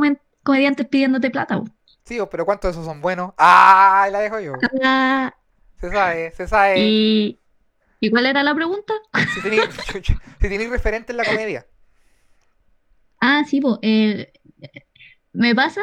comediantes 0.42 0.86
pidiéndote 0.88 1.30
plata. 1.30 1.58
po. 1.60 1.68
Sí, 2.06 2.18
pero 2.30 2.46
¿cuántos 2.46 2.68
de 2.68 2.72
esos 2.72 2.86
son 2.86 3.00
buenos? 3.00 3.32
¡Ah! 3.36 4.08
La 4.12 4.20
dejo 4.20 4.38
yo. 4.40 4.52
Ah, 4.82 5.34
Se 5.80 5.90
sabe, 5.90 6.30
se 6.30 6.46
sabe. 6.46 6.80
y, 6.80 7.40
¿y 8.00 8.10
cuál 8.10 8.26
era 8.26 8.42
la 8.42 8.54
pregunta? 8.54 8.94
Si 9.34 9.40
tenéis 9.42 9.64
si 10.40 10.68
referentes 10.68 11.10
en 11.10 11.16
la 11.16 11.24
comedia. 11.24 11.66
Ah, 13.20 13.42
sí, 13.44 13.60
po, 13.60 13.78
eh, 13.82 14.32
me 15.32 15.54
pasa 15.54 15.80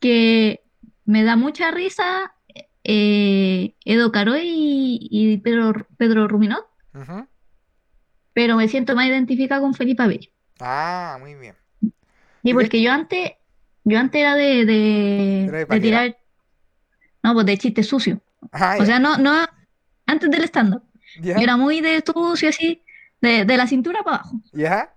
que 0.00 0.62
me 1.04 1.22
da 1.24 1.36
mucha 1.36 1.70
risa 1.70 2.34
eh, 2.84 3.74
Edo 3.84 4.10
Caroe 4.12 4.42
y, 4.44 4.98
y 5.10 5.36
Pedro, 5.38 5.86
Pedro 5.96 6.26
Ruminot, 6.26 6.66
pero 8.32 8.56
me 8.56 8.68
siento 8.68 8.94
más 8.94 9.06
identificada 9.06 9.60
con 9.60 9.74
Felipe 9.74 10.02
Abello. 10.02 10.30
Ah, 10.60 11.16
muy 11.20 11.34
bien. 11.34 11.56
Sí, 11.80 11.92
¿Y 12.42 12.54
porque 12.54 12.82
yo 12.82 12.92
antes, 12.92 13.32
yo 13.84 13.98
antes 13.98 14.20
era 14.20 14.34
de, 14.34 14.64
de, 14.64 15.80
tirar, 15.80 16.16
no, 17.22 17.34
pues 17.34 17.46
de 17.46 17.58
chiste 17.58 17.82
sucio. 17.82 18.20
Ah, 18.52 18.76
O 18.80 18.84
sea, 18.84 18.98
no, 18.98 19.18
no, 19.18 19.46
antes 20.06 20.30
del 20.30 20.44
stand-up. 20.44 20.82
Yo 21.20 21.34
era 21.34 21.56
muy 21.56 21.80
de 21.80 22.02
sucio, 22.06 22.48
así, 22.48 22.82
de, 23.20 23.44
de 23.44 23.56
la 23.56 23.66
cintura 23.66 24.02
para 24.02 24.18
abajo. 24.18 24.40
¿Ya? 24.52 24.94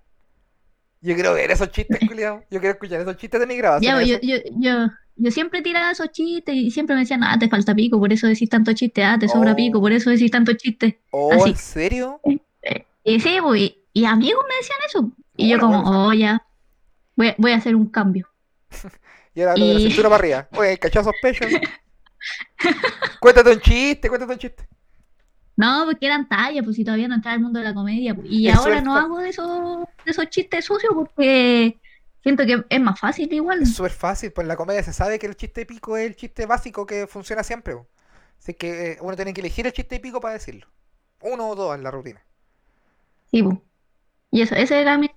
Yo 1.02 1.16
quiero 1.16 1.34
ver 1.34 1.52
esos 1.52 1.70
chistes, 1.72 2.00
culiao. 2.08 2.44
Yo 2.50 2.60
quiero 2.60 2.74
escuchar 2.74 3.02
esos 3.02 3.18
chistes 3.18 3.40
de 3.40 3.48
mi 3.48 3.58
grabación. 3.58 3.92
Ya, 3.92 3.96
pues, 3.96 4.08
yo, 4.08 4.18
yo, 4.22 4.38
yo, 4.60 4.88
yo 5.16 5.32
siempre 5.32 5.62
tiraba 5.62 5.92
esos 5.92 6.12
chistes 6.12 6.56
y 6.56 6.72
siempre 6.72 6.96
me 6.96 7.02
decían, 7.02 7.24
ah, 7.24 7.38
te 7.38 7.50
falta 7.50 7.76
pico, 7.76 8.00
por 8.00 8.14
eso 8.14 8.28
decís 8.28 8.50
tanto 8.50 8.74
chiste, 8.74 9.04
ah, 9.04 9.18
te 9.20 9.28
sobra 9.28 9.52
Oh. 9.52 9.56
pico, 9.56 9.80
por 9.82 9.92
eso 9.92 10.10
decís 10.10 10.32
tanto 10.32 10.54
chiste. 10.54 11.02
Oh, 11.12 11.34
así. 11.34 11.50
¿en 11.50 11.56
serio? 11.58 12.22
Y 13.04 13.20
sí, 13.20 13.38
pues, 13.42 13.62
y, 13.62 13.78
y 13.92 14.06
amigos 14.06 14.44
me 14.48 14.56
decían 14.56 14.80
eso. 14.88 15.12
Y 15.36 15.50
yo 15.50 15.60
como, 15.60 15.82
oh, 16.08 16.14
ya, 16.14 16.46
voy, 17.16 17.34
voy 17.38 17.52
a 17.52 17.58
hacer 17.58 17.76
un 17.76 17.88
cambio. 17.88 18.30
Y 19.36 19.42
ahora 19.42 19.58
lo 19.58 19.66
de 19.66 19.74
la 19.74 19.80
Y- 19.80 19.88
cintura 19.88 20.10
para 20.10 20.20
arriba. 20.20 20.48
Oye, 20.58 20.78
cachazos 20.78 21.14
pecho. 21.22 21.46
cuéntate 23.20 23.52
un 23.52 23.60
chiste, 23.60 24.08
cuéntate 24.10 24.34
un 24.34 24.40
chiste. 24.40 24.68
No, 25.56 25.84
porque 25.86 26.06
eran 26.06 26.28
tallas, 26.28 26.64
pues 26.64 26.76
si 26.76 26.84
todavía 26.84 27.08
no 27.08 27.16
entraba 27.16 27.36
al 27.36 27.42
mundo 27.42 27.60
de 27.60 27.66
la 27.66 27.74
comedia. 27.74 28.16
pues. 28.16 28.28
Y 28.30 28.50
ahora 28.50 28.82
no 28.82 28.96
hago 28.96 29.20
de 29.20 29.30
esos, 29.30 29.80
de 30.06 30.12
esos 30.12 30.30
chistes 30.30 30.66
sucios 30.66 30.94
porque 30.96 31.78
Siento 32.22 32.46
que 32.46 32.64
es 32.70 32.80
más 32.80 32.98
fácil 32.98 33.32
igual. 33.34 33.62
Es 33.64 33.76
súper 33.76 33.92
fácil, 33.92 34.32
pues 34.32 34.46
en 34.46 34.48
la 34.48 34.56
comedia 34.56 34.82
se 34.82 34.94
sabe 34.94 35.20
que 35.20 35.26
el 35.26 35.36
chiste 35.36 35.66
pico 35.66 35.98
es 35.98 36.08
el 36.08 36.16
chiste 36.16 36.46
básico 36.46 36.86
que 36.86 37.06
funciona 37.06 37.44
siempre. 37.44 37.76
po. 37.76 37.86
Así 38.40 38.54
que 38.54 38.94
eh, 38.94 38.98
uno 39.02 39.16
tiene 39.18 39.34
que 39.34 39.42
elegir 39.42 39.68
el 39.68 39.74
chiste 39.74 40.00
pico 40.00 40.22
para 40.22 40.36
decirlo. 40.36 40.66
Uno 41.20 41.50
o 41.50 41.56
dos 41.56 41.76
en 41.76 41.84
la 41.84 41.92
rutina. 41.92 42.24
Sí, 43.30 43.44
po. 43.44 43.62
Y 44.32 44.42
eso, 44.42 44.56
ese 44.56 44.80
era 44.80 44.98
mi... 44.98 45.12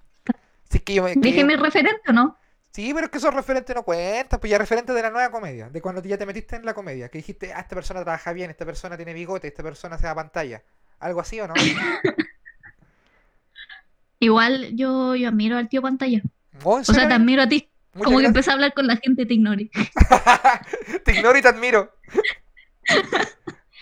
Así 0.69 0.81
que 0.81 0.95
yo 0.95 1.05
me. 1.05 1.13
que 1.15 1.21
Dije 1.21 1.41
yo- 1.43 1.47
mi 1.47 1.55
referente, 1.55 2.03
¿o 2.09 2.13
no? 2.13 2.37
Sí, 2.77 2.93
pero 2.93 3.07
es 3.07 3.11
que 3.11 3.17
esos 3.17 3.33
referentes 3.33 3.75
no 3.75 3.85
cuentan, 3.85 4.39
pues 4.39 4.51
ya 4.51 4.59
referentes 4.59 4.95
de 4.95 5.01
la 5.01 5.09
nueva 5.09 5.31
comedia, 5.31 5.71
de 5.71 5.81
cuando 5.81 6.03
ya 6.03 6.19
te 6.19 6.27
metiste 6.27 6.57
en 6.57 6.67
la 6.67 6.75
comedia, 6.75 7.09
que 7.09 7.17
dijiste, 7.17 7.51
ah, 7.55 7.61
esta 7.61 7.75
persona 7.75 8.03
trabaja 8.03 8.35
bien, 8.35 8.51
esta 8.51 8.67
persona 8.67 8.99
tiene 8.99 9.15
bigote, 9.15 9.49
esta 9.49 9.63
persona 9.63 9.97
se 9.97 10.07
da 10.07 10.15
pantalla. 10.15 10.63
¿Algo 10.99 11.23
así 11.23 11.41
o 11.41 11.49
no? 11.49 11.55
Igual 14.21 14.77
yo, 14.77 15.15
yo 15.15 15.31
admiro 15.31 15.57
al 15.57 15.71
tío 15.71 15.81
pantalla. 15.81 16.21
Oh, 16.65 16.77
¿en 16.77 16.83
O 16.83 16.85
sea, 16.85 17.09
te 17.09 17.15
admiro 17.15 17.45
a 17.45 17.49
ti. 17.49 17.67
Muchas 17.95 18.05
Como 18.05 18.19
que 18.19 18.27
empecé 18.27 18.51
a 18.51 18.53
hablar 18.53 18.75
con 18.75 18.87
la 18.87 18.99
gente 18.99 19.23
y 19.23 19.27
te 19.27 19.33
ignoré. 19.33 19.71
Te 21.03 21.15
ignoro 21.15 21.39
y 21.39 21.41
te 21.41 21.49
admiro. 21.49 21.95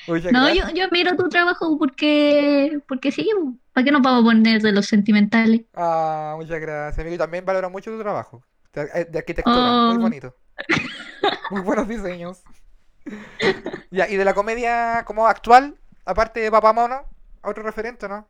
Muchas 0.07 0.31
No, 0.31 0.45
gracias. 0.45 0.69
yo, 0.69 0.75
yo 0.77 0.85
admiro 0.85 1.17
tu 1.17 1.29
trabajo 1.29 1.77
porque, 1.81 2.79
porque 2.87 3.11
sí, 3.11 3.29
¿para 3.73 3.87
qué 3.87 3.91
nos 3.91 4.03
vamos 4.03 4.21
a 4.21 4.25
poner 4.25 4.63
de 4.63 4.71
los 4.71 4.87
sentimentales? 4.87 5.63
Ah, 5.75 6.35
muchas 6.37 6.61
gracias, 6.61 7.01
amigo. 7.01 7.17
Y 7.17 7.19
también 7.19 7.45
valoro 7.45 7.71
mucho 7.71 7.91
tu 7.91 7.99
trabajo. 7.99 8.45
De, 8.75 8.83
eh, 8.95 9.05
de 9.07 9.19
arquitectura, 9.19 9.57
muy 9.87 9.97
Oh. 9.97 10.01
bonito. 10.01 10.35
Muy 11.51 11.61
buenos 11.61 11.87
diseños. 11.89 12.43
Ya, 13.91 14.09
y 14.09 14.17
de 14.17 14.25
la 14.25 14.35
comedia 14.35 15.05
como 15.07 15.27
actual, 15.27 15.79
aparte 16.07 16.41
de 16.41 16.51
Papá 16.51 16.73
Mono, 16.73 17.03
otro 17.43 17.63
referente, 17.63 18.09
¿no? 18.09 18.27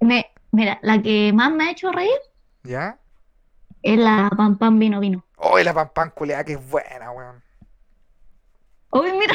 Me, 0.00 0.26
mira, 0.52 0.78
la 0.82 1.00
que 1.02 1.32
más 1.34 1.52
me 1.52 1.64
ha 1.64 1.70
hecho 1.70 1.92
reír 1.92 2.18
¿Ya? 2.62 2.98
es 3.82 3.98
la 3.98 4.30
Pam 4.36 4.56
Pam 4.58 4.78
Vino 4.78 5.00
Vino. 5.00 5.24
Oh, 5.36 5.58
la 5.58 5.74
pan 5.74 5.90
pan 5.94 6.10
culeada, 6.14 6.44
que 6.44 6.54
es 6.54 6.70
buena, 6.70 7.10
weón. 7.10 7.42
Uy, 8.90 9.12
mira, 9.12 9.34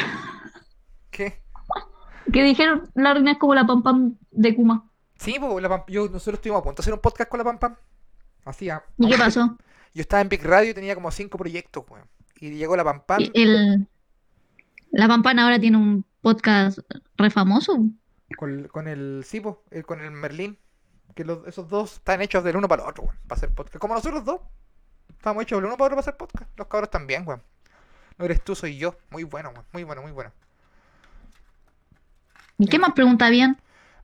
¿Qué? 1.10 1.42
que 2.32 2.42
dijeron 2.42 2.90
la 2.94 3.14
reina 3.14 3.32
es 3.32 3.38
como 3.38 3.54
la 3.54 3.66
Pam 3.66 3.82
Pam 3.82 4.16
de 4.30 4.54
Kuma. 4.56 4.90
Sí, 5.16 5.36
pues 5.38 5.62
la 5.62 5.68
Pam- 5.68 5.84
yo, 5.86 6.08
nosotros 6.08 6.34
estuvimos 6.38 6.60
a 6.60 6.64
punto 6.64 6.80
de 6.80 6.84
hacer 6.84 6.94
un 6.94 7.00
podcast 7.00 7.30
con 7.30 7.38
la 7.38 7.44
Pam 7.44 7.58
Pam. 7.58 7.76
Hacía. 8.44 8.82
¿Y 8.98 9.08
qué 9.08 9.18
pasó? 9.18 9.56
Yo 9.94 10.00
estaba 10.02 10.20
en 10.22 10.28
Big 10.28 10.42
Radio 10.44 10.70
y 10.70 10.74
tenía 10.74 10.94
como 10.94 11.10
cinco 11.10 11.36
proyectos, 11.38 11.84
weón. 11.88 12.06
Y 12.40 12.50
llegó 12.50 12.76
la 12.76 12.84
Pam 12.84 13.02
Pam 13.06 13.20
Y 13.20 13.30
El, 13.34 13.88
la 14.92 15.08
Pam 15.08 15.22
Pam 15.22 15.38
ahora 15.38 15.58
tiene 15.58 15.76
un 15.76 16.04
podcast 16.22 16.78
re 17.16 17.30
famoso. 17.30 17.78
con, 18.36 18.68
con 18.68 18.88
el 18.88 19.22
Sipo, 19.26 19.64
con 19.86 20.00
el 20.00 20.10
Merlín. 20.10 20.58
Que 21.14 21.24
los- 21.24 21.46
esos 21.46 21.68
dos 21.68 21.94
están 21.94 22.22
hechos 22.22 22.44
del 22.44 22.56
uno 22.56 22.68
para 22.68 22.84
el 22.84 22.88
otro, 22.88 23.02
weón, 23.04 23.16
para 23.26 23.36
hacer 23.38 23.52
podcast. 23.52 23.78
Como 23.78 23.94
nosotros 23.94 24.24
dos. 24.24 24.40
Estamos 25.10 25.42
hechos 25.42 25.58
del 25.58 25.66
uno 25.66 25.76
para 25.76 25.86
el 25.88 25.92
otro 25.92 25.96
para 25.96 26.00
hacer 26.00 26.16
podcast. 26.16 26.50
Los 26.58 26.68
cabros 26.68 26.90
también, 26.90 27.26
weón. 27.26 27.42
No 28.16 28.24
eres 28.24 28.42
tú, 28.44 28.54
soy 28.54 28.76
yo. 28.78 28.96
Muy 29.10 29.24
bueno, 29.24 29.50
weón. 29.50 29.64
Muy 29.72 29.82
bueno, 29.84 30.02
muy 30.02 30.12
bueno. 30.12 30.30
¿Y 32.58 32.66
qué 32.68 32.78
más 32.78 32.92
pregunta 32.92 33.28
bien? 33.30 33.56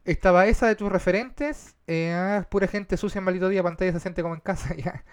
Estaba 0.06 0.46
esa 0.46 0.66
de 0.68 0.76
tus 0.76 0.90
referentes. 0.90 1.74
Eh, 1.86 2.12
ah, 2.14 2.46
pura 2.48 2.68
gente 2.68 2.96
sucia 2.96 3.18
en 3.18 3.24
maldito 3.24 3.48
día, 3.48 3.62
pantalla 3.62 3.92
se 3.92 4.00
siente 4.00 4.22
como 4.22 4.34
en 4.34 4.40
casa. 4.40 4.74
Ya. 4.84 5.04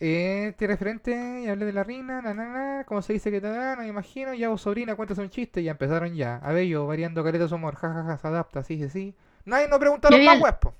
Eh, 0.00 0.54
¿Tiene 0.56 0.74
referente? 0.74 1.42
Y 1.44 1.48
hablé 1.48 1.66
de 1.66 1.72
la 1.72 1.82
reina, 1.82 2.22
na, 2.22 2.32
na, 2.32 2.46
na, 2.46 2.84
¿Cómo 2.84 3.02
se 3.02 3.14
dice 3.14 3.32
que 3.32 3.40
te 3.40 3.48
da? 3.48 3.74
No 3.74 3.82
me 3.82 3.88
imagino. 3.88 4.32
Ya 4.34 4.48
vos, 4.48 4.60
sobrina, 4.62 4.94
cuentas 4.94 5.18
un 5.18 5.30
chiste. 5.30 5.62
Ya 5.62 5.72
empezaron 5.72 6.14
ya. 6.14 6.36
A 6.36 6.52
ver, 6.52 6.66
yo 6.66 6.86
variando 6.86 7.24
careta 7.24 7.48
su 7.48 7.56
humor. 7.56 7.74
jajaja, 7.74 8.18
se 8.18 8.28
adapta, 8.28 8.62
sí, 8.62 8.78
sí, 8.78 8.88
sí. 8.90 9.14
Nadie 9.44 9.66
nos 9.68 9.78
preguntaron 9.80 10.22
más, 10.24 10.36
había- 10.36 10.44
weón, 10.44 10.56
po. 10.60 10.74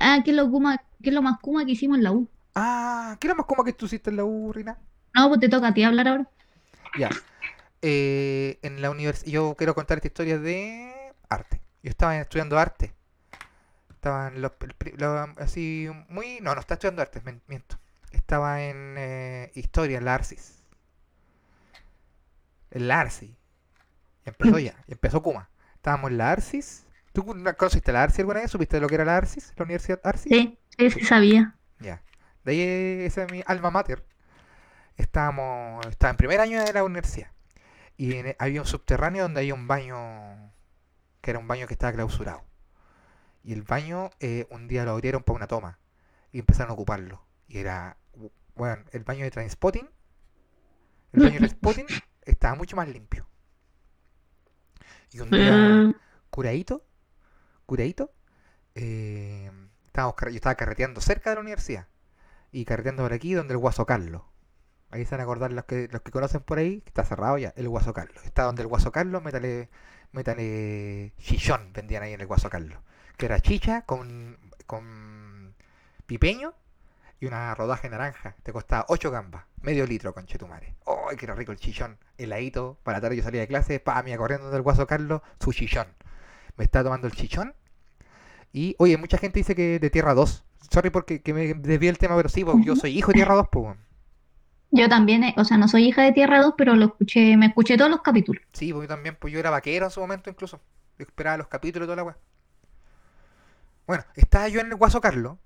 Ah, 0.00 0.20
¿qué 0.24 0.30
es 0.30 0.36
lo, 0.36 0.50
Kuma, 0.50 0.78
qué 1.02 1.10
es 1.10 1.14
lo 1.14 1.22
más 1.22 1.38
Kuma 1.40 1.64
que 1.66 1.72
hicimos 1.72 1.98
en 1.98 2.04
la 2.04 2.12
U? 2.12 2.28
Ah, 2.54 3.16
¿qué 3.20 3.26
era 3.26 3.34
más 3.34 3.46
como 3.46 3.64
que 3.64 3.72
tú 3.74 3.86
hiciste 3.86 4.10
en 4.10 4.16
la 4.16 4.24
U, 4.24 4.52
Rina? 4.52 4.78
No, 5.14 5.28
pues 5.28 5.40
te 5.40 5.48
toca 5.48 5.68
a 5.68 5.74
ti 5.74 5.82
hablar 5.84 6.08
ahora. 6.08 6.28
Ya. 6.98 7.10
Eh, 7.82 8.58
en 8.62 8.80
la 8.82 8.90
universidad, 8.90 9.30
yo 9.32 9.54
quiero 9.56 9.74
contar 9.74 9.98
esta 9.98 10.08
historia 10.08 10.38
de 10.38 10.92
arte. 11.28 11.60
Yo 11.86 11.90
estaba 11.90 12.16
estudiando 12.18 12.58
arte. 12.58 12.92
Estaba 13.90 14.26
en 14.26 14.42
los, 14.42 14.50
el 14.60 14.74
pri- 14.74 14.94
lo- 14.96 15.32
así 15.38 15.88
muy... 16.08 16.40
No, 16.40 16.52
no 16.52 16.60
estaba 16.60 16.74
estudiando 16.74 17.00
arte, 17.02 17.22
miento. 17.46 17.78
Estaba 18.10 18.60
en 18.64 18.96
eh, 18.98 19.52
historia, 19.54 19.98
en 19.98 20.04
la 20.04 20.14
Arcis. 20.16 20.64
En 22.72 22.88
la 22.88 23.00
Arcis. 23.02 23.30
Empezó 24.24 24.58
ya, 24.58 24.74
empezó 24.88 25.22
Kuma. 25.22 25.48
Estábamos 25.76 26.10
en 26.10 26.18
la 26.18 26.32
Arcis. 26.32 26.86
¿Tú 27.12 27.24
conociste 27.24 27.92
la 27.92 28.02
Arcis 28.02 28.18
alguna 28.18 28.40
vez? 28.40 28.50
¿Supiste 28.50 28.80
lo 28.80 28.88
que 28.88 28.96
era 28.96 29.04
la 29.04 29.16
Arcis? 29.16 29.52
¿La 29.56 29.64
Universidad 29.64 30.00
Arcis? 30.02 30.32
Sí, 30.32 30.58
sí, 30.90 31.04
sabía. 31.04 31.54
Ya. 31.78 32.02
De 32.44 32.50
ahí 32.52 32.60
esa 33.06 33.22
es 33.22 33.30
mi 33.30 33.44
alma 33.46 33.70
mater. 33.70 34.04
Estábamos, 34.96 35.86
estaba 35.86 36.10
en 36.10 36.16
primer 36.16 36.40
año 36.40 36.64
de 36.64 36.72
la 36.72 36.82
universidad. 36.82 37.30
Y 37.96 38.16
en- 38.16 38.34
había 38.40 38.60
un 38.60 38.66
subterráneo 38.66 39.22
donde 39.22 39.40
había 39.40 39.54
un 39.54 39.68
baño, 39.68 40.52
que 41.20 41.30
era 41.30 41.38
un 41.38 41.48
baño 41.48 41.66
que 41.66 41.74
estaba 41.74 41.92
clausurado. 41.92 42.44
Y 43.42 43.52
el 43.52 43.62
baño 43.62 44.10
eh, 44.20 44.46
un 44.50 44.68
día 44.68 44.84
lo 44.84 44.92
abrieron 44.92 45.22
para 45.22 45.36
una 45.36 45.46
toma. 45.46 45.78
Y 46.32 46.40
empezaron 46.40 46.70
a 46.70 46.74
ocuparlo. 46.74 47.22
Y 47.48 47.58
era, 47.58 47.96
bueno, 48.54 48.84
el 48.92 49.04
baño 49.04 49.24
de 49.24 49.30
Transpotting. 49.30 49.88
El 51.12 51.22
baño 51.22 51.32
de 51.34 51.38
Transpotting 51.38 51.86
estaba 52.22 52.54
mucho 52.54 52.76
más 52.76 52.88
limpio. 52.88 53.26
Y 55.12 55.20
un 55.20 55.30
día 55.30 55.56
Eh, 55.56 55.94
curadito, 56.30 56.84
curadito, 57.64 58.12
eh, 58.74 59.50
estábamos, 59.86 60.14
yo 60.20 60.28
estaba 60.28 60.54
carreteando 60.54 61.00
cerca 61.00 61.30
de 61.30 61.36
la 61.36 61.40
universidad 61.40 61.86
y 62.52 62.64
carreteando 62.64 63.02
por 63.02 63.12
aquí 63.12 63.32
donde 63.32 63.54
el 63.54 63.58
Guaso 63.58 63.86
Carlos. 63.86 64.22
Ahí 64.90 65.04
se 65.04 65.12
van 65.12 65.20
a 65.20 65.22
acordar 65.22 65.52
los 65.52 65.64
que, 65.64 65.88
los 65.90 66.02
que 66.02 66.10
conocen 66.10 66.42
por 66.42 66.58
ahí, 66.58 66.80
que 66.82 66.90
está 66.90 67.04
cerrado 67.04 67.38
ya, 67.38 67.52
el 67.56 67.68
Guaso 67.68 67.92
Carlos. 67.94 68.24
Está 68.24 68.44
donde 68.44 68.62
el 68.62 68.68
Guaso 68.68 68.92
Carlos, 68.92 69.22
métale, 70.12 70.42
métale 70.42 71.12
chichón, 71.18 71.72
vendían 71.72 72.02
ahí 72.02 72.12
en 72.12 72.20
el 72.20 72.26
Guaso 72.26 72.50
Carlos. 72.50 72.78
Que 73.16 73.26
era 73.26 73.40
chicha 73.40 73.82
con, 73.82 74.38
con 74.66 75.54
pipeño 76.06 76.54
y 77.20 77.26
una 77.26 77.54
rodaja 77.54 77.82
de 77.82 77.90
naranja. 77.90 78.36
Te 78.42 78.52
costaba 78.52 78.86
8 78.88 79.10
gambas, 79.10 79.44
medio 79.62 79.86
litro, 79.86 80.12
conchetumare. 80.14 80.74
¡Ay, 80.86 81.16
que 81.16 81.24
era 81.24 81.34
rico 81.34 81.52
el 81.52 81.58
chichón! 81.58 81.98
Heladito, 82.18 82.78
para 82.82 82.98
la 82.98 83.02
tarde 83.02 83.16
yo 83.16 83.22
salía 83.22 83.40
de 83.40 83.48
clase, 83.48 83.80
pa, 83.80 84.02
me 84.02 84.10
iba 84.10 84.18
corriendo 84.18 84.50
del 84.50 84.62
Guaso 84.62 84.86
Carlos, 84.86 85.22
su 85.40 85.52
chichón. 85.52 85.86
Me 86.56 86.64
estaba 86.64 86.84
tomando 86.84 87.06
el 87.06 87.14
chichón. 87.14 87.54
Y, 88.52 88.74
oye, 88.78 88.96
mucha 88.96 89.18
gente 89.18 89.40
dice 89.40 89.54
que 89.54 89.78
de 89.78 89.90
Tierra 89.90 90.14
2. 90.14 90.44
Sorry 90.70 90.90
porque 90.90 91.22
que 91.22 91.32
me 91.34 91.54
desvié 91.54 91.90
el 91.90 91.98
tema, 91.98 92.16
pero 92.16 92.28
sí, 92.28 92.44
porque 92.44 92.64
yo 92.64 92.76
soy 92.76 92.96
hijo 92.96 93.12
de 93.12 93.16
Tierra 93.16 93.34
2, 93.34 93.48
pues. 93.50 93.76
Yo 94.76 94.88
también, 94.88 95.24
eh, 95.24 95.34
o 95.36 95.44
sea, 95.44 95.56
no 95.56 95.68
soy 95.68 95.86
hija 95.86 96.02
de 96.02 96.12
Tierra 96.12 96.42
2, 96.42 96.54
pero 96.56 96.74
lo 96.74 96.86
escuché, 96.86 97.36
me 97.36 97.46
escuché 97.46 97.76
todos 97.76 97.90
los 97.90 98.02
capítulos. 98.02 98.42
Sí, 98.52 98.72
porque 98.72 98.86
yo 98.86 98.94
también, 98.94 99.16
pues 99.18 99.32
yo 99.32 99.40
era 99.40 99.50
vaquero 99.50 99.86
en 99.86 99.90
su 99.90 100.00
momento 100.00 100.28
incluso. 100.30 100.60
Yo 100.98 101.04
esperaba 101.04 101.36
los 101.38 101.48
capítulos 101.48 101.86
y 101.86 101.88
toda 101.88 101.96
la 101.96 102.04
weá. 102.04 102.16
Bueno, 103.86 104.04
estaba 104.14 104.48
yo 104.48 104.60
en 104.60 104.66
el 104.66 104.74
Guaso 104.76 105.00
Carlos. 105.00 105.36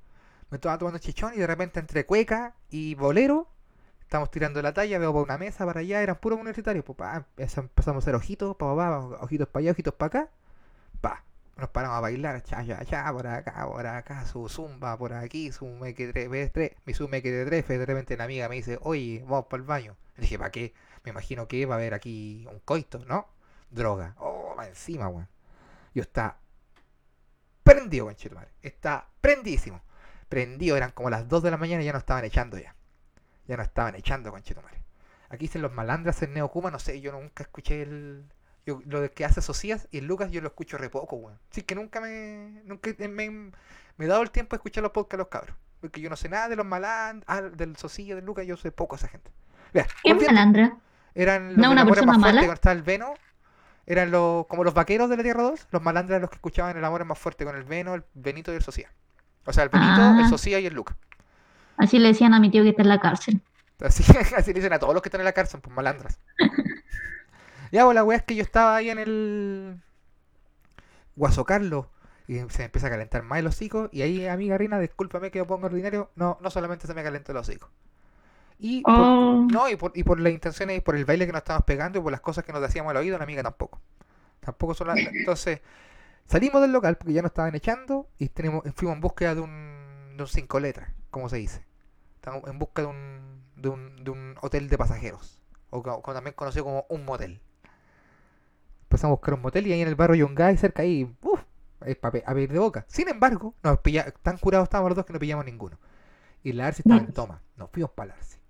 Me 0.51 0.57
estaba 0.57 0.79
tomando 0.79 0.99
chichón 0.99 1.35
y 1.35 1.39
de 1.39 1.47
repente 1.47 1.79
entre 1.79 2.07
cueca 2.07 2.55
y 2.71 2.95
bolero. 2.95 3.49
Estamos 4.01 4.31
tirando 4.31 4.61
la 4.63 4.75
talla, 4.75 4.99
veo 4.99 5.13
por 5.13 5.23
una 5.23 5.39
mesa 5.39 5.65
para 5.65 5.81
allá, 5.81 6.03
eran 6.03 6.17
puros 6.17 6.39
universitarios. 6.39 6.85
Pues, 6.85 6.97
pa, 6.97 7.27
empezamos 7.37 8.03
a 8.03 8.05
hacer 8.05 8.15
ojitos, 8.17 8.57
pa, 8.57 8.75
pa, 8.75 9.09
pa, 9.11 9.25
ojitos 9.25 9.47
para 9.49 9.61
allá, 9.63 9.71
ojitos 9.73 9.95
para 9.95 10.07
acá. 10.07 10.31
Pa, 11.01 11.25
nos 11.61 11.71
paramos 11.71 11.97
a 11.99 12.01
bailar, 12.01 12.43
cha, 12.43 12.67
cha, 12.67 12.85
cha, 12.85 13.13
por 13.13 13.27
acá, 13.27 13.67
por 13.67 13.87
acá, 13.87 14.25
su 14.27 14.49
zumba, 14.49 14.97
por 14.99 15.13
aquí, 15.13 15.53
su 15.53 15.67
mequetrefe, 15.67 16.77
mi 16.85 16.95
su 16.95 17.09
mequetrefe. 17.09 17.79
De 17.79 17.87
repente 17.87 18.17
la 18.17 18.25
amiga 18.25 18.49
me 18.49 18.57
dice, 18.57 18.79
oye, 18.83 19.23
vamos 19.27 19.47
para 19.47 19.61
el 19.61 19.67
baño. 19.67 19.97
Le 20.17 20.23
dije, 20.23 20.39
¿para 20.39 20.51
qué? 20.51 20.75
Me 21.05 21.11
imagino 21.11 21.49
que 21.49 21.65
va 21.67 21.75
a 21.77 21.79
haber 21.79 21.95
aquí 21.95 22.47
un 22.51 22.61
coito, 22.61 23.05
¿no? 23.07 23.29
Droga. 23.71 24.15
Oh, 24.19 24.55
va 24.59 24.67
encima, 24.67 25.09
weón. 25.09 25.29
Yo 25.95 26.03
estaba 26.03 26.39
prendido, 27.63 28.07
conchetumare. 28.07 28.51
Está 28.63 29.09
prendísimo. 29.21 29.83
Prendido, 30.29 30.77
eran 30.77 30.93
como 30.93 31.11
las 31.11 31.29
2 31.29 31.43
de 31.43 31.51
la 31.51 31.57
mañana 31.57 31.83
y 31.83 31.87
ya 31.87 31.93
no 31.93 31.99
estaban 31.99 32.25
echando 32.25 32.59
ya. 32.59 32.75
Ya 33.47 33.57
no 33.57 33.63
estaban 33.63 33.95
echando, 33.95 34.31
conchetumare. 34.31 34.83
Aquí 35.29 35.45
dicen 35.47 35.63
los 35.63 35.73
malandras 35.73 36.23
en 36.23 36.35
Neocuma, 36.35 36.71
no 36.71 36.79
sé, 36.79 37.01
yo 37.01 37.13
nunca 37.13 37.45
escuché 37.45 37.83
el. 37.83 38.33
Yo, 38.67 38.81
lo 38.87 39.01
de 39.01 39.11
que 39.11 39.25
hace 39.25 39.41
Socias 39.43 39.89
y 39.91 39.99
el 39.99 40.07
Lucas 40.07 40.31
yo 40.31 40.41
lo 40.41 40.49
escucho 40.49 40.77
re 40.79 40.91
poco, 40.91 41.17
weón. 41.17 41.39
Sí 41.51 41.63
que 41.63 41.75
nunca 41.75 42.01
me. 42.01 42.63
Nunca 42.65 42.91
me, 42.99 43.09
me 43.09 44.05
he 44.05 44.07
dado 44.07 44.23
el 44.23 44.31
tiempo 44.31 44.55
de 44.55 44.59
escuchar 44.59 44.83
los 44.83 44.93
podcasts 44.93 45.13
de 45.13 45.19
los 45.19 45.29
cabros. 45.29 45.57
Porque 45.81 46.01
yo 46.01 46.11
no 46.11 46.17
sé 46.17 46.29
nada 46.29 46.49
de 46.49 46.57
los 46.57 46.67
malandras, 46.67 47.25
ah, 47.27 47.41
del 47.43 47.77
Socias, 47.77 48.17
del 48.17 48.25
Lucas, 48.27 48.47
yo 48.47 48.57
sé 48.57 48.71
poco 48.71 48.97
de 48.97 49.01
esa 49.01 49.09
gente. 49.09 49.31
¿Qué 50.03 50.15
malandra? 50.15 50.77
eran 51.15 51.49
los 51.49 51.57
¿No 51.57 51.71
una 51.71 51.85
persona 51.87 52.13
más 52.13 52.17
fuerte 52.21 52.35
mala? 52.35 52.41
cuando 52.41 52.55
estaba 52.55 52.73
el 52.75 52.83
Veno. 52.83 53.15
Eran 53.87 54.11
los, 54.11 54.47
como 54.47 54.63
los 54.63 54.75
vaqueros 54.75 55.09
de 55.11 55.17
la 55.17 55.23
Tierra 55.23 55.43
2. 55.43 55.69
Los 55.71 55.83
malandras 55.83 56.21
los 56.21 56.29
que 56.31 56.37
escuchaban 56.37 56.77
el 56.77 56.85
amor 56.85 57.01
es 57.01 57.07
más 57.07 57.19
fuerte 57.19 57.45
con 57.45 57.57
el 57.57 57.65
Veno, 57.65 57.95
el 57.95 58.05
Benito 58.15 58.53
y 58.53 58.57
el 58.57 58.63
Socia. 58.63 58.93
O 59.47 59.53
sea, 59.53 59.65
el 59.65 59.71
Benito, 59.71 59.93
Ah. 59.97 60.19
el 60.23 60.29
Socia 60.29 60.61
y 60.61 60.67
el 60.67 60.75
Luca. 60.75 60.97
Así 61.77 61.99
le 61.99 62.09
decían 62.09 62.35
a 62.35 62.41
mi 62.41 62.51
tío 62.51 62.63
que 62.63 62.69
está 62.71 62.83
en 62.83 62.89
la 62.91 63.01
cárcel. 63.01 63.41
Así, 63.81 64.05
así 64.37 64.51
le 64.53 64.61
dicen 64.61 64.73
a 64.75 64.79
todos 64.79 64.93
los 64.93 65.03
que 65.03 65.09
están 65.09 65.23
en 65.23 65.25
la 65.25 65.33
cárcel, 65.33 65.61
pues 65.61 65.75
malandras. 65.75 66.21
ya, 67.73 67.85
pues 67.85 67.95
la 67.95 68.05
weá 68.05 68.19
es 68.19 68.25
que 68.25 68.35
yo 68.37 68.43
estaba 68.43 68.77
ahí 68.77 68.91
en 68.91 68.99
el 68.99 69.81
Guaso 71.17 71.45
Carlos 71.45 71.87
Y 72.27 72.39
se 72.51 72.59
me 72.59 72.65
empieza 72.67 72.87
a 72.87 72.91
calentar 72.91 73.23
más 73.23 73.39
el 73.41 73.47
hocico. 73.49 73.89
Y 73.93 74.03
ahí, 74.03 74.27
amiga 74.27 74.57
Rina, 74.57 74.79
discúlpame 74.79 75.31
que 75.31 75.39
yo 75.39 75.47
pongo 75.47 75.67
ordinario. 75.67 76.11
No, 76.15 76.39
no 76.41 76.51
solamente 76.51 76.87
se 76.87 76.95
me 76.95 77.03
calentó 77.03 77.33
el 77.33 77.39
hocico. 77.39 77.71
Y 78.59 78.83
por, 78.83 78.93
Oh, 78.95 79.47
no, 79.51 79.69
y 79.69 79.77
por, 79.77 79.93
y 79.97 80.05
por 80.05 80.21
las 80.21 80.33
intenciones 80.33 80.79
y 80.79 80.81
por 80.81 80.95
el 80.97 81.05
baile 81.05 81.27
que 81.27 81.33
nos 81.33 81.41
estábamos 81.41 81.65
pegando 81.65 81.99
y 81.99 82.03
por 82.03 82.13
las 82.13 82.21
cosas 82.21 82.45
que 82.45 82.53
nos 82.53 82.63
decíamos 82.63 82.91
al 82.91 82.99
oído, 82.99 83.19
la 83.19 83.25
amiga 83.25 83.43
tampoco. 83.43 83.81
Tampoco 84.41 84.75
son 84.75 84.89
las- 84.89 84.99
Entonces, 85.13 85.61
salimos 86.27 86.61
del 86.63 86.73
local 86.73 86.97
porque 86.99 87.15
ya 87.15 87.23
nos 87.23 87.31
estaban 87.31 87.55
echando 87.55 88.09
y 88.19 88.29
tenemos, 88.29 88.63
fuimos 88.75 88.95
en 88.97 89.01
búsqueda 89.01 89.35
de 89.35 89.41
un, 89.41 90.15
de 90.17 90.23
un 90.23 90.29
cinco 90.29 90.61
letras, 90.61 90.91
como 91.11 91.29
se 91.29 91.39
dice. 91.39 91.65
Estamos 92.17 92.45
en 92.49 92.59
busca 92.59 92.83
de 92.83 92.89
un, 92.89 93.43
de 93.57 93.69
un, 93.71 94.05
de 94.05 94.11
un 94.11 94.37
hotel 94.43 94.69
de 94.69 94.79
pasajeros, 94.79 95.43
o 95.71 95.83
co- 95.83 96.13
también 96.15 96.35
conocido 96.35 96.65
como 96.65 96.87
un 96.91 97.05
motel. 97.07 97.41
Empezamos 98.91 99.13
a 99.13 99.19
buscar 99.19 99.35
un 99.35 99.43
motel 99.43 99.69
y 99.69 99.73
ahí 99.73 99.83
en 99.83 99.87
el 99.87 99.95
barrio 99.95 100.27
Yungay, 100.27 100.57
cerca 100.57 100.83
ahí, 100.83 101.09
uff, 101.23 101.41
a 101.81 102.11
pedir 102.35 102.53
de 102.53 102.59
boca. 102.59 102.85
Sin 102.89 103.09
embargo, 103.09 103.55
nos 103.63 103.79
pilla, 103.79 104.13
tan 104.23 104.37
curados 104.37 104.65
estábamos 104.65 104.91
los 104.91 104.97
dos 104.97 105.07
que 105.07 105.13
no 105.13 105.21
pillamos 105.21 105.45
ninguno. 105.45 105.79
Y 106.43 106.53
la 106.55 106.67
Arce 106.67 106.83
estaba 106.83 107.01
en 107.01 107.13
toma. 107.13 107.41
Nos 107.57 107.71
fuimos 107.71 107.93
para 107.93 108.09
la 108.09 108.15
Arce. 108.15 108.41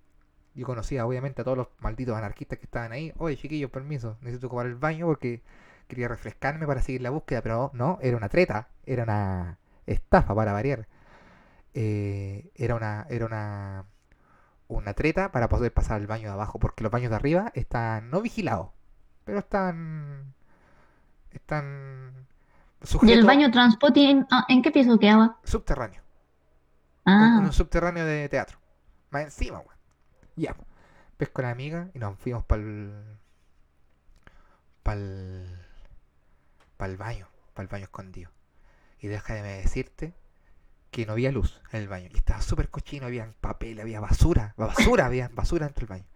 Yo 0.54 0.64
conocía 0.64 1.04
obviamente 1.04 1.42
a 1.42 1.44
todos 1.44 1.58
los 1.58 1.68
malditos 1.80 2.16
anarquistas 2.16 2.58
que 2.58 2.64
estaban 2.64 2.90
ahí. 2.90 3.12
Oye, 3.18 3.36
chiquillos, 3.36 3.70
permiso, 3.70 4.16
necesito 4.22 4.46
ocupar 4.46 4.64
el 4.64 4.76
baño 4.76 5.04
porque 5.04 5.42
quería 5.88 6.08
refrescarme 6.08 6.66
para 6.66 6.80
seguir 6.80 7.02
la 7.02 7.10
búsqueda, 7.10 7.42
pero 7.42 7.70
no, 7.74 7.98
era 8.00 8.16
una 8.16 8.30
treta, 8.30 8.68
era 8.86 9.02
una 9.02 9.58
estafa 9.86 10.34
para 10.34 10.54
variar. 10.54 10.88
Eh, 11.74 12.50
era 12.54 12.76
una, 12.76 13.06
era 13.10 13.26
una, 13.26 13.84
una 14.68 14.94
treta 14.94 15.32
para 15.32 15.50
poder 15.50 15.74
pasar 15.74 16.00
al 16.00 16.06
baño 16.06 16.28
de 16.28 16.32
abajo, 16.32 16.58
porque 16.58 16.82
los 16.82 16.90
baños 16.90 17.10
de 17.10 17.16
arriba 17.16 17.52
están 17.54 18.08
no 18.10 18.22
vigilados, 18.22 18.70
pero 19.24 19.38
están, 19.40 20.34
están 21.30 22.26
¿Y 23.02 23.12
el 23.12 23.24
baño 23.24 23.50
transporte 23.50 24.24
ah, 24.30 24.46
en 24.48 24.62
qué 24.62 24.70
piso 24.70 24.98
quedaba? 24.98 25.38
un, 25.42 25.42
en 25.44 26.00
Ah, 27.04 27.40
un 27.42 27.52
subterráneo 27.52 28.06
de 28.06 28.28
teatro. 28.28 28.58
Más 29.10 29.24
encima, 29.24 29.58
weón. 29.58 29.76
Ya. 30.36 30.56
Pesco 31.16 31.42
a 31.42 31.44
la 31.44 31.50
amiga 31.50 31.90
y 31.94 31.98
nos 31.98 32.18
fuimos 32.18 32.44
para 32.44 32.62
el. 32.62 33.18
para 34.82 35.00
el. 35.00 35.58
para 36.76 36.92
el 36.92 36.96
baño. 36.96 37.28
para 37.52 37.64
el 37.64 37.68
baño 37.68 37.84
escondido. 37.84 38.30
Y 38.98 39.08
déjame 39.08 39.42
decirte 39.42 40.14
que 40.90 41.04
no 41.04 41.12
había 41.12 41.32
luz 41.32 41.60
en 41.72 41.82
el 41.82 41.88
baño. 41.88 42.08
Y 42.12 42.16
estaba 42.16 42.40
súper 42.40 42.70
cochino, 42.70 43.06
había 43.06 43.30
papel, 43.40 43.80
había 43.80 44.00
basura. 44.00 44.54
Basura, 44.56 45.06
había 45.06 45.28
basura 45.28 45.66
dentro 45.66 45.86
del 45.86 45.98
baño. 45.98 46.08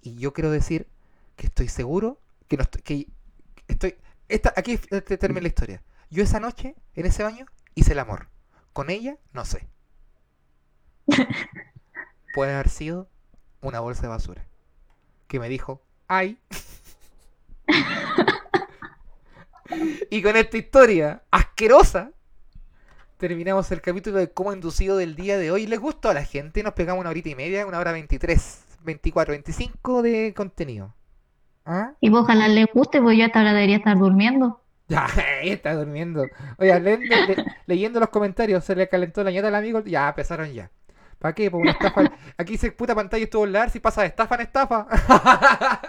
Y 0.00 0.16
yo 0.16 0.32
quiero 0.32 0.50
decir 0.50 0.88
que 1.36 1.46
estoy 1.46 1.68
seguro 1.68 2.20
que 2.48 2.56
no 2.56 2.62
estoy. 2.62 2.82
Que 2.82 3.06
estoy 3.68 3.96
esta, 4.28 4.52
aquí 4.56 4.78
te- 4.78 5.18
termina 5.18 5.42
la 5.42 5.48
historia. 5.48 5.82
Yo 6.10 6.22
esa 6.22 6.40
noche, 6.40 6.74
en 6.94 7.06
ese 7.06 7.22
baño, 7.22 7.46
hice 7.74 7.92
el 7.92 7.98
amor. 7.98 8.28
Con 8.72 8.90
ella, 8.90 9.16
no 9.32 9.44
sé. 9.44 9.68
Puede 12.34 12.54
haber 12.54 12.68
sido 12.68 13.08
una 13.60 13.80
bolsa 13.80 14.02
de 14.02 14.08
basura. 14.08 14.46
Que 15.28 15.40
me 15.40 15.48
dijo, 15.48 15.82
¡ay! 16.08 16.38
y 20.10 20.22
con 20.22 20.36
esta 20.36 20.56
historia 20.56 21.22
asquerosa, 21.30 22.12
terminamos 23.18 23.70
el 23.72 23.80
capítulo 23.80 24.18
de 24.18 24.30
cómo 24.30 24.52
inducido 24.52 24.96
del 24.96 25.16
día 25.16 25.38
de 25.38 25.50
hoy. 25.50 25.66
¿Les 25.66 25.80
gustó 25.80 26.10
a 26.10 26.14
la 26.14 26.24
gente? 26.24 26.62
Nos 26.62 26.74
pegamos 26.74 27.00
una 27.00 27.10
horita 27.10 27.28
y 27.28 27.34
media, 27.34 27.66
una 27.66 27.78
hora 27.78 27.92
23, 27.92 28.64
24, 28.82 29.32
25 29.32 30.02
de 30.02 30.34
contenido. 30.34 30.94
¿Ah? 31.66 31.92
y 32.00 32.10
vos 32.10 32.22
ojalá 32.22 32.46
les 32.48 32.66
guste, 32.74 33.00
pues 33.00 33.16
yo 33.16 33.24
hasta 33.24 33.38
ahora 33.38 33.54
debería 33.54 33.76
estar 33.76 33.96
durmiendo. 33.98 34.60
Ya, 34.88 35.06
está 35.42 35.74
durmiendo. 35.74 36.26
Le- 36.58 36.80
le- 36.80 37.44
leyendo 37.66 38.00
los 38.00 38.10
comentarios, 38.10 38.64
se 38.64 38.76
le 38.76 38.88
calentó 38.88 39.24
la 39.24 39.30
ñata 39.30 39.48
al 39.48 39.54
amigo. 39.54 39.80
Ya, 39.84 40.08
empezaron 40.08 40.52
ya. 40.52 40.70
¿Para 41.18 41.34
qué? 41.34 41.50
Por 41.50 41.62
una 41.62 41.70
estafa. 41.70 42.02
Aquí 42.36 42.52
dice 42.52 42.70
puta 42.72 42.94
pantalla 42.94 43.24
estuvo 43.24 43.46
en 43.46 43.52
la 43.52 43.68
si 43.70 43.80
pasa 43.80 44.02
de 44.02 44.08
estafa 44.08 44.34
en 44.34 44.40
estafa. 44.42 44.86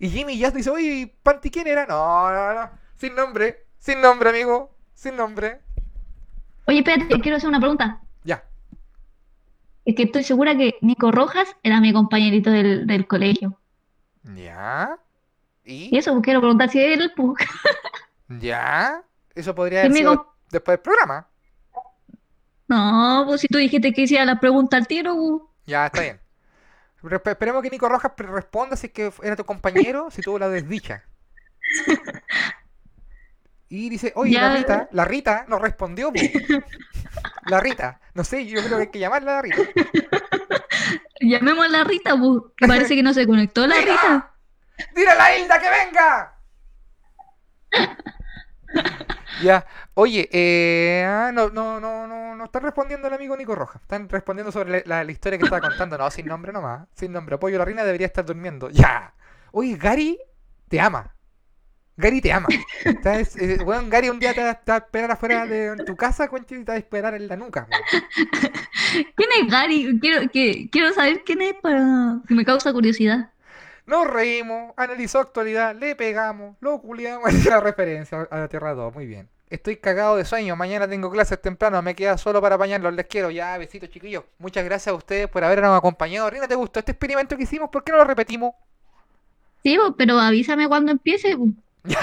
y 0.00 0.08
Jimmy 0.10 0.38
Jazz 0.38 0.54
dice, 0.54 0.70
oye, 0.70 1.12
¿Panty 1.22 1.50
quién 1.50 1.66
era? 1.66 1.86
No, 1.86 2.30
no, 2.30 2.54
no. 2.54 2.70
Sin 2.96 3.14
nombre. 3.16 3.64
Sin 3.78 4.00
nombre, 4.00 4.30
amigo. 4.30 4.70
Sin 4.94 5.16
nombre. 5.16 5.60
Oye, 6.66 6.78
espérate, 6.78 7.20
quiero 7.20 7.36
hacer 7.36 7.48
una 7.48 7.58
pregunta. 7.60 8.00
Ya. 8.24 8.44
Es 9.84 9.94
que 9.94 10.04
estoy 10.04 10.22
segura 10.24 10.56
que 10.56 10.74
Nico 10.82 11.10
Rojas 11.12 11.48
era 11.62 11.80
mi 11.80 11.92
compañerito 11.92 12.50
del, 12.50 12.86
del 12.86 13.06
colegio. 13.06 13.58
Ya. 14.34 14.98
Y 15.64 15.90
¿Y? 15.94 15.98
eso, 15.98 16.12
pues, 16.12 16.24
quiero 16.24 16.40
preguntar 16.40 16.68
si 16.68 16.80
él, 16.80 17.12
pues, 17.16 17.34
Ya. 18.28 19.02
Eso 19.34 19.54
podría 19.54 19.82
¿Quién 19.82 19.92
haber 19.92 19.98
sido 19.98 20.34
después 20.50 20.78
del 20.78 20.82
programa. 20.82 21.28
No, 22.68 23.24
pues 23.26 23.42
si 23.42 23.48
tú 23.48 23.58
dijiste 23.58 23.92
que 23.92 24.02
hiciera 24.02 24.24
la 24.24 24.40
pregunta 24.40 24.76
al 24.76 24.86
tiro, 24.86 25.14
pues. 25.14 25.42
Ya, 25.66 25.86
está 25.86 26.00
bien. 26.00 26.20
Esperemos 27.24 27.62
que 27.62 27.70
Nico 27.70 27.88
Rojas 27.88 28.12
responda 28.16 28.76
si 28.76 28.88
es 28.88 28.92
que 28.92 29.12
era 29.22 29.36
tu 29.36 29.44
compañero, 29.44 30.10
si 30.10 30.22
tuvo 30.22 30.38
la 30.38 30.48
desdicha. 30.48 31.04
Y 33.68 33.88
dice, 33.88 34.12
oye, 34.14 34.34
la. 34.34 34.54
Rita, 34.54 34.88
la 34.92 35.04
Rita 35.04 35.44
nos 35.48 35.60
respondió. 35.60 36.12
po. 36.12 36.20
La 37.48 37.60
Rita, 37.60 38.00
no 38.14 38.24
sé, 38.24 38.46
yo 38.46 38.60
creo 38.62 38.76
que 38.76 38.82
hay 38.82 38.90
que 38.90 38.98
llamarla 38.98 39.32
a 39.32 39.34
la 39.36 39.42
Rita. 39.42 39.62
Llamemos 41.20 41.64
a 41.64 41.68
la 41.68 41.84
Rita, 41.84 42.16
pues, 42.16 42.42
que 42.56 42.66
parece 42.66 42.94
que 42.94 43.02
no 43.02 43.12
se 43.14 43.26
conectó 43.26 43.66
la 43.66 43.76
Rita. 43.76 44.34
¡Dile 44.94 45.10
a 45.10 45.14
la 45.14 45.36
Hilda 45.38 45.58
que 45.60 45.70
venga! 45.70 46.34
Ya, 49.42 49.66
oye, 49.94 50.28
eh, 50.32 51.04
ah, 51.06 51.30
no, 51.32 51.50
no, 51.50 51.78
no, 51.78 52.06
no, 52.06 52.34
no 52.34 52.44
está 52.44 52.58
respondiendo 52.58 53.08
el 53.08 53.14
amigo 53.14 53.36
Nico 53.36 53.54
Rojas. 53.54 53.82
Están 53.82 54.08
respondiendo 54.08 54.50
sobre 54.50 54.70
la, 54.70 54.82
la- 54.86 55.04
la 55.04 55.12
historia 55.12 55.38
que 55.38 55.44
estaba 55.44 55.60
contando. 55.68 55.98
No, 55.98 56.10
sin 56.10 56.26
nombre 56.26 56.52
nomás. 56.54 56.86
Sin 56.94 57.12
nombre. 57.12 57.34
Apoyo 57.34 57.58
la 57.58 57.64
reina 57.66 57.84
debería 57.84 58.06
estar 58.06 58.24
durmiendo. 58.24 58.70
Ya. 58.70 59.12
Oye, 59.52 59.76
Gary 59.76 60.18
te 60.68 60.80
ama. 60.80 61.14
Gary 61.96 62.20
te 62.20 62.32
ama. 62.32 62.48
Eh, 62.84 63.58
weón, 63.64 63.88
Gary 63.88 64.08
un 64.08 64.18
día 64.18 64.34
te 64.34 64.42
va, 64.42 64.54
te 64.54 64.70
va 64.70 64.76
a 64.76 64.80
esperar 64.80 65.10
afuera 65.10 65.46
de 65.46 65.76
tu 65.84 65.96
casa, 65.96 66.28
concha, 66.28 66.54
y 66.54 66.64
te 66.64 66.72
va 66.72 66.74
a 66.74 66.78
esperar 66.78 67.14
en 67.14 67.28
la 67.28 67.36
nuca. 67.36 67.66
¿Quién 68.92 69.30
es 69.40 69.50
Gary? 69.50 69.98
Quiero, 70.00 70.30
que, 70.30 70.68
quiero 70.70 70.92
saber 70.92 71.22
quién 71.24 71.42
es 71.42 71.54
para 71.54 72.20
que 72.26 72.34
me 72.34 72.44
causa 72.44 72.72
curiosidad. 72.72 73.30
Nos 73.86 74.06
reímos, 74.06 74.74
analizó 74.76 75.20
actualidad, 75.20 75.74
le 75.76 75.94
pegamos, 75.94 76.56
lo 76.60 76.80
culiamos. 76.80 77.28
Es 77.34 77.46
la 77.46 77.60
referencia 77.60 78.26
a 78.30 78.40
la 78.40 78.48
Tierra 78.48 78.74
2, 78.74 78.94
muy 78.94 79.06
bien. 79.06 79.28
Estoy 79.48 79.76
cagado 79.76 80.16
de 80.16 80.24
sueño, 80.24 80.56
mañana 80.56 80.88
tengo 80.88 81.08
clases 81.08 81.40
temprano, 81.40 81.80
me 81.80 81.94
queda 81.94 82.18
solo 82.18 82.42
para 82.42 82.56
apañarlos, 82.56 82.92
les 82.94 83.06
quiero. 83.06 83.30
Ya, 83.30 83.56
besitos 83.58 83.88
chiquillos. 83.90 84.24
Muchas 84.38 84.64
gracias 84.64 84.92
a 84.92 84.96
ustedes 84.96 85.28
por 85.28 85.44
habernos 85.44 85.76
acompañado. 85.78 86.28
Rina, 86.28 86.48
¿te 86.48 86.56
gustó 86.56 86.80
este 86.80 86.92
experimento 86.92 87.36
que 87.36 87.44
hicimos? 87.44 87.70
¿Por 87.70 87.84
qué 87.84 87.92
no 87.92 87.98
lo 87.98 88.04
repetimos? 88.04 88.54
Sí, 89.62 89.78
pero 89.96 90.18
avísame 90.18 90.66
cuando 90.66 90.90
empiece. 90.90 91.36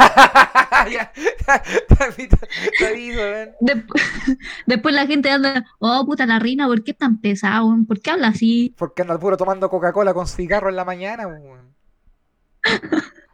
pues. 1.89 3.49
Después, 3.59 4.03
después 4.65 4.95
la 4.95 5.05
gente 5.07 5.29
anda, 5.31 5.65
oh 5.79 6.05
puta 6.05 6.25
la 6.25 6.39
reina, 6.39 6.67
¿por 6.67 6.83
qué 6.83 6.93
tan 6.93 7.19
pesado? 7.19 7.75
¿Por 7.87 7.99
qué 8.01 8.11
habla 8.11 8.27
así? 8.29 8.73
Porque 8.77 9.01
anda 9.01 9.17
puro 9.19 9.37
tomando 9.37 9.69
Coca-Cola 9.69 10.13
con 10.13 10.27
cigarro 10.27 10.69
en 10.69 10.75
la 10.75 10.85
mañana, 10.85 11.27
weón. 11.27 11.73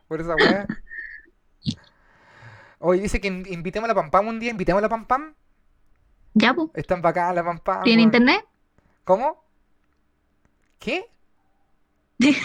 Por 0.07 0.21
esa 0.21 0.35
weá. 0.35 0.65
Hoy 2.80 2.99
dice 2.99 3.19
que 3.19 3.27
in- 3.27 3.45
invitemos 3.49 3.85
a 3.85 3.93
la 3.93 3.95
Pam 3.95 4.09
Pam 4.09 4.27
un 4.27 4.39
día, 4.39 4.51
invitemos 4.51 4.80
a 4.80 4.84
la 4.84 4.89
Pam 4.89 5.05
Pam. 5.05 5.34
Ya, 6.34 6.53
pues. 6.53 6.69
Están 6.73 7.01
bacán 7.01 7.35
la 7.35 7.43
Pam 7.43 7.59
Pam. 7.59 7.84
¿Tiene 7.84 8.01
internet? 8.03 8.45
¿Cómo? 9.03 9.43
¿Qué? 10.80 11.05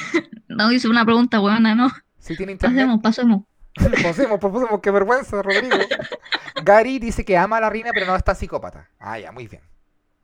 No, 0.46 0.70
hice 0.70 0.86
una 0.88 1.04
pregunta 1.04 1.40
buena, 1.40 1.74
¿no? 1.74 1.88
Si 2.18 2.36
tiene 2.36 2.52
internet. 2.52 2.82
Pasemos, 2.86 3.02
pasemos. 3.02 3.42
Pasemos, 4.02 4.38
pasemos, 4.40 4.80
qué 4.82 4.90
vergüenza, 4.90 5.42
Rodrigo. 5.42 5.76
Gary 6.64 6.98
dice 6.98 7.24
que 7.24 7.36
ama 7.36 7.56
a 7.56 7.60
la 7.62 7.70
reina, 7.70 7.90
pero 7.92 8.06
no 8.06 8.14
está 8.16 8.34
psicópata. 8.34 8.88
Ah, 8.98 9.18
ya, 9.18 9.32
muy 9.32 9.48
bien. 9.48 9.62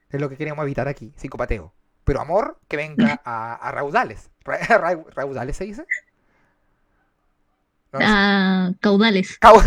Es 0.08 0.20
lo 0.20 0.28
que 0.28 0.36
queremos 0.36 0.62
evitar 0.62 0.86
aquí, 0.88 1.12
psicopateo. 1.16 1.74
Pero 2.04 2.20
amor 2.20 2.58
que 2.68 2.76
venga 2.76 3.20
a, 3.24 3.54
a 3.54 3.72
raudales. 3.72 4.30
Ra- 4.44 4.58
ra- 4.68 5.04
¿Raudales 5.14 5.56
se 5.56 5.64
dice? 5.64 5.84
No, 7.92 7.98
no 7.98 8.06
sé. 8.06 8.12
Ah, 8.14 8.70
caudales. 8.80 9.38
Cau- 9.40 9.62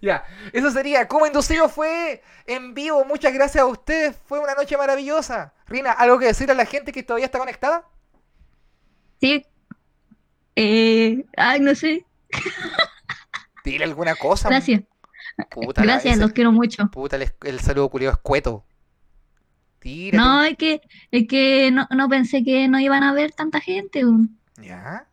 ya, 0.00 0.24
eso 0.52 0.70
sería. 0.70 1.06
Como 1.08 1.26
inducido 1.26 1.68
fue 1.68 2.22
en 2.46 2.74
vivo. 2.74 3.04
Muchas 3.04 3.32
gracias 3.34 3.62
a 3.62 3.66
ustedes. 3.66 4.16
Fue 4.26 4.38
una 4.38 4.54
noche 4.54 4.76
maravillosa. 4.76 5.52
Rina, 5.66 5.92
¿algo 5.92 6.18
que 6.18 6.26
decir 6.26 6.50
a 6.50 6.54
la 6.54 6.64
gente 6.64 6.92
que 6.92 7.02
todavía 7.02 7.26
está 7.26 7.38
conectada? 7.38 7.86
Sí. 9.20 9.44
Eh, 10.62 11.24
ay, 11.38 11.60
no 11.60 11.74
sé. 11.74 12.04
Dile 13.64 13.84
alguna 13.84 14.14
cosa. 14.14 14.48
Gracias. 14.50 14.82
Puta, 15.50 15.82
Gracias, 15.82 16.18
los 16.18 16.32
quiero 16.32 16.52
mucho. 16.52 16.90
Puta, 16.90 17.16
el, 17.16 17.32
el 17.44 17.60
saludo 17.60 17.88
culiado 17.88 18.12
escueto. 18.14 18.64
Tírate. 19.78 20.16
No, 20.18 20.42
es 20.44 20.56
que, 20.58 20.82
es 21.10 21.26
que 21.26 21.70
no, 21.70 21.88
no 21.90 22.08
pensé 22.10 22.44
que 22.44 22.68
no 22.68 22.78
iban 22.78 23.02
a 23.02 23.14
ver 23.14 23.32
tanta 23.32 23.58
gente. 23.60 24.02
¿Ya? 24.60 25.06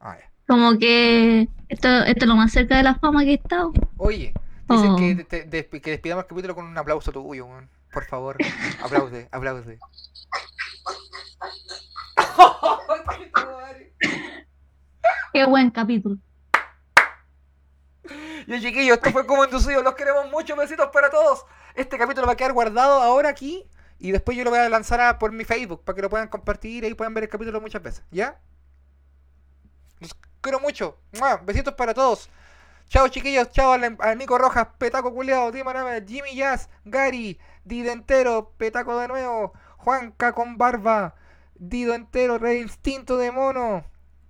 Ah, 0.00 0.16
ya. 0.20 0.30
Como 0.46 0.76
que 0.78 1.48
esto, 1.70 1.88
esto 2.04 2.24
es 2.24 2.28
lo 2.28 2.36
más 2.36 2.52
cerca 2.52 2.76
de 2.76 2.82
la 2.82 2.96
fama 2.96 3.24
que 3.24 3.30
he 3.30 3.34
estado. 3.34 3.72
Oye, 3.96 4.34
dicen 4.68 4.90
Oh. 4.90 4.96
que, 4.96 5.14
te- 5.24 5.44
te- 5.44 5.80
que 5.80 5.90
despidamos 5.92 6.24
el 6.24 6.28
capítulo 6.28 6.54
con 6.54 6.66
un 6.66 6.76
aplauso 6.76 7.10
tuyo. 7.10 7.48
Por 7.90 8.04
favor, 8.04 8.36
aplaude, 8.82 9.28
aplaude. 9.32 9.78
Qué 15.32 15.44
buen 15.46 15.70
capítulo. 15.70 16.16
Y 18.46 18.60
chiquillos, 18.60 18.96
esto 18.98 19.10
fue 19.10 19.26
como 19.26 19.44
inducido. 19.44 19.82
Los 19.82 19.94
queremos 19.94 20.30
mucho. 20.30 20.54
Besitos 20.56 20.88
para 20.92 21.10
todos. 21.10 21.44
Este 21.74 21.98
capítulo 21.98 22.26
va 22.26 22.34
a 22.34 22.36
quedar 22.36 22.52
guardado 22.52 23.02
ahora 23.02 23.28
aquí. 23.28 23.68
Y 23.98 24.12
después 24.12 24.36
yo 24.36 24.44
lo 24.44 24.50
voy 24.50 24.58
a 24.60 24.68
lanzar 24.68 25.00
a- 25.00 25.18
por 25.18 25.32
mi 25.32 25.44
Facebook 25.44 25.82
para 25.84 25.96
que 25.96 26.02
lo 26.02 26.10
puedan 26.10 26.28
compartir 26.28 26.84
y 26.84 26.94
puedan 26.94 27.14
ver 27.14 27.24
el 27.24 27.30
capítulo 27.30 27.60
muchas 27.60 27.82
veces. 27.82 28.04
¿Ya? 28.10 28.38
Los 30.00 30.14
quiero 30.40 30.60
mucho. 30.60 30.98
Besitos 31.44 31.74
para 31.74 31.94
todos. 31.94 32.28
Chao 32.88 33.08
chiquillos, 33.08 33.50
chao 33.50 33.72
al, 33.72 33.96
al 33.98 34.16
Nico 34.18 34.38
Rojas, 34.38 34.68
Petaco 34.78 35.12
Culeado, 35.12 35.50
Jimmy 36.06 36.36
Jazz, 36.36 36.68
Gary, 36.84 37.36
Dido 37.64 37.90
Entero, 37.90 38.52
Petaco 38.56 38.96
de 39.00 39.08
nuevo, 39.08 39.52
Juanca 39.78 40.32
con 40.32 40.56
barba, 40.56 41.16
Dido 41.58 41.94
Entero, 41.94 42.38
Rey 42.38 42.60
Instinto 42.60 43.16
de 43.16 43.30
Mono, 43.32 43.84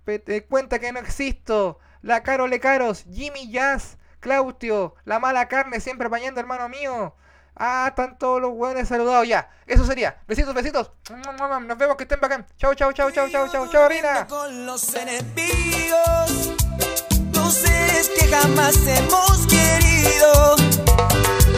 Pe- 0.05 0.23
eh, 0.27 0.45
Cuenta 0.45 0.79
que 0.79 0.91
no 0.91 0.99
existo, 0.99 1.79
La 2.01 2.23
Carole 2.23 2.59
Caros, 2.59 3.03
Jimmy 3.11 3.51
Jazz, 3.51 3.97
Claudio, 4.19 4.95
La 5.05 5.19
Mala 5.19 5.47
Carne, 5.47 5.79
siempre 5.79 6.07
apañando 6.07 6.39
hermano 6.39 6.67
mío. 6.69 7.15
Ah, 7.59 7.87
están 7.89 8.17
todos 8.19 8.39
los 8.39 8.51
hueones 8.53 8.87
saludados 8.87 9.27
ya. 9.27 9.49
Eso 9.65 9.83
sería. 9.83 10.21
Besitos, 10.27 10.53
besitos. 10.53 10.91
Nos 11.09 11.77
vemos, 11.77 11.95
que 11.97 12.03
estén 12.03 12.19
bacán. 12.19 12.45
Chao, 12.57 12.75
chao, 12.75 12.93
chao, 12.93 13.09
chao, 13.09 13.27
chao, 13.29 13.47
chao, 13.51 13.67
chao, 13.71 13.89
Rina. 13.89 14.27
Con 14.27 14.65
los 14.67 14.93
enemigos, 14.93 16.55
sabes 17.51 18.09
que 18.09 18.27
jamás 18.27 18.77
hemos 18.85 19.47
querido. 19.47 20.55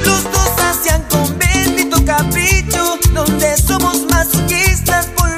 Los 0.05 0.23
dos 0.23 0.51
hacían 0.59 1.03
con 1.09 1.37
bendito 1.37 1.97
capricho, 2.05 2.97
donde 3.13 3.57
somos 3.57 4.05
masoquistas 4.09 5.07
por 5.07 5.29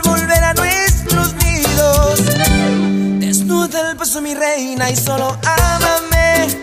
El 3.74 3.96
paso, 3.96 4.20
mi 4.22 4.34
reina, 4.34 4.90
y 4.92 4.98
solo 4.98 5.38
ámame. 5.46 6.60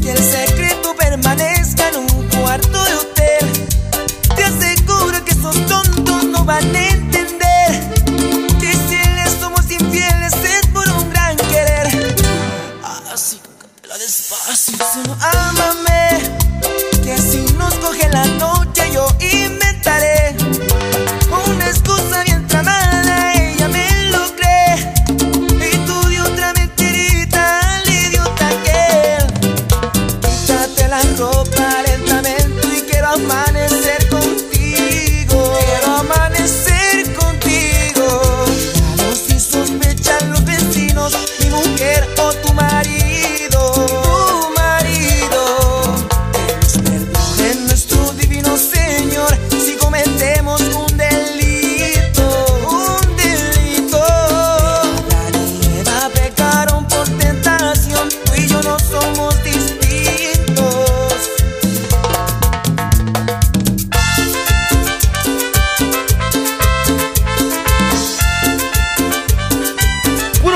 Que 0.00 0.12
el 0.12 0.18
secreto 0.18 0.94
permanezca 0.96 1.88
en 1.88 1.96
un 1.96 2.28
cuarto 2.28 2.84
de 2.84 2.94
hotel. 2.94 3.68
Te 4.36 4.44
aseguro 4.44 5.24
que 5.24 5.32
esos 5.32 5.66
tontos 5.66 6.24
no 6.24 6.44
van 6.44 6.74
a 6.76 6.88
entender 6.88 7.90
que 8.60 8.72
si 8.72 8.96
les 8.96 9.32
somos 9.40 9.68
infieles 9.72 10.34
es 10.34 10.66
por 10.68 10.88
un 10.88 11.10
gran 11.10 11.36
querer. 11.36 12.14
Así 13.12 13.40
la 13.88 13.98
despacio, 13.98 14.76
solo 14.94 15.16
ámame. 15.20 16.30
Que 17.02 17.18
si 17.18 17.44
nos 17.54 17.74
coge 17.74 18.08
la 18.10 18.24
noche 18.24 18.88
yo 18.92 19.08
inventaré 19.18 20.36
una 21.44 21.66
excusa 21.68 22.25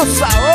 puro 0.01 0.15
sabor. 0.15 0.50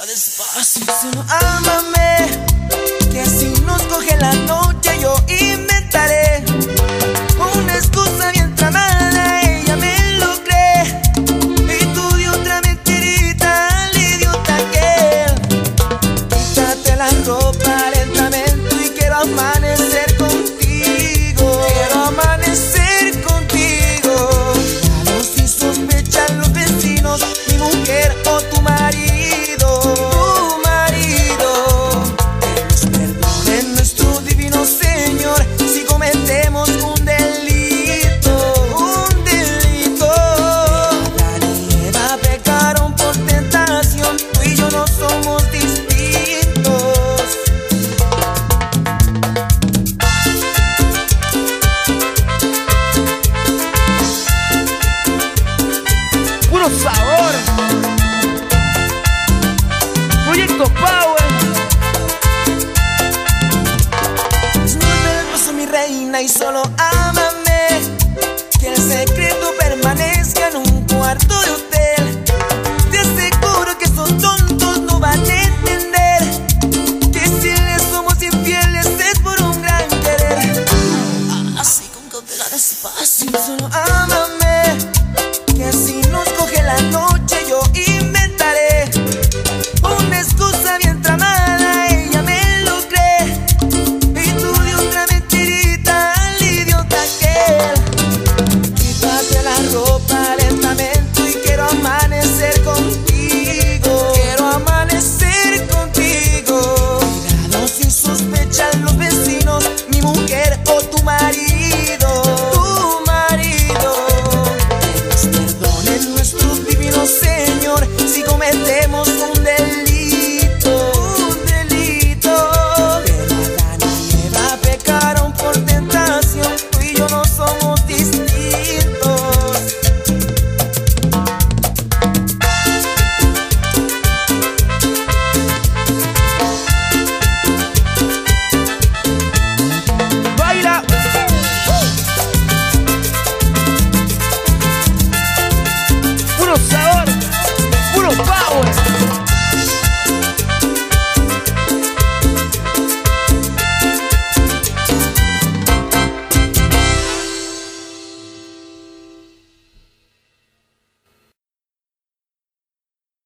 Habla 0.00 0.12
despacito. 0.12 0.92
Solo 0.98 1.22
ámame, 1.28 2.26
que 3.12 3.20
así 3.20 3.52
nos 3.66 3.82
coge 3.82 4.16
la 4.16 4.32
noche 4.32 4.98
yo 4.98 5.14
y 5.28 5.49